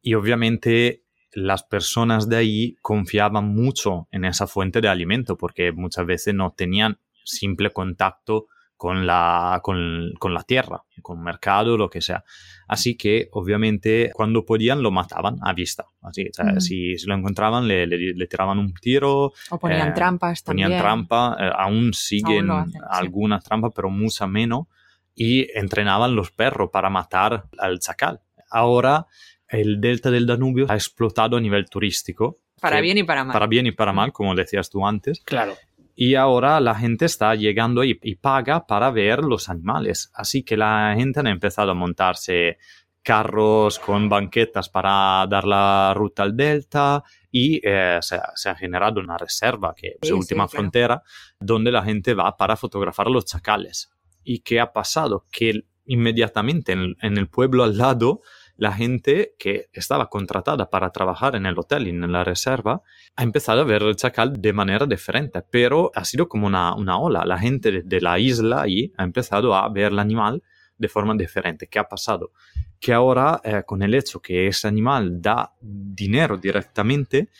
Y 0.00 0.14
obviamente 0.14 1.04
las 1.32 1.62
personas 1.62 2.28
de 2.28 2.36
ahí 2.36 2.76
confiaban 2.80 3.48
mucho 3.48 4.08
en 4.10 4.24
esa 4.24 4.46
fuente 4.46 4.80
de 4.80 4.88
alimento 4.88 5.36
porque 5.36 5.70
muchas 5.70 6.06
veces 6.06 6.34
no 6.34 6.54
tenían 6.56 6.98
simple 7.24 7.70
contacto 7.70 8.46
con 8.80 9.06
la, 9.06 9.60
con, 9.62 10.14
con 10.18 10.32
la 10.32 10.42
tierra, 10.42 10.82
con 11.02 11.22
mercado, 11.22 11.76
lo 11.76 11.90
que 11.90 12.00
sea. 12.00 12.24
Así 12.66 12.96
que, 12.96 13.28
obviamente, 13.32 14.10
cuando 14.14 14.46
podían 14.46 14.82
lo 14.82 14.90
mataban 14.90 15.36
a 15.42 15.52
vista. 15.52 15.84
Así, 16.00 16.28
o 16.28 16.32
sea, 16.32 16.46
Mm. 16.54 16.60
si, 16.62 16.96
si 16.96 17.06
lo 17.06 17.14
encontraban, 17.14 17.68
le, 17.68 17.86
le- 17.86 18.14
le 18.14 18.26
tiraban 18.26 18.58
un 18.58 18.72
tiro, 18.72 19.32
O 19.50 19.58
ponían 19.58 19.88
Eh, 19.88 19.92
trampas 19.92 20.42
también. 20.42 20.68
ponían 20.68 20.80
trampa, 20.82 21.36
eh, 21.38 21.50
aún 21.58 21.92
siguen 21.92 22.46
lo 22.46 22.54
hacen, 22.54 22.72
sí. 22.72 22.78
algunas 22.90 23.44
trampas, 23.44 23.72
pero 23.76 23.90
mucha 23.90 24.26
menos, 24.26 24.66
y 25.14 25.46
entrenaban 25.58 26.16
los 26.16 26.30
perros 26.30 26.70
para 26.72 26.88
matar 26.88 27.44
al 27.58 27.80
chacal. 27.80 28.20
Ahora, 28.50 29.04
el 29.46 29.78
delta 29.82 30.10
del 30.10 30.24
Danubio 30.24 30.64
ha 30.70 30.74
explotado 30.74 31.36
a 31.36 31.40
nivel 31.42 31.68
turístico. 31.68 32.38
Para 32.62 32.76
que- 32.76 32.82
bien 32.82 32.96
y 32.98 33.02
para 33.02 33.24
mal. 33.24 33.32
Para 33.34 33.46
bien 33.46 33.66
y 33.66 33.72
para 33.72 33.92
mal, 33.92 34.10
como 34.12 34.34
decías 34.34 34.70
tú 34.70 34.86
antes. 34.86 35.20
Claro. 35.24 35.54
Y 36.02 36.14
ahora 36.14 36.60
la 36.60 36.74
gente 36.74 37.04
está 37.04 37.34
llegando 37.34 37.82
ahí 37.82 37.98
y 38.02 38.14
paga 38.14 38.66
para 38.66 38.90
ver 38.90 39.18
los 39.22 39.50
animales. 39.50 40.10
Así 40.14 40.42
que 40.42 40.56
la 40.56 40.94
gente 40.96 41.20
ha 41.20 41.28
empezado 41.28 41.72
a 41.72 41.74
montarse 41.74 42.56
carros 43.02 43.78
con 43.78 44.08
banquetas 44.08 44.70
para 44.70 45.26
dar 45.28 45.44
la 45.44 45.92
ruta 45.94 46.22
al 46.22 46.34
delta 46.34 47.02
y 47.30 47.60
eh, 47.62 47.98
se, 48.00 48.16
ha- 48.16 48.32
se 48.34 48.48
ha 48.48 48.54
generado 48.54 48.98
una 49.00 49.18
reserva 49.18 49.74
que 49.76 49.88
es 50.00 50.08
Sí, 50.08 50.12
última 50.12 50.44
claro. 50.46 50.48
frontera 50.48 51.02
donde 51.38 51.70
la 51.70 51.82
gente 51.82 52.14
va 52.14 52.34
para 52.34 52.56
fotografar 52.56 53.08
los 53.08 53.26
chacales. 53.26 53.90
¿Y 54.24 54.38
qué 54.40 54.58
ha 54.58 54.72
pasado? 54.72 55.26
Que 55.30 55.64
inmediatamente 55.84 56.72
en, 56.72 56.96
en 57.02 57.18
el 57.18 57.28
pueblo 57.28 57.62
al 57.64 57.76
lado 57.76 58.22
la 58.60 58.74
gente 58.74 59.34
que 59.38 59.70
estaba 59.72 60.10
contratada 60.10 60.68
para 60.68 60.90
trabajar 60.90 61.34
en 61.34 61.46
el 61.46 61.58
hotel 61.58 61.86
y 61.86 61.90
en 61.90 62.12
la 62.12 62.24
reserva 62.24 62.82
ha 63.16 63.22
empezado 63.22 63.62
a 63.62 63.64
ver 63.64 63.82
el 63.82 63.96
chacal 63.96 64.34
de 64.38 64.52
manera 64.52 64.84
diferente, 64.84 65.42
pero 65.50 65.90
ha 65.94 66.04
sido 66.04 66.28
como 66.28 66.46
una, 66.46 66.74
una 66.74 66.98
ola. 66.98 67.24
La 67.24 67.38
gente 67.38 67.80
de, 67.82 68.00
la 68.02 68.18
isla 68.18 68.60
ahí 68.60 68.92
ha 68.98 69.04
empezado 69.04 69.54
a 69.54 69.66
ver 69.70 69.92
el 69.92 69.98
animal 69.98 70.42
de 70.76 70.88
forma 70.88 71.14
diferente. 71.14 71.68
¿Qué 71.68 71.78
ha 71.78 71.88
pasado? 71.88 72.32
Que 72.78 72.92
ahora, 72.92 73.40
eh, 73.44 73.62
con 73.64 73.82
el 73.82 73.94
hecho 73.94 74.20
que 74.20 74.48
ese 74.48 74.68
animal 74.68 75.22
da 75.22 75.54
dinero 75.58 76.36
directamente, 76.36 77.30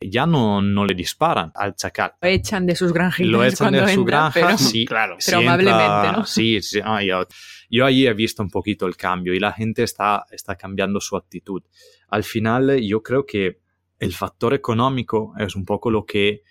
ya 0.00 0.26
no, 0.26 0.62
no 0.62 0.84
le 0.84 0.94
disparan 0.94 1.50
al 1.54 1.74
chacal. 1.74 2.12
Lo 2.20 2.28
echan 2.28 2.66
de 2.66 2.76
sus 2.76 2.92
granjitas 2.92 3.30
Lo 3.32 3.44
echan 3.44 3.72
de 3.72 3.80
su 3.92 4.00
entra, 4.00 4.04
granja, 4.04 4.32
pero- 4.34 4.58
sí, 4.58 4.84
Claro. 4.86 5.16
sí 5.18 5.30
Pero 5.32 5.38
amablemente, 5.42 6.12
¿no? 6.12 6.24
Sí, 6.24 6.62
sí, 6.62 6.80
ah, 6.84 7.02
yo, 7.02 7.26
yo 7.68 7.84
ahí 7.84 8.06
he 8.06 8.14
visto 8.14 8.42
un 8.42 8.50
poquito 8.50 8.86
el 8.86 8.96
cambio 8.96 9.34
y 9.34 9.40
la 9.40 9.52
gente 9.52 9.82
está, 9.82 10.24
está 10.30 10.56
cambiando 10.56 11.00
su 11.00 11.16
actitud. 11.16 11.62
Al 12.08 12.24
final, 12.24 12.80
yo 12.80 13.02
creo 13.02 13.26
que 13.26 13.60
el 13.98 14.12
factor 14.12 14.54
económico 14.54 15.34
es 15.38 15.56
un 15.56 15.64
poco 15.64 15.90
lo 15.90 16.06
que, 16.06 16.42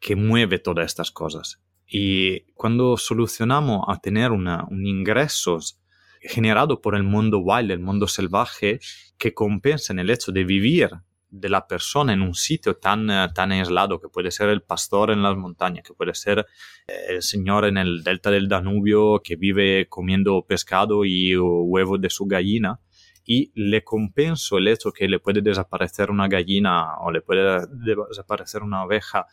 que 0.00 0.16
mueve 0.16 0.58
todas 0.58 0.86
estas 0.86 1.10
cosas. 1.12 1.60
Y 1.86 2.40
cuando 2.52 2.96
solucionamos 2.96 3.84
a 3.88 3.98
tener 3.98 4.32
una, 4.32 4.64
un 4.68 4.84
ingresos 4.86 5.80
generado 6.20 6.82
por 6.82 6.96
el 6.96 7.04
mundo 7.04 7.38
wild, 7.38 7.70
el 7.70 7.78
mundo 7.78 8.08
salvaje, 8.08 8.80
que 9.16 9.32
compensen 9.32 9.98
el 10.00 10.10
hecho 10.10 10.32
de 10.32 10.44
vivir 10.44 10.90
de 11.30 11.48
la 11.48 11.66
persona 11.66 12.12
en 12.12 12.22
un 12.22 12.34
sitio 12.34 12.76
tan, 12.76 13.10
eh, 13.10 13.28
tan 13.34 13.52
aislado, 13.52 14.00
que 14.00 14.08
puede 14.08 14.30
ser 14.30 14.48
el 14.48 14.62
pastor 14.62 15.10
en 15.10 15.22
las 15.22 15.36
montañas, 15.36 15.84
que 15.84 15.92
puede 15.94 16.14
ser 16.14 16.46
eh, 16.86 16.92
el 17.10 17.22
señor 17.22 17.66
en 17.66 17.76
el 17.76 18.02
delta 18.02 18.30
del 18.30 18.48
Danubio 18.48 19.20
que 19.22 19.36
vive 19.36 19.86
comiendo 19.88 20.44
pescado 20.46 21.04
y 21.04 21.36
huevos 21.36 22.00
de 22.00 22.10
su 22.10 22.26
gallina, 22.26 22.80
y 23.24 23.52
le 23.54 23.84
compenso 23.84 24.56
el 24.56 24.68
hecho 24.68 24.90
que 24.90 25.06
le 25.06 25.18
puede 25.20 25.42
desaparecer 25.42 26.10
una 26.10 26.28
gallina 26.28 26.96
o 27.00 27.10
le 27.10 27.20
puede 27.20 27.66
de- 27.66 27.96
desaparecer 28.08 28.62
una 28.62 28.84
oveja 28.84 29.26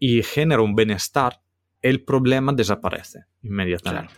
y 0.00 0.22
genera 0.24 0.62
un 0.62 0.74
bienestar, 0.74 1.40
el 1.80 2.04
problema 2.04 2.52
desaparece 2.52 3.20
inmediatamente. 3.42 4.14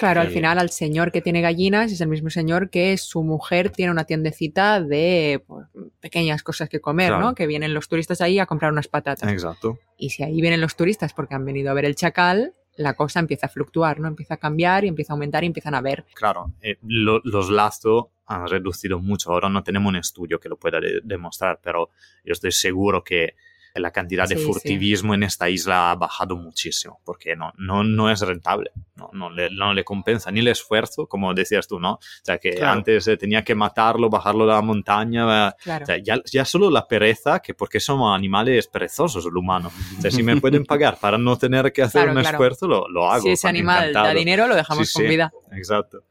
Al 0.00 0.26
Eh, 0.26 0.30
final 0.30 0.58
al 0.58 0.70
señor 0.70 1.12
que 1.12 1.20
tiene 1.20 1.40
gallinas 1.40 1.92
es 1.92 2.00
el 2.00 2.08
mismo 2.08 2.30
señor 2.30 2.70
que 2.70 2.96
su 2.96 3.22
mujer 3.22 3.70
tiene 3.70 3.92
una 3.92 4.04
tiendecita 4.04 4.80
de 4.80 5.42
pues, 5.46 5.66
pequeñas 6.00 6.42
cosas 6.42 6.68
que 6.68 6.80
comer, 6.80 7.08
Claro. 7.08 7.22
¿no? 7.24 7.34
Que 7.34 7.46
vienen 7.46 7.74
los 7.74 7.88
turistas 7.88 8.20
ahí 8.20 8.38
a 8.38 8.46
comprar 8.46 8.72
unas 8.72 8.88
patatas. 8.88 9.30
Exacto. 9.30 9.78
Y 9.98 10.10
si 10.10 10.22
ahí 10.22 10.40
vienen 10.40 10.60
los 10.60 10.76
turistas 10.76 11.12
porque 11.12 11.34
han 11.34 11.44
venido 11.44 11.70
a 11.70 11.74
ver 11.74 11.84
el 11.84 11.94
chacal, 11.94 12.54
la 12.76 12.94
cosa 12.94 13.20
empieza 13.20 13.46
a 13.46 13.50
fluctuar, 13.50 14.00
¿no? 14.00 14.08
Empieza 14.08 14.34
a 14.34 14.36
cambiar 14.38 14.84
y 14.84 14.88
empieza 14.88 15.12
a 15.12 15.14
aumentar 15.14 15.44
y 15.44 15.46
empiezan 15.46 15.74
a 15.74 15.80
ver. 15.80 16.04
Claro, 16.14 16.52
eh, 16.60 16.76
lo- 16.82 17.20
los 17.22 17.50
lazos 17.50 18.06
han 18.26 18.48
reducido 18.48 18.98
mucho. 19.00 19.30
Ahora 19.32 19.48
no 19.48 19.62
tenemos 19.62 19.90
un 19.90 19.96
estudio 19.96 20.40
que 20.40 20.48
lo 20.48 20.56
pueda 20.56 20.80
de- 20.80 21.00
demostrar, 21.04 21.60
pero 21.62 21.90
yo 22.24 22.32
estoy 22.32 22.50
seguro 22.52 23.04
que 23.04 23.34
la 23.74 23.90
cantidad 23.90 24.28
de 24.28 24.36
Sí, 24.36 24.40
sí. 24.42 24.46
furtivismo 24.46 25.14
en 25.14 25.24
esta 25.24 25.48
isla 25.50 25.90
ha 25.90 25.94
bajado 25.96 26.36
muchísimo, 26.36 27.00
porque 27.04 27.34
no, 27.36 27.52
no, 27.58 27.82
no 27.84 28.10
es 28.10 28.20
rentable, 28.20 28.70
no, 28.96 29.10
no, 29.12 29.30
le, 29.30 29.50
no 29.50 29.74
le 29.74 29.82
compensa 29.84 30.30
ni 30.30 30.40
el 30.40 30.48
esfuerzo, 30.48 31.06
como 31.06 31.34
decías 31.34 31.66
tú, 31.66 31.80
¿no? 31.80 31.94
O 31.94 31.98
sea, 32.22 32.38
que 32.38 32.52
Claro. 32.52 32.72
antes 32.72 33.08
eh, 33.08 33.16
tenía 33.16 33.42
que 33.42 33.54
matarlo, 33.54 34.08
bajarlo 34.08 34.46
de 34.46 34.52
la 34.52 34.62
montaña, 34.62 35.48
eh, 35.48 35.52
Claro. 35.62 35.82
o 35.82 35.86
sea, 35.86 35.98
ya, 35.98 36.20
ya 36.30 36.44
solo 36.44 36.70
la 36.70 36.86
pereza, 36.86 37.40
que 37.40 37.54
porque 37.54 37.80
somos 37.80 38.14
animales 38.14 38.68
perezosos 38.68 39.26
el 39.26 39.36
humano. 39.36 39.72
O 39.98 40.00
sea, 40.00 40.10
si 40.10 40.22
me 40.22 40.40
pueden 40.40 40.64
pagar 40.64 40.98
para 41.00 41.18
no 41.18 41.36
tener 41.36 41.72
que 41.72 41.82
hacer 41.82 42.04
Claro, 42.04 42.18
un 42.20 42.24
esfuerzo, 42.24 42.68
lo, 42.68 42.88
lo 42.88 43.10
hago. 43.10 43.22
si 43.22 43.30
ese 43.30 43.48
animal 43.48 43.80
da 43.92 44.00
encantado. 44.00 44.14
dinero, 44.18 44.46
lo 44.46 44.54
dejamos 44.54 44.88
Sí, 44.88 44.94
con 44.94 45.02
sí. 45.02 45.08
vida. 45.08 45.32
Exacto. 45.52 46.04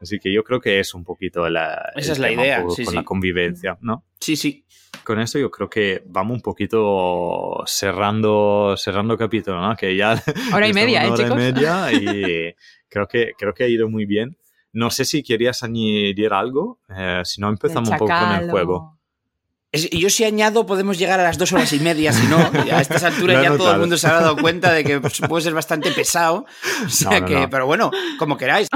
Así 0.00 0.18
que 0.18 0.32
yo 0.32 0.42
creo 0.44 0.60
que 0.60 0.80
es 0.80 0.92
un 0.94 1.04
poquito 1.04 1.48
la, 1.48 1.90
Esa 1.96 2.12
es 2.12 2.18
la 2.18 2.30
idea, 2.30 2.60
poco 2.62 2.74
sí, 2.74 2.84
con 2.84 2.92
sí. 2.92 2.96
la 2.96 3.04
convivencia, 3.04 3.78
¿no? 3.80 4.04
Sí, 4.20 4.36
sí. 4.36 4.64
Con 5.02 5.20
eso 5.20 5.38
yo 5.38 5.50
creo 5.50 5.68
que 5.68 6.02
vamos 6.06 6.36
un 6.36 6.40
poquito 6.42 7.62
cerrando, 7.66 8.74
cerrando 8.76 9.16
capítulo, 9.16 9.60
¿no? 9.60 9.76
Que 9.76 9.96
ya 9.96 10.20
Hora 10.54 10.68
y 10.68 10.72
media, 10.72 11.04
¿eh, 11.04 11.10
hora 11.10 11.16
chicos? 11.24 11.32
y 11.32 11.36
media 11.36 11.92
y 11.92 12.54
creo 12.88 13.06
que, 13.06 13.32
creo 13.38 13.54
que 13.54 13.64
ha 13.64 13.68
ido 13.68 13.88
muy 13.88 14.04
bien. 14.06 14.36
No 14.72 14.90
sé 14.90 15.04
si 15.04 15.22
querías 15.22 15.62
añadir 15.62 16.32
algo, 16.32 16.80
eh, 16.88 17.20
si 17.24 17.40
no 17.40 17.48
empezamos 17.48 17.90
un 17.90 17.96
poco 17.98 18.12
con 18.12 18.32
el 18.32 18.48
o- 18.48 18.50
juego. 18.50 18.93
Es- 19.74 19.88
y 19.92 19.98
yo 20.00 20.08
si 20.08 20.24
añado 20.24 20.66
podemos 20.66 20.98
llegar 20.98 21.18
a 21.20 21.24
las 21.24 21.36
dos 21.36 21.52
horas 21.52 21.72
y 21.72 21.80
media, 21.80 22.12
si 22.12 22.26
no, 22.28 22.38
a 22.38 22.80
estas 22.80 23.02
alturas 23.04 23.42
ya 23.42 23.56
todo 23.56 23.72
el 23.72 23.80
mundo 23.80 23.96
se 23.96 24.06
ha 24.06 24.12
dado 24.14 24.36
cuenta 24.36 24.72
de 24.72 24.84
que 24.84 25.00
pues, 25.00 25.20
puede 25.28 25.42
ser 25.42 25.52
bastante 25.54 25.90
pesado. 25.90 26.46
O 26.84 26.88
sea 26.88 27.20
no, 27.20 27.26
que, 27.26 27.34
no. 27.34 27.50
pero 27.50 27.66
bueno, 27.66 27.90
como 28.18 28.36
queráis. 28.36 28.68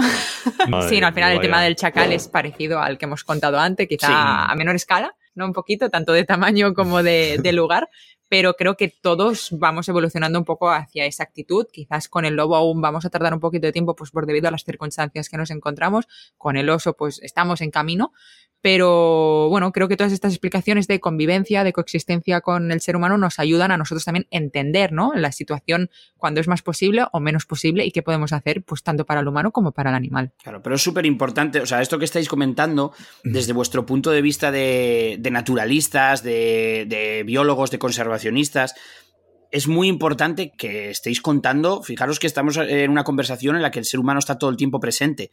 Sí, 0.88 1.00
no, 1.00 1.06
al 1.06 1.14
final 1.14 1.32
el 1.32 1.40
tema 1.40 1.62
del 1.62 1.76
chacal 1.76 2.12
es 2.12 2.26
parecido 2.28 2.80
al 2.80 2.98
que 2.98 3.04
hemos 3.04 3.22
contado 3.24 3.58
antes, 3.58 3.86
quizá 3.88 4.06
Sí. 4.08 4.12
a 4.14 4.54
menor 4.56 4.74
escala, 4.76 5.14
¿no? 5.34 5.46
Un 5.46 5.52
poquito, 5.52 5.88
tanto 5.90 6.12
de 6.12 6.24
tamaño 6.24 6.74
como 6.74 7.02
de, 7.02 7.38
de 7.40 7.52
lugar, 7.52 7.88
pero 8.28 8.54
creo 8.54 8.76
que 8.76 8.88
todos 8.88 9.48
vamos 9.52 9.88
evolucionando 9.88 10.38
un 10.38 10.44
poco 10.44 10.70
hacia 10.70 11.06
esa 11.06 11.22
actitud. 11.22 11.66
Quizás 11.72 12.08
con 12.08 12.24
el 12.24 12.34
lobo 12.34 12.56
aún 12.56 12.80
vamos 12.80 13.04
a 13.04 13.10
tardar 13.10 13.34
un 13.34 13.40
poquito 13.40 13.66
de 13.66 13.72
tiempo, 13.72 13.96
pues 13.96 14.10
por 14.10 14.26
debido 14.26 14.48
a 14.48 14.50
las 14.50 14.64
circunstancias 14.64 15.28
que 15.28 15.36
nos 15.36 15.50
encontramos. 15.50 16.06
Con 16.36 16.56
el 16.56 16.68
oso, 16.70 16.94
pues 16.94 17.20
estamos 17.22 17.60
en 17.60 17.70
camino, 17.70 18.12
pero 18.60 19.48
bueno, 19.50 19.70
creo 19.70 19.86
que 19.86 19.96
todas 19.96 20.12
estas 20.12 20.32
explicaciones 20.32 20.88
de 20.88 20.98
convivencia, 20.98 21.62
de 21.62 21.72
coexistencia 21.72 22.40
con 22.40 22.72
el 22.72 22.80
ser 22.80 22.96
humano 22.96 23.16
nos 23.16 23.38
ayudan 23.38 23.70
a 23.70 23.76
nosotros 23.76 24.04
también 24.04 24.26
entender, 24.30 24.92
¿no? 24.92 25.12
La 25.14 25.30
situación 25.30 25.90
cuando 26.16 26.40
es 26.40 26.48
más 26.48 26.62
posible 26.62 27.04
o 27.12 27.20
menos 27.20 27.46
posible 27.46 27.86
y 27.86 27.92
qué 27.92 28.02
podemos 28.02 28.32
hacer, 28.32 28.64
pues 28.64 28.82
tanto 28.82 29.06
para 29.06 29.20
el 29.20 29.28
humano 29.28 29.52
como 29.52 29.70
para 29.70 29.90
el 29.90 29.96
animal. 29.96 30.32
Claro, 30.42 30.60
pero 30.60 30.74
es 30.74 30.82
súper 30.82 31.06
importante, 31.06 31.60
o 31.60 31.66
sea, 31.66 31.80
esto 31.80 31.98
que 32.00 32.04
estáis 32.04 32.28
comentando, 32.28 32.92
desde 33.22 33.52
vuestro 33.52 33.86
punto 33.86 34.10
de 34.10 34.22
vista 34.22 34.50
de, 34.50 35.20
naturalistas, 35.30 36.24
de, 36.24 36.84
de 36.88 37.22
biólogos, 37.22 37.70
de 37.70 37.78
conservacionistas, 38.18 38.74
es 39.50 39.66
muy 39.66 39.88
importante 39.88 40.52
que 40.56 40.90
estéis 40.90 41.20
contando, 41.20 41.82
fijaros 41.82 42.18
que 42.18 42.26
estamos 42.26 42.56
en 42.56 42.90
una 42.90 43.04
conversación 43.04 43.56
en 43.56 43.62
la 43.62 43.70
que 43.70 43.78
el 43.78 43.84
ser 43.84 44.00
humano 44.00 44.18
está 44.18 44.38
todo 44.38 44.50
el 44.50 44.56
tiempo 44.56 44.80
presente. 44.80 45.30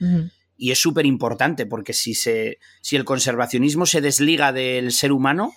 Y 0.57 0.71
es 0.71 0.79
súper 0.79 1.05
importante 1.05 1.65
porque 1.65 1.91
si, 1.91 2.13
se, 2.13 2.59
si 2.81 2.95
el 2.95 3.03
conservacionismo 3.03 3.85
se 3.85 3.99
desliga 3.99 4.53
del 4.53 4.93
ser 4.93 5.11
humano, 5.11 5.53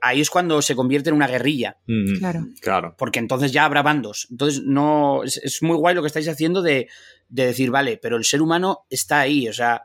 ahí 0.00 0.20
es 0.20 0.30
cuando 0.30 0.62
se 0.62 0.74
convierte 0.74 1.10
en 1.10 1.16
una 1.16 1.26
guerrilla. 1.26 1.76
Claro. 2.18 2.46
claro. 2.60 2.94
Porque 2.96 3.18
entonces 3.18 3.52
ya 3.52 3.64
habrá 3.64 3.82
bandos. 3.82 4.26
Entonces, 4.30 4.62
no. 4.64 5.22
Es, 5.24 5.62
muy 5.62 5.76
guay 5.76 5.94
lo 5.94 6.00
que 6.00 6.06
estáis 6.06 6.28
haciendo 6.28 6.62
de, 6.62 6.88
de, 7.28 7.46
decir, 7.46 7.70
vale, 7.70 7.98
pero 8.00 8.16
el 8.16 8.24
ser 8.24 8.40
humano 8.40 8.86
está 8.88 9.20
ahí. 9.20 9.48
O 9.48 9.52
sea. 9.52 9.82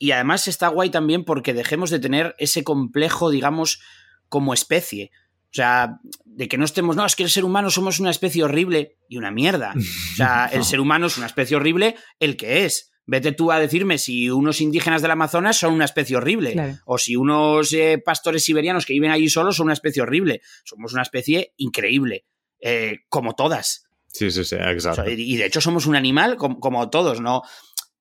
Y 0.00 0.12
además 0.12 0.46
está 0.46 0.68
guay 0.68 0.90
también 0.90 1.24
porque 1.24 1.54
dejemos 1.54 1.90
de 1.90 1.98
tener 1.98 2.36
ese 2.38 2.62
complejo, 2.62 3.30
digamos, 3.30 3.80
como 4.28 4.54
especie. 4.54 5.10
O 5.50 5.54
sea, 5.54 5.98
de 6.24 6.46
que 6.46 6.58
no 6.58 6.64
estemos, 6.64 6.94
no, 6.94 7.06
es 7.06 7.16
que 7.16 7.22
el 7.22 7.30
ser 7.30 7.44
humano 7.44 7.70
somos 7.70 8.00
una 8.00 8.10
especie 8.10 8.44
horrible 8.44 8.98
y 9.08 9.16
una 9.16 9.30
mierda. 9.30 9.74
O 9.76 10.16
sea, 10.16 10.46
el 10.52 10.64
ser 10.64 10.80
humano 10.80 11.06
es 11.06 11.16
una 11.16 11.26
especie 11.26 11.56
horrible 11.56 11.96
el 12.20 12.36
que 12.36 12.64
es. 12.64 12.92
Vete 13.06 13.32
tú 13.32 13.50
a 13.50 13.58
decirme 13.58 13.96
si 13.96 14.28
unos 14.28 14.60
indígenas 14.60 15.00
del 15.00 15.12
Amazonas 15.12 15.56
son 15.56 15.72
una 15.72 15.86
especie 15.86 16.18
horrible. 16.18 16.78
O 16.84 16.98
si 16.98 17.16
unos 17.16 17.72
eh, 17.72 18.02
pastores 18.04 18.44
siberianos 18.44 18.84
que 18.84 18.92
viven 18.92 19.10
allí 19.10 19.30
solos 19.30 19.56
son 19.56 19.64
una 19.64 19.72
especie 19.72 20.02
horrible. 20.02 20.42
Somos 20.62 20.92
una 20.92 21.00
especie 21.00 21.54
increíble. 21.56 22.26
Eh, 22.60 22.98
como 23.08 23.34
todas. 23.34 23.84
Sí, 24.08 24.30
sí, 24.30 24.44
sí, 24.44 24.56
exacto. 24.56 25.08
y 25.08 25.36
de 25.36 25.46
hecho 25.46 25.60
somos 25.60 25.86
un 25.86 25.94
animal 25.94 26.36
como, 26.36 26.90
todos, 26.90 27.20
¿no? 27.20 27.42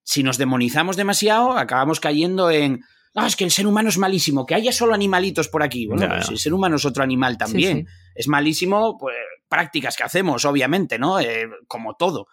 Si 0.03 0.23
nos 0.23 0.37
demonizamos 0.37 0.97
demasiado, 0.97 1.51
acabamos 1.53 1.99
cayendo 1.99 2.49
en. 2.51 2.81
No, 3.17 3.25
es 3.25 3.35
que 3.35 3.43
el 3.43 3.51
ser 3.51 3.67
humano 3.67 3.89
es 3.89 3.97
malísimo, 3.97 4.45
que 4.45 4.55
haya 4.55 4.71
solo 4.71 4.93
animalitos 4.93 5.49
por 5.49 5.63
aquí. 5.63 5.87
Bueno, 5.87 6.07
pues 6.07 6.29
el 6.29 6.37
ser 6.37 6.53
humano 6.53 6.75
es 6.75 6.85
otro 6.85 7.03
animal 7.03 7.37
también. 7.37 7.87
Es 8.15 8.27
malísimo, 8.27 8.97
pues 8.97 9.15
prácticas 9.49 9.95
que 9.97 10.03
hacemos, 10.03 10.45
obviamente, 10.45 10.99
¿no? 10.99 11.19
Eh, 11.19 11.47
como 11.67 11.95
todo 11.95 12.27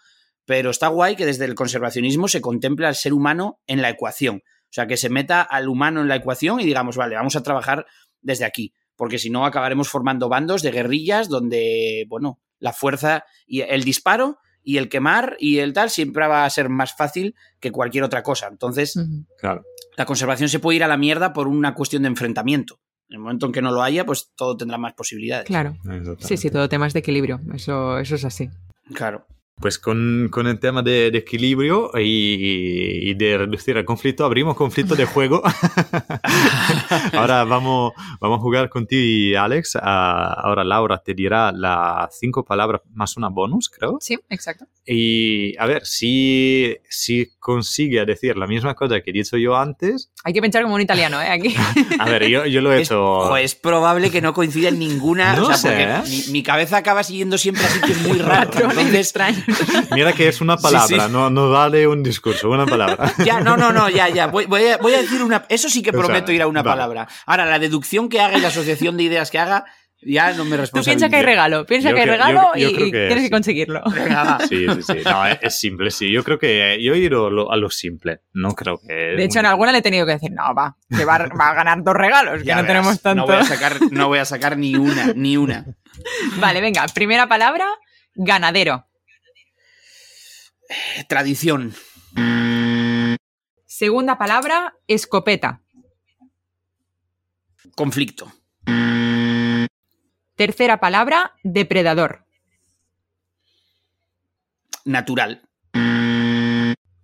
pero 0.44 0.70
está 0.70 0.88
guay 0.88 1.16
que 1.16 1.26
desde 1.26 1.44
el 1.44 1.54
conservacionismo 1.54 2.28
se 2.28 2.40
contemple 2.40 2.86
al 2.86 2.94
ser 2.94 3.12
humano 3.12 3.60
en 3.66 3.82
la 3.82 3.90
ecuación. 3.90 4.42
O 4.46 4.74
sea, 4.74 4.86
que 4.86 4.96
se 4.96 5.08
meta 5.08 5.42
al 5.42 5.68
humano 5.68 6.00
en 6.00 6.08
la 6.08 6.16
ecuación 6.16 6.60
y 6.60 6.64
digamos, 6.64 6.96
vale, 6.96 7.14
vamos 7.14 7.36
a 7.36 7.42
trabajar 7.42 7.86
desde 8.20 8.44
aquí, 8.44 8.74
porque 8.96 9.18
si 9.18 9.30
no 9.30 9.46
acabaremos 9.46 9.88
formando 9.88 10.28
bandos 10.28 10.62
de 10.62 10.72
guerrillas 10.72 11.28
donde, 11.28 12.06
bueno, 12.08 12.40
la 12.58 12.72
fuerza 12.72 13.24
y 13.46 13.60
el 13.60 13.84
disparo 13.84 14.38
y 14.64 14.78
el 14.78 14.88
quemar 14.88 15.36
y 15.38 15.58
el 15.58 15.72
tal 15.72 15.90
siempre 15.90 16.26
va 16.26 16.44
a 16.44 16.50
ser 16.50 16.68
más 16.68 16.96
fácil 16.96 17.36
que 17.60 17.70
cualquier 17.70 18.02
otra 18.02 18.22
cosa. 18.22 18.48
Entonces, 18.48 18.98
claro. 19.38 19.62
la 19.96 20.06
conservación 20.06 20.48
se 20.48 20.58
puede 20.58 20.76
ir 20.76 20.84
a 20.84 20.88
la 20.88 20.96
mierda 20.96 21.32
por 21.32 21.46
una 21.46 21.74
cuestión 21.74 22.02
de 22.02 22.08
enfrentamiento. 22.08 22.80
En 23.08 23.16
el 23.16 23.20
momento 23.20 23.46
en 23.46 23.52
que 23.52 23.62
no 23.62 23.70
lo 23.70 23.82
haya, 23.82 24.06
pues 24.06 24.32
todo 24.34 24.56
tendrá 24.56 24.78
más 24.78 24.94
posibilidades. 24.94 25.46
Claro. 25.46 25.76
Sí, 26.20 26.36
sí, 26.36 26.50
todo 26.50 26.68
tema 26.68 26.86
es 26.86 26.94
de 26.94 27.00
equilibrio. 27.00 27.40
Eso, 27.54 27.98
eso 27.98 28.14
es 28.14 28.24
así. 28.24 28.48
Claro. 28.94 29.26
Pues 29.60 29.78
con, 29.78 30.28
con, 30.32 30.48
el 30.48 30.58
tema 30.58 30.82
de, 30.82 31.12
de 31.12 31.18
equilibrio 31.18 31.92
y, 31.94 33.10
y, 33.10 33.14
de 33.14 33.38
reducir 33.38 33.76
el 33.76 33.84
conflicto, 33.84 34.24
abrimos 34.24 34.56
conflicto 34.56 34.96
de 34.96 35.06
juego. 35.06 35.42
ahora 37.12 37.44
vamos, 37.44 37.92
vamos 38.20 38.38
a 38.38 38.42
jugar 38.42 38.68
contigo 38.68 39.02
y 39.02 39.36
Alex. 39.36 39.76
Uh, 39.76 39.78
ahora 39.82 40.64
Laura 40.64 40.98
te 40.98 41.14
dirá 41.14 41.52
las 41.52 42.18
cinco 42.18 42.44
palabras 42.44 42.82
más 42.92 43.16
una 43.16 43.28
bonus, 43.28 43.70
creo. 43.70 43.98
Sí, 44.00 44.18
exacto. 44.28 44.66
Y 44.84 45.56
a 45.56 45.66
ver, 45.66 45.86
si, 45.86 46.76
si 46.88 47.30
consigue 47.44 48.06
decir 48.06 48.38
la 48.38 48.46
misma 48.46 48.74
cosa 48.74 49.02
que 49.02 49.10
he 49.10 49.12
dicho 49.12 49.36
yo 49.36 49.54
antes. 49.54 50.10
Hay 50.24 50.32
que 50.32 50.40
pensar 50.40 50.62
como 50.62 50.76
un 50.76 50.80
italiano, 50.80 51.20
¿eh? 51.20 51.28
Aquí. 51.28 51.54
a 51.98 52.06
ver, 52.06 52.26
yo, 52.26 52.46
yo 52.46 52.62
lo 52.62 52.72
he 52.72 52.80
hecho. 52.80 53.36
Es, 53.36 53.44
es 53.44 53.54
probable 53.54 54.10
que 54.10 54.22
no 54.22 54.32
coincida 54.32 54.70
en 54.70 54.78
ninguna. 54.78 55.36
No 55.36 55.42
o 55.42 55.46
sea, 55.48 55.56
sé, 55.58 55.68
porque 55.68 55.82
¿eh? 55.82 56.02
mi, 56.08 56.32
mi, 56.32 56.42
cabeza 56.42 56.78
acaba 56.78 57.02
siguiendo 57.02 57.36
siempre 57.36 57.62
a 57.62 57.68
sitios 57.68 57.98
muy 57.98 58.16
raros. 58.16 58.56
Entonces, 58.60 58.94
extraño. 58.94 59.44
Mira 59.92 60.14
que 60.14 60.26
es 60.26 60.40
una 60.40 60.56
palabra, 60.56 60.88
Sí, 60.88 60.94
sí. 60.94 61.12
No, 61.12 61.28
no 61.28 61.50
vale 61.50 61.86
un 61.86 62.02
discurso, 62.02 62.48
una 62.48 62.64
palabra. 62.64 63.12
Ya, 63.26 63.40
no, 63.40 63.58
no, 63.58 63.72
no, 63.72 63.90
ya, 63.90 64.08
ya. 64.08 64.28
Voy, 64.28 64.46
voy, 64.46 64.64
a, 64.64 64.78
voy 64.78 64.94
a 64.94 65.02
decir 65.02 65.22
una. 65.22 65.44
Eso 65.50 65.68
sí 65.68 65.82
que 65.82 65.90
O 65.90 65.92
sea, 65.92 66.00
prometo 66.00 66.32
ir 66.32 66.40
a 66.40 66.46
una 66.46 66.62
vale. 66.62 66.76
palabra. 66.76 67.08
Ahora, 67.26 67.44
la 67.44 67.58
deducción 67.58 68.08
que 68.08 68.22
haga 68.22 68.38
y 68.38 68.40
la 68.40 68.48
asociación 68.48 68.96
de 68.96 69.02
ideas 69.02 69.30
que 69.30 69.38
haga, 69.38 69.66
ya 70.06 70.32
no 70.32 70.44
me 70.44 70.52
Tú 70.52 70.62
responsabilizo. 70.62 70.84
piensa 70.84 71.08
que 71.08 71.16
hay 71.16 71.22
regalo, 71.22 71.66
piensa 71.66 71.90
Yo 71.90 71.94
que 71.94 72.00
hay 72.02 72.06
creo- 72.08 72.16
regalo 72.18 72.50
yo- 72.54 72.60
yo 72.60 72.70
y, 72.70 72.90
que 72.90 73.06
tienes 73.06 73.16
sí. 73.18 73.22
que 73.24 73.30
conseguirlo. 73.30 73.82
Sí, 74.48 74.66
sí, 74.68 74.82
sí. 74.82 74.98
No, 75.04 75.26
es, 75.26 75.38
es 75.42 75.58
simple, 75.58 75.90
sí. 75.90 76.10
Yo 76.12 76.22
creo 76.24 76.38
que 76.38 76.78
yo 76.82 76.94
he 76.94 76.98
ido 76.98 77.30
lo- 77.30 77.50
a 77.52 77.56
lo 77.56 77.70
simple. 77.70 78.20
No 78.32 78.54
creo 78.54 78.78
que. 78.80 78.92
De 78.92 79.24
hecho, 79.24 79.38
en 79.40 79.46
alguna 79.46 79.72
le 79.72 79.78
he 79.78 79.82
tenido 79.82 80.06
que 80.06 80.12
decir, 80.12 80.30
no, 80.32 80.54
va, 80.54 80.76
que 80.88 81.04
va, 81.04 81.18
va 81.40 81.50
a 81.50 81.54
ganar 81.54 81.82
dos 81.82 81.94
regalos, 81.94 82.38
que 82.40 82.44
Ya 82.44 82.56
no 82.56 82.62
verás, 82.62 82.76
tenemos 82.76 83.00
tanto. 83.02 83.22
No 83.22 83.26
voy, 83.26 83.36
a 83.36 83.44
sacar, 83.44 83.76
no 83.90 84.08
voy 84.08 84.18
a 84.18 84.24
sacar 84.24 84.56
ni 84.58 84.74
una, 84.76 85.12
ni 85.14 85.36
una. 85.36 85.64
Vale, 86.38 86.60
venga, 86.60 86.86
primera 86.94 87.28
palabra, 87.28 87.66
ganadero. 88.14 88.86
Tradición. 91.08 91.74
Segunda 93.66 94.16
palabra, 94.18 94.74
escopeta. 94.86 95.60
Conflicto. 97.74 98.32
Tercera 100.36 100.80
palabra, 100.80 101.32
depredador. 101.44 102.24
Natural. 104.84 105.42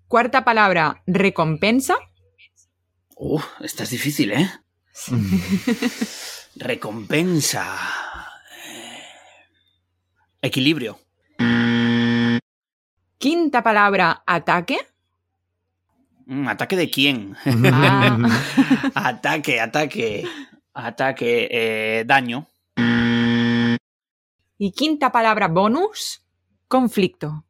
Cuarta 0.09 0.45
palabra, 0.45 1.03
recompensa. 1.07 1.95
Uh, 3.17 3.41
esta 3.61 3.85
es 3.85 3.91
difícil, 3.91 4.33
¿eh? 4.33 4.51
Recompensa. 6.57 7.65
Equilibrio. 10.43 10.99
Quinta 13.19 13.63
palabra, 13.63 14.23
ataque. 14.27 14.79
Mm, 16.27 16.49
¿Ataque 16.49 16.77
de 16.77 16.91
quién? 16.91 17.37
Ah. 17.73 18.19
ataque, 18.95 19.61
ataque. 19.61 20.25
Ataque. 20.75 21.49
eh, 21.51 22.05
daño. 22.07 22.50
Y 24.63 24.73
quinta 24.73 25.11
palabra, 25.11 25.49
bonus, 25.49 26.21
conflicto. 26.69 27.47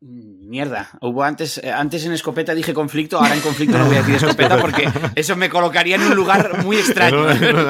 Mierda. 0.00 0.90
Hubo 1.00 1.24
antes, 1.24 1.58
eh, 1.58 1.72
antes 1.72 2.04
en 2.06 2.12
escopeta 2.12 2.54
dije 2.54 2.72
conflicto, 2.72 3.18
ahora 3.18 3.34
en 3.34 3.40
conflicto 3.40 3.76
no 3.78 3.86
voy 3.86 3.96
a 3.96 4.02
decir 4.02 4.14
escopeta 4.14 4.60
porque 4.60 4.88
eso 5.16 5.34
me 5.34 5.50
colocaría 5.50 5.96
en 5.96 6.02
un 6.02 6.14
lugar 6.14 6.62
muy 6.64 6.76
extraño. 6.76 7.26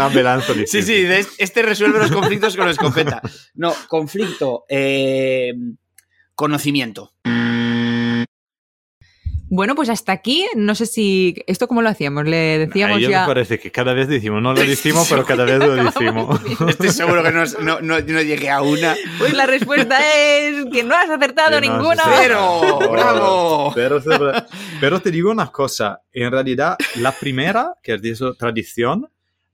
Sí, 0.66 0.82
sí, 0.82 1.04
de- 1.04 1.26
este 1.38 1.62
resuelve 1.62 2.00
los 2.00 2.10
conflictos 2.12 2.54
con 2.54 2.66
la 2.66 2.72
escopeta. 2.72 3.22
No, 3.54 3.72
conflicto. 3.88 4.66
eh, 4.68 5.54
conocimiento. 6.34 7.14
Bueno, 9.48 9.74
pues 9.76 9.88
hasta 9.90 10.12
aquí, 10.12 10.44
no 10.56 10.74
sé 10.74 10.86
si. 10.86 11.36
¿Esto 11.46 11.68
cómo 11.68 11.80
lo 11.82 11.88
hacíamos? 11.88 12.24
Le 12.24 12.58
decíamos 12.58 13.00
yo 13.00 13.10
ya. 13.10 13.20
me 13.22 13.26
parece 13.28 13.58
que 13.60 13.70
cada 13.70 13.92
vez 13.94 14.08
decimos, 14.08 14.42
no 14.42 14.52
lo 14.54 14.60
decimos, 14.66 15.06
pero 15.08 15.24
cada 15.24 15.44
vez 15.44 15.58
lo 15.58 15.74
decimos. 15.76 16.40
Estoy 16.68 16.88
seguro 16.88 17.22
que 17.22 17.30
no, 17.30 17.44
no, 17.60 17.80
no- 17.80 18.00
no 18.00 18.22
llegué 18.22 18.50
a 18.50 18.60
una. 18.62 18.96
Pues 19.18 19.34
la 19.34 19.46
respuesta 19.46 19.98
es 20.16 20.64
que 20.72 20.82
no 20.82 20.94
has 20.96 21.08
acertado 21.10 21.60
Que 21.60 21.68
ninguna. 21.68 22.02
Pero, 22.18 22.78
bravo. 22.90 23.72
Pero, 23.74 24.00
pero 24.80 25.00
te 25.00 25.10
digo 25.10 25.30
una 25.30 25.46
cosa, 25.52 26.02
en 26.12 26.30
realidad 26.32 26.76
la 26.96 27.12
primera, 27.12 27.74
que 27.82 27.92
has 27.92 28.02
dicho 28.02 28.34
tradición, 28.34 29.08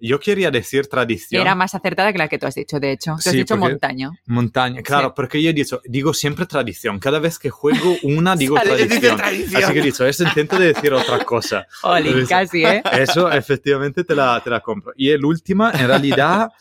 yo 0.09 0.19
quería 0.21 0.51
decir 0.51 0.87
tradición. 0.89 1.41
Era 1.43 1.55
más 1.55 1.75
acertada 1.75 2.13
que 2.13 2.19
la 2.19 2.29
que 2.29 2.39
tú 2.39 2.47
has 2.47 2.55
dicho, 2.55 2.81
de 2.81 2.93
hecho. 2.93 3.13
Tú 3.13 3.19
has 3.19 3.25
Sí, 3.25 3.37
dicho 3.39 3.55
porque- 3.57 3.71
montaña. 3.75 4.11
Montaña, 4.27 4.83
claro, 4.83 5.09
Sí. 5.09 5.13
porque 5.17 5.43
yo 5.43 5.51
he 5.51 5.53
dicho, 5.53 5.81
digo 5.85 6.13
siempre 6.13 6.45
tradición. 6.47 6.99
Cada 6.99 7.19
vez 7.21 7.39
que 7.39 7.51
juego 7.51 7.97
una, 8.03 8.35
digo 8.37 8.57
tradición. 8.61 9.17
tradición. 9.17 9.63
Así 9.65 9.73
que 9.73 9.79
he 9.79 9.83
dicho, 9.83 10.05
es 10.07 10.21
intento 10.21 10.59
de 10.59 10.73
decir 10.73 10.93
otra 10.93 11.25
cosa. 11.25 11.67
Oli, 11.85 12.11
Pues- 12.13 12.29
casi, 12.29 12.65
¿eh? 12.65 12.83
Eso 12.93 13.31
efectivamente 13.31 14.05
te 14.05 14.15
la, 14.15 14.41
te 14.43 14.51
la 14.51 14.61
compro. 14.61 14.93
Y 14.97 15.11
el 15.11 15.25
última, 15.25 15.71
en 15.73 15.87
realidad... 15.87 16.51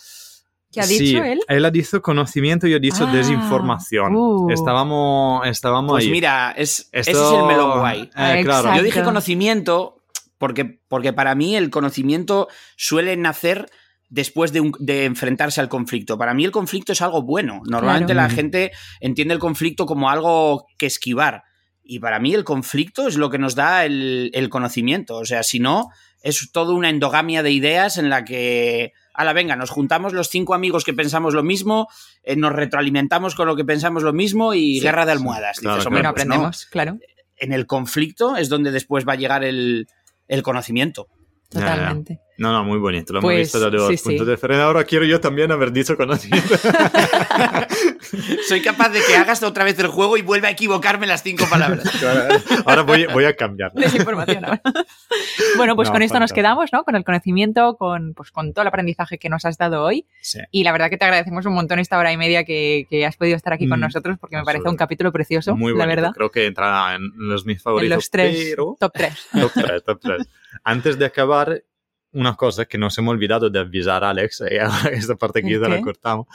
¿Qué 0.74 0.80
ha 0.80 0.84
sí, 0.84 1.00
dicho 1.00 1.22
él? 1.22 1.42
Él 1.50 1.66
ha 1.66 1.70
dicho 1.70 2.02
conocimiento, 2.02 2.66
yo 2.66 2.78
he 2.78 2.80
dicho 2.80 3.06
Ah, 3.06 3.12
desinformación. 3.12 4.16
uh. 4.16 4.50
Estábamos, 4.52 5.46
estábamos 5.46 5.92
Pues 5.92 6.06
ahí. 6.06 6.12
mira, 6.12 6.54
es, 6.56 6.88
ese 6.94 7.12
Esto- 7.12 7.34
es 7.34 7.40
el 7.42 7.46
melón 7.46 7.80
guay. 7.80 8.02
Eh, 8.04 8.10
Ah, 8.16 8.38
claro. 8.42 8.74
Yo 8.78 8.82
dije 8.82 9.04
conocimiento 9.04 10.01
porque, 10.42 10.82
porque 10.90 11.14
para 11.14 11.36
mí 11.36 11.56
el 11.56 11.70
conocimiento 11.70 12.50
suele 12.76 13.16
nacer 13.16 13.70
después 14.10 14.52
de, 14.52 14.60
un- 14.60 14.74
de 14.80 15.06
enfrentarse 15.06 15.62
al 15.62 15.70
conflicto. 15.70 16.18
Para 16.18 16.34
mí 16.34 16.44
el 16.44 16.52
conflicto 16.52 16.92
es 16.92 17.02
algo 17.02 17.22
bueno. 17.22 17.62
Normalmente 17.66 18.12
Claro. 18.14 18.28
la 18.28 18.34
gente 18.36 18.72
entiende 19.00 19.34
el 19.36 19.40
conflicto 19.40 19.86
como 19.86 20.10
algo 20.10 20.66
que 20.78 20.88
esquivar. 20.88 21.44
Y 21.84 22.00
para 22.00 22.20
mí 22.20 22.34
el 22.34 22.44
conflicto 22.44 23.08
es 23.08 23.16
lo 23.16 23.30
que 23.30 23.38
nos 23.38 23.56
da 23.56 23.86
el, 23.86 24.30
el 24.34 24.50
conocimiento. 24.50 25.16
O 25.18 25.26
sea, 25.26 25.44
si 25.44 25.60
no, 25.60 25.90
es 26.22 26.52
toda 26.52 26.74
una 26.74 26.90
endogamia 26.90 27.42
de 27.44 27.52
ideas 27.52 27.98
en 27.98 28.10
la 28.10 28.24
que, 28.26 28.92
a 29.14 29.24
la 29.24 29.34
venga, 29.34 29.56
nos 29.56 29.70
juntamos 29.70 30.14
los 30.14 30.28
cinco 30.30 30.54
amigos 30.54 30.84
que 30.84 30.94
pensamos 30.94 31.34
lo 31.34 31.42
mismo, 31.44 31.88
eh, 32.24 32.36
nos 32.36 32.52
retroalimentamos 32.54 33.34
con 33.36 33.48
lo 33.48 33.56
que 33.56 33.66
pensamos 33.66 34.04
lo 34.04 34.14
mismo 34.14 34.54
y 34.54 34.76
Sí, 34.76 34.82
guerra 34.82 35.06
de 35.06 35.14
sí, 35.14 35.18
almohadas. 35.18 35.60
claro, 35.60 35.78
Dices, 35.78 35.88
claro. 35.90 35.94
pues 35.94 36.04
no. 36.04 36.10
aprendemos, 36.10 36.66
claro, 36.68 36.98
En 37.38 37.54
el 37.54 37.66
conflicto 37.66 38.36
es 38.38 38.50
donde 38.50 38.72
después 38.72 39.06
va 39.08 39.14
a 39.14 39.18
llegar 39.18 39.44
el, 39.44 39.88
el 40.32 40.44
conocimiento. 40.44 41.08
Ya, 41.52 41.60
ya. 41.60 41.66
totalmente. 41.68 42.20
No, 42.42 42.52
no, 42.52 42.64
muy 42.64 42.80
bonito. 42.80 43.14
Lo 43.14 43.20
hemos 43.20 43.28
Pues, 43.30 43.38
visto 43.40 43.60
desde 43.60 43.78
dos 43.78 43.88
sí, 43.90 43.98
sí. 43.98 44.04
puntos 44.04 44.28
diferentes. 44.28 44.64
Ahora 44.66 44.84
quiero 44.84 45.06
yo 45.06 45.20
también 45.22 45.52
haber 45.52 45.72
dicho 45.72 45.96
conocimiento. 45.96 46.56
Soy 48.48 48.62
capaz 48.62 48.90
de 48.90 49.00
que 49.08 49.16
hagas 49.16 49.44
otra 49.44 49.64
vez 49.64 49.78
el 49.80 49.88
juego 49.88 50.18
y 50.18 50.22
vuelva 50.22 50.48
a 50.48 50.52
equivocarme 50.52 51.06
las 51.08 51.22
cinco 51.24 51.46
palabras. 51.50 51.84
Ahora 52.66 52.82
voy, 52.82 53.06
voy 53.14 53.26
a 53.26 53.36
cambiar. 53.36 53.72
Desinformación 53.74 54.44
ahora. 54.46 54.62
bueno, 55.58 55.76
pues 55.76 55.90
No, 55.90 55.94
con 55.94 56.02
esto 56.02 56.20
nos 56.20 56.34
quedamos, 56.34 56.72
¿no? 56.74 56.84
Con 56.84 56.96
el 56.96 57.04
conocimiento, 57.04 57.76
con, 57.78 58.14
pues, 58.16 58.32
con 58.32 58.54
todo 58.54 58.64
el 58.64 58.68
aprendizaje 58.70 59.18
que 59.20 59.30
nos 59.30 59.46
has 59.46 59.58
dado 59.58 59.84
hoy. 59.84 60.08
Sí. 60.22 60.40
Y 60.52 60.64
la 60.64 60.72
verdad 60.72 60.90
que 60.90 60.98
te 60.98 61.06
agradecemos 61.06 61.46
un 61.46 61.54
montón 61.54 61.78
esta 61.80 61.98
hora 62.00 62.12
y 62.12 62.18
media 62.18 62.44
que, 62.44 62.88
que 62.90 63.06
has 63.06 63.18
podido 63.18 63.36
estar 63.38 63.54
aquí 63.54 63.68
con 63.68 63.80
Mm, 63.80 63.84
nosotros 63.84 64.18
porque 64.20 64.36
me 64.38 64.44
parece 64.44 64.68
un 64.68 64.76
capítulo 64.78 65.12
precioso, 65.12 65.56
Muy 65.56 65.76
la 65.78 65.86
verdad. 65.86 66.12
Creo 66.14 66.30
que 66.32 66.46
entra 66.48 66.96
en 66.96 67.12
los 67.16 67.46
mis 67.46 67.58
En 67.58 67.62
favoritos. 67.64 67.96
los 67.98 68.10
tres, 68.10 68.48
pero- 68.52 68.78
top 68.80 68.92
tres. 68.94 69.28
Top 69.32 69.52
3, 69.54 69.84
top 69.84 70.00
3. 70.02 70.28
Antes 70.64 70.98
de 71.00 71.06
acabar, 71.06 71.64
una 72.14 72.36
cosa 72.36 72.66
que 72.66 72.78
nos 72.78 72.98
hemos 72.98 73.14
olvidado 73.14 73.50
de 73.50 73.60
avisar 73.60 74.04
a 74.04 74.10
Alex, 74.10 74.42
eh, 74.42 74.60
ahora 74.60 74.90
esta 74.92 75.16
parte 75.16 75.40
aquí 75.40 75.54
¿El 75.54 75.62
te 75.62 75.70
la 75.70 75.82
cortamos, 75.82 76.28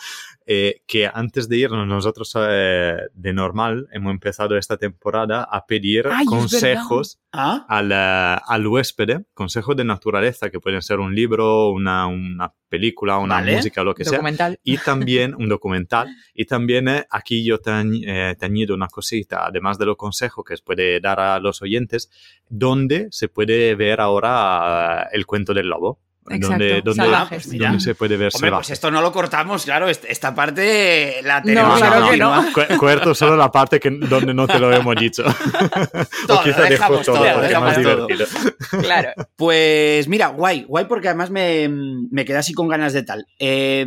eh, 0.47 0.82
que 0.86 1.10
antes 1.12 1.48
de 1.48 1.59
irnos 1.59 1.86
nosotros 1.86 2.32
eh, 2.39 2.98
de 3.12 3.32
normal 3.32 3.89
hemos 3.93 4.12
empezado 4.12 4.56
esta 4.56 4.77
temporada 4.77 5.43
a 5.43 5.66
pedir 5.66 6.06
Ay, 6.10 6.24
consejos 6.24 7.18
¿Ah? 7.32 7.66
al, 7.68 7.93
eh, 7.93 8.40
al 8.47 8.66
huésped, 8.66 9.23
consejos 9.35 9.77
de 9.77 9.85
naturaleza, 9.85 10.48
que 10.48 10.60
pueden 10.60 10.81
ser 10.82 11.01
un 11.01 11.14
libro, 11.14 11.70
una, 11.70 12.06
una 12.06 12.52
película, 12.68 13.18
una 13.18 13.36
Vale. 13.36 13.56
música, 13.56 13.82
lo 13.82 13.94
que 13.94 14.05
sea. 14.05 14.12
Documental. 14.12 14.59
Y 14.62 14.78
también 14.78 15.35
un 15.35 15.48
documental. 15.48 16.09
Y 16.35 16.47
también 16.47 16.89
eh, 16.89 17.06
aquí 17.10 17.44
yo 17.44 17.59
te, 17.59 17.70
eh, 17.70 18.36
añado 18.40 18.74
una 18.74 18.89
cosita, 18.89 19.47
además 19.47 19.78
de 19.78 19.86
los 19.86 19.97
consejos 19.97 20.44
que 20.44 20.56
se 20.56 20.62
puede 20.62 21.01
dar 21.01 21.20
a 21.20 21.39
los 21.40 21.62
oyentes, 21.62 22.10
donde 22.48 23.09
se 23.10 23.28
puede 23.28 23.74
ver 23.74 24.01
ahora 24.01 25.09
el 25.12 25.27
cuento 25.27 25.52
del 25.52 25.68
lobo. 25.68 26.01
Exacto, 26.28 26.48
Donde, 26.48 26.82
donde, 26.82 27.03
salvajes. 27.03 27.47
Mira. 27.48 27.69
donde 27.69 27.82
se 27.85 27.94
puede 27.94 28.16
ver 28.16 28.31
Hombre, 28.35 28.51
pues 28.53 28.70
esto 28.70 28.90
no 28.90 29.01
lo 29.01 29.12
cortamos, 29.12 29.65
claro. 29.65 29.89
est- 29.89 30.05
Esta 30.09 30.35
parte 30.35 31.20
la 31.23 31.40
tenemos 31.43 31.78
claro 31.78 32.05
a 32.07 32.11
que 32.11 32.16
no. 32.16 32.44
Cu- 32.53 33.15
solo 33.15 33.36
la 33.36 33.51
parte 33.53 33.78
que, 33.81 33.90
donde 33.90 34.35
no 34.35 34.47
te 34.47 34.59
lo 34.59 34.73
hemos 34.73 34.97
dicho. 34.97 35.23
Todo, 36.27 36.40
o 36.40 36.43
quizá 36.43 36.62
dejo 36.62 36.70
dejamos 36.70 37.07
todo, 37.07 37.16
todo, 37.16 37.24
porque 37.32 37.43
es 37.44 37.48
dejamos 37.48 37.69
más 37.77 37.82
todo. 37.82 38.07
divertido. 38.09 38.27
Claro. 38.82 39.09
Pues 39.36 40.09
mira, 40.09 40.28
guay, 40.28 40.65
guay 40.65 40.85
porque 40.86 41.09
además 41.09 41.31
me, 41.31 41.69
me 41.69 42.24
quedé 42.24 42.39
así 42.39 42.53
con 42.55 42.69
ganas 42.69 42.93
de 42.93 43.03
tal. 43.05 43.27
Eh, 43.39 43.86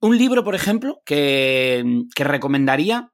un 0.00 0.16
libro, 0.16 0.44
por 0.44 0.54
ejemplo, 0.54 1.02
que, 1.04 2.04
que 2.14 2.24
recomendaría. 2.24 3.10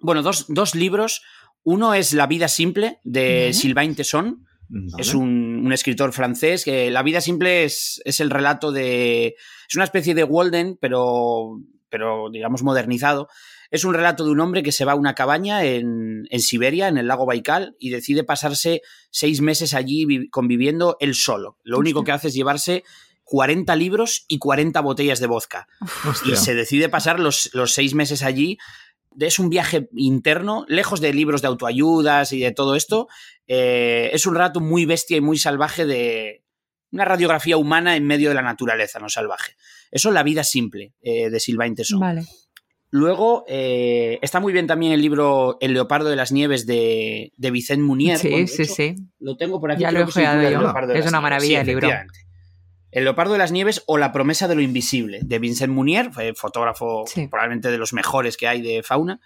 Bueno, 0.00 0.22
dos, 0.22 0.46
dos 0.48 0.74
libros. 0.74 1.22
Uno 1.64 1.92
es 1.92 2.14
La 2.14 2.26
vida 2.26 2.48
simple 2.48 2.98
de 3.04 3.40
Vale. 3.40 3.52
Sylvain 3.54 3.94
Tesson. 3.94 4.46
Vale. 4.68 5.02
Es 5.02 5.14
un, 5.14 5.62
un 5.64 5.72
escritor 5.72 6.12
francés 6.12 6.64
que 6.64 6.90
La 6.90 7.02
vida 7.02 7.20
simple 7.20 7.64
es, 7.64 8.00
es 8.04 8.20
el 8.20 8.30
relato 8.30 8.70
de... 8.72 9.34
Es 9.68 9.74
una 9.74 9.84
especie 9.84 10.14
de 10.14 10.24
Walden, 10.24 10.76
pero, 10.80 11.60
pero 11.88 12.28
digamos 12.30 12.62
modernizado. 12.62 13.28
Es 13.70 13.84
un 13.84 13.92
relato 13.94 14.24
de 14.24 14.30
un 14.30 14.40
hombre 14.40 14.62
que 14.62 14.72
se 14.72 14.84
va 14.86 14.92
a 14.92 14.96
una 14.96 15.14
cabaña 15.14 15.64
en, 15.64 16.26
en 16.30 16.40
Siberia, 16.40 16.88
en 16.88 16.96
el 16.98 17.06
lago 17.06 17.26
Baikal, 17.26 17.76
y 17.78 17.90
decide 17.90 18.24
pasarse 18.24 18.80
seis 19.10 19.40
meses 19.42 19.74
allí 19.74 20.06
vi- 20.06 20.28
conviviendo 20.30 20.96
él 21.00 21.14
solo. 21.14 21.58
Lo 21.64 21.78
único 21.78 22.02
que 22.04 22.12
hace 22.12 22.28
es 22.28 22.34
llevarse 22.34 22.82
40 23.24 23.76
libros 23.76 24.24
y 24.26 24.38
40 24.38 24.80
botellas 24.80 25.20
de 25.20 25.26
vodka. 25.26 25.66
Hostia. 26.08 26.32
Y 26.32 26.36
se 26.36 26.54
decide 26.54 26.88
pasar 26.88 27.20
los, 27.20 27.50
los 27.52 27.74
seis 27.74 27.94
meses 27.94 28.22
allí. 28.22 28.56
Es 29.20 29.38
un 29.38 29.50
viaje 29.50 29.88
interno, 29.96 30.64
lejos 30.68 31.00
de 31.00 31.12
libros 31.12 31.42
de 31.42 31.48
autoayudas 31.48 32.32
y 32.32 32.40
de 32.40 32.52
todo 32.52 32.76
esto. 32.76 33.08
Eh, 33.46 34.10
es 34.12 34.26
un 34.26 34.34
rato 34.34 34.60
muy 34.60 34.84
bestia 34.86 35.16
y 35.16 35.20
muy 35.20 35.38
salvaje 35.38 35.86
de 35.86 36.44
una 36.92 37.04
radiografía 37.04 37.56
humana 37.56 37.96
en 37.96 38.06
medio 38.06 38.28
de 38.30 38.34
la 38.34 38.42
naturaleza, 38.42 38.98
no 38.98 39.08
salvaje. 39.08 39.54
Eso, 39.90 40.10
La 40.10 40.22
vida 40.22 40.44
simple, 40.44 40.94
eh, 41.02 41.30
de 41.30 41.40
Sylvain 41.40 41.74
Tesson. 41.74 42.00
Vale. 42.00 42.24
Luego, 42.90 43.44
eh, 43.48 44.18
está 44.22 44.40
muy 44.40 44.52
bien 44.52 44.66
también 44.66 44.92
el 44.92 45.02
libro 45.02 45.58
El 45.60 45.74
leopardo 45.74 46.08
de 46.08 46.16
las 46.16 46.32
nieves 46.32 46.64
de, 46.66 47.32
de 47.36 47.50
Vicente 47.50 47.82
Munier. 47.82 48.18
Sí, 48.18 48.30
Bueno, 48.30 48.46
sí, 48.46 48.62
hecho, 48.62 48.74
sí. 48.74 48.94
Lo 49.18 49.36
tengo 49.36 49.60
por 49.60 49.72
aquí. 49.72 49.82
Ya 49.82 49.92
lo 49.92 50.00
he 50.00 50.06
que 50.06 50.24
El 50.24 50.58
leopardo 50.58 50.92
de 50.92 50.98
Es 50.98 51.04
las 51.04 51.12
una 51.12 51.18
nieves. 51.18 51.22
maravilla 51.22 51.56
Sí, 51.56 51.60
el 51.60 51.66
libro. 51.66 51.88
El 52.90 53.04
leopardo 53.04 53.32
de 53.34 53.38
las 53.38 53.52
nieves 53.52 53.82
o 53.86 53.98
La 53.98 54.12
promesa 54.12 54.48
de 54.48 54.54
lo 54.54 54.62
invisible, 54.62 55.20
de 55.22 55.38
Vincent 55.38 55.72
Munier, 55.72 56.10
fotógrafo 56.34 57.04
Sí. 57.06 57.28
probablemente 57.28 57.70
de 57.70 57.78
los 57.78 57.92
mejores 57.92 58.36
que 58.36 58.48
hay 58.48 58.62
de 58.62 58.82
fauna. 58.82 59.20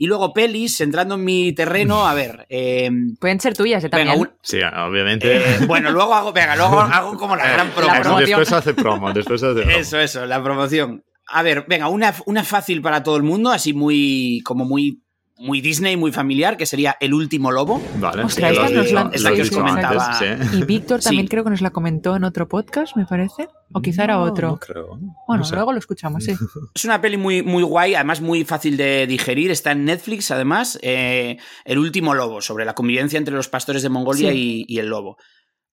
Y 0.00 0.06
luego 0.06 0.32
pelis, 0.32 0.80
entrando 0.80 1.16
en 1.16 1.24
mi 1.24 1.52
terreno, 1.52 2.06
a 2.06 2.14
ver. 2.14 2.46
eh, 2.50 2.88
Pueden 3.18 3.40
ser 3.40 3.56
tuyas 3.56 3.82
eh, 3.82 3.88
también. 3.88 4.10
venga, 4.10 4.20
un- 4.30 4.36
Sí, 4.42 4.58
obviamente. 4.62 5.36
eh, 5.38 5.58
bueno, 5.66 5.90
luego 5.90 6.14
hago, 6.14 6.32
venga, 6.32 6.54
luego 6.54 6.78
hago 6.80 7.16
como 7.16 7.34
la 7.34 7.50
gran 7.50 7.70
promo. 7.70 7.92
Promoción. 8.00 8.18
Después 8.26 8.52
hace 8.52 8.74
promo, 8.74 9.12
después 9.12 9.42
hace 9.42 9.62
promo. 9.62 9.76
Eso, 9.76 9.98
eso, 9.98 10.24
la 10.26 10.40
promoción. 10.42 11.02
A 11.26 11.42
ver, 11.42 11.64
venga, 11.68 11.88
una, 11.88 12.14
una 12.26 12.44
fácil 12.44 12.80
para 12.80 13.02
todo 13.02 13.16
el 13.16 13.22
mundo, 13.24 13.50
así 13.50 13.72
muy, 13.72 14.40
como 14.44 14.64
muy, 14.64 15.02
muy 15.38 15.60
Disney, 15.60 15.96
muy 15.96 16.10
familiar, 16.12 16.56
que 16.56 16.66
sería 16.66 16.96
El 17.00 17.14
último 17.14 17.50
lobo. 17.52 17.80
Vale, 18.00 18.24
Ostras, 18.24 18.50
sí, 18.56 18.62
esta 18.62 18.70
nos 18.76 18.92
la- 18.92 19.10
esta 19.12 19.32
que 19.34 19.42
os 19.42 19.50
comentaba. 19.50 20.18
antes, 20.18 20.48
sí. 20.50 20.58
Y 20.58 20.62
Víctor 20.64 21.00
también 21.02 21.26
Sí. 21.26 21.28
creo 21.30 21.44
que 21.44 21.50
nos 21.50 21.60
la 21.60 21.70
comentó 21.70 22.16
en 22.16 22.24
otro 22.24 22.48
podcast, 22.48 22.96
me 22.96 23.06
parece. 23.06 23.48
O 23.72 23.80
quizá 23.80 24.04
era 24.04 24.14
No, 24.14 24.22
otro. 24.22 24.48
No 24.48 24.58
creo. 24.58 24.88
bueno, 25.26 25.42
No 25.42 25.44
sé. 25.44 25.54
luego 25.54 25.72
lo 25.72 25.78
escuchamos, 25.78 26.24
sí. 26.24 26.32
Es 26.74 26.84
una 26.84 27.00
peli 27.00 27.16
muy, 27.16 27.42
muy 27.42 27.62
guay, 27.62 27.94
además 27.94 28.20
muy 28.20 28.44
fácil 28.44 28.76
de 28.76 29.06
digerir. 29.06 29.50
Está 29.50 29.72
en 29.72 29.84
Netflix, 29.84 30.30
además. 30.30 30.78
eh, 30.82 31.36
el 31.64 31.78
último 31.78 32.14
lobo, 32.14 32.40
sobre 32.40 32.64
la 32.64 32.74
convivencia 32.74 33.18
entre 33.18 33.34
los 33.34 33.48
pastores 33.48 33.82
de 33.82 33.88
Mongolia 33.90 34.32
Sí. 34.32 34.64
y, 34.68 34.74
y 34.74 34.78
el 34.80 34.86
lobo. 34.88 35.16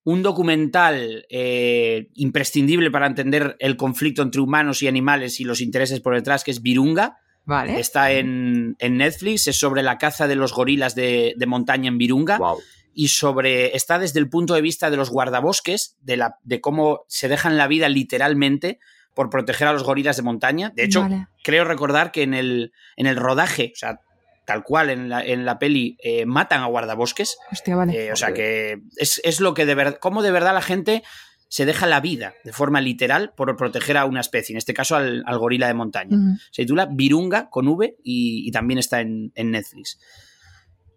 Un 0.04 0.22
documental 0.22 1.26
eh, 1.32 2.10
imprescindible 2.14 2.92
para 2.92 3.08
entender 3.08 3.56
el 3.60 3.76
conflicto 3.76 4.22
entre 4.22 4.42
humanos 4.42 4.84
y 4.84 4.88
animales 4.88 5.40
y 5.40 5.44
los 5.46 5.62
intereses 5.62 6.00
por 6.02 6.14
detrás, 6.14 6.44
que 6.44 6.52
es 6.52 6.62
Virunga. 6.62 7.18
Vale. 7.46 7.80
Está 7.80 8.12
en, 8.12 8.76
en 8.80 8.98
Netflix, 8.98 9.48
es 9.48 9.58
sobre 9.58 9.84
la 9.84 9.98
caza 9.98 10.28
de 10.28 10.36
los 10.36 10.54
gorilas 10.54 10.96
de, 10.96 11.34
de 11.38 11.46
montaña 11.46 11.88
en 11.88 11.98
Virunga. 11.98 12.38
Wow. 12.38 12.60
y 12.98 13.10
sobre 13.10 13.76
está 13.76 14.00
desde 14.00 14.20
el 14.20 14.30
punto 14.30 14.54
de 14.54 14.62
vista 14.62 14.90
de 14.90 14.98
los 14.98 15.10
guardabosques, 15.10 15.98
de, 16.02 16.16
la, 16.18 16.38
de 16.44 16.62
cómo 16.62 17.06
se 17.08 17.28
dejan 17.28 17.58
la 17.58 17.68
vida 17.68 17.90
literalmente 17.90 18.80
por 19.14 19.30
proteger 19.30 19.68
a 19.68 19.74
los 19.74 19.84
gorilas 19.84 20.16
de 20.18 20.24
montaña. 20.24 20.72
De 20.76 20.86
hecho, 20.86 21.02
Vale. 21.02 21.28
creo 21.44 21.66
recordar 21.66 22.12
que 22.12 22.24
en 22.24 22.34
el, 22.34 22.72
en 22.96 23.06
el 23.06 23.18
rodaje, 23.18 23.72
o 23.74 23.78
sea, 23.78 24.00
tal 24.46 24.64
cual 24.64 24.90
en 24.90 25.10
la, 25.10 25.24
en 25.26 25.44
la 25.44 25.60
peli, 25.60 25.98
eh, 26.04 26.26
matan 26.26 26.62
a 26.62 26.68
guardabosques. 26.68 27.38
Hostia, 27.52 27.76
vale. 27.76 28.08
Eh, 28.08 28.12
o 28.12 28.16
sea 28.16 28.34
que 28.34 28.80
es, 28.98 29.20
es 29.24 29.40
lo 29.40 29.54
que 29.54 29.66
de 29.66 29.76
verdad, 29.76 29.98
cómo 30.00 30.22
de 30.22 30.32
verdad 30.32 30.54
la 30.54 30.62
gente 30.62 31.04
se 31.48 31.66
deja 31.66 31.86
la 31.86 32.02
vida 32.02 32.34
de 32.44 32.52
forma 32.52 32.82
literal 32.82 33.34
por 33.36 33.56
proteger 33.56 33.98
a 33.98 34.06
una 34.06 34.20
especie, 34.22 34.54
en 34.54 34.58
este 34.58 34.74
caso 34.74 34.96
al, 34.96 35.24
al 35.26 35.38
gorila 35.38 35.68
de 35.68 35.74
montaña. 35.74 36.18
Se 36.52 36.64
titula 36.64 36.88
Virunga 36.92 37.50
con 37.50 37.68
V 37.68 37.98
y, 38.04 38.48
y 38.48 38.52
también 38.52 38.80
está 38.80 39.02
en, 39.02 39.32
en 39.36 39.52
Netflix. 39.52 40.00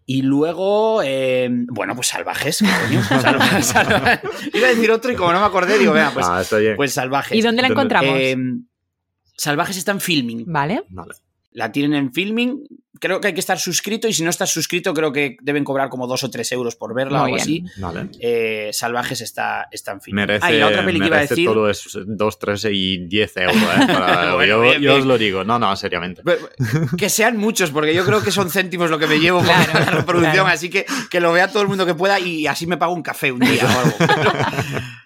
Y 0.05 0.23
luego, 0.23 1.01
eh, 1.03 1.49
bueno, 1.67 1.93
pues 1.95 2.07
salvajes, 2.07 2.59
coño. 2.59 3.03
Salva- 3.21 3.61
salva- 3.61 4.21
Iba 4.53 4.67
a 4.67 4.69
decir 4.71 4.89
otro 4.91 5.11
y 5.11 5.15
como 5.15 5.31
no 5.33 5.39
me 5.39 5.45
acordé, 5.45 5.77
digo, 5.77 5.93
venga, 5.93 6.09
pues, 6.11 6.25
ah, 6.27 6.41
pues 6.75 6.93
salvajes. 6.93 7.37
¿Y 7.37 7.41
dónde 7.41 7.61
la 7.61 7.67
encontramos? 7.67 8.15
Eh, 8.19 8.35
salvajes 9.37 9.77
está 9.77 9.91
en 9.91 9.99
filming. 10.01 10.45
vale. 10.47 10.83
Vale. 10.89 11.13
La 11.51 11.71
tienen 11.71 11.93
en 11.95 12.13
filming. 12.13 12.63
Creo 13.01 13.21
que 13.21 13.27
hay 13.27 13.33
que 13.33 13.39
estar 13.39 13.57
suscrito 13.57 14.07
y 14.09 14.13
si 14.13 14.23
no 14.23 14.29
estás 14.29 14.51
suscrito 14.51 14.93
creo 14.93 15.11
que 15.13 15.37
deben 15.41 15.63
cobrar 15.63 15.87
como 15.89 16.05
dos 16.05 16.21
o 16.23 16.29
tres 16.29 16.51
euros 16.51 16.75
por 16.75 16.93
verla 16.93 17.19
Muy 17.23 17.31
o 17.31 17.35
algo 17.35 17.45
bien. 17.45 17.65
así. 17.67 17.81
Vale. 17.81 18.09
Eh, 18.19 18.69
salvajes 18.73 19.21
está, 19.21 19.67
está 19.71 19.93
en 19.93 20.01
filming. 20.01 20.21
Merece, 20.27 20.45
ah, 20.45 20.51
y 20.53 20.59
la 20.59 20.67
otra 20.67 20.85
peli 20.85 20.99
que 20.99 21.07
iba 21.07 21.15
a 21.15 21.19
merece 21.19 21.33
decir... 21.35 21.45
todo 21.47 21.69
es 21.69 21.97
2, 22.05 22.39
3 22.39 22.67
y 22.71 22.97
10 23.07 23.37
euros. 23.37 23.55
¿eh? 23.55 23.59
Para- 23.87 24.35
Bueno, 24.35 24.45
yo, 24.45 24.61
bien, 24.61 24.73
yo 24.75 24.79
bien. 24.91 24.99
os 25.01 25.05
lo 25.05 25.17
digo. 25.17 25.43
No, 25.45 25.57
no, 25.57 25.73
seriamente. 25.77 26.21
Que 26.97 27.09
sean 27.09 27.37
muchos, 27.37 27.71
porque 27.71 27.95
yo 27.95 28.05
creo 28.05 28.21
que 28.21 28.31
son 28.31 28.51
céntimos 28.51 28.89
lo 28.91 28.99
que 28.99 29.07
me 29.07 29.19
llevo 29.19 29.39
por 29.39 29.47
Claro, 29.47 29.73
la 29.73 29.85
reproducción, 29.91 30.33
claro. 30.33 30.49
así 30.49 30.69
que 30.69 30.85
que 31.09 31.19
lo 31.21 31.31
vea 31.31 31.47
todo 31.47 31.63
el 31.63 31.69
mundo 31.69 31.85
que 31.85 31.95
pueda 31.95 32.19
y 32.19 32.45
así 32.47 32.67
me 32.67 32.75
pago 32.77 32.93
un 32.93 33.01
café 33.01 33.31
un 33.31 33.39
día 33.39 33.63
o 33.65 33.79
algo. 33.79 33.95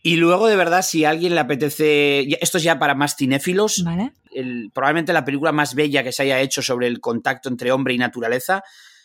Y 0.00 0.16
luego, 0.16 0.46
de 0.46 0.56
verdad, 0.56 0.82
si 0.82 1.04
a 1.04 1.10
alguien 1.10 1.34
le 1.34 1.40
apetece. 1.40 2.20
Esto 2.40 2.56
es 2.58 2.64
ya 2.64 2.78
para 2.78 2.94
más 2.94 3.16
cinéfilos. 3.16 3.82
Vale. 3.84 4.12
El- 4.32 4.70
probablemente 4.72 5.12
la 5.12 5.24
película 5.24 5.52
más 5.52 5.74
bella 5.74 6.02
que 6.02 6.12
se 6.12 6.22
haya 6.24 6.40
hecho 6.40 6.62
sobre 6.62 6.86
el 6.86 7.00
contacto 7.00 7.48
entre 7.48 7.72
hombre 7.72 7.94
y 7.94 7.98
naturaleza. 7.98 8.62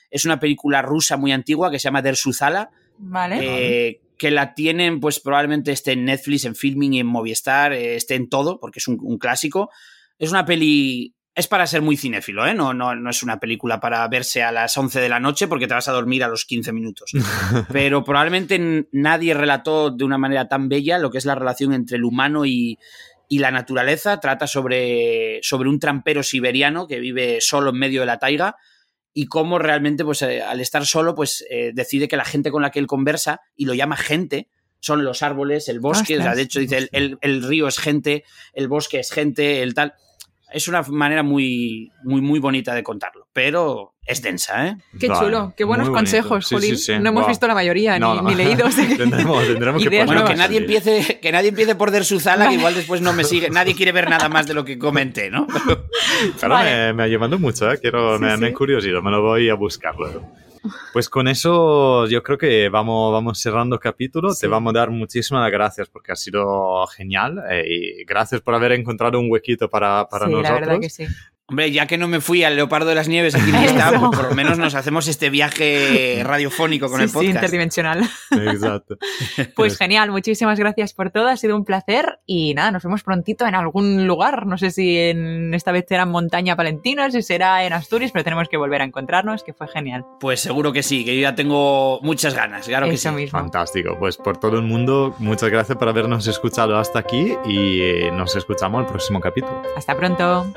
Es 0.10 0.26
una 0.26 0.40
película 0.40 0.82
rusa 0.82 1.18
muy 1.18 1.32
antigua 1.32 1.72
que 1.72 1.80
se 1.80 1.86
llama 1.86 2.02
Der 2.02 2.16
Suzala, 2.16 2.70
Vale. 2.98 3.40
eh, 3.42 4.02
que 4.18 4.30
la 4.32 4.54
tienen, 4.54 5.00
pues 5.00 5.20
probablemente 5.20 5.72
esté 5.72 5.94
en 5.94 6.06
Netflix, 6.06 6.46
en 6.46 6.56
Filming 6.56 6.94
y 6.94 7.00
en 7.00 7.08
Movistar, 7.08 7.74
eh, 7.74 7.96
esté 7.96 8.16
en 8.16 8.30
todo, 8.30 8.60
porque 8.60 8.80
es 8.80 8.88
un, 8.88 9.00
un, 9.02 9.18
clásico. 9.18 9.70
Es 10.20 10.30
una 10.30 10.46
peli. 10.46 11.16
Es 11.36 11.48
para 11.48 11.66
ser 11.66 11.82
muy 11.82 11.98
cinéfilo, 11.98 12.46
¿eh? 12.46 12.54
No, 12.54 12.76
no, 12.76 12.94
no 12.94 13.10
es 13.10 13.24
una 13.24 13.40
película 13.40 13.80
para 13.80 14.08
verse 14.08 14.44
a 14.44 14.52
las 14.52 14.78
11 14.78 15.02
de 15.02 15.10
la 15.10 15.20
noche 15.20 15.48
porque 15.48 15.66
te 15.68 15.74
vas 15.74 15.88
a 15.88 15.92
dormir 15.92 16.24
a 16.24 16.28
los 16.28 16.46
15 16.46 16.72
minutos. 16.74 17.12
Pero 17.72 18.04
probablemente 18.04 18.88
nadie 18.92 19.34
relató 19.34 19.90
de 19.90 20.04
una 20.04 20.20
manera 20.20 20.48
tan 20.48 20.70
bella 20.70 21.00
lo 21.00 21.10
que 21.10 21.18
es 21.18 21.26
la 21.26 21.34
relación 21.34 21.74
entre 21.74 21.98
el 21.98 22.04
humano 22.04 22.46
y, 22.46 22.78
y 23.30 23.40
la 23.40 23.52
naturaleza. 23.52 24.20
Trata 24.20 24.48
sobre, 24.48 25.40
sobre 25.42 25.70
un 25.70 25.80
trampero 25.80 26.24
siberiano 26.24 26.88
que 26.88 27.00
vive 27.00 27.40
solo 27.42 27.72
en 27.72 27.78
medio 27.78 28.02
de 28.02 28.08
la 28.08 28.20
taiga 28.20 28.56
y 29.14 29.28
cómo 29.28 29.60
realmente, 29.60 30.04
pues 30.04 30.22
eh, 30.24 30.42
al 30.42 30.60
estar 30.60 30.86
solo, 30.86 31.14
pues 31.14 31.46
eh, 31.50 31.72
decide 31.74 32.08
que 32.08 32.18
la 32.18 32.26
gente 32.26 32.52
con 32.52 32.64
la 32.64 32.72
que 32.72 32.80
él 32.80 32.88
conversa, 32.88 33.42
y 33.56 33.66
lo 33.66 33.74
llama 33.74 33.96
gente, 33.96 34.50
son 34.80 35.06
los 35.06 35.22
árboles, 35.22 35.70
el 35.70 35.80
bosque, 35.80 36.18
o 36.18 36.22
sea, 36.22 36.36
de 36.36 36.42
hecho 36.42 36.60
dice, 36.60 36.78
el, 36.78 36.90
el, 36.92 37.18
el, 37.22 37.44
río 37.44 37.68
es 37.68 37.78
gente, 37.78 38.26
el 38.54 38.68
bosque 38.68 39.00
es 39.00 39.12
gente, 39.12 39.62
el 39.62 39.74
tal. 39.74 39.94
Es 40.54 40.68
una 40.68 40.84
manera 40.84 41.24
muy, 41.24 41.92
muy, 42.04 42.22
muy 42.22 42.40
bonita 42.40 42.76
de 42.76 42.84
contarlo, 42.84 43.28
pero 43.34 43.96
es 44.06 44.22
densa, 44.22 44.68
¿eh? 44.68 44.78
Qué 45.00 45.08
vale, 45.08 45.26
chulo, 45.26 45.54
qué 45.58 45.64
buenos 45.64 45.90
consejos, 45.90 46.48
sí, 46.48 46.56
Juli. 46.56 46.68
Sí, 46.70 46.78
sí. 46.78 46.92
No 47.00 47.10
hemos 47.10 47.24
wow. 47.24 47.30
visto 47.30 47.48
la 47.48 47.56
mayoría, 47.56 47.98
no, 47.98 48.16
ni, 48.16 48.22
no. 48.22 48.30
ni, 48.30 48.36
leídos. 48.36 48.76
tendremos, 48.98 49.48
tendremos 49.48 49.82
que 49.82 50.04
bueno, 50.06 50.26
que 50.26 50.36
nadie, 50.36 50.60
empiece, 50.60 51.20
que 51.20 51.32
nadie 51.32 51.50
empiece 51.50 51.74
por 51.74 51.90
Der 51.90 52.06
Suzala, 52.06 52.50
que 52.50 52.56
igual 52.56 52.76
después 52.76 53.02
no 53.02 53.14
me 53.14 53.24
sigue. 53.24 53.50
Nadie 53.50 53.76
quiere 53.76 53.92
ver 53.92 54.10
nada 54.10 54.30
más 54.30 54.46
de 54.46 54.54
lo 54.54 54.64
que 54.64 54.78
comenté, 54.78 55.32
¿no? 55.32 55.48
Claro, 55.48 55.88
vale. 56.54 56.70
me, 56.70 56.94
me, 56.94 57.04
ha 57.04 57.08
llamado 57.08 57.40
mucho, 57.40 57.72
¿eh? 57.72 57.80
Quiero, 57.80 58.20
me, 58.20 58.38
me 58.38 58.50
he 58.50 58.54
curiosidad, 58.54 59.02
me 59.02 59.10
lo 59.10 59.22
voy 59.22 59.50
a 59.50 59.56
buscar 59.56 59.96
luego. 59.96 60.30
Pues 60.94 61.10
con 61.10 61.28
eso 61.28 62.08
yo 62.08 62.24
creo 62.24 62.38
que 62.38 62.70
vamos, 62.70 63.12
vamos 63.12 63.40
cerrando 63.40 63.80
capítulo. 63.80 64.34
Sí. 64.34 64.42
Te 64.42 64.48
vamos 64.48 64.74
a 64.74 64.80
dar 64.80 64.90
muchísimas 64.90 65.52
gracias 65.52 65.90
porque 65.90 66.12
ha 66.12 66.16
sido 66.16 66.86
genial 66.88 67.44
eh, 67.50 67.64
y 67.68 68.06
gracias 68.06 68.42
por 68.42 68.56
haber 68.56 68.74
encontrado 68.74 69.20
un 69.20 69.30
huequito 69.30 69.70
para, 69.70 70.08
para 70.08 70.28
sí, 70.28 70.32
nosotros. 70.32 70.60
La 70.60 70.66
verdad 70.68 70.80
que 70.80 70.90
sí. 70.90 71.08
Hombre, 71.54 71.72
ya 71.72 71.86
que 71.86 72.00
no 72.00 72.08
me 72.08 72.20
fui 72.20 72.44
al 72.44 72.56
Leopardo 72.56 72.90
de 72.90 72.96
las 72.96 73.08
Nieves 73.08 73.36
aquí 73.36 73.52
en 73.52 73.56
está, 73.64 73.92
pues 73.92 74.18
por 74.18 74.30
lo 74.30 74.34
menos 74.34 74.58
nos 74.58 74.74
hacemos 74.74 75.08
este 75.08 75.30
viaje 75.30 76.22
radiofónico 76.26 76.90
con 76.90 76.98
sí, 76.98 77.04
el 77.04 77.12
podcast. 77.12 77.30
Sí, 77.30 77.36
interdimensional. 77.36 78.10
Exacto. 78.32 78.98
Pues 79.56 79.78
genial, 79.78 80.10
muchísimas 80.10 80.58
gracias 80.58 80.94
por 80.94 81.12
todo, 81.12 81.28
ha 81.28 81.38
sido 81.38 81.56
un 81.56 81.64
placer 81.64 82.20
y 82.26 82.56
nada, 82.56 82.72
nos 82.72 82.84
vemos 82.84 83.04
prontito 83.04 83.46
en 83.46 83.54
algún 83.54 84.08
lugar, 84.08 84.48
no 84.48 84.58
sé 84.58 84.72
si 84.72 84.98
en 84.98 85.54
esta 85.54 85.72
vez 85.72 85.86
será 85.88 86.04
en 86.04 86.10
Montaña 86.10 86.56
Palentina, 86.56 87.12
si 87.12 87.22
será 87.22 87.64
en 87.64 87.74
Asturias, 87.74 88.12
pero 88.12 88.24
tenemos 88.24 88.50
que 88.50 88.58
volver 88.58 88.82
a 88.82 88.86
encontrarnos, 88.86 89.44
que 89.44 89.54
fue 89.54 89.68
genial. 89.68 90.06
Pues 90.20 90.40
seguro 90.40 90.74
que 90.74 90.82
sí, 90.82 91.06
que 91.06 91.16
yo 91.16 91.22
ya 91.22 91.36
tengo 91.36 92.00
muchas 92.02 92.34
ganas, 92.34 92.68
claro 92.68 92.88
que 92.88 92.96
Eso 92.96 93.10
sí. 93.10 93.16
Mismo. 93.16 93.38
Fantástico, 93.40 93.96
pues 94.00 94.18
por 94.18 94.38
todo 94.38 94.58
el 94.58 94.64
mundo, 94.64 95.16
muchas 95.20 95.50
gracias 95.50 95.78
por 95.78 95.88
habernos 95.88 96.26
escuchado 96.26 96.78
hasta 96.78 97.00
aquí 97.00 97.36
y 97.46 98.10
nos 98.12 98.36
escuchamos 98.36 98.82
el 98.82 98.88
próximo 98.88 99.20
capítulo. 99.20 99.62
Hasta 99.78 99.96
pronto. 99.96 100.52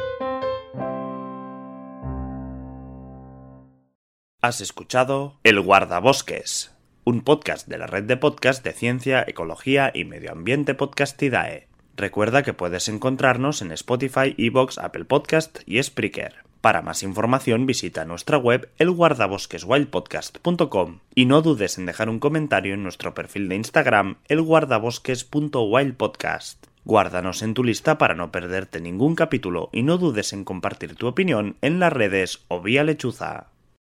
Has 4.46 4.60
escuchado 4.60 5.40
El 5.42 5.60
Guardabosques, 5.60 6.72
un 7.02 7.22
podcast 7.22 7.66
de 7.66 7.78
la 7.78 7.88
red 7.88 8.04
de 8.04 8.16
podcast 8.16 8.62
de 8.62 8.72
ciencia, 8.72 9.24
ecología 9.26 9.90
y 9.92 10.04
medio 10.04 10.30
ambiente 10.30 10.74
Podcastidae. 10.74 11.66
Recuerda 11.96 12.44
que 12.44 12.52
puedes 12.52 12.86
encontrarnos 12.86 13.60
en 13.60 13.72
Spotify, 13.72 14.36
Evox, 14.38 14.78
Apple 14.78 15.04
Podcast 15.04 15.58
y 15.66 15.82
Spreaker. 15.82 16.44
Para 16.60 16.80
más 16.80 17.02
información 17.02 17.66
visita 17.66 18.04
nuestra 18.04 18.38
web 18.38 18.70
elguardabosqueswildpodcast.com 18.78 21.00
y 21.16 21.24
no 21.24 21.42
dudes 21.42 21.76
en 21.76 21.86
dejar 21.86 22.08
un 22.08 22.20
comentario 22.20 22.74
en 22.74 22.84
nuestro 22.84 23.14
perfil 23.14 23.48
de 23.48 23.56
Instagram 23.56 24.18
elguardabosques.wildpodcast. 24.28 26.66
Guárdanos 26.84 27.42
en 27.42 27.54
tu 27.54 27.64
lista 27.64 27.98
para 27.98 28.14
no 28.14 28.30
perderte 28.30 28.80
ningún 28.80 29.16
capítulo 29.16 29.70
y 29.72 29.82
no 29.82 29.98
dudes 29.98 30.32
en 30.32 30.44
compartir 30.44 30.94
tu 30.94 31.08
opinión 31.08 31.56
en 31.62 31.80
las 31.80 31.92
redes 31.92 32.44
o 32.46 32.60
vía 32.60 32.84
lechuza. 32.84 33.48